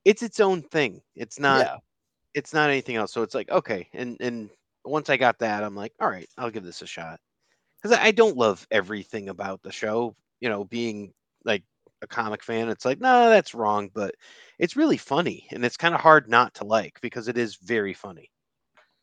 it's 0.05 0.22
its 0.22 0.40
own 0.40 0.62
thing. 0.62 1.02
It's 1.16 1.38
not 1.40 1.68
yeah, 1.68 1.78
it's 2.34 2.55
not 2.55 2.70
anything 2.70 2.96
else. 2.96 3.12
So 3.12 3.22
it's 3.22 3.34
like 3.34 3.51
okay. 3.51 3.88
And 3.94 4.18
and 4.20 4.51
once 4.84 5.10
I 5.10 5.16
got 5.18 5.38
that, 5.40 5.64
I'm 5.64 5.76
like, 5.76 5.94
all 6.01 6.10
right, 6.10 6.28
I'll 6.38 6.51
give 6.51 6.64
this 6.64 6.82
a 6.82 6.86
shot. 6.86 7.20
Because 7.82 7.98
I, 7.98 8.06
I 8.06 8.10
don't 8.12 8.36
love 8.36 8.66
everything 8.70 9.28
about 9.30 9.62
the 9.62 9.72
show. 9.72 10.16
You 10.40 10.48
know, 10.51 10.64
being 10.64 11.12
like 11.44 11.64
a 12.05 12.06
comic 12.06 12.43
fan, 12.43 12.68
it's 12.68 12.85
like, 12.85 13.01
no, 13.01 13.28
that's 13.28 13.55
wrong. 13.55 13.90
But 13.93 14.14
it's 14.59 14.76
really 14.76 14.97
funny, 14.97 15.47
and 15.51 15.64
it's 15.64 15.76
kind 15.76 15.94
of 15.94 16.01
hard 16.01 16.28
not 16.28 16.55
to 16.55 16.64
like 16.64 17.01
because 17.01 17.26
it 17.28 17.36
is 17.36 17.56
very 17.56 17.93
funny. 17.94 18.31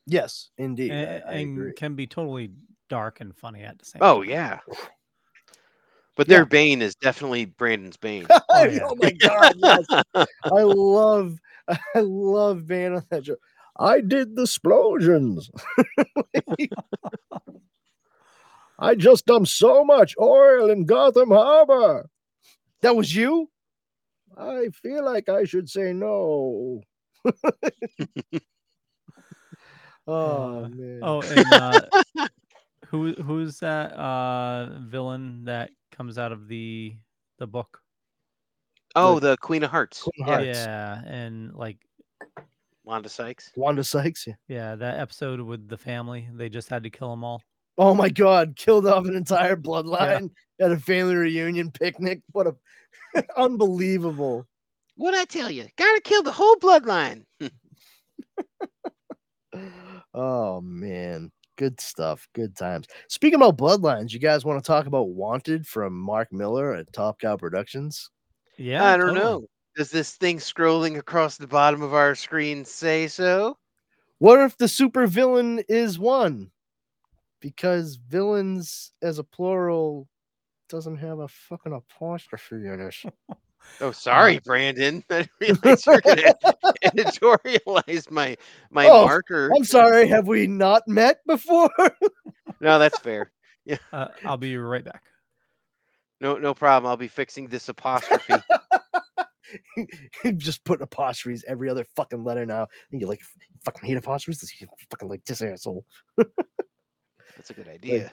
Yes, 0.08 0.50
indeed. 0.58 0.92
and, 0.92 1.24
I, 1.26 1.28
I 1.28 1.34
agree. 1.40 1.68
and 1.68 1.76
can 1.76 1.96
be 1.96 2.08
totally 2.08 2.52
dark 2.90 3.22
and 3.22 3.36
funny 3.36 3.64
at 3.64 3.78
the 3.80 3.86
same 3.86 4.02
Oh 4.02 4.22
time. 4.22 4.30
yeah. 4.30 4.60
But 6.18 6.28
Yeah. 6.28 6.38
their 6.38 6.46
Bane 6.46 6.82
is 6.82 6.94
definitely 6.96 7.46
Brandon's 7.46 7.96
Bane. 7.98 8.28
Oh, 8.30 8.44
oh, 8.50 8.66
yeah. 8.66 8.88
my 8.98 9.12
god, 9.12 9.54
yes. 9.56 9.86
I 10.44 10.62
love 10.64 11.40
I 11.96 12.00
love 12.02 12.64
Van 12.64 12.96
on 12.96 13.04
that 13.10 13.26
show. 13.26 13.38
I 13.80 14.02
did 14.02 14.36
the 14.36 14.42
explosions. 14.44 15.50
I 18.78 18.96
just 18.96 19.26
dumped 19.26 19.50
so 19.50 19.86
much 19.86 20.16
oil 20.20 20.70
in 20.70 20.86
Gotham 20.86 21.32
Harbor. 21.32 22.10
That 22.82 22.96
was 22.96 23.16
you? 23.16 23.50
I 24.38 24.70
feel 24.82 25.04
like 25.06 25.30
I 25.30 25.44
should 25.44 25.70
say 25.70 25.94
no. 25.94 26.82
oh 30.08 30.64
Uh, 30.66 30.70
man. 30.70 31.00
Oh, 31.04 31.22
and 31.22 31.54
uh, 31.54 31.82
who 32.88 33.14
who's 33.14 33.60
that 33.60 33.94
uh 33.94 34.80
villain 34.82 35.46
that 35.46 35.72
comes 35.92 36.18
out 36.18 36.32
of 36.32 36.48
the 36.48 36.96
the 37.40 37.48
book? 37.48 37.80
oh, 38.96 39.20
the 39.20 39.38
Queen 39.38 39.64
of 39.64 39.72
Hearts. 39.72 40.02
Queen 40.02 40.28
of 40.28 40.28
Yeah, 40.28 40.36
Hearts. 40.46 40.60
Yeah, 40.66 41.02
and 41.06 41.54
like 41.54 41.78
Wanda 42.84 43.10
Sykes. 43.10 43.52
Wanda 43.56 43.84
Sykes. 43.84 44.28
yeah. 44.28 44.34
yeah, 44.48 44.76
that 44.76 45.00
episode 45.00 45.40
with 45.42 45.68
the 45.70 45.78
family, 45.78 46.28
they 46.34 46.50
just 46.50 46.70
had 46.70 46.84
to 46.84 46.90
kill 46.90 47.10
them 47.12 47.24
all. 47.24 47.42
Oh 47.78 47.94
my 47.94 48.10
god, 48.10 48.56
killed 48.56 48.86
off 48.86 49.06
an 49.06 49.16
entire 49.16 49.56
bloodline 49.56 50.30
at 50.60 50.72
a 50.72 50.78
family 50.78 51.16
reunion 51.16 51.72
picnic. 51.72 52.22
What 52.32 52.48
a 52.48 52.56
unbelievable. 53.38 54.48
What'd 54.96 55.20
I 55.20 55.26
tell 55.26 55.50
you? 55.50 55.68
Gotta 55.78 56.02
kill 56.02 56.24
the 56.24 56.32
whole 56.32 56.56
bloodline. 56.58 57.24
Oh 60.14 60.60
man, 60.62 61.32
good 61.58 61.80
stuff. 61.80 62.28
Good 62.34 62.56
times. 62.56 62.88
Speaking 63.08 63.38
about 63.38 63.58
bloodlines, 63.58 64.12
you 64.12 64.20
guys 64.20 64.44
want 64.44 64.62
to 64.62 64.68
talk 64.68 64.86
about 64.86 65.10
Wanted 65.10 65.66
from 65.66 65.98
Mark 65.98 66.34
Millar 66.34 66.74
at 66.74 66.92
Top 66.92 67.20
Cow 67.20 67.38
Productions? 67.38 68.10
Yeah, 68.58 68.84
I 68.84 68.98
don't 68.98 69.08
totally. 69.08 69.20
know. 69.20 69.48
Does 69.78 69.90
this 69.90 70.16
thing 70.16 70.38
scrolling 70.38 70.98
across 70.98 71.38
the 71.38 71.48
bottom 71.48 71.82
of 71.82 71.94
our 71.94 72.14
screen 72.14 72.66
say 72.66 73.08
so? 73.08 73.58
What 74.20 74.42
if 74.42 74.58
the 74.58 74.68
super 74.68 75.08
villain 75.08 75.64
is 75.70 75.98
one? 75.98 76.52
Because 77.42 77.96
villains 77.96 78.92
as 79.02 79.20
a 79.20 79.24
plural 79.24 80.08
doesn't 80.70 80.98
have 80.98 81.20
a 81.20 81.28
fucking 81.28 81.74
apostrophe 81.74 82.56
in 82.56 82.80
it. 82.80 82.96
Oh, 83.80 83.92
sorry, 83.92 84.40
Brandon. 84.40 85.04
I 85.12 85.28
didn't 85.40 85.64
realize 85.64 85.86
you 85.86 85.92
were 85.94 86.02
gonna 86.02 86.34
editorialize 86.84 88.10
my 88.10 88.36
my 88.72 88.88
Oh, 88.88 89.06
marker. 89.06 89.52
I'm 89.56 89.64
sorry, 89.64 90.08
have 90.08 90.28
we 90.28 90.48
not 90.48 90.88
met 90.88 91.20
before? 91.28 91.70
No, 92.60 92.80
that's 92.80 92.98
fair. 93.00 93.32
Uh, 93.94 94.08
I'll 94.26 94.38
be 94.38 94.58
right 94.58 94.84
back. 94.84 95.04
No, 96.20 96.38
no 96.38 96.54
problem. 96.54 96.90
I'll 96.90 96.98
be 96.98 97.08
fixing 97.08 97.48
this 97.48 97.70
apostrophe. 97.70 98.34
just 100.38 100.64
put 100.64 100.82
apostrophes 100.82 101.44
every 101.48 101.70
other 101.70 101.86
fucking 101.96 102.24
letter 102.24 102.46
now. 102.46 102.68
And 102.92 103.02
you 103.02 103.08
like 103.08 103.22
fucking 103.64 103.88
hate 103.88 103.98
apostrophes? 103.98 104.52
You 104.60 104.68
fucking 104.90 105.10
like 105.10 105.24
this 105.26 105.42
asshole. 105.42 105.86
That's 107.42 107.50
a 107.50 107.54
good 107.56 107.70
idea. 107.70 108.12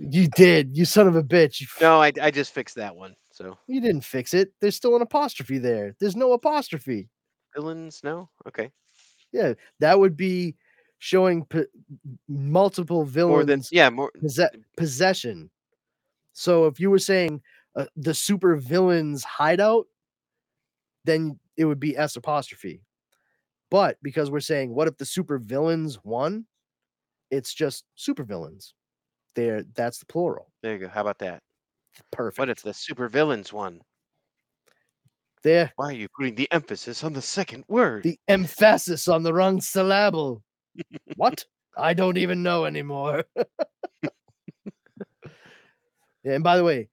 You 0.00 0.26
did, 0.26 0.76
you 0.76 0.84
son 0.84 1.06
of 1.06 1.14
a 1.14 1.22
bitch. 1.22 1.62
No, 1.80 2.02
I, 2.02 2.10
I 2.20 2.32
just 2.32 2.52
fixed 2.52 2.74
that 2.74 2.96
one. 2.96 3.14
So 3.30 3.56
you 3.68 3.80
didn't 3.80 4.00
fix 4.00 4.34
it. 4.34 4.52
There's 4.60 4.74
still 4.74 4.96
an 4.96 5.02
apostrophe 5.02 5.58
there. 5.58 5.94
There's 6.00 6.16
no 6.16 6.32
apostrophe. 6.32 7.08
villains, 7.54 8.00
no, 8.02 8.30
okay. 8.48 8.72
Yeah, 9.30 9.52
that 9.78 9.96
would 9.96 10.16
be 10.16 10.56
showing 10.98 11.44
p- 11.44 11.66
multiple 12.26 13.04
villains 13.04 13.30
More 13.30 13.44
than 13.44 13.62
yeah, 13.70 13.90
more. 13.90 14.10
posse- 14.20 14.64
possession. 14.76 15.48
So 16.32 16.66
if 16.66 16.80
you 16.80 16.90
were 16.90 16.98
saying 16.98 17.42
uh, 17.76 17.86
the 17.94 18.12
super 18.12 18.56
villains 18.56 19.22
hideout, 19.22 19.86
then 21.04 21.38
it 21.56 21.64
would 21.64 21.78
be 21.78 21.96
S 21.96 22.16
apostrophe. 22.16 22.82
But 23.70 23.98
because 24.02 24.32
we're 24.32 24.40
saying 24.40 24.74
what 24.74 24.88
if 24.88 24.96
the 24.96 25.06
super 25.06 25.38
villains 25.38 26.02
won, 26.02 26.44
it's 27.30 27.52
just 27.54 27.84
super 27.94 28.24
villains. 28.24 28.74
There, 29.34 29.62
that's 29.74 29.98
the 29.98 30.06
plural. 30.06 30.50
There 30.62 30.72
you 30.74 30.78
go. 30.80 30.88
How 30.88 31.02
about 31.02 31.18
that? 31.18 31.42
Perfect. 32.10 32.38
What 32.38 32.48
if 32.48 32.62
the 32.62 32.74
super 32.74 33.08
villains 33.08 33.52
won? 33.52 33.80
there? 35.44 35.72
Why 35.76 35.86
are 35.90 35.92
you 35.92 36.08
putting 36.16 36.34
the 36.34 36.50
emphasis 36.52 37.04
on 37.04 37.12
the 37.12 37.22
second 37.22 37.64
word? 37.68 38.02
The 38.02 38.18
emphasis 38.26 39.06
on 39.06 39.22
the 39.22 39.32
wrong 39.32 39.60
syllable. 39.60 40.42
what? 41.16 41.44
I 41.76 41.94
don't 41.94 42.18
even 42.18 42.42
know 42.42 42.64
anymore. 42.64 43.24
Yeah, 46.24 46.34
and 46.34 46.44
by 46.44 46.56
the 46.56 46.64
way, 46.64 46.88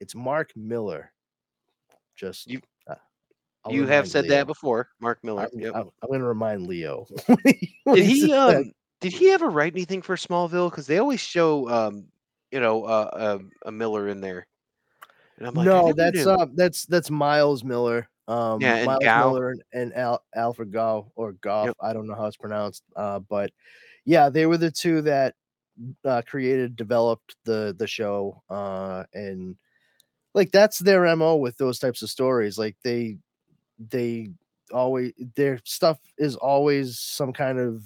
it's 0.00 0.14
Mark 0.14 0.52
Millar. 0.54 1.10
Just 2.14 2.46
You- 2.48 2.60
uh, 2.86 2.94
you 3.70 3.86
have 3.86 4.06
said 4.06 4.24
Leo. 4.24 4.34
that 4.36 4.46
before, 4.46 4.90
Mark 5.00 5.24
Millar. 5.24 5.48
Yep. 5.52 5.74
I'm, 5.74 5.90
I'm 6.02 6.08
going 6.08 6.20
to 6.20 6.26
remind 6.26 6.66
Leo. 6.66 7.06
Did 7.44 8.04
he 8.04 8.32
um 8.32 8.70
did 9.00 9.12
he 9.12 9.30
ever 9.30 9.48
write 9.48 9.74
anything 9.74 10.02
for 10.02 10.16
Smallville? 10.16 10.70
Because 10.70 10.86
they 10.86 10.98
always 10.98 11.20
show 11.20 11.68
um 11.68 12.06
you 12.50 12.60
know 12.60 12.84
uh, 12.84 13.38
um, 13.40 13.50
a 13.64 13.72
Miller 13.72 14.08
in 14.08 14.20
there. 14.20 14.46
And 15.38 15.46
I'm 15.46 15.54
like, 15.54 15.66
no, 15.66 15.92
that's 15.92 16.24
knew. 16.24 16.30
uh, 16.30 16.46
that's 16.54 16.86
that's 16.86 17.10
Miles 17.10 17.62
Millar. 17.64 18.08
Um, 18.28 18.60
Yeah, 18.60 18.76
and 18.76 18.86
Miles. 18.86 19.02
Millar 19.04 19.50
and, 19.50 19.62
and 19.72 19.94
Al, 19.94 20.24
Alfred 20.34 20.72
Gough 20.72 21.06
or 21.14 21.32
Goff. 21.32 21.70
I 21.80 21.92
don't 21.92 22.06
know 22.06 22.14
how 22.14 22.26
it's 22.26 22.36
pronounced. 22.36 22.82
Uh, 22.96 23.20
but 23.20 23.50
yeah, 24.04 24.28
they 24.30 24.46
were 24.46 24.56
the 24.56 24.70
two 24.70 25.02
that 25.02 25.34
uh, 26.04 26.22
created, 26.26 26.76
developed 26.76 27.36
the 27.44 27.74
the 27.78 27.86
show. 27.86 28.42
Uh, 28.48 29.04
and 29.12 29.56
like 30.34 30.50
that's 30.52 30.78
their 30.78 31.14
mo 31.16 31.36
with 31.36 31.56
those 31.58 31.78
types 31.78 32.02
of 32.02 32.10
stories. 32.10 32.58
Like 32.58 32.76
they 32.82 33.18
they 33.90 34.30
always 34.72 35.12
their 35.34 35.60
stuff 35.64 35.98
is 36.18 36.36
always 36.36 36.98
some 36.98 37.32
kind 37.32 37.58
of 37.58 37.82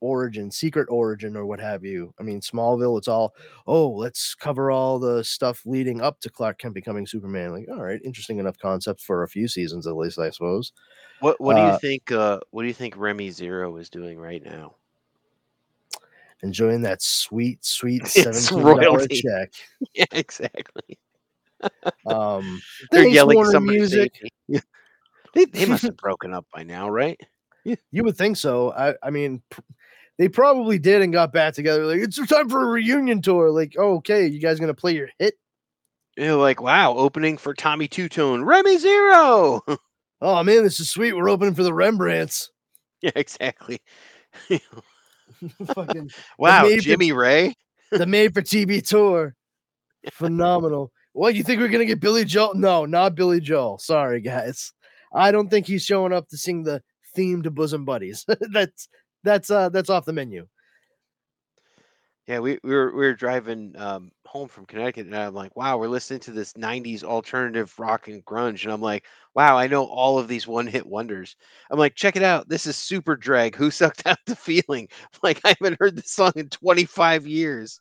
origin, 0.00 0.50
secret 0.50 0.88
origin, 0.90 1.36
or 1.36 1.46
what 1.46 1.60
have 1.60 1.84
you. 1.84 2.12
I 2.18 2.22
mean, 2.22 2.40
Smallville, 2.40 2.98
it's 2.98 3.08
all, 3.08 3.34
oh, 3.66 3.88
let's 3.88 4.34
cover 4.34 4.70
all 4.70 4.98
the 4.98 5.22
stuff 5.24 5.62
leading 5.64 6.00
up 6.00 6.20
to 6.20 6.30
Clark 6.30 6.58
Kent 6.58 6.74
becoming 6.74 7.06
Superman. 7.06 7.52
Like, 7.52 7.68
all 7.70 7.82
right, 7.82 8.00
interesting 8.04 8.38
enough 8.38 8.58
concept 8.58 9.00
for 9.00 9.22
a 9.22 9.28
few 9.28 9.48
seasons 9.48 9.86
at 9.86 9.96
least, 9.96 10.18
I 10.18 10.30
suppose. 10.30 10.72
What 11.20 11.40
what 11.40 11.54
do 11.56 11.62
you 11.62 11.68
uh, 11.68 11.78
think 11.78 12.10
uh 12.12 12.40
what 12.50 12.62
do 12.62 12.68
you 12.68 12.74
think 12.74 12.96
Remy 12.96 13.30
Zero 13.30 13.76
is 13.76 13.90
doing 13.90 14.18
right 14.18 14.42
now? 14.42 14.76
Enjoying 16.42 16.80
that 16.82 17.02
sweet, 17.02 17.64
sweet 17.64 18.02
It's 18.14 18.14
seventeen 18.14 18.62
dollar 18.64 18.76
royalty. 18.76 19.22
check. 19.22 19.52
Yeah, 19.94 20.06
exactly. 20.12 20.98
Um, 22.06 22.60
They're 22.90 23.06
yelling 23.08 23.34
Warner 23.36 23.50
somebody 23.50 23.78
Music. 23.78 24.12
they 25.34 25.44
they 25.44 25.66
must 25.66 25.82
have 25.82 25.96
broken 25.96 26.32
up 26.32 26.46
by 26.54 26.62
now, 26.62 26.88
right? 26.88 27.20
You 27.64 28.04
would 28.04 28.16
think 28.16 28.36
so. 28.36 28.72
I, 28.72 28.94
I 29.02 29.10
mean, 29.10 29.42
pr- 29.50 29.60
they 30.20 30.28
probably 30.28 30.78
did 30.78 31.00
and 31.00 31.14
got 31.14 31.32
back 31.32 31.54
together. 31.54 31.86
Like, 31.86 32.00
it's 32.00 32.18
time 32.28 32.50
for 32.50 32.62
a 32.62 32.66
reunion 32.66 33.22
tour. 33.22 33.50
Like, 33.50 33.74
oh, 33.78 33.94
okay, 33.94 34.26
you 34.26 34.38
guys 34.38 34.60
gonna 34.60 34.74
play 34.74 34.94
your 34.94 35.08
hit? 35.18 35.32
You're 36.14 36.36
like, 36.36 36.60
wow, 36.60 36.94
opening 36.94 37.38
for 37.38 37.54
Tommy 37.54 37.88
Tutone, 37.88 38.44
Remy 38.44 38.78
Zero. 38.78 39.62
Oh 40.22 40.42
man, 40.42 40.64
this 40.64 40.78
is 40.78 40.90
sweet. 40.90 41.14
We're 41.14 41.30
opening 41.30 41.54
for 41.54 41.62
the 41.62 41.72
Rembrandts. 41.72 42.50
yeah, 43.00 43.12
exactly. 43.16 43.80
Fucking 45.74 46.10
wow, 46.38 46.68
Jimmy 46.78 47.12
Ray. 47.12 47.54
the 47.90 48.04
made 48.04 48.34
for 48.34 48.42
TV 48.42 48.86
tour. 48.86 49.34
Phenomenal. 50.12 50.92
What 51.14 51.30
do 51.30 51.38
you 51.38 51.42
think 51.42 51.58
we're 51.58 51.68
gonna 51.68 51.86
get 51.86 52.00
Billy 52.00 52.26
Joel? 52.26 52.54
No, 52.54 52.84
not 52.84 53.14
Billy 53.14 53.40
Joel. 53.40 53.78
Sorry, 53.78 54.20
guys. 54.20 54.74
I 55.14 55.32
don't 55.32 55.48
think 55.48 55.66
he's 55.66 55.86
showing 55.86 56.12
up 56.12 56.28
to 56.28 56.36
sing 56.36 56.64
the 56.64 56.82
theme 57.14 57.42
to 57.44 57.50
Bosom 57.50 57.86
Buddies. 57.86 58.26
that's 58.52 58.90
that's 59.24 59.50
uh 59.50 59.68
that's 59.68 59.90
off 59.90 60.04
the 60.04 60.12
menu. 60.12 60.46
Yeah, 62.26 62.38
we, 62.38 62.60
we 62.62 62.70
were 62.70 62.92
we 62.92 63.06
were 63.06 63.14
driving 63.14 63.74
um, 63.76 64.12
home 64.24 64.46
from 64.46 64.64
Connecticut, 64.66 65.06
and 65.06 65.16
I'm 65.16 65.34
like, 65.34 65.56
wow, 65.56 65.78
we're 65.78 65.88
listening 65.88 66.20
to 66.20 66.30
this 66.30 66.52
'90s 66.52 67.02
alternative 67.02 67.74
rock 67.76 68.06
and 68.06 68.24
grunge, 68.24 68.62
and 68.62 68.72
I'm 68.72 68.80
like, 68.82 69.04
wow, 69.34 69.58
I 69.58 69.66
know 69.66 69.84
all 69.86 70.16
of 70.16 70.28
these 70.28 70.46
one-hit 70.46 70.86
wonders. 70.86 71.34
I'm 71.72 71.78
like, 71.78 71.96
check 71.96 72.14
it 72.14 72.22
out, 72.22 72.48
this 72.48 72.66
is 72.66 72.76
Superdrag. 72.76 73.56
Who 73.56 73.70
sucked 73.72 74.06
out 74.06 74.18
the 74.26 74.36
feeling? 74.36 74.88
Like, 75.24 75.40
I 75.44 75.56
haven't 75.58 75.78
heard 75.80 75.96
this 75.96 76.12
song 76.12 76.32
in 76.36 76.48
25 76.50 77.26
years. 77.26 77.80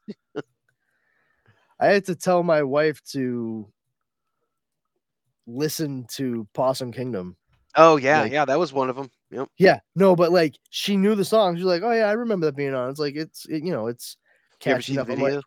I 1.79 1.87
had 1.87 2.05
to 2.05 2.15
tell 2.15 2.41
my 2.41 2.63
wife 2.63 3.03
to 3.11 3.71
listen 5.45 6.05
to 6.13 6.47
Possum 6.53 6.91
Kingdom. 6.91 7.37
Oh 7.75 7.97
yeah, 7.97 8.21
Like- 8.21 8.31
yeah, 8.31 8.45
that 8.45 8.57
was 8.57 8.73
one 8.73 8.89
of 8.89 8.95
them. 8.95 9.11
Yep. 9.31 9.47
Yeah, 9.57 9.79
no, 9.95 10.15
but 10.15 10.31
like 10.31 10.57
she 10.69 10.97
knew 10.97 11.15
the 11.15 11.25
song. 11.25 11.55
She's 11.55 11.65
like, 11.65 11.83
"Oh 11.83 11.91
yeah, 11.91 12.07
I 12.07 12.13
remember 12.13 12.47
that 12.47 12.55
being 12.55 12.73
on." 12.73 12.89
It's 12.89 12.99
like 12.99 13.15
it's 13.15 13.45
it, 13.45 13.63
you 13.63 13.71
know 13.71 13.87
it's 13.87 14.17
You 14.65 14.71
ever 14.71 14.77
catchy 14.77 14.93
seen 14.93 14.95
the 14.95 15.01
enough. 15.03 15.19
Like, 15.21 15.31
video? 15.33 15.41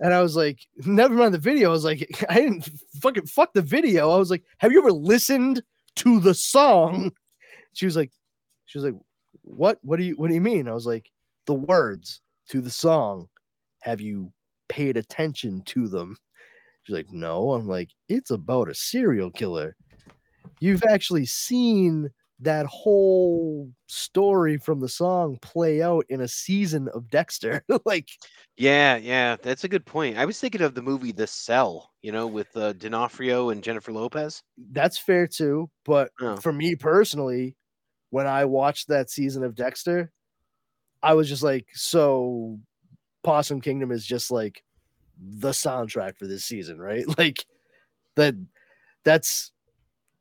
And 0.00 0.14
I 0.14 0.22
was 0.22 0.36
like, 0.36 0.60
never 0.86 1.14
mind 1.14 1.34
the 1.34 1.38
video. 1.38 1.68
I 1.68 1.72
was 1.72 1.84
like, 1.84 2.24
I 2.28 2.36
didn't 2.36 2.68
fucking 3.02 3.26
fuck 3.26 3.52
the 3.52 3.62
video. 3.62 4.10
I 4.10 4.16
was 4.16 4.30
like, 4.30 4.44
have 4.58 4.72
you 4.72 4.78
ever 4.78 4.92
listened 4.92 5.62
to 5.96 6.20
the 6.20 6.34
song? 6.34 7.10
She 7.72 7.86
was 7.86 7.96
like, 7.96 8.12
she 8.66 8.78
was 8.78 8.84
like, 8.84 8.94
what? 9.42 9.78
What 9.82 9.98
do 9.98 10.04
you 10.04 10.14
what 10.14 10.28
do 10.28 10.34
you 10.34 10.40
mean? 10.40 10.68
I 10.68 10.74
was 10.74 10.86
like, 10.86 11.10
the 11.46 11.54
words 11.54 12.20
to 12.50 12.60
the 12.60 12.70
song. 12.70 13.28
Have 13.80 14.00
you 14.00 14.32
paid 14.68 14.96
attention 14.96 15.62
to 15.66 15.88
them? 15.88 16.16
She's 16.82 16.94
like, 16.94 17.10
no. 17.10 17.52
I'm 17.52 17.66
like, 17.66 17.90
it's 18.08 18.30
about 18.30 18.68
a 18.68 18.74
serial 18.74 19.30
killer. 19.30 19.76
You've 20.60 20.84
actually 20.84 21.26
seen 21.26 22.10
that 22.40 22.66
whole 22.66 23.68
story 23.88 24.58
from 24.58 24.78
the 24.80 24.88
song 24.88 25.36
play 25.42 25.82
out 25.82 26.04
in 26.08 26.20
a 26.20 26.28
season 26.28 26.88
of 26.94 27.10
Dexter. 27.10 27.64
like, 27.84 28.08
Yeah, 28.56 28.96
yeah, 28.96 29.36
that's 29.42 29.64
a 29.64 29.68
good 29.68 29.84
point. 29.84 30.16
I 30.16 30.24
was 30.24 30.38
thinking 30.38 30.60
of 30.62 30.74
the 30.74 30.82
movie 30.82 31.10
The 31.12 31.26
Cell, 31.26 31.90
you 32.00 32.12
know, 32.12 32.28
with 32.28 32.56
uh, 32.56 32.74
D'Onofrio 32.74 33.50
and 33.50 33.62
Jennifer 33.62 33.92
Lopez. 33.92 34.42
that's 34.70 34.98
fair 34.98 35.26
too. 35.26 35.68
But 35.84 36.12
Oh. 36.20 36.36
for 36.36 36.52
me 36.52 36.76
personally, 36.76 37.56
when 38.10 38.26
I 38.28 38.44
watched 38.44 38.86
that 38.88 39.10
season 39.10 39.42
of 39.42 39.56
Dexter, 39.56 40.12
I 41.02 41.14
was 41.14 41.28
just 41.28 41.42
like, 41.42 41.66
so 41.74 42.58
Possum 43.24 43.60
Kingdom 43.60 43.90
is 43.90 44.06
just 44.06 44.30
like 44.30 44.62
the 45.20 45.50
soundtrack 45.50 46.16
for 46.16 46.28
this 46.28 46.44
season, 46.44 46.78
right? 46.78 47.04
Like 47.18 47.44
that 48.14 48.34
that's 49.04 49.50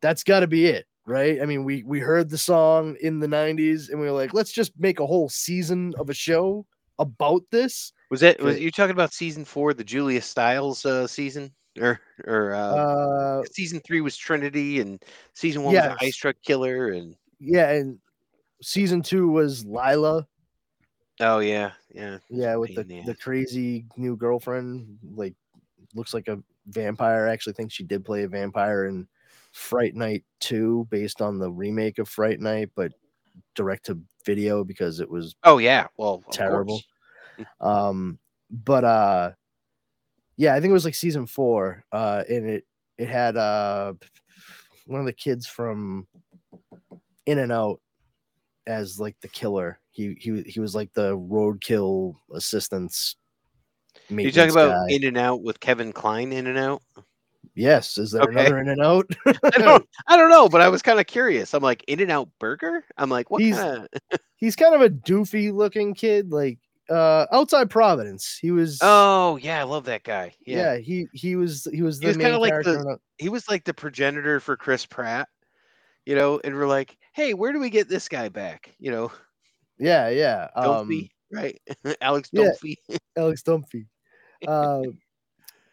that's 0.01 0.23
got 0.23 0.39
to 0.39 0.47
be 0.47 0.65
it, 0.65 0.86
right? 1.07 1.41
I 1.41 1.45
mean, 1.45 1.63
we 1.63 1.81
we 1.83 1.99
heard 1.99 2.29
the 2.29 2.37
song 2.37 2.95
in 3.01 3.19
the 3.19 3.27
90s 3.27 3.89
and 3.89 3.99
we 3.99 4.05
were 4.05 4.11
like, 4.11 4.33
let's 4.33 4.51
just 4.51 4.73
make 4.77 4.99
a 4.99 5.07
whole 5.07 5.29
season 5.29 5.93
of 5.97 6.09
a 6.09 6.13
show 6.13 6.65
about 6.99 7.41
this. 7.49 7.93
Was 8.11 8.19
that 8.19 8.39
was 8.39 8.59
you 8.59 8.69
talking 8.69 8.91
about 8.91 9.13
season 9.13 9.45
four, 9.45 9.73
the 9.73 9.83
Julia 9.83 10.21
Stiles 10.21 10.85
uh, 10.85 11.07
season, 11.07 11.51
or 11.79 11.99
or 12.25 12.53
uh, 12.53 12.59
Uh 12.59 13.43
season 13.51 13.79
three 13.79 14.01
was 14.01 14.15
Trinity, 14.15 14.79
and 14.79 15.01
season 15.33 15.63
one 15.63 15.73
was 15.73 15.83
yes. 15.83 15.97
the 15.99 16.05
Ice 16.05 16.15
Truck 16.15 16.35
Killer, 16.43 16.89
and 16.89 17.15
yeah, 17.39 17.71
and 17.71 17.99
season 18.61 19.01
2 19.01 19.29
was 19.29 19.65
Lila, 19.65 20.27
oh 21.19 21.39
yeah, 21.39 21.71
yeah, 21.93 22.17
yeah, 22.29 22.55
with 22.55 22.75
the 22.75 22.83
the 23.05 23.15
crazy 23.15 23.85
new 23.97 24.15
girlfriend, 24.15 24.97
like 25.15 25.35
looks 25.95 26.13
like 26.13 26.27
a 26.27 26.39
vampire. 26.67 27.27
I 27.27 27.33
actually 27.33 27.53
think 27.53 27.71
she 27.71 27.83
did 27.83 28.05
play 28.05 28.23
a 28.23 28.27
vampire 28.27 28.85
in 28.85 29.07
Fright 29.57 29.95
Night 29.95 30.23
2 30.41 30.87
based 30.91 31.19
on 31.19 31.39
the 31.39 31.51
remake 31.51 31.97
of 31.97 32.07
Fright 32.07 32.39
Night, 32.39 32.69
but 32.75 32.91
direct 33.55 33.87
to 33.87 33.99
video 34.23 34.63
because 34.63 34.99
it 34.99 35.09
was 35.09 35.35
oh 35.43 35.57
yeah, 35.57 35.87
well, 35.97 36.23
Terrible. 36.31 36.79
um 37.61 38.19
but 38.51 38.83
uh 38.83 39.31
yeah, 40.37 40.53
I 40.53 40.61
think 40.61 40.69
it 40.69 40.73
was 40.73 40.85
like 40.85 40.93
season 40.95 41.25
4 41.25 41.83
uh 41.91 42.23
and 42.29 42.47
it 42.47 42.65
it 42.99 43.09
had 43.09 43.35
uh 43.35 43.93
one 44.85 44.99
of 44.99 45.07
the 45.07 45.13
kids 45.13 45.47
from 45.47 46.07
In 47.25 47.39
and 47.39 47.51
Out 47.51 47.81
as 48.67 48.99
like 48.99 49.15
the 49.21 49.27
killer. 49.27 49.79
He 49.89 50.15
he 50.19 50.43
he 50.43 50.59
was 50.59 50.75
like 50.75 50.93
the 50.93 51.17
roadkill 51.17 52.13
assistance 52.31 53.15
You 54.07 54.31
talking 54.31 54.51
about 54.51 54.87
guy. 54.87 54.95
In 54.95 55.03
and 55.03 55.17
Out 55.17 55.41
with 55.41 55.59
Kevin 55.59 55.91
Kline? 55.91 56.31
In 56.31 56.45
and 56.45 56.59
Out? 56.59 56.83
Yes, 57.57 57.97
is 57.97 58.11
there 58.11 58.21
Okay. 58.23 58.31
another 58.33 58.59
In 58.59 58.69
and 58.69 58.81
Out? 58.81 59.09
I 59.25 59.57
don't, 59.57 59.85
I 60.07 60.15
don't 60.15 60.29
know, 60.29 60.47
but 60.47 60.61
I 60.61 60.69
was 60.69 60.81
kind 60.81 60.99
of 60.99 61.07
curious. 61.07 61.53
I'm 61.53 61.63
like 61.63 61.83
In 61.87 61.99
and 61.99 62.11
Out 62.11 62.29
Burger. 62.39 62.85
I'm 62.97 63.09
like, 63.09 63.29
what 63.31 63.41
He's- 63.41 63.57
kind 63.57 63.87
of? 64.11 64.19
He's 64.37 64.55
kind 64.55 64.75
of 64.75 64.81
a 64.81 64.89
doofy 64.89 65.51
looking 65.51 65.95
kid, 65.95 66.31
like 66.31 66.59
uh 66.89 67.25
outside 67.33 67.69
Providence. 67.69 68.37
He 68.39 68.51
was 68.51 68.77
Oh 68.81 69.37
yeah, 69.37 69.59
I 69.59 69.63
love 69.63 69.85
that 69.85 70.03
guy. 70.03 70.33
Yeah, 70.45 70.73
yeah, 70.73 70.77
he 70.77 71.07
he 71.11 71.35
was 71.35 71.67
he 71.73 71.81
was 71.81 71.97
He 71.97 72.01
the 72.03 72.07
was 72.09 72.17
main 72.17 72.25
kinda 72.27 72.39
like 72.39 72.63
the- 72.63 72.99
he 73.17 73.29
was 73.29 73.49
like 73.49 73.63
the 73.65 73.73
progenitor 73.73 74.39
for 74.39 74.55
Chris 74.55 74.85
Pratt. 74.85 75.27
You 76.05 76.15
know, 76.15 76.39
and 76.43 76.55
we're 76.55 76.67
like, 76.67 76.95
hey, 77.13 77.33
where 77.33 77.51
do 77.51 77.59
we 77.59 77.69
get 77.69 77.89
this 77.89 78.07
guy 78.07 78.29
back? 78.29 78.73
You 78.79 78.91
know, 78.91 79.11
yeah, 79.79 80.07
yeah. 80.07 80.47
Um, 80.55 80.87
Dunphy, 80.87 81.09
right? 81.33 81.59
Alex 81.99 82.29
yeah. 82.31 82.51
Alex 83.17 83.41
Dunphy. 83.43 83.87
Uh, 84.47 84.83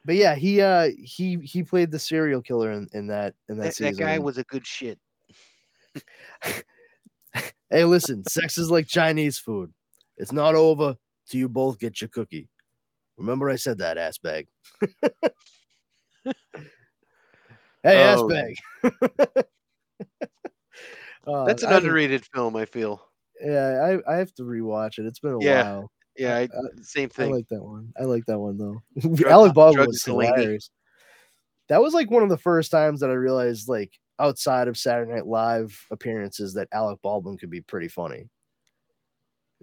but 0.04 0.14
yeah, 0.16 0.34
he 0.34 0.60
uh 0.60 0.90
he 0.98 1.38
he 1.38 1.62
played 1.62 1.90
the 1.90 1.98
serial 1.98 2.42
killer 2.42 2.72
in, 2.72 2.88
in 2.92 3.06
that 3.08 3.34
in 3.48 3.58
that, 3.58 3.64
That, 3.64 3.74
season. 3.74 3.96
that 3.96 4.02
guy 4.02 4.18
was 4.18 4.38
a 4.38 4.44
good 4.44 4.66
shit. 4.66 4.98
Hey, 7.70 7.82
listen, 7.84 8.22
sex 8.28 8.56
is 8.56 8.70
like 8.70 8.86
Chinese 8.86 9.36
food. 9.38 9.72
It's 10.16 10.30
not 10.30 10.54
over 10.54 10.96
till 11.26 11.40
you 11.40 11.48
both 11.48 11.80
get 11.80 12.00
your 12.00 12.06
cookie. 12.08 12.48
Remember, 13.16 13.50
I 13.50 13.56
said 13.56 13.78
that, 13.78 13.98
ass 13.98 14.16
bag. 14.18 14.46
hey, 17.82 18.04
ass 18.04 18.20
Oh. 18.22 18.28
bag. 18.28 18.54
Uh, 21.26 21.46
That's 21.46 21.62
an 21.62 21.72
I 21.72 21.76
underrated 21.78 22.22
film. 22.34 22.54
I 22.54 22.66
feel. 22.66 23.02
Yeah, 23.42 23.98
I, 24.06 24.12
I 24.12 24.16
have 24.18 24.34
to 24.34 24.42
rewatch 24.42 24.98
it. 24.98 25.06
It's 25.06 25.20
been 25.20 25.32
a 25.32 25.38
Yeah, 25.38 25.62
while. 25.62 25.90
Yeah, 26.16 26.36
I, 26.36 26.48
same 26.82 27.10
I 27.18 27.24
like 27.24 27.48
that 27.48 27.62
one. 27.62 27.92
I 27.98 28.04
like 28.04 28.24
that 28.26 28.38
one 28.38 28.56
though. 28.56 28.82
Drug- 29.14 29.32
Alec 29.32 29.54
Baldwin 29.54 29.86
was 29.86 30.04
hilarious. 30.04 30.70
That 31.68 31.82
was 31.82 31.94
like 31.94 32.10
one 32.10 32.22
of 32.22 32.28
the 32.28 32.38
first 32.38 32.70
times 32.70 33.00
that 33.00 33.10
I 33.10 33.14
realized, 33.14 33.68
like 33.68 33.98
outside 34.18 34.68
of 34.68 34.76
Saturday 34.76 35.12
Night 35.12 35.26
Live 35.26 35.86
appearances, 35.90 36.54
that 36.54 36.68
Alec 36.72 37.00
Baldwin 37.02 37.36
could 37.36 37.50
be 37.50 37.62
pretty 37.62 37.88
funny. 37.88 38.28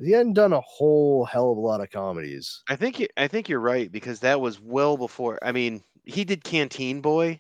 He 0.04 0.12
hadn't 0.12 0.34
done 0.34 0.52
a 0.52 0.62
whole 0.62 1.26
hell 1.26 1.52
of 1.52 1.58
a 1.58 1.62
lot 1.62 1.82
of 1.82 1.92
comedies. 1.92 2.64
I 2.68 2.76
think 2.76 3.00
you, 3.00 3.08
I 3.18 3.28
think 3.28 3.48
you're 3.48 3.60
right 3.60 3.92
because 3.92 4.20
that 4.22 4.42
was 4.42 4.60
well 4.60 4.98
before. 4.98 5.38
I 5.44 5.52
mean, 5.52 5.84
he 6.06 6.24
did 6.24 6.44
Canteen 6.44 7.02
Boy, 7.02 7.40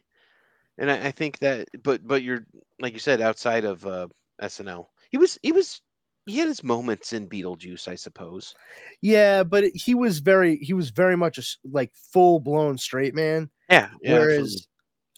and 0.78 0.92
I, 0.92 1.08
I 1.08 1.12
think 1.12 1.40
that. 1.40 1.68
But 1.84 2.08
but 2.08 2.22
you're 2.22 2.46
like 2.80 2.94
you 2.94 3.00
said, 3.00 3.20
outside 3.20 3.66
of 3.66 3.86
uh, 3.86 4.08
SNL, 4.42 4.86
he 5.10 5.18
was 5.18 5.40
he 5.42 5.52
was 5.52 5.82
he 6.26 6.38
had 6.38 6.48
his 6.48 6.64
moments 6.64 7.14
in 7.14 7.28
Beetlejuice, 7.28 7.88
I 7.88 7.96
suppose. 7.96 8.54
Yeah, 9.02 9.44
but 9.44 9.66
he 9.74 9.96
was 9.96 10.20
very 10.20 10.58
he 10.58 10.74
was 10.74 10.90
very 10.90 11.18
much 11.18 11.38
a 11.38 11.44
like 11.72 11.92
full 11.96 12.40
blown 12.40 12.78
straight 12.78 13.16
man. 13.16 13.50
Yeah. 13.70 13.90
yeah 14.02 14.20
Whereas 14.20 14.68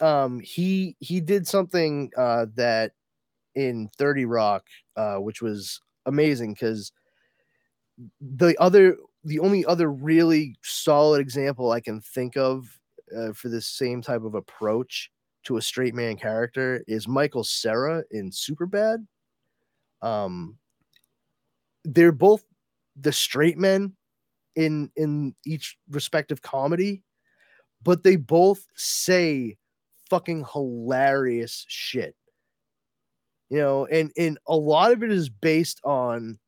um 0.01 0.39
he 0.39 0.95
he 0.99 1.21
did 1.21 1.47
something 1.47 2.11
uh 2.17 2.47
that 2.55 2.93
in 3.55 3.89
30 3.97 4.25
Rock, 4.25 4.65
uh, 4.95 5.17
which 5.17 5.41
was 5.41 5.80
amazing 6.05 6.53
because 6.53 6.91
the 8.19 8.55
other 8.59 8.97
the 9.23 9.39
only 9.39 9.65
other 9.65 9.91
really 9.91 10.55
solid 10.63 11.21
example 11.21 11.71
I 11.71 11.80
can 11.80 12.01
think 12.01 12.35
of 12.35 12.80
uh, 13.15 13.34
for 13.34 13.49
this 13.49 13.67
same 13.67 14.01
type 14.01 14.23
of 14.23 14.35
approach 14.35 15.11
to 15.43 15.57
a 15.57 15.61
straight 15.61 15.93
man 15.93 16.15
character 16.15 16.84
is 16.88 17.07
Michael 17.07 17.43
Cera 17.43 18.03
in 18.11 18.31
Superbad. 18.31 19.05
Um, 20.01 20.57
they're 21.84 22.11
both 22.11 22.43
the 22.95 23.11
straight 23.11 23.57
men 23.57 23.93
in 24.55 24.91
in 24.95 25.35
each 25.45 25.77
respective 25.89 26.41
comedy, 26.41 27.03
but 27.81 28.03
they 28.03 28.15
both 28.15 28.65
say 28.76 29.57
fucking 30.10 30.45
hilarious 30.51 31.65
shit. 31.68 32.15
You 33.49 33.60
know, 33.60 33.85
and 33.85 34.11
and 34.18 34.38
a 34.47 34.55
lot 34.55 34.91
of 34.91 35.03
it 35.03 35.11
is 35.11 35.30
based 35.30 35.80
on 35.84 36.39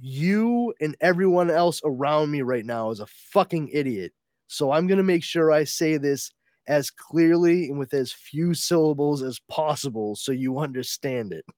you 0.00 0.74
and 0.80 0.96
everyone 1.00 1.50
else 1.50 1.80
around 1.84 2.30
me 2.30 2.42
right 2.42 2.64
now 2.64 2.90
is 2.90 3.00
a 3.00 3.06
fucking 3.06 3.70
idiot. 3.72 4.12
So 4.48 4.70
I'm 4.70 4.86
going 4.86 4.98
to 4.98 5.04
make 5.04 5.24
sure 5.24 5.50
I 5.50 5.64
say 5.64 5.96
this 5.96 6.30
as 6.68 6.90
clearly 6.90 7.68
and 7.68 7.78
with 7.78 7.94
as 7.94 8.12
few 8.12 8.52
syllables 8.52 9.22
as 9.22 9.40
possible 9.48 10.16
so 10.16 10.32
you 10.32 10.58
understand 10.58 11.32
it. 11.32 11.44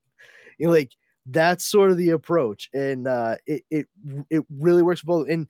You 0.60 0.66
know, 0.66 0.72
like 0.72 0.90
that's 1.30 1.64
sort 1.64 1.90
of 1.90 1.96
the 1.96 2.10
approach 2.10 2.68
and 2.72 3.06
uh 3.06 3.36
it 3.46 3.62
it 3.70 3.86
it 4.30 4.44
really 4.58 4.82
works 4.82 5.02
both 5.02 5.28
and 5.28 5.46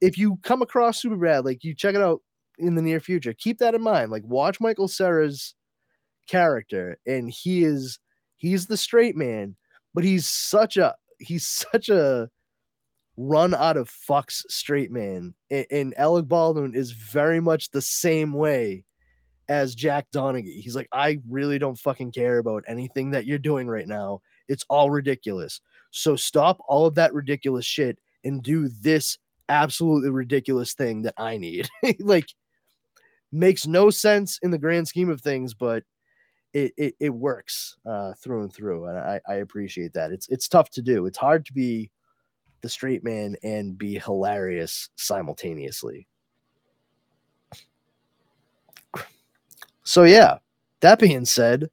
if 0.00 0.16
you 0.16 0.38
come 0.42 0.62
across 0.62 1.00
super 1.00 1.16
bad 1.16 1.44
like 1.44 1.64
you 1.64 1.74
check 1.74 1.94
it 1.94 2.00
out 2.00 2.20
in 2.58 2.74
the 2.74 2.82
near 2.82 3.00
future 3.00 3.32
keep 3.32 3.58
that 3.58 3.74
in 3.74 3.82
mind 3.82 4.10
like 4.10 4.22
watch 4.24 4.60
michael 4.60 4.88
cera's 4.88 5.54
character 6.28 6.98
and 7.06 7.30
he 7.30 7.64
is 7.64 7.98
he's 8.36 8.66
the 8.66 8.76
straight 8.76 9.16
man 9.16 9.56
but 9.94 10.04
he's 10.04 10.26
such 10.26 10.76
a 10.76 10.94
he's 11.18 11.46
such 11.72 11.88
a 11.88 12.28
run 13.16 13.52
out 13.54 13.76
of 13.76 13.90
fucks 13.90 14.44
straight 14.48 14.92
man 14.92 15.34
and, 15.50 15.66
and 15.70 15.98
alec 15.98 16.28
baldwin 16.28 16.74
is 16.74 16.92
very 16.92 17.40
much 17.40 17.70
the 17.70 17.82
same 17.82 18.32
way 18.32 18.84
as 19.48 19.74
jack 19.74 20.06
donaghy. 20.14 20.60
He's 20.60 20.76
like 20.76 20.88
i 20.92 21.18
really 21.28 21.58
don't 21.58 21.78
fucking 21.78 22.12
care 22.12 22.38
about 22.38 22.62
anything 22.68 23.10
that 23.12 23.26
you're 23.26 23.38
doing 23.38 23.66
right 23.66 23.88
now 23.88 24.20
it's 24.48 24.64
all 24.68 24.90
ridiculous 24.90 25.60
so 25.90 26.16
stop 26.16 26.58
all 26.68 26.86
of 26.86 26.94
that 26.94 27.14
ridiculous 27.14 27.64
shit 27.64 27.98
and 28.24 28.42
do 28.42 28.68
this 28.68 29.18
absolutely 29.48 30.10
ridiculous 30.10 30.74
thing 30.74 31.02
that 31.02 31.14
i 31.16 31.36
need 31.36 31.68
like 32.00 32.26
makes 33.30 33.66
no 33.66 33.90
sense 33.90 34.38
in 34.42 34.50
the 34.50 34.58
grand 34.58 34.86
scheme 34.88 35.10
of 35.10 35.20
things 35.20 35.54
but 35.54 35.82
it, 36.54 36.72
it, 36.76 36.94
it 36.98 37.10
works 37.10 37.76
uh, 37.86 38.14
through 38.14 38.42
and 38.42 38.52
through, 38.52 38.86
and 38.86 38.98
I, 38.98 39.20
I 39.28 39.34
appreciate 39.36 39.92
that. 39.94 40.12
It's 40.12 40.28
it's 40.28 40.48
tough 40.48 40.70
to 40.70 40.82
do. 40.82 41.06
It's 41.06 41.18
hard 41.18 41.44
to 41.46 41.52
be 41.52 41.90
the 42.62 42.68
straight 42.68 43.04
man 43.04 43.36
and 43.42 43.76
be 43.76 43.98
hilarious 43.98 44.90
simultaneously. 44.96 46.08
So 49.84 50.04
yeah, 50.04 50.38
that 50.80 50.98
being 50.98 51.24
said, 51.24 51.70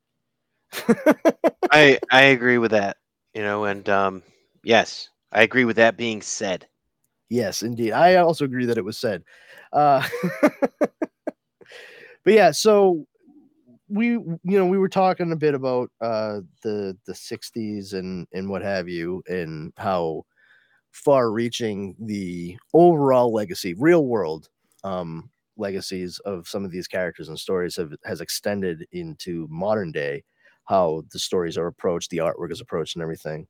I 1.71 1.99
I 2.11 2.23
agree 2.23 2.57
with 2.57 2.71
that. 2.71 2.97
You 3.33 3.41
know, 3.43 3.65
and 3.65 3.87
um, 3.89 4.23
yes, 4.63 5.09
I 5.31 5.43
agree 5.43 5.65
with 5.65 5.75
that 5.77 5.97
being 5.97 6.21
said. 6.21 6.67
yes, 7.29 7.63
indeed. 7.63 7.91
I 7.91 8.15
also 8.15 8.45
agree 8.45 8.65
that 8.65 8.77
it 8.77 8.85
was 8.85 8.97
said. 8.97 9.23
Uh, 9.73 10.05
but 12.23 12.33
yeah, 12.33 12.51
so 12.51 13.05
we 13.89 14.11
you 14.11 14.39
know 14.43 14.65
we 14.65 14.77
were 14.79 14.89
talking 14.89 15.31
a 15.31 15.35
bit 15.35 15.53
about 15.53 15.91
uh 16.01 16.41
the 16.63 16.97
the 17.05 17.15
60s 17.15 17.93
and 17.93 18.27
and 18.33 18.49
what 18.49 18.63
have 18.63 18.89
you 18.89 19.23
and 19.27 19.73
how 19.77 20.23
far 20.91 21.31
reaching 21.31 21.95
the 21.99 22.57
overall 22.73 23.33
legacy 23.33 23.73
real 23.75 24.05
world 24.05 24.49
um 24.83 25.29
legacies 25.57 26.19
of 26.19 26.47
some 26.47 26.65
of 26.65 26.71
these 26.71 26.87
characters 26.87 27.29
and 27.29 27.39
stories 27.39 27.75
have 27.75 27.93
has 28.05 28.21
extended 28.21 28.85
into 28.91 29.47
modern 29.51 29.91
day 29.91 30.23
how 30.65 31.03
the 31.11 31.19
stories 31.19 31.57
are 31.57 31.67
approached 31.67 32.09
the 32.09 32.17
artwork 32.17 32.51
is 32.51 32.61
approached 32.61 32.95
and 32.95 33.03
everything 33.03 33.47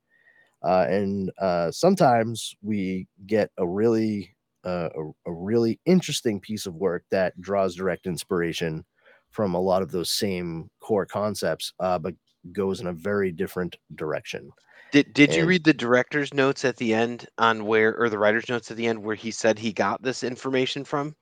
uh 0.64 0.86
and 0.90 1.32
uh 1.40 1.72
sometimes 1.72 2.56
we 2.62 3.08
get 3.26 3.50
a 3.58 3.68
really 3.68 4.36
uh, 4.66 4.90
a, 4.96 5.30
a 5.30 5.34
really 5.34 5.80
interesting 5.86 6.40
piece 6.40 6.66
of 6.66 6.74
work 6.76 7.04
that 7.12 7.40
draws 7.40 7.76
direct 7.76 8.08
inspiration 8.08 8.84
from 9.30 9.54
a 9.54 9.62
lot 9.62 9.82
of 9.82 9.92
those 9.92 10.12
same 10.12 10.70
core 10.80 11.06
concepts, 11.06 11.74
uh, 11.80 12.00
but 12.00 12.16
goes 12.52 12.80
in 12.80 12.88
a 12.88 12.94
very 12.94 13.32
different 13.32 13.76
direction. 13.96 14.50
Did 14.92 15.14
Did 15.14 15.36
you 15.36 15.46
read 15.46 15.66
the 15.66 15.74
director's 15.74 16.34
notes 16.34 16.64
at 16.64 16.78
the 16.78 16.94
end 16.94 17.28
on 17.38 17.66
where, 17.66 17.96
or 17.98 18.10
the 18.10 18.18
writer's 18.18 18.48
notes 18.48 18.72
at 18.72 18.78
the 18.78 18.88
end 18.88 19.04
where 19.04 19.16
he 19.16 19.30
said 19.30 19.60
he 19.60 19.74
got 19.74 20.02
this 20.02 20.24
information 20.24 20.86
from? 20.86 21.16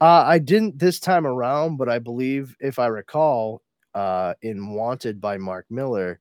Uh, 0.00 0.24
I 0.26 0.38
didn't 0.38 0.78
this 0.78 0.98
time 0.98 1.26
around, 1.26 1.76
but 1.76 1.88
I 1.88 1.98
believe, 1.98 2.56
if 2.60 2.78
I 2.78 2.86
recall, 2.86 3.62
uh, 3.98 4.34
in 4.42 4.74
Wanted 4.74 5.20
by 5.20 5.38
Mark 5.38 5.66
Millar, 5.70 6.20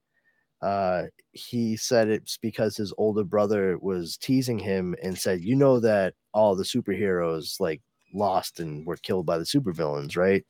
uh, 0.64 1.04
he 1.32 1.78
said 1.78 2.08
it's 2.08 2.38
because 2.38 2.76
his 2.76 2.92
older 2.98 3.24
brother 3.24 3.78
was 3.78 4.18
teasing 4.18 4.58
him 4.58 4.96
and 5.04 5.16
said, 5.16 5.44
"You 5.44 5.56
know 5.56 5.80
that 5.82 6.16
all 6.34 6.56
the 6.56 6.64
superheroes 6.64 7.60
like 7.60 7.82
lost 8.16 8.60
and 8.60 8.84
were 8.88 8.98
killed 8.98 9.28
by 9.28 9.38
the 9.38 9.44
supervillains, 9.44 10.18
right?" 10.18 10.44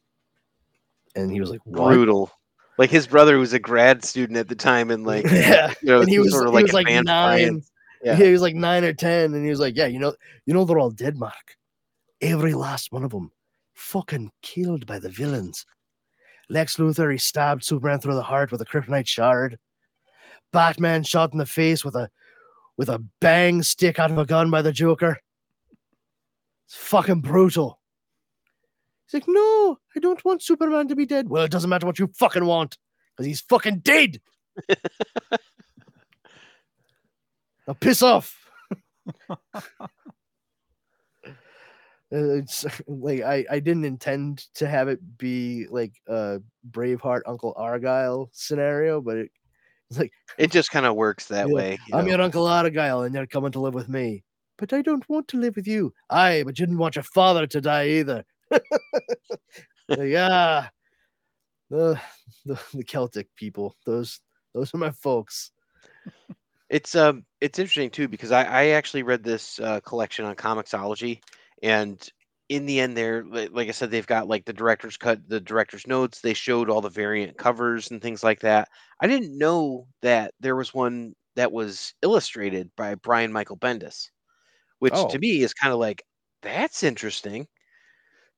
And 1.17 1.29
he 1.29 1.41
was 1.41 1.49
like, 1.49 1.59
"What?" 1.65 1.89
Brutal. 1.89 2.31
Like 2.77 2.91
his 2.91 3.07
brother 3.07 3.37
was 3.39 3.51
a 3.51 3.59
grad 3.59 4.05
student 4.05 4.37
at 4.37 4.47
the 4.47 4.55
time, 4.55 4.89
and 4.89 5.05
like 5.05 5.25
yeah, 5.31 5.73
you 5.81 5.89
know, 5.89 5.99
and 5.99 6.09
he 6.09 6.19
was 6.19 6.31
sort 6.31 6.47
of 6.47 6.53
like 6.53 6.71
like 6.71 6.87
nine. 7.03 7.61
Yeah. 8.01 8.15
he 8.15 8.31
was 8.31 8.41
like 8.41 8.55
nine 8.55 8.85
or 8.85 8.93
ten, 8.93 9.33
and 9.33 9.43
he 9.43 9.49
was 9.49 9.59
like, 9.59 9.75
"Yeah, 9.75 9.87
you 9.87 9.99
know, 9.99 10.15
you 10.45 10.53
know, 10.53 10.63
they're 10.63 10.79
all 10.79 10.91
dead, 10.91 11.17
Mark. 11.17 11.57
Every 12.21 12.53
last 12.53 12.93
one 12.93 13.03
of 13.03 13.11
them, 13.11 13.31
fucking 13.73 14.31
killed 14.41 14.85
by 14.85 14.99
the 14.99 15.09
villains. 15.09 15.65
Lex 16.49 16.77
Luthor, 16.77 17.11
he 17.11 17.17
stabbed 17.17 17.63
Superman 17.63 17.99
through 17.99 18.15
the 18.15 18.23
heart 18.23 18.51
with 18.51 18.61
a 18.61 18.65
kryptonite 18.65 19.07
shard. 19.07 19.59
Batman 20.53 21.03
shot 21.03 21.33
in 21.33 21.39
the 21.39 21.45
face 21.45 21.83
with 21.83 21.95
a 21.95 22.09
with 22.77 22.89
a 22.89 23.03
bang 23.19 23.63
stick 23.63 23.99
out 23.99 24.11
of 24.11 24.17
a 24.17 24.25
gun 24.25 24.49
by 24.49 24.61
the 24.61 24.71
Joker. 24.71 25.19
It's 26.65 26.75
fucking 26.75 27.21
brutal." 27.21 27.79
He's 29.05 29.15
like, 29.15 29.27
"No, 29.27 29.77
I 29.95 29.99
don't 29.99 30.23
want 30.23 30.41
Superman 30.41 30.87
to 30.87 30.95
be 30.95 31.05
dead." 31.05 31.29
Well, 31.29 31.43
it 31.43 31.51
doesn't 31.51 31.69
matter 31.69 31.85
what 31.85 31.99
you 31.99 32.07
fucking 32.07 32.45
want, 32.45 32.77
because 33.11 33.25
he's 33.25 33.41
fucking 33.41 33.79
dead. 33.79 34.21
Now 37.67 37.73
piss 37.73 38.01
off. 38.01 38.49
Uh, 42.13 42.35
it's 42.35 42.65
like 42.87 43.21
I, 43.21 43.45
I 43.49 43.59
didn't 43.59 43.85
intend 43.85 44.45
to 44.55 44.67
have 44.67 44.87
it 44.87 44.99
be 45.17 45.67
like 45.69 45.93
a 46.07 46.39
Braveheart 46.69 47.21
Uncle 47.25 47.53
Argyle 47.57 48.29
scenario, 48.33 49.01
but 49.01 49.17
it, 49.17 49.31
it's 49.89 49.99
like 49.99 50.11
It 50.37 50.51
just 50.51 50.71
kind 50.71 50.85
of 50.85 50.95
works 50.95 51.25
that 51.29 51.47
Yeah, 51.47 51.53
way. 51.53 51.79
you 51.87 51.95
I'm 51.95 52.05
know. 52.05 52.11
your 52.11 52.21
Uncle 52.21 52.47
Argyle 52.47 53.03
and 53.03 53.13
you're 53.13 53.27
coming 53.27 53.51
to 53.51 53.59
live 53.59 53.73
with 53.73 53.89
me. 53.89 54.23
But 54.57 54.73
I 54.73 54.81
don't 54.81 55.07
want 55.07 55.27
to 55.29 55.37
live 55.37 55.55
with 55.55 55.67
you. 55.67 55.93
Aye, 56.09 56.41
but 56.43 56.57
you 56.57 56.65
didn't 56.65 56.79
want 56.79 56.95
your 56.95 57.03
father 57.03 57.45
to 57.45 57.61
die 57.61 57.89
either. 57.89 58.25
yeah. 59.99 60.69
The, 61.69 61.99
the 62.45 62.59
the 62.73 62.83
Celtic 62.83 63.27
people. 63.35 63.75
Those 63.85 64.19
those 64.55 64.73
are 64.73 64.77
my 64.77 64.91
folks. 64.91 65.51
It's 66.69 66.95
um 66.95 67.25
it's 67.39 67.59
interesting 67.59 67.89
too 67.89 68.07
because 68.07 68.31
I, 68.31 68.43
I 68.43 68.65
actually 68.69 69.03
read 69.03 69.23
this 69.23 69.59
uh, 69.59 69.79
collection 69.81 70.25
on 70.25 70.35
Comixology, 70.35 71.21
and 71.63 72.07
in 72.49 72.65
the 72.65 72.79
end, 72.79 72.95
there, 72.97 73.25
li- 73.25 73.49
like 73.49 73.67
I 73.67 73.71
said, 73.71 73.91
they've 73.91 74.07
got 74.07 74.27
like 74.27 74.45
the 74.45 74.53
director's 74.53 74.97
cut, 74.97 75.27
the 75.27 75.39
director's 75.41 75.87
notes. 75.87 76.21
They 76.21 76.33
showed 76.33 76.69
all 76.69 76.81
the 76.81 76.89
variant 76.89 77.37
covers 77.37 77.91
and 77.91 78.01
things 78.01 78.23
like 78.23 78.39
that. 78.41 78.69
I 79.01 79.07
didn't 79.07 79.37
know 79.37 79.87
that 80.01 80.33
there 80.39 80.55
was 80.55 80.73
one 80.73 81.13
that 81.35 81.51
was 81.51 81.93
illustrated 82.01 82.71
by 82.77 82.95
Brian 82.95 83.31
Michael 83.33 83.57
Bendis, 83.57 84.09
which 84.79 85.07
Oh. 85.07 85.09
to 85.09 85.19
me 85.19 85.41
is 85.43 85.53
kind 85.53 85.73
of 85.73 85.79
like 85.79 86.03
that's 86.43 86.83
interesting. 86.83 87.47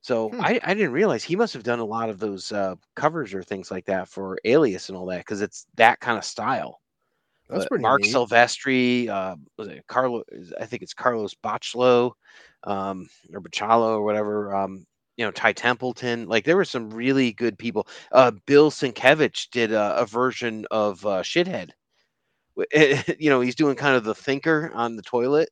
So 0.02 0.32
Hmm. 0.32 0.42
I, 0.42 0.60
I 0.64 0.74
didn't 0.74 0.92
realize 0.94 1.24
he 1.24 1.36
must 1.36 1.54
have 1.54 1.64
done 1.64 1.80
a 1.80 1.86
lot 1.86 2.10
of 2.10 2.20
those 2.20 2.52
uh, 2.52 2.76
covers 2.96 3.34
or 3.34 3.44
things 3.44 3.72
like 3.72 3.86
that 3.86 4.08
for 4.10 4.38
Alias 4.46 4.90
and 4.90 4.98
all 4.98 5.06
that 5.08 5.20
because 5.20 5.42
it's 5.42 5.66
that 5.76 6.00
kind 6.02 6.18
of 6.18 6.26
style. 6.26 6.79
That's 7.50 7.68
pretty 7.68 7.82
Mark 7.82 8.02
neat. 8.02 8.14
Silvestri, 8.14 9.10
uh, 9.10 9.36
was 9.58 9.68
it 9.70 9.84
Carlo? 9.88 10.24
I 10.60 10.66
think 10.66 10.84
it's 10.84 10.94
Carlos 10.94 11.34
Bachlo, 11.44 12.12
um, 12.64 13.10
or 13.34 13.42
Bachalo 13.42 13.90
or 13.90 14.04
whatever. 14.04 14.56
Um, 14.56 14.86
you 15.18 15.26
know, 15.26 15.32
Ty 15.32 15.54
Templeton. 15.54 16.28
Like 16.28 16.46
there 16.46 16.56
were 16.56 16.66
some 16.66 16.90
really 16.90 17.34
good 17.34 17.58
people. 17.58 17.88
Uh, 18.12 18.32
Bill 18.46 18.72
Sienkiewicz 18.72 19.50
did 19.52 19.72
a, 19.72 19.98
a 19.98 20.06
version 20.06 20.66
of 20.72 21.06
uh, 21.06 21.22
Shithead. 21.22 21.72
You 23.20 23.30
know, 23.30 23.40
he's 23.40 23.56
doing 23.56 23.78
kind 23.78 23.96
of 23.96 24.04
the 24.04 24.14
thinker 24.14 24.70
on 24.74 24.98
the 24.98 25.02
toilet. 25.02 25.50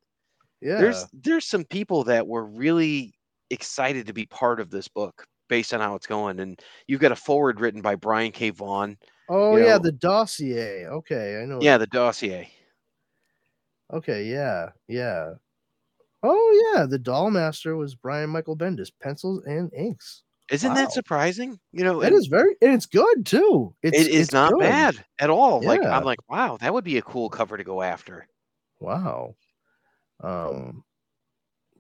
Yeah. 0.62 0.78
There's 0.78 1.06
there's 1.14 1.46
some 1.46 1.64
people 1.64 2.04
that 2.04 2.28
were 2.28 2.46
really 2.46 3.14
excited 3.50 4.08
to 4.08 4.14
be 4.14 4.26
part 4.26 4.60
of 4.60 4.70
this 4.70 4.90
book 4.90 5.26
based 5.48 5.74
on 5.74 5.80
how 5.80 5.96
it's 5.96 6.08
going, 6.08 6.42
and 6.42 6.60
you've 6.88 7.00
got 7.00 7.14
a 7.14 7.16
forward 7.16 7.62
written 7.62 7.82
by 7.82 7.96
Brian 7.96 8.34
K. 8.34 8.50
Vaughan. 8.50 8.98
Oh 9.30 9.56
you 9.58 9.64
yeah, 9.66 9.74
know- 9.74 9.80
the 9.80 9.92
dossier. 9.92 10.86
Okay, 10.88 11.42
I 11.42 11.46
know. 11.46 11.60
Yeah, 11.62 11.78
the 11.78 11.88
dossier. 11.88 12.52
Okay, 13.94 14.26
yeah, 14.26 14.70
yeah. 14.88 15.34
Oh 16.24 16.74
yeah, 16.76 16.86
the 16.86 17.00
doll 17.00 17.30
master 17.32 17.76
was 17.78 17.96
Brian 17.96 18.30
Michael 18.30 18.58
Bendis, 18.58 18.92
pencils 19.02 19.44
and 19.46 19.72
inks. 19.74 20.24
Isn't 20.50 20.70
Wow. 20.70 20.76
that 20.76 20.92
surprising? 20.94 21.60
You 21.74 21.84
know, 21.84 22.02
it 22.02 22.14
is 22.14 22.28
very, 22.28 22.56
and 22.62 22.74
it's 22.74 22.86
good 22.86 23.26
too. 23.26 23.76
It's, 23.84 23.98
it 23.98 24.08
is 24.08 24.22
it's 24.24 24.32
not 24.34 24.52
good. 24.54 24.62
bad 24.62 25.04
at 25.20 25.30
all. 25.30 25.62
Like 25.62 25.84
I'm 25.84 26.04
like, 26.06 26.20
wow, 26.30 26.58
that 26.62 26.74
would 26.74 26.86
be 26.86 26.98
a 26.98 27.02
cool 27.02 27.30
cover 27.30 27.58
to 27.58 27.64
go 27.64 27.82
after. 27.82 28.28
Wow. 28.80 29.36
Um, 30.24 30.84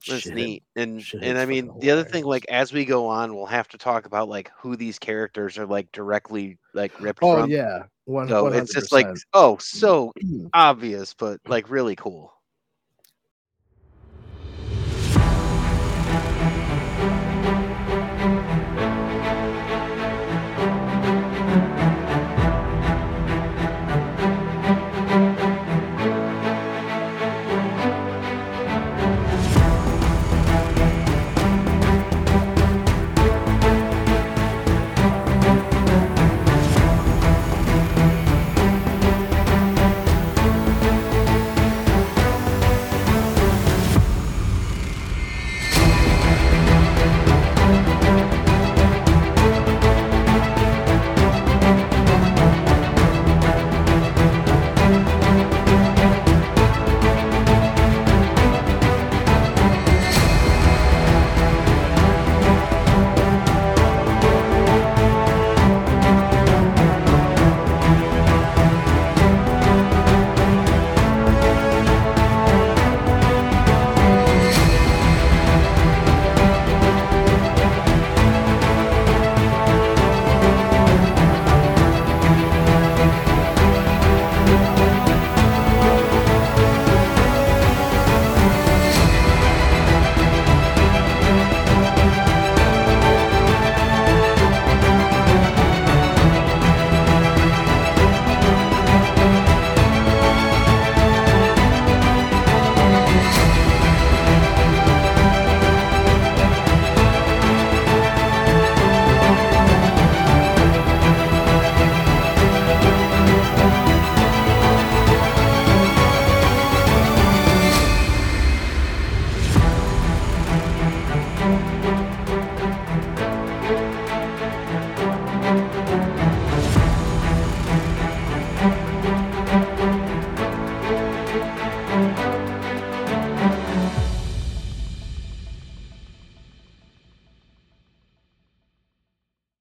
That's 0.07 0.23
shit. 0.23 0.33
neat. 0.35 0.63
And 0.75 0.99
Shithead's 0.99 1.23
and 1.23 1.37
I 1.37 1.45
mean, 1.45 1.71
the 1.79 1.91
other 1.91 2.03
thing, 2.03 2.25
like 2.25 2.45
as 2.49 2.71
we 2.73 2.85
go 2.85 3.07
on, 3.07 3.33
we'll 3.35 3.45
have 3.45 3.67
to 3.69 3.77
talk 3.77 4.05
about 4.05 4.27
like 4.29 4.51
who 4.57 4.75
these 4.75 4.99
characters 4.99 5.57
are 5.57 5.65
like 5.65 5.91
directly 5.91 6.57
like 6.77 6.99
ripped 7.01 7.23
Oh 7.23 7.41
from. 7.41 7.49
yeah, 7.49 7.83
one. 8.05 8.29
So 8.29 8.47
it's 8.47 8.73
just 8.73 8.91
like, 8.91 9.07
oh, 9.33 9.57
so 9.57 10.13
obvious, 10.53 11.13
but 11.13 11.41
like 11.47 11.69
really 11.69 11.95
cool. 11.95 12.33